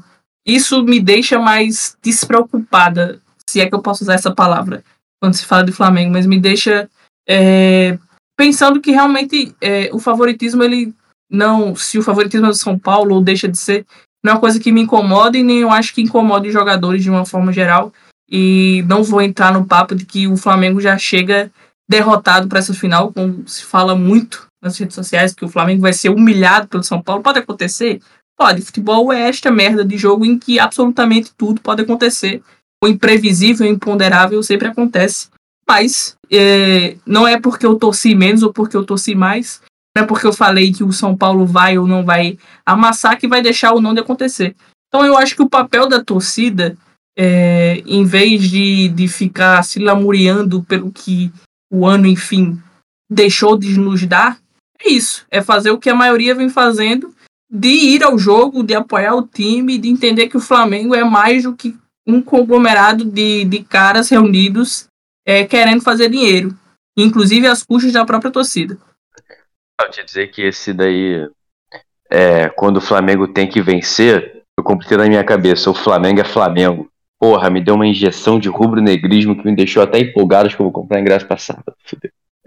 isso 0.46 0.84
me 0.84 1.00
deixa 1.00 1.40
mais 1.40 1.98
despreocupada, 2.04 3.20
se 3.50 3.60
é 3.60 3.68
que 3.68 3.74
eu 3.74 3.82
posso 3.82 4.04
usar 4.04 4.14
essa 4.14 4.34
palavra, 4.34 4.84
quando 5.20 5.34
se 5.34 5.46
fala 5.46 5.64
de 5.64 5.72
Flamengo, 5.72 6.12
mas 6.12 6.28
me 6.28 6.40
deixa 6.40 6.88
é, 7.28 7.98
pensando 8.38 8.80
que 8.80 8.92
realmente 8.92 9.56
é, 9.60 9.90
o 9.92 9.98
favoritismo 9.98 10.64
ele 10.64 10.94
não, 11.30 11.76
se 11.76 11.98
o 11.98 12.04
favoritismo 12.04 12.48
é 12.48 12.50
do 12.50 12.56
São 12.56 12.78
Paulo 12.78 13.16
ou 13.16 13.22
deixa 13.22 13.48
de 13.48 13.58
ser, 13.58 13.86
não 14.24 14.32
é 14.32 14.36
uma 14.36 14.42
coisa 14.42 14.60
que 14.60 14.72
me 14.72 14.82
incomoda 14.82 15.38
e 15.38 15.44
nem 15.44 15.60
eu 15.60 15.72
acho 15.72 15.94
que 15.94 16.02
incomoda 16.02 16.48
os 16.48 16.54
jogadores 16.54 17.04
de 17.04 17.10
uma 17.10 17.26
forma 17.26 17.54
geral. 17.54 17.94
E 18.30 18.84
não 18.88 19.04
vou 19.04 19.22
entrar 19.22 19.54
no 19.54 19.66
papo 19.66 19.94
de 19.94 20.04
que 20.04 20.28
o 20.28 20.36
Flamengo 20.36 20.82
já 20.82 20.98
chega 20.98 21.52
derrotado 21.88 22.48
para 22.48 22.58
essa 22.58 22.74
final, 22.74 23.14
como 23.14 23.48
se 23.48 23.64
fala 23.64 23.96
muito 23.96 24.48
nas 24.64 24.78
redes 24.78 24.96
sociais, 24.96 25.34
que 25.34 25.46
o 25.46 25.50
Flamengo 25.50 25.82
vai 25.82 25.94
ser 25.94 26.10
humilhado 26.10 26.68
pelo 26.68 26.84
São 26.84 27.02
Paulo. 27.02 27.22
Pode 27.22 27.38
acontecer? 27.38 28.02
Pode. 28.36 28.62
Futebol 28.62 29.14
é 29.14 29.30
esta 29.30 29.52
merda 29.52 29.86
de 29.86 29.98
jogo 29.98 30.26
em 30.26 30.40
que 30.40 30.60
absolutamente 30.60 31.32
tudo 31.38 31.62
pode 31.62 31.84
acontecer. 31.84 32.42
O 32.84 32.88
imprevisível, 32.88 33.68
o 33.68 33.70
imponderável 33.70 34.42
sempre 34.42 34.68
acontece. 34.68 35.30
Mas 35.68 36.16
é, 36.32 36.98
não 37.06 37.28
é 37.28 37.40
porque 37.40 37.66
eu 37.66 37.76
torci 37.76 38.16
menos 38.16 38.44
ou 38.44 38.52
porque 38.52 38.76
eu 38.76 38.84
torci 38.84 39.16
mais 39.16 39.62
não 39.96 40.04
é 40.04 40.06
porque 40.06 40.28
eu 40.28 40.34
falei 40.34 40.74
que 40.74 40.84
o 40.84 40.92
São 40.92 41.16
Paulo 41.16 41.46
vai 41.46 41.78
ou 41.78 41.88
não 41.88 42.04
vai 42.04 42.38
amassar 42.66 43.18
que 43.18 43.28
vai 43.28 43.42
deixar 43.42 43.74
o 43.74 43.82
não 43.82 43.94
de 43.94 44.02
acontecer. 44.02 44.56
Então 44.88 45.06
eu 45.06 45.18
acho 45.18 45.36
que 45.36 45.42
o 45.42 45.50
papel 45.50 45.88
da 45.88 46.04
torcida, 46.04 46.78
é, 47.18 47.82
em 47.86 48.04
vez 48.04 48.50
de, 48.50 48.90
de 48.90 49.08
ficar 49.08 49.64
se 49.64 49.80
lamuriando 49.80 50.62
pelo 50.64 50.92
que 50.92 51.32
o 51.72 51.86
ano, 51.86 52.08
enfim, 52.08 52.62
deixou 53.10 53.58
de 53.58 53.80
nos 53.80 54.06
dar, 54.06 54.38
é 54.84 54.90
isso. 54.90 55.26
É 55.32 55.42
fazer 55.42 55.72
o 55.72 55.80
que 55.80 55.90
a 55.90 55.96
maioria 55.96 56.36
vem 56.36 56.50
fazendo, 56.50 57.14
de 57.50 57.70
ir 57.70 58.04
ao 58.04 58.18
jogo, 58.18 58.64
de 58.64 58.76
apoiar 58.76 59.16
o 59.16 59.26
time, 59.26 59.78
de 59.78 59.88
entender 59.88 60.28
que 60.28 60.38
o 60.38 60.42
Flamengo 60.42 60.94
é 60.94 61.04
mais 61.04 61.44
do 61.44 61.56
que 61.56 61.76
um 62.06 62.22
conglomerado 62.22 63.06
de, 63.06 63.46
de 63.46 63.64
caras 63.64 64.10
reunidos 64.10 64.88
é, 65.26 65.46
querendo 65.46 65.82
fazer 65.82 66.10
dinheiro, 66.10 66.56
inclusive 66.98 67.48
às 67.48 67.64
custas 67.64 67.94
da 67.94 68.06
própria 68.06 68.32
torcida. 68.32 68.78
Eu 69.82 69.90
te 69.90 70.04
dizer 70.04 70.32
que 70.32 70.42
esse 70.42 70.74
daí, 70.74 71.28
é, 72.10 72.50
quando 72.50 72.78
o 72.78 72.82
Flamengo 72.82 73.28
tem 73.28 73.48
que 73.48 73.62
vencer, 73.62 74.44
eu 74.58 74.64
completei 74.64 74.98
na 74.98 75.08
minha 75.08 75.24
cabeça, 75.24 75.70
o 75.70 75.76
Flamengo 75.76 76.22
é 76.22 76.24
Flamengo. 76.24 76.90
Porra, 77.20 77.50
me 77.50 77.62
deu 77.62 77.76
uma 77.76 77.88
injeção 77.88 78.40
de 78.40 78.50
rubro-negrismo 78.50 79.36
que 79.36 79.46
me 79.46 79.56
deixou 79.56 79.84
até 79.84 80.00
empolgado, 80.00 80.48
acho 80.48 80.56
que 80.56 80.62
eu 80.62 80.66
vou 80.66 80.74
comprar 80.74 81.00
ingresso 81.00 81.28
passado. 81.28 81.64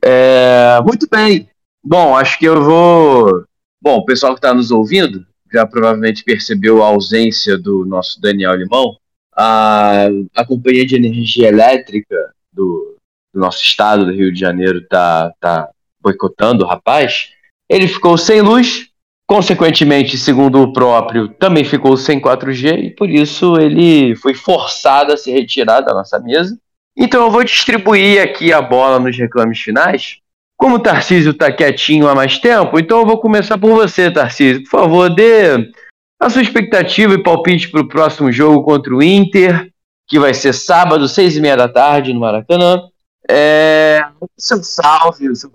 É, 0.03 0.81
muito 0.85 1.07
bem. 1.11 1.49
Bom, 1.83 2.17
acho 2.17 2.39
que 2.39 2.47
eu 2.47 2.63
vou. 2.63 3.45
Bom, 3.81 3.97
o 3.99 4.05
pessoal 4.05 4.33
que 4.33 4.39
está 4.39 4.55
nos 4.55 4.71
ouvindo 4.71 5.27
já 5.53 5.67
provavelmente 5.67 6.25
percebeu 6.25 6.83
a 6.83 6.89
ausência 6.89 7.57
do 7.57 7.85
nosso 7.85 8.21
Daniel 8.21 8.55
Limão. 8.55 8.97
A, 9.35 10.09
a 10.35 10.45
companhia 10.45 10.85
de 10.85 10.97
energia 10.97 11.49
elétrica 11.49 12.33
do, 12.53 12.97
do 13.33 13.41
nosso 13.41 13.63
estado 13.63 14.05
do 14.05 14.13
Rio 14.13 14.33
de 14.33 14.41
Janeiro 14.41 14.79
está 14.79 15.33
tá 15.41 15.69
boicotando 16.01 16.65
o 16.65 16.69
rapaz, 16.69 17.31
ele 17.69 17.87
ficou 17.87 18.17
sem 18.17 18.41
luz, 18.41 18.89
consequentemente, 19.27 20.17
segundo 20.17 20.63
o 20.63 20.73
próprio, 20.73 21.29
também 21.29 21.65
ficou 21.65 21.97
sem 21.97 22.21
4G 22.21 22.85
e 22.85 22.91
por 22.91 23.11
isso 23.11 23.59
ele 23.59 24.17
foi 24.17 24.35
forçado 24.35 25.13
a 25.13 25.17
se 25.17 25.31
retirar 25.31 25.81
da 25.81 25.93
nossa 25.93 26.19
mesa. 26.19 26.59
Então 26.97 27.25
eu 27.25 27.31
vou 27.31 27.45
distribuir 27.45 28.23
aqui 28.23 28.53
a 28.53 28.61
bola 28.61 28.99
nos 28.99 29.17
reclames 29.17 29.61
finais. 29.61 30.17
Como 30.57 30.77
o 30.77 30.81
Tarcísio 30.81 31.31
está 31.31 31.53
quietinho 31.53 32.09
há 32.09 32.15
mais 32.15 32.39
tempo, 32.39 32.81
então 32.81 32.99
eu 32.99 33.07
vou 33.07 33.19
começar 33.19 33.57
por 33.57 33.71
você, 33.71 34.11
Tarcísio. 34.11 34.65
Por 34.65 34.71
favor, 34.71 35.09
dê 35.09 35.71
a 36.21 36.29
sua 36.29 36.43
expectativa 36.43 37.15
e 37.15 37.23
palpite 37.23 37.71
para 37.71 37.81
o 37.81 37.89
próximo 37.89 38.33
jogo 38.33 38.65
contra 38.65 38.93
o 38.93 39.01
Inter, 39.01 39.71
que 40.09 40.19
vai 40.19 40.35
ser 40.35 40.53
sábado, 40.53 41.07
seis 41.07 41.37
e 41.37 41.41
meia 41.41 41.57
da 41.57 41.69
tarde, 41.69 42.13
no 42.13 42.19
Maracanã. 42.19 42.83
É, 43.31 44.05
seu 44.37 44.61
salve, 44.65 45.37
seu 45.37 45.51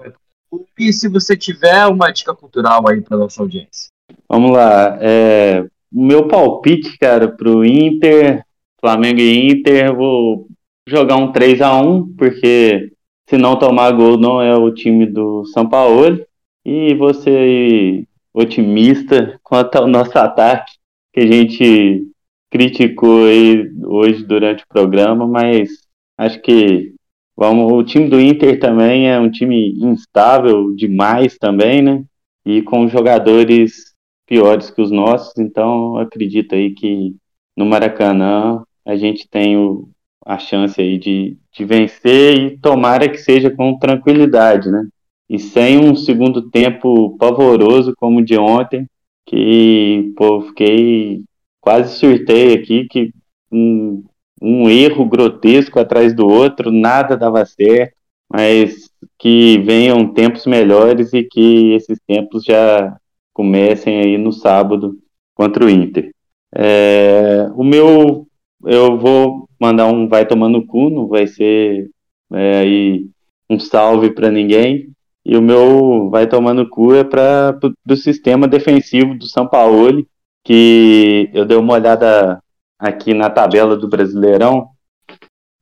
e 0.77 0.91
se 0.91 1.07
você 1.07 1.35
tiver 1.35 1.85
uma 1.87 2.11
dica 2.11 2.33
cultural 2.33 2.87
aí 2.87 3.01
para 3.01 3.17
nossa 3.17 3.41
audiência. 3.41 3.89
Vamos 4.27 4.51
lá. 4.51 4.97
É, 5.01 5.65
meu 5.91 6.27
palpite, 6.27 6.97
cara, 6.97 7.27
pro 7.27 7.63
Inter, 7.63 8.43
Flamengo 8.79 9.19
e 9.19 9.51
Inter, 9.51 9.95
vou 9.95 10.47
jogar 10.87 11.15
um 11.17 11.31
3 11.31 11.61
a 11.61 11.77
1 11.77 12.15
porque 12.15 12.91
se 13.29 13.37
não 13.37 13.57
tomar 13.57 13.91
gol 13.91 14.17
não 14.17 14.41
é 14.41 14.55
o 14.55 14.73
time 14.73 15.05
do 15.05 15.45
São 15.45 15.67
Paulo. 15.67 16.25
E 16.65 16.93
você 16.95 18.05
otimista 18.33 19.39
quanto 19.43 19.75
ao 19.75 19.87
nosso 19.87 20.17
ataque, 20.17 20.73
que 21.13 21.19
a 21.19 21.27
gente 21.27 22.07
criticou 22.49 23.25
aí 23.25 23.69
hoje 23.83 24.23
durante 24.23 24.63
o 24.63 24.67
programa, 24.67 25.27
mas 25.27 25.69
acho 26.17 26.41
que 26.41 26.92
Vamos, 27.35 27.71
o 27.71 27.83
time 27.83 28.09
do 28.09 28.19
Inter 28.21 28.59
também 28.59 29.09
é 29.09 29.19
um 29.19 29.29
time 29.29 29.73
instável 29.79 30.73
demais 30.75 31.37
também, 31.37 31.81
né? 31.81 32.03
E 32.45 32.61
com 32.61 32.87
jogadores 32.87 33.93
piores 34.27 34.69
que 34.69 34.81
os 34.81 34.91
nossos, 34.91 35.37
então 35.37 35.97
acredito 35.97 36.55
aí 36.55 36.73
que 36.73 37.15
no 37.55 37.65
Maracanã 37.65 38.63
a 38.85 38.95
gente 38.95 39.27
tem 39.27 39.57
o, 39.57 39.89
a 40.25 40.37
chance 40.37 40.79
aí 40.79 40.97
de, 40.97 41.37
de 41.51 41.65
vencer 41.65 42.37
e 42.37 42.57
tomara 42.59 43.09
que 43.09 43.17
seja 43.17 43.49
com 43.49 43.77
tranquilidade, 43.77 44.69
né? 44.69 44.87
E 45.29 45.39
sem 45.39 45.79
um 45.79 45.95
segundo 45.95 46.49
tempo 46.49 47.17
pavoroso 47.17 47.93
como 47.97 48.19
o 48.19 48.25
de 48.25 48.37
ontem, 48.37 48.87
que 49.25 50.13
pô, 50.15 50.41
fiquei 50.41 51.23
quase 51.59 51.97
surtei 51.97 52.53
aqui 52.53 52.85
que 52.87 53.11
um, 53.51 54.03
um 54.43 54.69
erro 54.69 55.05
grotesco 55.05 55.79
atrás 55.79 56.13
do 56.13 56.27
outro, 56.27 56.69
nada 56.69 57.15
dava 57.15 57.45
certo, 57.45 57.95
mas 58.29 58.89
que 59.17 59.57
venham 59.59 60.13
tempos 60.13 60.45
melhores 60.45 61.13
e 61.13 61.23
que 61.23 61.73
esses 61.73 61.97
tempos 62.05 62.43
já 62.43 62.97
comecem 63.31 64.01
aí 64.01 64.17
no 64.17 64.33
sábado 64.33 64.97
contra 65.33 65.65
o 65.65 65.69
Inter. 65.69 66.11
É, 66.53 67.49
o 67.55 67.63
meu, 67.63 68.27
eu 68.65 68.97
vou 68.97 69.47
mandar 69.59 69.87
um 69.87 70.09
vai 70.09 70.27
tomando 70.27 70.65
cu, 70.65 70.89
não 70.89 71.07
vai 71.07 71.25
ser 71.25 71.89
é, 72.33 72.57
aí 72.59 73.07
um 73.49 73.57
salve 73.57 74.11
para 74.11 74.29
ninguém. 74.29 74.89
E 75.25 75.37
o 75.37 75.41
meu 75.41 76.09
vai 76.09 76.27
tomando 76.27 76.69
cu 76.69 76.93
é 76.93 77.03
para 77.03 77.57
do 77.85 77.95
sistema 77.95 78.45
defensivo 78.45 79.15
do 79.17 79.25
São 79.25 79.47
Paulo, 79.47 80.05
que 80.43 81.29
eu 81.33 81.45
dei 81.45 81.57
uma 81.57 81.73
olhada 81.75 82.42
aqui 82.83 83.13
na 83.13 83.29
tabela 83.29 83.77
do 83.77 83.87
Brasileirão 83.87 84.67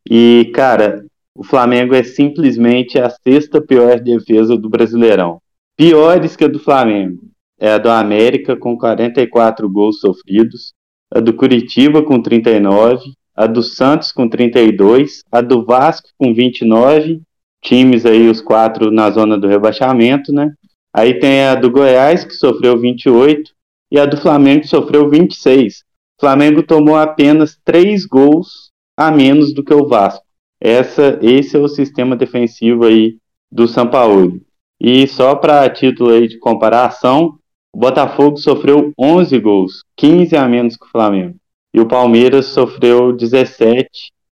E, 0.10 0.52
cara, 0.56 1.06
o 1.36 1.44
Flamengo 1.44 1.94
é 1.94 2.04
simplesmente 2.04 3.00
a 3.00 3.10
sexta 3.10 3.62
pior 3.62 4.00
defesa 4.00 4.58
do 4.58 4.70
Brasileirão. 4.70 5.40
Piores 5.78 6.36
que 6.36 6.44
a 6.44 6.48
do 6.48 6.60
Flamengo. 6.60 7.20
É 7.60 7.74
a 7.74 7.78
do 7.78 7.90
América, 7.90 8.58
com 8.58 8.76
44 8.76 9.70
gols 9.70 10.00
sofridos, 10.00 10.74
a 11.14 11.20
do 11.20 11.34
Curitiba, 11.34 12.02
com 12.02 12.20
39, 12.20 13.14
a 13.36 13.46
do 13.46 13.62
Santos, 13.62 14.12
com 14.12 14.28
32, 14.28 15.24
a 15.32 15.42
do 15.42 15.64
Vasco, 15.64 16.10
com 16.18 16.34
29, 16.34 17.22
times 17.62 18.04
aí, 18.04 18.28
os 18.28 18.42
quatro 18.42 18.90
na 18.90 19.12
zona 19.12 19.38
do 19.38 19.48
rebaixamento, 19.48 20.34
né? 20.34 20.52
Aí 20.92 21.20
tem 21.20 21.44
a 21.44 21.54
do 21.54 21.70
Goiás, 21.70 22.26
que 22.26 22.34
sofreu 22.34 22.80
28, 22.80 23.52
e 23.92 24.00
a 24.00 24.06
do 24.08 24.18
Flamengo, 24.18 24.62
que 24.62 24.68
sofreu 24.68 25.08
26. 25.08 25.84
Flamengo 26.22 26.62
tomou 26.62 26.96
apenas 26.96 27.58
três 27.66 28.06
gols 28.06 28.70
a 28.96 29.12
menos 29.12 29.56
do 29.56 29.64
que 29.64 29.74
o 29.74 29.88
Vasco. 29.88 30.24
Essa, 30.62 31.18
esse 31.20 31.58
é 31.58 31.60
o 31.60 31.68
sistema 31.68 32.16
defensivo 32.16 32.86
aí 32.86 33.18
do 33.52 33.68
São 33.68 33.88
Paulo. 33.88 34.40
E 34.80 35.08
só 35.08 35.34
para 35.34 35.68
título 35.68 36.12
aí 36.12 36.28
de 36.28 36.38
comparação, 36.38 37.40
o 37.74 37.80
Botafogo 37.80 38.38
sofreu 38.38 38.94
11 39.00 39.40
gols, 39.40 39.84
15 39.98 40.36
a 40.36 40.48
menos 40.48 40.78
que 40.78 40.86
o 40.86 40.90
Flamengo. 40.90 41.36
E 41.74 41.80
o 41.80 41.88
Palmeiras 41.88 42.48
sofreu 42.48 43.12
17, 43.12 43.90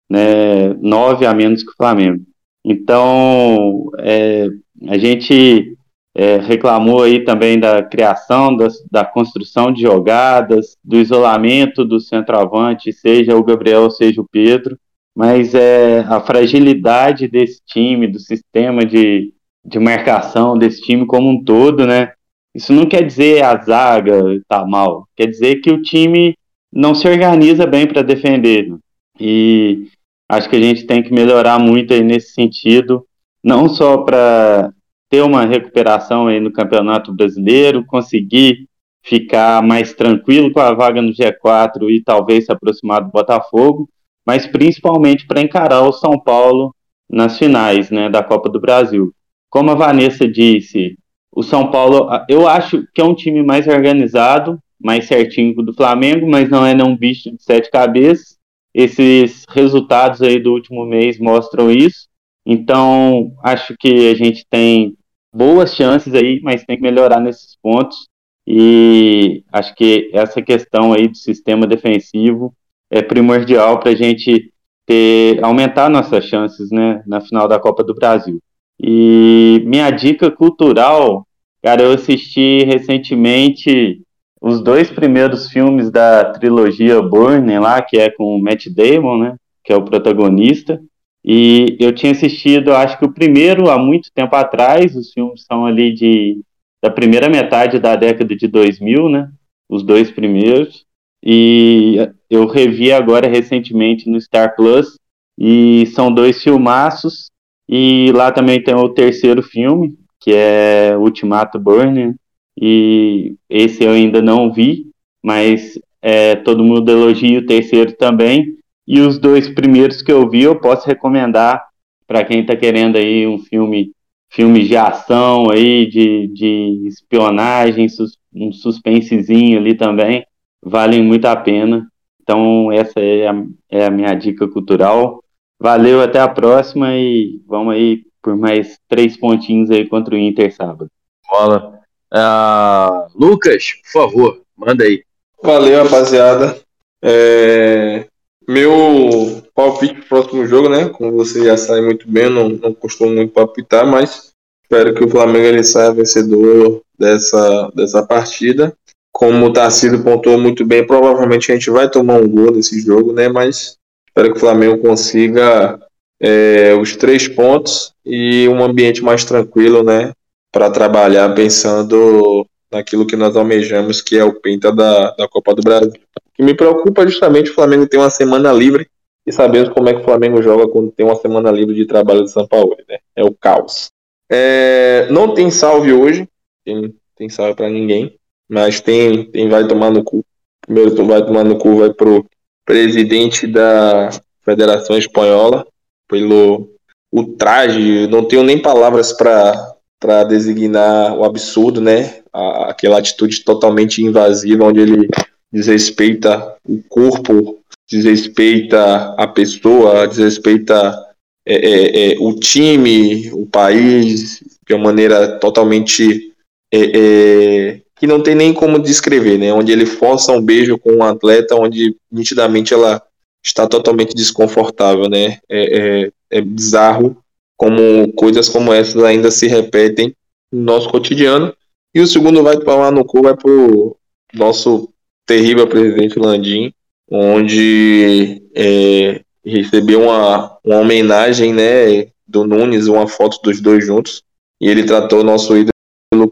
né, 0.08 0.76
9 0.80 1.26
a 1.26 1.34
menos 1.34 1.64
que 1.64 1.72
o 1.72 1.76
Flamengo. 1.76 2.24
Então, 2.64 3.90
é, 3.98 4.48
a 4.88 4.98
gente 5.00 5.76
é, 6.14 6.38
reclamou 6.38 7.04
aí 7.04 7.24
também 7.24 7.60
da 7.60 7.82
criação, 7.82 8.56
da, 8.56 8.68
da, 8.92 9.06
construção 9.06 9.72
de 9.72 9.82
jogadas, 9.84 10.78
do 10.84 10.98
isolamento 10.98 11.86
do 11.86 12.00
centroavante, 12.00 12.92
seja 12.92 13.36
o 13.36 13.44
Gabriel, 13.44 13.90
seja 13.90 14.22
o 14.22 14.28
Pedro, 14.30 14.78
mas 15.16 15.56
é, 15.56 16.00
a 16.02 16.20
fragilidade 16.20 17.28
desse 17.28 17.62
time, 17.66 18.08
do 18.08 18.20
sistema 18.20 18.86
de, 18.86 19.34
de 19.66 19.80
marcação 19.80 20.58
desse 20.58 20.82
time 20.82 21.06
como 21.06 21.30
um 21.30 21.44
todo, 21.44 21.86
né? 21.86 22.12
Isso 22.54 22.74
não 22.74 22.86
quer 22.86 23.06
dizer 23.06 23.44
a 23.44 23.56
zaga 23.62 24.22
tá 24.48 24.66
mal, 24.66 25.08
quer 25.16 25.28
dizer 25.28 25.62
que 25.62 25.72
o 25.72 25.82
time 25.82 26.36
não 26.72 26.94
se 26.94 27.08
organiza 27.08 27.66
bem 27.66 27.88
para 27.88 28.02
defender. 28.02 28.70
Né? 28.70 28.78
E 29.20 29.88
acho 30.30 30.50
que 30.50 30.56
a 30.58 30.62
gente 30.62 30.86
tem 30.86 31.02
que 31.02 31.14
melhorar 31.14 31.60
muito 31.60 31.94
aí 31.94 32.02
nesse 32.02 32.34
sentido, 32.34 33.06
não 33.44 33.70
só 33.70 34.00
para 34.00 34.72
ter 35.12 35.22
uma 35.22 35.46
recuperação 35.46 36.28
aí 36.28 36.40
no 36.40 36.54
Campeonato 36.54 37.14
Brasileiro, 37.14 37.86
conseguir 37.86 38.66
ficar 39.04 39.62
mais 39.62 39.94
tranquilo 39.94 40.54
com 40.54 40.62
a 40.62 40.74
vaga 40.74 41.02
no 41.02 41.12
G4 41.12 41.90
e 41.90 42.02
talvez 42.02 42.46
se 42.46 42.52
aproximar 42.52 43.04
do 43.04 43.12
Botafogo, 43.12 43.90
mas 44.26 44.48
principalmente 44.48 45.28
para 45.28 45.42
encarar 45.42 45.82
o 45.82 45.92
São 45.92 46.18
Paulo 46.18 46.74
nas 47.10 47.38
finais 47.38 47.92
né, 47.92 48.10
da 48.10 48.24
Copa 48.24 48.50
do 48.50 48.62
Brasil. 48.62 49.14
Como 49.50 49.70
a 49.70 49.76
Vanessa 49.76 50.26
disse, 50.26 50.98
o 51.30 51.44
São 51.44 51.70
Paulo, 51.70 52.08
eu 52.30 52.48
acho 52.48 52.88
que 52.94 53.02
é 53.02 53.04
um 53.04 53.16
time 53.16 53.44
mais 53.44 53.68
organizado, 53.68 54.58
mais 54.80 55.08
certinho 55.08 55.54
do 55.56 55.74
Flamengo, 55.74 56.26
mas 56.26 56.50
não 56.50 56.66
é 56.66 56.74
não 56.74 56.96
bicho 56.96 57.30
de 57.30 57.44
sete 57.44 57.70
cabeças. 57.70 58.38
Esses 58.74 59.44
resultados 59.50 60.22
aí 60.22 60.40
do 60.40 60.54
último 60.54 60.86
mês 60.86 61.20
mostram 61.20 61.70
isso. 61.70 62.08
Então, 62.46 63.34
acho 63.44 63.76
que 63.78 64.10
a 64.10 64.16
gente 64.16 64.46
tem 64.50 64.96
boas 65.34 65.76
chances 65.76 66.14
aí, 66.14 66.40
mas 66.42 66.64
tem 66.64 66.78
que 66.78 66.84
melhorar 66.84 67.20
nesses 67.20 67.56
pontos. 67.62 68.08
E 68.46 69.44
acho 69.52 69.74
que 69.76 70.10
essa 70.14 70.42
questão 70.42 70.94
aí 70.94 71.08
do 71.08 71.16
sistema 71.16 71.66
defensivo 71.68 72.54
é 72.90 73.02
primordial 73.02 73.80
para 73.80 73.92
a 73.92 73.96
gente 73.96 74.52
ter, 74.86 75.44
aumentar 75.44 75.90
nossas 75.90 76.26
chances 76.26 76.70
né, 76.72 77.02
na 77.06 77.22
final 77.22 77.48
da 77.48 77.60
Copa 77.60 77.84
do 77.84 77.94
Brasil. 77.94 78.40
E 78.80 79.64
minha 79.66 79.90
dica 79.92 80.30
cultural, 80.32 81.26
cara, 81.64 81.84
eu 81.84 81.92
assisti 81.94 82.64
recentemente 82.66 84.02
os 84.42 84.62
dois 84.62 84.90
primeiros 84.90 85.50
filmes 85.50 85.92
da 85.92 86.26
trilogia 86.34 87.02
Burning 87.02 87.60
lá, 87.60 87.82
que 87.82 87.98
é 87.98 88.10
com 88.10 88.36
o 88.36 88.42
Matt 88.42 88.68
Damon, 88.68 89.20
né, 89.20 89.36
que 89.64 89.72
é 89.72 89.76
o 89.76 89.86
protagonista. 89.86 90.82
E 91.24 91.78
eu 91.80 91.94
tinha 91.94 92.12
assistido, 92.12 92.74
acho 92.74 92.98
que 92.98 93.06
o 93.06 93.14
primeiro 93.14 93.70
há 93.70 93.78
muito 93.78 94.10
tempo 94.14 94.36
atrás, 94.36 94.96
os 94.96 95.12
filmes 95.14 95.44
são 95.44 95.66
ali 95.66 95.94
de 95.94 96.40
da 96.84 96.90
primeira 96.90 97.30
metade 97.30 97.78
da 97.78 97.96
década 97.96 98.36
de 98.36 98.48
2000, 98.48 99.08
né? 99.08 99.30
Os 99.70 99.84
dois 99.84 100.10
primeiros. 100.10 100.84
E 101.24 101.96
eu 102.28 102.48
revi 102.48 102.92
agora 102.92 103.28
recentemente 103.28 104.10
no 104.10 104.20
Star 104.20 104.56
Plus 104.56 104.98
e 105.38 105.86
são 105.88 106.12
dois 106.12 106.42
filmaços 106.42 107.30
e 107.70 108.12
lá 108.14 108.32
também 108.32 108.62
tem 108.62 108.76
o 108.76 108.90
terceiro 108.90 109.44
filme, 109.44 109.96
que 110.20 110.34
é 110.34 110.98
Ultimato 110.98 111.58
Burning, 111.58 112.16
e 112.60 113.36
esse 113.50 113.84
eu 113.84 113.92
ainda 113.92 114.22
não 114.22 114.52
vi, 114.52 114.88
mas 115.24 115.80
é, 116.02 116.36
todo 116.36 116.64
mundo 116.64 116.92
elogia 116.92 117.40
o 117.40 117.46
terceiro 117.46 117.94
também. 117.94 118.58
E 118.88 119.00
os 119.00 119.18
dois 119.18 119.50
primeiros 119.50 120.02
que 120.02 120.12
eu 120.12 120.30
vi 120.30 120.44
eu 120.44 120.60
posso 120.60 120.88
recomendar 120.88 121.64
para 122.08 122.24
quem 122.26 122.42
está 122.42 122.56
querendo 122.56 122.98
aí 122.98 123.26
um 123.28 123.40
filme 123.40 123.92
filme 124.32 124.64
de 124.66 124.78
ação 124.78 125.50
aí, 125.50 125.86
de, 125.88 126.28
de 126.28 126.88
espionagem, 126.88 127.90
sus, 127.90 128.18
um 128.34 128.52
suspensezinho 128.52 129.60
ali 129.60 129.76
também, 129.76 130.26
valem 130.64 131.04
muito 131.04 131.26
a 131.26 131.36
pena. 131.36 131.86
Então, 132.22 132.72
essa 132.72 133.00
é 133.00 133.28
a, 133.28 133.44
é 133.70 133.86
a 133.86 133.92
minha 133.92 134.14
dica 134.14 134.48
cultural. 134.48 135.22
Valeu, 135.60 136.02
até 136.02 136.20
a 136.20 136.30
próxima 136.30 136.96
e 136.96 137.42
vamos 137.46 137.74
aí 137.74 138.04
por 138.22 138.36
mais 138.38 138.80
três 138.88 139.18
pontinhos 139.18 139.70
aí 139.70 139.88
contra 139.88 140.16
o 140.16 140.18
Inter 140.18 140.54
sábado. 140.56 140.88
Bola. 141.30 141.80
Uh, 142.14 143.08
Lucas, 143.16 143.74
por 143.84 144.02
favor, 144.02 144.42
manda 144.56 144.84
aí. 144.84 145.04
Valeu, 145.44 145.84
rapaziada. 145.84 146.60
É... 147.02 148.08
Meu 148.48 149.44
palpite 149.54 149.96
pro 149.96 150.06
próximo 150.06 150.46
jogo, 150.48 150.70
né? 150.70 150.90
Como 150.90 151.12
você 151.14 151.46
já 151.46 151.56
sabe 151.58 151.82
muito 151.82 152.10
bem, 152.10 152.30
não, 152.30 152.50
não 152.50 152.74
costumo 152.74 153.12
muito 153.12 153.34
palpitar, 153.34 153.86
mas 153.86 154.32
espero 154.64 154.94
que 154.94 155.04
o 155.04 155.10
Flamengo 155.10 155.46
ele 155.46 155.64
saia 155.64 155.94
vencedor 155.94 156.82
dessa, 156.98 157.72
dessa 157.76 158.06
partida 158.06 158.76
como 159.12 159.46
o 159.46 159.54
Tarcísio 159.54 160.04
pontuou 160.04 160.40
muito 160.40 160.66
bem, 160.66 160.88
provavelmente 160.88 161.52
a 161.52 161.56
gente 161.56 161.70
vai 161.70 161.90
tomar 161.90 162.16
um 162.16 162.28
gol 162.28 162.52
nesse 162.52 162.82
jogo, 162.82 163.14
né? 163.14 163.28
Mas 163.28 163.78
espero 164.08 164.32
que 164.32 164.38
o 164.38 164.40
Flamengo 164.40 164.80
consiga 164.80 165.80
é, 166.20 166.74
os 166.74 166.96
três 166.96 167.28
pontos 167.28 167.94
e 168.06 168.48
um 168.48 168.64
ambiente 168.64 169.04
mais 169.04 169.24
tranquilo, 169.24 169.84
né? 169.84 170.14
Para 170.52 170.72
trabalhar 170.72 171.36
pensando 171.36 172.48
naquilo 172.72 173.06
que 173.06 173.16
nós 173.16 173.36
almejamos, 173.36 174.02
que 174.02 174.18
é 174.18 174.24
o 174.24 174.34
Penta 174.34 174.72
da, 174.72 175.12
da 175.12 175.28
Copa 175.28 175.54
do 175.54 175.62
Brasil. 175.62 175.94
O 176.32 176.36
que 176.36 176.44
me 176.44 176.54
preocupa 176.54 177.04
é 177.04 177.08
justamente 177.08 177.52
o 177.52 177.54
Flamengo 177.54 177.88
ter 177.88 177.98
uma 177.98 178.10
semana 178.10 178.52
livre 178.52 178.88
e 179.26 179.32
sabemos 179.32 179.70
como 179.70 179.90
é 179.90 179.94
que 179.94 180.02
o 180.02 180.04
Flamengo 180.04 180.42
joga 180.42 180.68
quando 180.68 180.92
tem 180.92 181.06
uma 181.06 181.16
semana 181.16 181.52
livre 181.52 181.76
de 181.76 181.86
trabalho 181.86 182.24
de 182.24 182.32
São 182.32 182.48
Paulo, 182.48 182.76
né? 182.88 182.98
É 183.16 183.24
o 183.24 183.34
caos. 183.34 183.92
É, 184.30 185.08
não 185.12 185.34
tem 185.34 185.52
salve 185.52 185.92
hoje, 185.94 186.28
tem, 186.66 186.96
tem 187.16 187.30
salve 187.30 187.56
para 187.56 187.70
ninguém 187.70 188.18
mas 188.52 188.82
tem, 188.82 189.24
tem 189.32 189.48
vai 189.48 189.66
tomar 189.66 189.90
no 189.90 190.04
cu. 190.04 190.26
Primeiro 190.60 191.06
vai 191.06 191.26
tomar 191.26 191.46
no 191.46 191.58
cu, 191.58 191.78
vai 191.78 191.94
pro 191.94 192.26
presidente 192.66 193.48
da 193.48 194.10
Federação 194.44 194.98
Espanhola, 194.98 195.66
pelo 196.06 196.70
ultraje, 197.10 198.08
não 198.08 198.26
tenho 198.26 198.44
nem 198.44 198.62
palavras 198.62 199.14
para 199.14 200.24
designar 200.26 201.18
o 201.18 201.24
absurdo, 201.24 201.80
né? 201.80 202.20
A, 202.34 202.72
aquela 202.72 203.00
atitude 203.00 203.42
totalmente 203.42 204.04
invasiva, 204.04 204.66
onde 204.66 204.82
ele 204.82 205.08
desrespeita 205.52 206.56
o 206.64 206.82
corpo, 206.88 207.60
desrespeita 207.90 209.14
a 209.18 209.28
pessoa, 209.28 210.08
desrespeita 210.08 210.98
é, 211.46 211.56
é, 211.56 212.14
é, 212.14 212.20
o 212.20 212.34
time, 212.34 213.30
o 213.34 213.46
país, 213.46 214.42
de 214.66 214.74
uma 214.74 214.86
maneira 214.86 215.40
totalmente 215.40 216.34
é, 216.74 216.80
é 216.80 217.82
que 218.02 218.08
não 218.08 218.24
tem 218.24 218.34
nem 218.34 218.52
como 218.52 218.80
descrever, 218.80 219.38
né? 219.38 219.54
Onde 219.54 219.72
ele 219.72 219.86
força 219.86 220.32
um 220.32 220.42
beijo 220.42 220.76
com 220.80 220.92
um 220.92 221.04
atleta, 221.04 221.56
onde 221.56 221.96
nitidamente 222.12 222.74
ela 222.74 223.00
está 223.46 223.68
totalmente 223.68 224.16
desconfortável, 224.16 225.08
né? 225.08 225.38
É, 225.48 226.06
é, 226.08 226.12
é 226.32 226.42
bizarro 226.42 227.16
como 227.56 228.12
coisas 228.14 228.50
como 228.50 228.74
essas 228.74 229.04
ainda 229.04 229.30
se 229.30 229.48
repetem 229.48 230.16
no 230.52 230.64
nosso 230.64 230.90
cotidiano. 230.90 231.54
E 231.94 232.00
o 232.00 232.08
segundo 232.08 232.42
vai 232.42 232.58
tomar 232.58 232.92
no 232.92 233.06
cu, 233.06 233.22
vai 233.22 233.36
pro 233.36 233.96
nosso 234.34 234.91
terrível 235.32 235.66
presidente 235.66 236.20
Landim, 236.20 236.74
onde 237.10 238.44
é, 238.54 239.22
recebeu 239.46 240.02
uma, 240.04 240.58
uma 240.62 240.80
homenagem, 240.80 241.54
né, 241.54 242.08
do 242.28 242.46
Nunes, 242.46 242.88
uma 242.88 243.08
foto 243.08 243.40
dos 243.42 243.62
dois 243.62 243.86
juntos, 243.86 244.24
e 244.60 244.68
ele 244.68 244.84
tratou 244.84 245.24
nosso 245.24 245.56
ídolo 245.56 245.72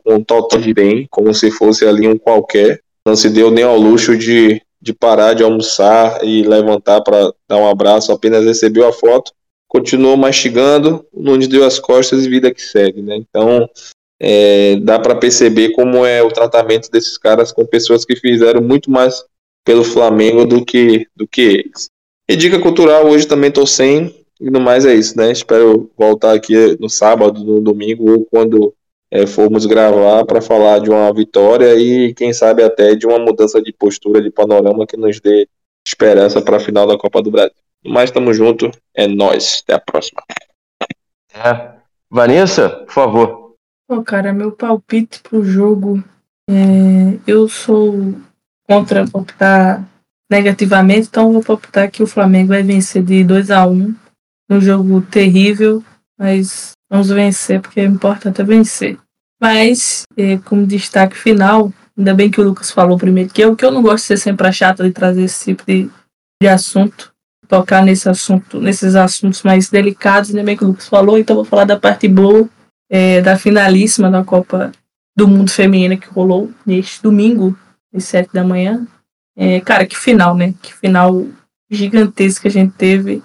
com 0.03 0.21
total 0.21 0.59
de 0.59 0.73
bem, 0.73 1.07
como 1.09 1.33
se 1.33 1.49
fosse 1.49 1.85
ali 1.85 2.09
um 2.09 2.17
qualquer. 2.17 2.81
Não 3.07 3.15
se 3.15 3.29
deu 3.29 3.49
nem 3.49 3.63
ao 3.63 3.77
luxo 3.77 4.17
de 4.17 4.61
de 4.81 4.93
parar 4.93 5.33
de 5.33 5.43
almoçar 5.43 6.23
e 6.23 6.41
levantar 6.41 7.01
para 7.01 7.33
dar 7.49 7.57
um 7.57 7.67
abraço, 7.67 8.13
apenas 8.13 8.45
recebeu 8.45 8.87
a 8.87 8.93
foto, 8.93 9.33
continuou 9.67 10.15
mastigando, 10.15 11.05
o 11.11 11.21
Nunes 11.21 11.49
deu 11.49 11.65
as 11.65 11.77
costas 11.77 12.25
e 12.25 12.29
vida 12.29 12.53
que 12.53 12.61
segue, 12.61 13.01
né? 13.01 13.17
Então, 13.17 13.69
é, 14.19 14.75
dá 14.77 14.99
para 14.99 15.15
perceber 15.15 15.69
como 15.69 16.05
é 16.05 16.21
o 16.21 16.31
tratamento 16.31 16.91
desses 16.91 17.17
caras 17.17 17.51
com 17.51 17.65
pessoas 17.65 18.03
que 18.03 18.15
fizeram 18.15 18.61
muito 18.61 18.91
mais 18.91 19.23
pelo 19.63 19.83
Flamengo 19.83 20.45
do 20.45 20.65
que, 20.65 21.07
do 21.15 21.27
que 21.27 21.41
eles. 21.41 21.89
E 22.27 22.35
dica 22.35 22.59
cultural, 22.59 23.07
hoje 23.07 23.27
também 23.27 23.51
tô 23.51 23.65
sem, 23.65 24.13
e 24.39 24.49
no 24.49 24.59
mais 24.59 24.85
é 24.85 24.93
isso, 24.93 25.17
né? 25.17 25.31
Espero 25.31 25.89
voltar 25.97 26.33
aqui 26.33 26.77
no 26.79 26.89
sábado, 26.89 27.43
no 27.43 27.61
domingo, 27.61 28.11
ou 28.11 28.25
quando 28.25 28.73
é, 29.11 29.25
formos 29.25 29.65
gravar 29.65 30.25
para 30.25 30.41
falar 30.41 30.79
de 30.79 30.89
uma 30.89 31.11
vitória 31.13 31.75
e 31.75 32.13
quem 32.13 32.31
sabe 32.33 32.63
até 32.63 32.95
de 32.95 33.07
uma 33.07 33.19
mudança 33.19 33.61
de 33.61 33.73
postura, 33.73 34.21
de 34.21 34.29
panorama 34.29 34.85
que 34.85 34.95
nos 34.95 35.19
dê 35.19 35.47
esperança 35.85 36.41
para 36.41 36.57
a 36.57 36.59
final 36.59 36.85
da 36.85 36.97
Copa 36.97 37.21
do 37.21 37.31
Brasil. 37.31 37.55
Mas 37.85 38.09
estamos 38.09 38.35
junto, 38.35 38.69
é 38.93 39.07
nós. 39.07 39.61
Até 39.63 39.73
a 39.75 39.79
próxima. 39.79 40.21
É. 41.33 41.79
Vanessa, 42.09 42.69
por 42.69 42.93
favor. 42.93 43.48
Pô, 43.89 44.03
cara, 44.03 44.31
meu 44.31 44.51
palpite 44.51 45.19
pro 45.19 45.43
jogo. 45.43 46.03
É, 46.47 47.17
eu 47.25 47.49
sou 47.49 48.13
contra 48.67 49.03
optar 49.11 49.83
negativamente, 50.29 51.07
então 51.07 51.41
vou 51.41 51.55
optar 51.55 51.89
que 51.89 52.03
o 52.03 52.07
Flamengo 52.07 52.49
vai 52.49 52.61
vencer 52.61 53.03
de 53.03 53.23
2 53.23 53.49
a 53.49 53.65
1 53.65 53.95
um 54.51 54.61
jogo 54.61 55.01
terrível, 55.01 55.83
mas 56.19 56.73
vamos 56.87 57.09
vencer, 57.09 57.59
porque 57.61 57.79
é 57.79 57.85
importante 57.85 58.39
é 58.39 58.43
vencer. 58.43 58.99
Mas, 59.41 60.03
é, 60.15 60.37
como 60.37 60.67
destaque 60.67 61.17
final, 61.17 61.73
ainda 61.97 62.13
bem 62.13 62.29
que 62.29 62.39
o 62.39 62.43
Lucas 62.43 62.69
falou 62.69 62.95
primeiro 62.95 63.33
que 63.33 63.41
eu, 63.41 63.55
que 63.55 63.65
eu 63.65 63.71
não 63.71 63.81
gosto 63.81 64.03
de 64.03 64.07
ser 64.09 64.17
sempre 64.17 64.45
a 64.45 64.51
chata 64.51 64.83
de 64.83 64.91
trazer 64.91 65.23
esse 65.23 65.45
tipo 65.45 65.63
de, 65.65 65.89
de 66.39 66.47
assunto, 66.47 67.11
tocar 67.47 67.83
nesse 67.83 68.07
assunto, 68.07 68.61
nesses 68.61 68.93
assuntos 68.93 69.41
mais 69.41 69.67
delicados, 69.67 70.29
ainda 70.29 70.43
bem 70.43 70.55
que 70.55 70.63
o 70.63 70.67
Lucas 70.67 70.87
falou, 70.87 71.17
então 71.17 71.35
vou 71.35 71.45
falar 71.45 71.65
da 71.65 71.79
parte 71.79 72.07
boa 72.07 72.47
é, 72.89 73.21
da 73.21 73.37
finalíssima 73.37 74.09
da 74.09 74.23
Copa 74.23 74.71
do 75.15 75.27
Mundo 75.27 75.51
Feminina 75.51 75.97
que 75.97 76.07
rolou 76.07 76.51
neste 76.65 77.01
domingo, 77.03 77.57
às 77.93 78.05
sete 78.05 78.33
da 78.33 78.43
manhã. 78.43 78.87
É, 79.37 79.59
cara, 79.59 79.85
que 79.85 79.97
final, 79.97 80.35
né? 80.35 80.53
Que 80.61 80.73
final 80.73 81.27
gigantesca 81.69 82.47
a 82.47 82.51
gente 82.51 82.73
teve. 82.73 83.21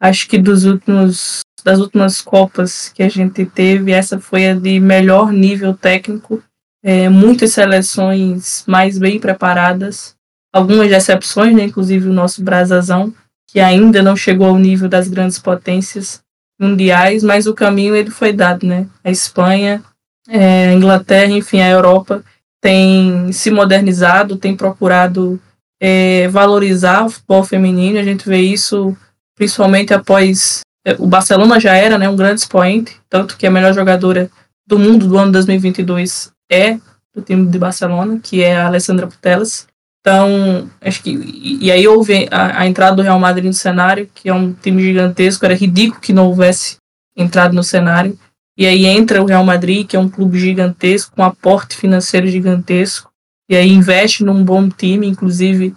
Acho 0.00 0.28
que 0.28 0.38
dos 0.38 0.64
últimos 0.64 1.40
das 1.64 1.80
últimas 1.80 2.20
Copas 2.20 2.88
que 2.88 3.02
a 3.02 3.08
gente 3.08 3.44
teve, 3.44 3.92
essa 3.92 4.18
foi 4.18 4.48
a 4.48 4.54
de 4.54 4.78
melhor 4.78 5.32
nível 5.32 5.74
técnico. 5.74 6.42
É, 6.82 7.08
muitas 7.08 7.52
seleções 7.52 8.64
mais 8.66 8.96
bem 8.96 9.18
preparadas, 9.18 10.14
algumas 10.52 10.90
exceções, 10.90 11.54
né, 11.54 11.64
inclusive 11.64 12.08
o 12.08 12.12
nosso 12.12 12.42
Brasazão, 12.42 13.12
que 13.48 13.58
ainda 13.58 14.02
não 14.02 14.14
chegou 14.14 14.46
ao 14.46 14.58
nível 14.58 14.88
das 14.88 15.08
grandes 15.08 15.38
potências 15.38 16.22
mundiais, 16.58 17.22
mas 17.22 17.46
o 17.46 17.54
caminho 17.54 17.94
ele 17.94 18.10
foi 18.10 18.32
dado, 18.32 18.66
né? 18.66 18.86
A 19.04 19.10
Espanha, 19.10 19.82
é, 20.28 20.68
a 20.68 20.72
Inglaterra, 20.72 21.32
enfim, 21.32 21.60
a 21.60 21.68
Europa 21.68 22.22
tem 22.60 23.30
se 23.32 23.50
modernizado, 23.50 24.36
tem 24.36 24.56
procurado 24.56 25.40
é, 25.80 26.26
valorizar 26.28 27.04
o 27.04 27.10
futebol 27.10 27.44
feminino. 27.44 27.98
A 27.98 28.02
gente 28.02 28.28
vê 28.28 28.40
isso 28.40 28.96
principalmente 29.36 29.94
após 29.94 30.62
é, 30.84 30.96
o 30.98 31.06
Barcelona 31.06 31.60
já 31.60 31.76
era 31.76 31.96
né, 31.96 32.08
um 32.08 32.16
grande 32.16 32.40
expoente, 32.40 33.00
tanto 33.08 33.36
que 33.36 33.46
a 33.46 33.50
melhor 33.50 33.72
jogadora 33.72 34.30
do 34.66 34.78
mundo 34.78 35.06
do 35.06 35.16
ano 35.16 35.32
2022 35.32 36.32
é 36.50 36.78
do 37.14 37.22
time 37.22 37.46
de 37.46 37.58
Barcelona, 37.58 38.20
que 38.22 38.42
é 38.42 38.56
a 38.56 38.66
Alessandra 38.66 39.06
Putellas. 39.06 39.66
Então, 40.00 40.70
acho 40.80 41.02
que. 41.02 41.10
E 41.60 41.70
aí 41.70 41.86
houve 41.86 42.28
a, 42.30 42.60
a, 42.60 42.66
entrada 42.66 42.96
do 42.96 43.02
Real 43.02 43.18
Madrid 43.18 43.46
no 43.46 43.52
cenário, 43.52 44.08
que 44.14 44.28
é 44.28 44.34
um 44.34 44.52
time 44.52 44.82
gigantesco, 44.82 45.44
era 45.44 45.54
ridículo 45.54 46.00
que 46.00 46.12
não 46.12 46.26
houvesse 46.26 46.76
entrado 47.16 47.54
no 47.54 47.62
cenário. 47.62 48.18
E 48.56 48.66
aí 48.66 48.86
entra 48.86 49.22
o 49.22 49.26
Real 49.26 49.44
Madrid, 49.44 49.86
que 49.86 49.96
é 49.96 50.00
um 50.00 50.08
clube 50.08 50.38
gigantesco, 50.38 51.14
com 51.14 51.22
aporte 51.22 51.76
financeiro 51.76 52.26
gigantesco, 52.26 53.10
e 53.48 53.54
aí 53.54 53.68
investe 53.68 54.24
num 54.24 54.44
bom 54.44 54.68
time, 54.68 55.06
inclusive 55.06 55.74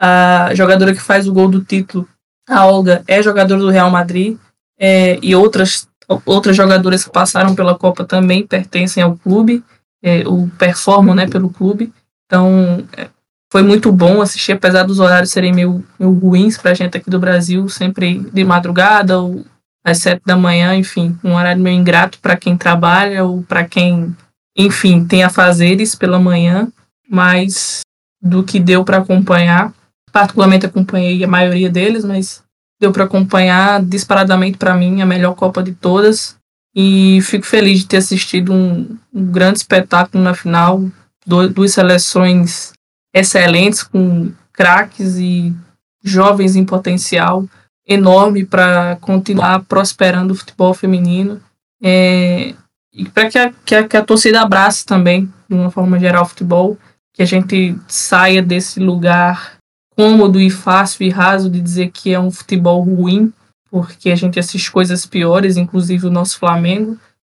a 0.00 0.50
jogadora 0.54 0.94
que 0.94 1.02
faz 1.02 1.28
o 1.28 1.32
gol 1.32 1.48
do 1.48 1.62
título 1.62 2.08
a 2.50 2.66
Olga 2.66 3.04
é 3.06 3.22
jogadora 3.22 3.60
do 3.60 3.70
Real 3.70 3.90
Madrid 3.90 4.36
é, 4.78 5.18
e 5.22 5.36
outras, 5.36 5.88
outras 6.26 6.56
jogadoras 6.56 7.04
que 7.04 7.10
passaram 7.10 7.54
pela 7.54 7.78
Copa 7.78 8.04
também 8.04 8.46
pertencem 8.46 9.02
ao 9.02 9.16
clube, 9.16 9.62
é, 10.02 10.26
o 10.26 10.48
performam 10.58 11.14
né, 11.14 11.28
pelo 11.28 11.48
clube. 11.48 11.92
Então 12.26 12.84
é, 12.96 13.08
foi 13.50 13.62
muito 13.62 13.90
bom 13.90 14.22
assistir, 14.22 14.52
apesar 14.52 14.84
dos 14.84 15.00
horários 15.00 15.32
serem 15.32 15.52
meio, 15.52 15.84
meio 15.98 16.12
ruins 16.12 16.56
para 16.56 16.70
a 16.70 16.74
gente 16.74 16.96
aqui 16.96 17.10
do 17.10 17.18
Brasil, 17.18 17.68
sempre 17.68 18.20
de 18.32 18.44
madrugada 18.44 19.18
ou 19.18 19.44
às 19.84 19.98
sete 19.98 20.22
da 20.24 20.36
manhã, 20.36 20.76
enfim, 20.76 21.18
um 21.24 21.34
horário 21.34 21.60
meio 21.60 21.76
ingrato 21.76 22.18
para 22.20 22.36
quem 22.36 22.56
trabalha 22.56 23.24
ou 23.24 23.42
para 23.42 23.64
quem, 23.64 24.14
enfim, 24.56 25.04
tem 25.04 25.24
afazeres 25.24 25.94
pela 25.96 26.20
manhã, 26.20 26.70
mas 27.08 27.80
do 28.22 28.44
que 28.44 28.60
deu 28.60 28.84
para 28.84 28.98
acompanhar, 28.98 29.72
particularmente 30.12 30.66
acompanhei 30.66 31.24
a 31.24 31.28
maioria 31.28 31.70
deles, 31.70 32.04
mas 32.04 32.42
deu 32.80 32.92
para 32.92 33.04
acompanhar 33.04 33.82
disparadamente 33.82 34.58
para 34.58 34.74
mim 34.74 35.02
a 35.02 35.06
melhor 35.06 35.34
Copa 35.34 35.62
de 35.62 35.72
todas. 35.72 36.36
E 36.74 37.20
fico 37.22 37.44
feliz 37.44 37.80
de 37.80 37.86
ter 37.86 37.96
assistido 37.96 38.52
um, 38.52 38.96
um 39.12 39.24
grande 39.24 39.58
espetáculo 39.58 40.22
na 40.22 40.34
final, 40.34 40.84
duas 41.26 41.72
seleções 41.72 42.72
excelentes, 43.12 43.82
com 43.82 44.32
craques 44.52 45.16
e 45.16 45.54
jovens 46.02 46.56
em 46.56 46.64
potencial 46.64 47.44
enorme 47.86 48.44
para 48.44 48.96
continuar 49.00 49.64
prosperando 49.64 50.32
o 50.32 50.36
futebol 50.36 50.72
feminino. 50.72 51.40
É, 51.82 52.54
e 52.92 53.08
para 53.08 53.28
que 53.28 53.38
a, 53.38 53.52
que, 53.64 53.74
a, 53.74 53.88
que 53.88 53.96
a 53.96 54.04
torcida 54.04 54.40
abrace 54.40 54.84
também, 54.84 55.32
de 55.48 55.54
uma 55.54 55.70
forma 55.70 55.98
geral, 55.98 56.24
o 56.24 56.28
futebol, 56.28 56.78
que 57.12 57.22
a 57.22 57.26
gente 57.26 57.76
saia 57.88 58.42
desse 58.42 58.78
lugar 58.78 59.58
cômodo 59.96 60.40
e 60.40 60.48
fácil 60.50 61.04
e 61.04 61.10
raso 61.10 61.50
de 61.50 61.60
dizer 61.60 61.90
que 61.90 62.12
é 62.12 62.20
um 62.20 62.30
futebol 62.30 62.80
ruim, 62.82 63.32
porque 63.70 64.10
a 64.10 64.16
gente 64.16 64.38
assiste 64.38 64.70
coisas 64.70 65.04
piores, 65.04 65.56
inclusive 65.56 66.06
o 66.06 66.10
nosso 66.10 66.38
Flamengo, 66.38 66.98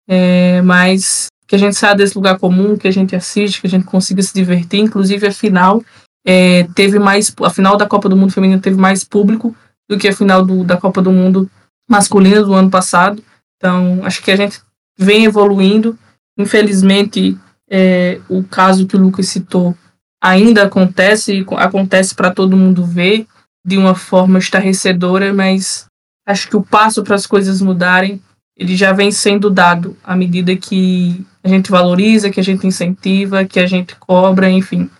é, 0.08 0.60
mas 0.62 1.28
que 1.50 1.56
a 1.56 1.58
gente 1.58 1.74
saia 1.74 1.96
desse 1.96 2.14
lugar 2.14 2.38
comum, 2.38 2.76
que 2.76 2.86
a 2.86 2.92
gente 2.92 3.16
assiste, 3.16 3.60
que 3.60 3.66
a 3.66 3.70
gente 3.70 3.84
consiga 3.84 4.22
se 4.22 4.32
divertir, 4.32 4.78
inclusive 4.78 5.26
a 5.26 5.32
final 5.32 5.82
é, 6.24 6.62
teve 6.76 6.96
mais, 7.00 7.34
a 7.42 7.50
final 7.50 7.76
da 7.76 7.88
Copa 7.88 8.08
do 8.08 8.16
Mundo 8.16 8.32
feminino 8.32 8.60
teve 8.60 8.80
mais 8.80 9.02
público 9.02 9.52
do 9.88 9.98
que 9.98 10.06
a 10.06 10.12
final 10.12 10.44
do, 10.44 10.62
da 10.62 10.76
Copa 10.76 11.02
do 11.02 11.10
Mundo 11.10 11.50
masculina 11.90 12.40
do 12.44 12.54
ano 12.54 12.70
passado, 12.70 13.20
então 13.56 13.98
acho 14.04 14.22
que 14.22 14.30
a 14.30 14.36
gente 14.36 14.60
vem 14.96 15.24
evoluindo, 15.24 15.98
infelizmente 16.38 17.36
é, 17.68 18.20
o 18.28 18.44
caso 18.44 18.86
que 18.86 18.94
o 18.94 19.00
Lucas 19.00 19.26
citou 19.26 19.76
ainda 20.22 20.62
acontece, 20.62 21.44
acontece 21.56 22.14
para 22.14 22.32
todo 22.32 22.56
mundo 22.56 22.84
ver 22.84 23.26
de 23.66 23.76
uma 23.76 23.96
forma 23.96 24.38
estarrecedora, 24.38 25.34
mas 25.34 25.86
acho 26.24 26.48
que 26.48 26.56
o 26.56 26.62
passo 26.62 27.02
para 27.02 27.16
as 27.16 27.26
coisas 27.26 27.60
mudarem 27.60 28.22
ele 28.60 28.76
já 28.76 28.92
vem 28.92 29.10
sendo 29.10 29.48
dado 29.48 29.96
à 30.04 30.14
medida 30.14 30.54
que 30.54 31.24
a 31.42 31.48
gente 31.48 31.70
valoriza, 31.70 32.28
que 32.28 32.38
a 32.38 32.42
gente 32.42 32.66
incentiva, 32.66 33.46
que 33.46 33.58
a 33.58 33.66
gente 33.66 33.96
cobra, 33.96 34.50
enfim. 34.50 34.90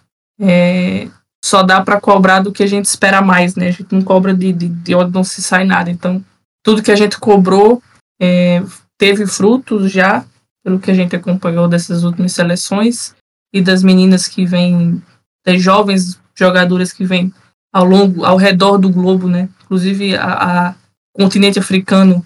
É, 0.41 1.07
só 1.45 1.63
dá 1.63 1.83
para 1.83 2.01
cobrar 2.01 2.41
do 2.41 2.53
que 2.53 2.63
a 2.63 2.67
gente 2.67 2.87
espera 2.87 3.21
mais, 3.21 3.55
né? 3.57 3.69
A 3.69 3.71
gente 3.73 3.95
não 3.95 4.01
cobra 4.01 4.33
de, 4.33 4.51
de, 4.51 4.67
de 4.67 4.95
onde 4.95 5.13
não 5.13 5.23
se 5.23 5.43
sai 5.43 5.65
nada. 5.65 5.91
Então, 5.91 6.25
tudo 6.65 6.83
que 6.83 6.91
a 6.91 6.97
gente 6.97 7.19
cobrou 7.19 7.83
é, 8.19 8.63
teve 8.99 9.27
frutos 9.27 9.93
já, 9.93 10.25
pelo 10.65 10.81
que 10.81 10.91
a 10.91 10.95
gente 10.95 11.15
acompanhou 11.15 11.69
dessas 11.69 12.03
últimas 12.03 12.33
seleções 12.33 13.15
e 13.53 13.61
das 13.61 13.83
meninas 13.83 14.27
que 14.27 14.47
vêm 14.47 15.03
das 15.45 15.61
jovens 15.61 16.19
jogadoras 16.35 16.95
que 16.95 17.05
vêm 17.05 17.31
ao 17.71 17.85
longo, 17.85 18.25
ao 18.25 18.39
redor 18.39 18.79
do 18.79 18.89
globo, 18.89 19.29
né? 19.29 19.51
Inclusive 19.65 20.17
a, 20.17 20.69
a 20.69 20.75
continente 21.15 21.59
africano 21.59 22.25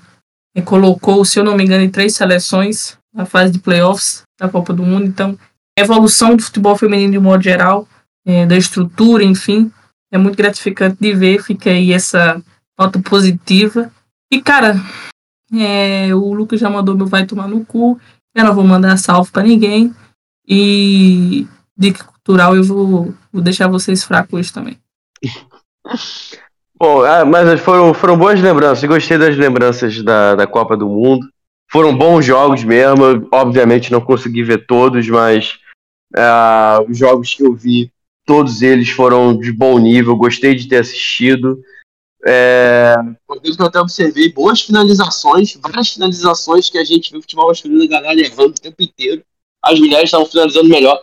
colocou, 0.62 1.24
se 1.24 1.38
eu 1.38 1.44
não 1.44 1.56
me 1.56 1.64
engano, 1.64 1.84
em 1.84 1.90
três 1.90 2.14
seleções 2.14 2.96
na 3.12 3.24
fase 3.24 3.52
de 3.52 3.58
playoffs 3.58 4.22
da 4.38 4.48
Copa 4.48 4.72
do 4.72 4.84
Mundo. 4.84 5.06
Então, 5.06 5.38
evolução 5.78 6.36
do 6.36 6.42
futebol 6.42 6.76
feminino 6.76 7.12
de 7.12 7.18
modo 7.18 7.42
geral, 7.42 7.88
é, 8.26 8.46
da 8.46 8.56
estrutura, 8.56 9.22
enfim, 9.22 9.70
é 10.12 10.18
muito 10.18 10.36
gratificante 10.36 10.96
de 11.00 11.12
ver. 11.14 11.42
Fica 11.42 11.70
aí 11.70 11.92
essa 11.92 12.42
nota 12.78 13.00
positiva. 13.00 13.92
E, 14.32 14.40
cara, 14.40 14.76
é, 15.52 16.14
o 16.14 16.32
Lucas 16.32 16.60
já 16.60 16.70
mandou 16.70 16.96
meu 16.96 17.06
vai 17.06 17.26
tomar 17.26 17.48
no 17.48 17.64
cu. 17.64 17.98
Eu 18.34 18.44
não 18.44 18.54
vou 18.54 18.64
mandar 18.64 18.96
salve 18.96 19.30
para 19.30 19.42
ninguém. 19.42 19.94
E 20.46 21.46
dica 21.76 22.04
cultural, 22.04 22.54
eu 22.56 22.62
vou, 22.62 23.14
vou 23.32 23.42
deixar 23.42 23.68
vocês 23.68 24.04
fracos 24.04 24.50
também. 24.50 24.78
Bom, 26.84 27.02
ah, 27.02 27.24
mas 27.24 27.58
foram, 27.62 27.94
foram 27.94 28.14
boas 28.14 28.38
lembranças. 28.42 28.86
Gostei 28.86 29.16
das 29.16 29.34
lembranças 29.34 30.02
da, 30.02 30.34
da 30.34 30.46
Copa 30.46 30.76
do 30.76 30.86
Mundo. 30.86 31.26
Foram 31.72 31.96
bons 31.96 32.26
jogos 32.26 32.62
mesmo. 32.62 33.26
obviamente 33.32 33.90
não 33.90 34.02
consegui 34.02 34.42
ver 34.42 34.66
todos, 34.66 35.08
mas 35.08 35.54
uh, 36.14 36.84
os 36.86 36.98
jogos 36.98 37.32
que 37.32 37.42
eu 37.42 37.54
vi 37.54 37.90
todos 38.26 38.60
eles 38.60 38.90
foram 38.90 39.34
de 39.34 39.50
bom 39.50 39.78
nível, 39.78 40.14
gostei 40.14 40.54
de 40.54 40.68
ter 40.68 40.76
assistido. 40.76 41.58
É, 42.26 42.96
que 43.40 43.62
eu 43.62 43.66
até 43.66 43.80
observei, 43.80 44.30
boas 44.30 44.60
finalizações, 44.60 45.56
várias 45.62 45.88
finalizações 45.88 46.68
que 46.68 46.76
a 46.76 46.84
gente 46.84 47.10
viu 47.10 47.18
o 47.18 47.22
futebol 47.22 47.48
masculino, 47.48 47.82
a 47.84 47.88
galera 47.88 48.20
errando 48.20 48.50
o 48.50 48.60
tempo 48.60 48.82
inteiro. 48.82 49.22
As 49.62 49.80
mulheres 49.80 50.04
estavam 50.04 50.26
finalizando 50.26 50.68
melhor. 50.68 51.02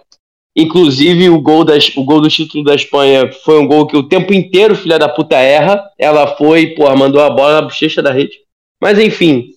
Inclusive, 0.55 1.29
o 1.29 1.41
gol, 1.41 1.63
das, 1.63 1.95
o 1.95 2.03
gol 2.03 2.19
do 2.19 2.29
título 2.29 2.63
da 2.63 2.75
Espanha 2.75 3.31
foi 3.31 3.57
um 3.59 3.67
gol 3.67 3.87
que 3.87 3.95
o 3.95 4.07
tempo 4.07 4.33
inteiro 4.33 4.75
filha 4.75 4.99
da 4.99 5.07
puta 5.07 5.37
erra. 5.37 5.81
Ela 5.97 6.35
foi, 6.35 6.75
porra, 6.75 6.95
mandou 6.95 7.21
a 7.21 7.29
bola 7.29 7.53
na 7.53 7.61
bochecha 7.61 8.01
da 8.01 8.11
rede. 8.11 8.39
Mas 8.81 8.99
enfim, 8.99 9.53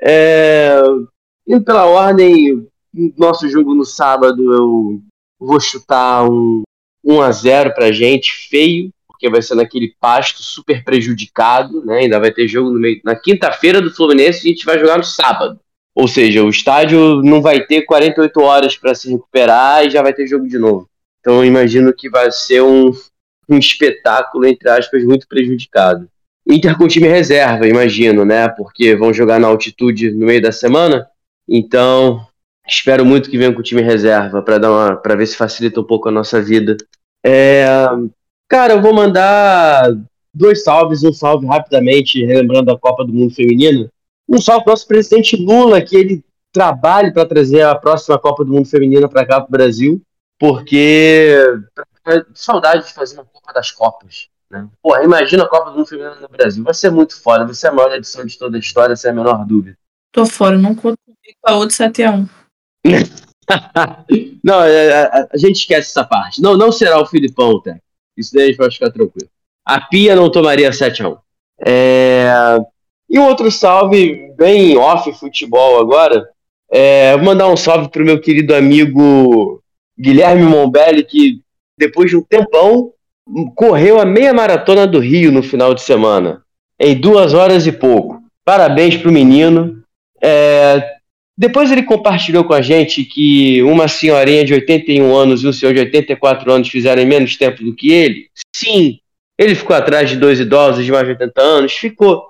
é, 0.00 0.80
indo 1.46 1.64
pela 1.64 1.84
ordem, 1.84 2.66
nosso 3.16 3.48
jogo 3.48 3.74
no 3.74 3.84
sábado 3.84 4.54
eu 4.54 5.00
vou 5.38 5.60
chutar 5.60 6.24
um 6.28 6.62
1 7.04 7.20
a 7.20 7.32
0 7.32 7.74
pra 7.74 7.92
gente, 7.92 8.48
feio, 8.48 8.90
porque 9.06 9.28
vai 9.28 9.42
ser 9.42 9.54
naquele 9.54 9.94
pasto 10.00 10.42
super 10.42 10.84
prejudicado, 10.84 11.84
né? 11.84 12.00
Ainda 12.00 12.20
vai 12.20 12.32
ter 12.32 12.46
jogo 12.48 12.70
no 12.70 12.78
meio. 12.78 13.00
Na 13.04 13.16
quinta-feira 13.16 13.80
do 13.80 13.94
Fluminense 13.94 14.46
a 14.46 14.50
gente 14.50 14.64
vai 14.64 14.78
jogar 14.78 14.98
no 14.98 15.04
sábado. 15.04 15.58
Ou 15.98 16.06
seja, 16.06 16.44
o 16.44 16.48
estádio 16.48 17.22
não 17.24 17.42
vai 17.42 17.66
ter 17.66 17.82
48 17.82 18.40
horas 18.40 18.76
para 18.76 18.94
se 18.94 19.10
recuperar 19.10 19.84
e 19.84 19.90
já 19.90 20.00
vai 20.00 20.12
ter 20.12 20.28
jogo 20.28 20.46
de 20.46 20.56
novo. 20.56 20.88
Então 21.18 21.44
imagino 21.44 21.92
que 21.92 22.08
vai 22.08 22.30
ser 22.30 22.62
um, 22.62 22.92
um 23.48 23.58
espetáculo, 23.58 24.46
entre 24.46 24.70
aspas, 24.70 25.02
muito 25.02 25.26
prejudicado. 25.26 26.08
Inter 26.48 26.78
com 26.78 26.86
time 26.86 27.08
reserva, 27.08 27.66
imagino, 27.66 28.24
né? 28.24 28.48
Porque 28.48 28.94
vão 28.94 29.12
jogar 29.12 29.40
na 29.40 29.48
altitude 29.48 30.12
no 30.12 30.26
meio 30.26 30.40
da 30.40 30.52
semana. 30.52 31.04
Então, 31.48 32.24
espero 32.64 33.04
muito 33.04 33.28
que 33.28 33.36
venham 33.36 33.52
com 33.52 33.58
o 33.58 33.64
time 33.64 33.82
reserva 33.82 34.40
para 34.40 34.58
dar 34.58 34.70
uma 34.70 34.96
para 34.96 35.16
ver 35.16 35.26
se 35.26 35.36
facilita 35.36 35.80
um 35.80 35.84
pouco 35.84 36.08
a 36.08 36.12
nossa 36.12 36.40
vida. 36.40 36.76
É, 37.26 37.66
cara, 38.48 38.74
eu 38.74 38.80
vou 38.80 38.94
mandar 38.94 39.92
dois 40.32 40.62
salves, 40.62 41.02
um 41.02 41.12
salve 41.12 41.44
rapidamente, 41.44 42.24
relembrando 42.24 42.70
a 42.70 42.78
Copa 42.78 43.04
do 43.04 43.12
Mundo 43.12 43.34
Feminino. 43.34 43.90
Um 44.28 44.40
salve 44.40 44.64
para 44.64 44.70
o 44.70 44.72
nosso 44.72 44.86
presidente 44.86 45.36
Lula, 45.36 45.80
que 45.80 45.96
ele 45.96 46.24
trabalhe 46.52 47.12
para 47.12 47.26
trazer 47.26 47.62
a 47.62 47.74
próxima 47.74 48.18
Copa 48.18 48.44
do 48.44 48.52
Mundo 48.52 48.68
Feminina 48.68 49.08
para 49.08 49.26
cá 49.26 49.40
para 49.40 49.48
o 49.48 49.50
Brasil, 49.50 50.02
porque 50.38 51.36
saudade 52.34 52.86
de 52.86 52.92
fazer 52.92 53.16
uma 53.16 53.24
Copa 53.24 53.52
das 53.52 53.70
Copas. 53.70 54.28
Né? 54.50 54.66
Porra, 54.82 55.02
imagina 55.02 55.44
a 55.44 55.48
Copa 55.48 55.70
do 55.70 55.76
Mundo 55.76 55.86
Feminino 55.86 56.20
no 56.20 56.28
Brasil. 56.28 56.64
Vai 56.64 56.74
ser 56.74 56.90
muito 56.90 57.20
foda, 57.20 57.44
vai 57.44 57.54
ser 57.54 57.68
a 57.68 57.72
maior 57.72 57.92
edição 57.92 58.24
de 58.24 58.38
toda 58.38 58.56
a 58.56 58.60
história, 58.60 58.96
sem 58.96 59.10
a 59.10 59.14
menor 59.14 59.44
dúvida. 59.44 59.76
Tô 60.12 60.24
fora, 60.24 60.56
não 60.56 60.74
conto 60.74 60.98
com 61.06 61.50
a 61.50 61.56
outra 61.56 61.88
7x1. 61.88 62.28
não, 64.42 64.60
a, 64.60 64.68
é, 64.68 65.02
a, 65.02 65.28
a, 65.32 65.36
gente 65.36 65.56
esquece 65.56 65.90
essa 65.90 66.04
parte. 66.04 66.40
Não, 66.40 66.56
não 66.56 66.72
será 66.72 67.00
o 67.00 67.06
Filipão, 67.06 67.60
tá? 67.60 67.76
Isso 68.16 68.34
daí 68.34 68.44
a 68.44 68.46
gente 68.48 68.56
pode 68.56 68.74
ficar 68.74 68.90
tranquilo. 68.90 69.28
A 69.64 69.80
Pia 69.80 70.16
não 70.16 70.30
tomaria 70.30 70.70
7x1. 70.70 71.18
É... 71.60 72.28
E 73.08 73.18
um 73.18 73.26
outro 73.26 73.50
salve, 73.50 74.32
bem 74.36 74.76
off 74.76 75.12
futebol 75.14 75.80
agora. 75.80 76.28
É, 76.70 77.16
vou 77.16 77.24
mandar 77.24 77.48
um 77.48 77.56
salve 77.56 77.88
pro 77.88 78.04
meu 78.04 78.20
querido 78.20 78.54
amigo 78.54 79.62
Guilherme 79.98 80.42
Mombelli, 80.42 81.04
que 81.04 81.40
depois 81.78 82.10
de 82.10 82.16
um 82.16 82.22
tempão 82.22 82.92
correu 83.54 84.00
a 84.00 84.04
meia 84.04 84.32
maratona 84.32 84.86
do 84.86 84.98
Rio 84.98 85.30
no 85.30 85.42
final 85.42 85.74
de 85.74 85.82
semana, 85.82 86.42
em 86.78 86.98
duas 86.98 87.34
horas 87.34 87.66
e 87.66 87.72
pouco. 87.72 88.22
Parabéns 88.44 88.96
pro 88.96 89.12
menino. 89.12 89.82
É, 90.22 90.98
depois 91.36 91.70
ele 91.70 91.84
compartilhou 91.84 92.44
com 92.44 92.52
a 92.52 92.60
gente 92.60 93.04
que 93.04 93.62
uma 93.62 93.86
senhorinha 93.86 94.44
de 94.44 94.54
81 94.54 95.14
anos 95.14 95.42
e 95.42 95.46
um 95.46 95.52
senhor 95.52 95.72
de 95.72 95.80
84 95.80 96.50
anos 96.52 96.68
fizeram 96.68 97.00
em 97.00 97.06
menos 97.06 97.36
tempo 97.36 97.62
do 97.62 97.74
que 97.74 97.92
ele. 97.92 98.26
Sim, 98.54 98.98
ele 99.38 99.54
ficou 99.54 99.76
atrás 99.76 100.10
de 100.10 100.16
dois 100.16 100.40
idosos 100.40 100.84
de 100.84 100.90
mais 100.90 101.04
de 101.04 101.12
80 101.12 101.40
anos, 101.40 101.72
ficou. 101.72 102.26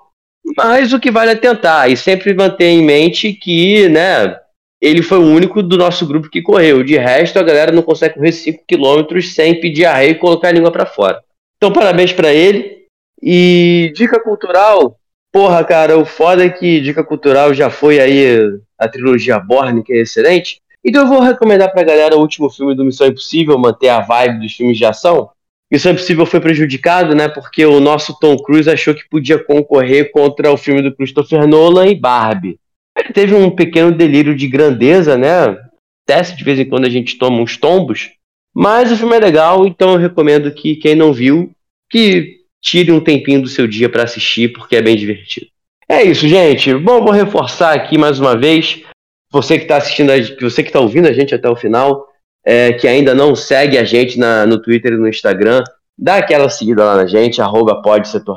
Mas 0.57 0.93
o 0.93 0.99
que 0.99 1.11
vale 1.11 1.31
é 1.31 1.35
tentar 1.35 1.89
e 1.89 1.97
sempre 1.97 2.33
manter 2.33 2.65
em 2.65 2.83
mente 2.83 3.33
que, 3.33 3.87
né, 3.89 4.37
ele 4.81 5.01
foi 5.01 5.19
o 5.19 5.27
único 5.27 5.61
do 5.61 5.77
nosso 5.77 6.05
grupo 6.05 6.29
que 6.29 6.41
correu. 6.41 6.83
De 6.83 6.97
resto, 6.97 7.37
a 7.37 7.43
galera 7.43 7.71
não 7.71 7.81
consegue 7.81 8.15
correr 8.15 8.31
5 8.31 8.63
km 8.67 9.21
sem 9.21 9.59
pedir 9.59 9.85
arreio 9.85 10.11
e 10.11 10.15
colocar 10.15 10.49
a 10.49 10.51
língua 10.51 10.71
para 10.71 10.85
fora. 10.85 11.21
Então, 11.57 11.71
parabéns 11.71 12.13
para 12.13 12.33
ele. 12.33 12.79
E 13.21 13.91
dica 13.95 14.19
cultural, 14.19 14.97
porra, 15.31 15.63
cara, 15.63 15.97
o 15.97 16.05
foda 16.05 16.45
é 16.45 16.49
que 16.49 16.79
dica 16.79 17.03
cultural 17.03 17.53
já 17.53 17.69
foi 17.69 17.99
aí 17.99 18.37
a 18.77 18.87
trilogia 18.87 19.37
Borne, 19.39 19.83
que 19.83 19.91
é 19.91 19.97
excelente. 19.97 20.61
Então 20.83 21.03
eu 21.03 21.09
vou 21.09 21.19
recomendar 21.19 21.71
pra 21.71 21.83
galera 21.83 22.15
o 22.15 22.21
último 22.21 22.49
filme 22.49 22.73
do 22.73 22.85
Missão 22.85 23.07
Impossível, 23.07 23.57
manter 23.57 23.89
a 23.89 23.99
vibe 23.99 24.39
dos 24.39 24.53
filmes 24.53 24.77
de 24.77 24.85
ação. 24.85 25.29
Missão 25.71 25.91
Impossível 25.91 26.25
foi 26.25 26.39
prejudicado, 26.39 27.13
né, 27.13 27.27
porque 27.27 27.65
o 27.65 27.79
nosso 27.79 28.17
Tom 28.19 28.35
Cruise 28.37 28.69
achou 28.69 28.95
que 28.95 29.07
podia 29.07 29.37
concorrer 29.37 30.11
contra 30.11 30.51
o 30.51 30.57
filme 30.57 30.81
do 30.81 30.95
Christopher 30.95 31.47
Nolan 31.47 31.87
e 31.87 31.95
Barbie. 31.95 32.59
Ele 32.97 33.13
teve 33.13 33.35
um 33.35 33.51
pequeno 33.51 33.91
delírio 33.91 34.35
de 34.35 34.47
grandeza, 34.47 35.17
né? 35.17 35.57
Teste 36.05 36.35
de 36.35 36.43
vez 36.43 36.59
em 36.59 36.65
quando 36.65 36.85
a 36.85 36.89
gente 36.89 37.17
toma 37.17 37.41
uns 37.41 37.55
tombos. 37.55 38.11
Mas 38.53 38.91
o 38.91 38.97
filme 38.97 39.15
é 39.15 39.19
legal, 39.19 39.65
então 39.65 39.91
eu 39.91 39.97
recomendo 39.97 40.51
que 40.51 40.75
quem 40.75 40.95
não 40.95 41.13
viu, 41.13 41.51
que 41.89 42.39
tire 42.61 42.91
um 42.91 42.99
tempinho 42.99 43.41
do 43.41 43.47
seu 43.47 43.67
dia 43.67 43.87
para 43.87 44.03
assistir, 44.03 44.51
porque 44.51 44.75
é 44.75 44.81
bem 44.81 44.97
divertido. 44.97 45.47
É 45.87 46.03
isso, 46.03 46.27
gente. 46.27 46.73
Bom, 46.73 47.01
vou 47.01 47.11
reforçar 47.11 47.73
aqui 47.73 47.97
mais 47.97 48.19
uma 48.19 48.35
vez. 48.35 48.83
Você 49.31 49.57
que 49.57 49.63
está 49.63 49.77
assistindo, 49.77 50.11
você 50.41 50.63
que 50.63 50.69
está 50.69 50.79
ouvindo 50.79 51.07
a 51.07 51.13
gente 51.13 51.33
até 51.33 51.47
o 51.47 51.55
final, 51.55 52.08
é, 52.45 52.73
que 52.73 52.87
ainda 52.87 53.13
não 53.13 53.35
segue 53.35 53.77
a 53.77 53.83
gente 53.83 54.17
na, 54.17 54.45
no 54.45 54.61
Twitter 54.61 54.93
e 54.93 54.97
no 54.97 55.07
Instagram, 55.07 55.63
dá 55.97 56.17
aquela 56.17 56.49
seguida 56.49 56.83
lá 56.83 56.95
na 56.95 57.05
gente, 57.05 57.41
arroba 57.41 57.81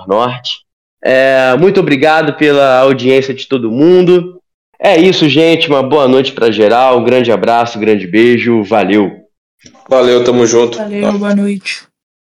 Norte. 0.07 0.61
É, 1.05 1.57
muito 1.59 1.81
obrigado 1.81 2.35
pela 2.35 2.79
audiência 2.79 3.35
de 3.35 3.47
todo 3.47 3.71
mundo. 3.71 4.41
É 4.81 4.99
isso, 4.99 5.29
gente. 5.29 5.69
Uma 5.69 5.83
boa 5.83 6.09
noite 6.09 6.33
para 6.33 6.51
geral. 6.51 6.99
Um 6.99 7.05
grande 7.05 7.31
abraço, 7.31 7.79
um 7.79 7.81
grande 7.81 8.07
beijo. 8.07 8.63
Valeu. 8.65 9.13
Valeu, 9.89 10.25
tamo 10.25 10.45
junto. 10.47 10.79
Valeu, 10.79 11.13
boa 11.19 11.35
noite. 11.35 11.92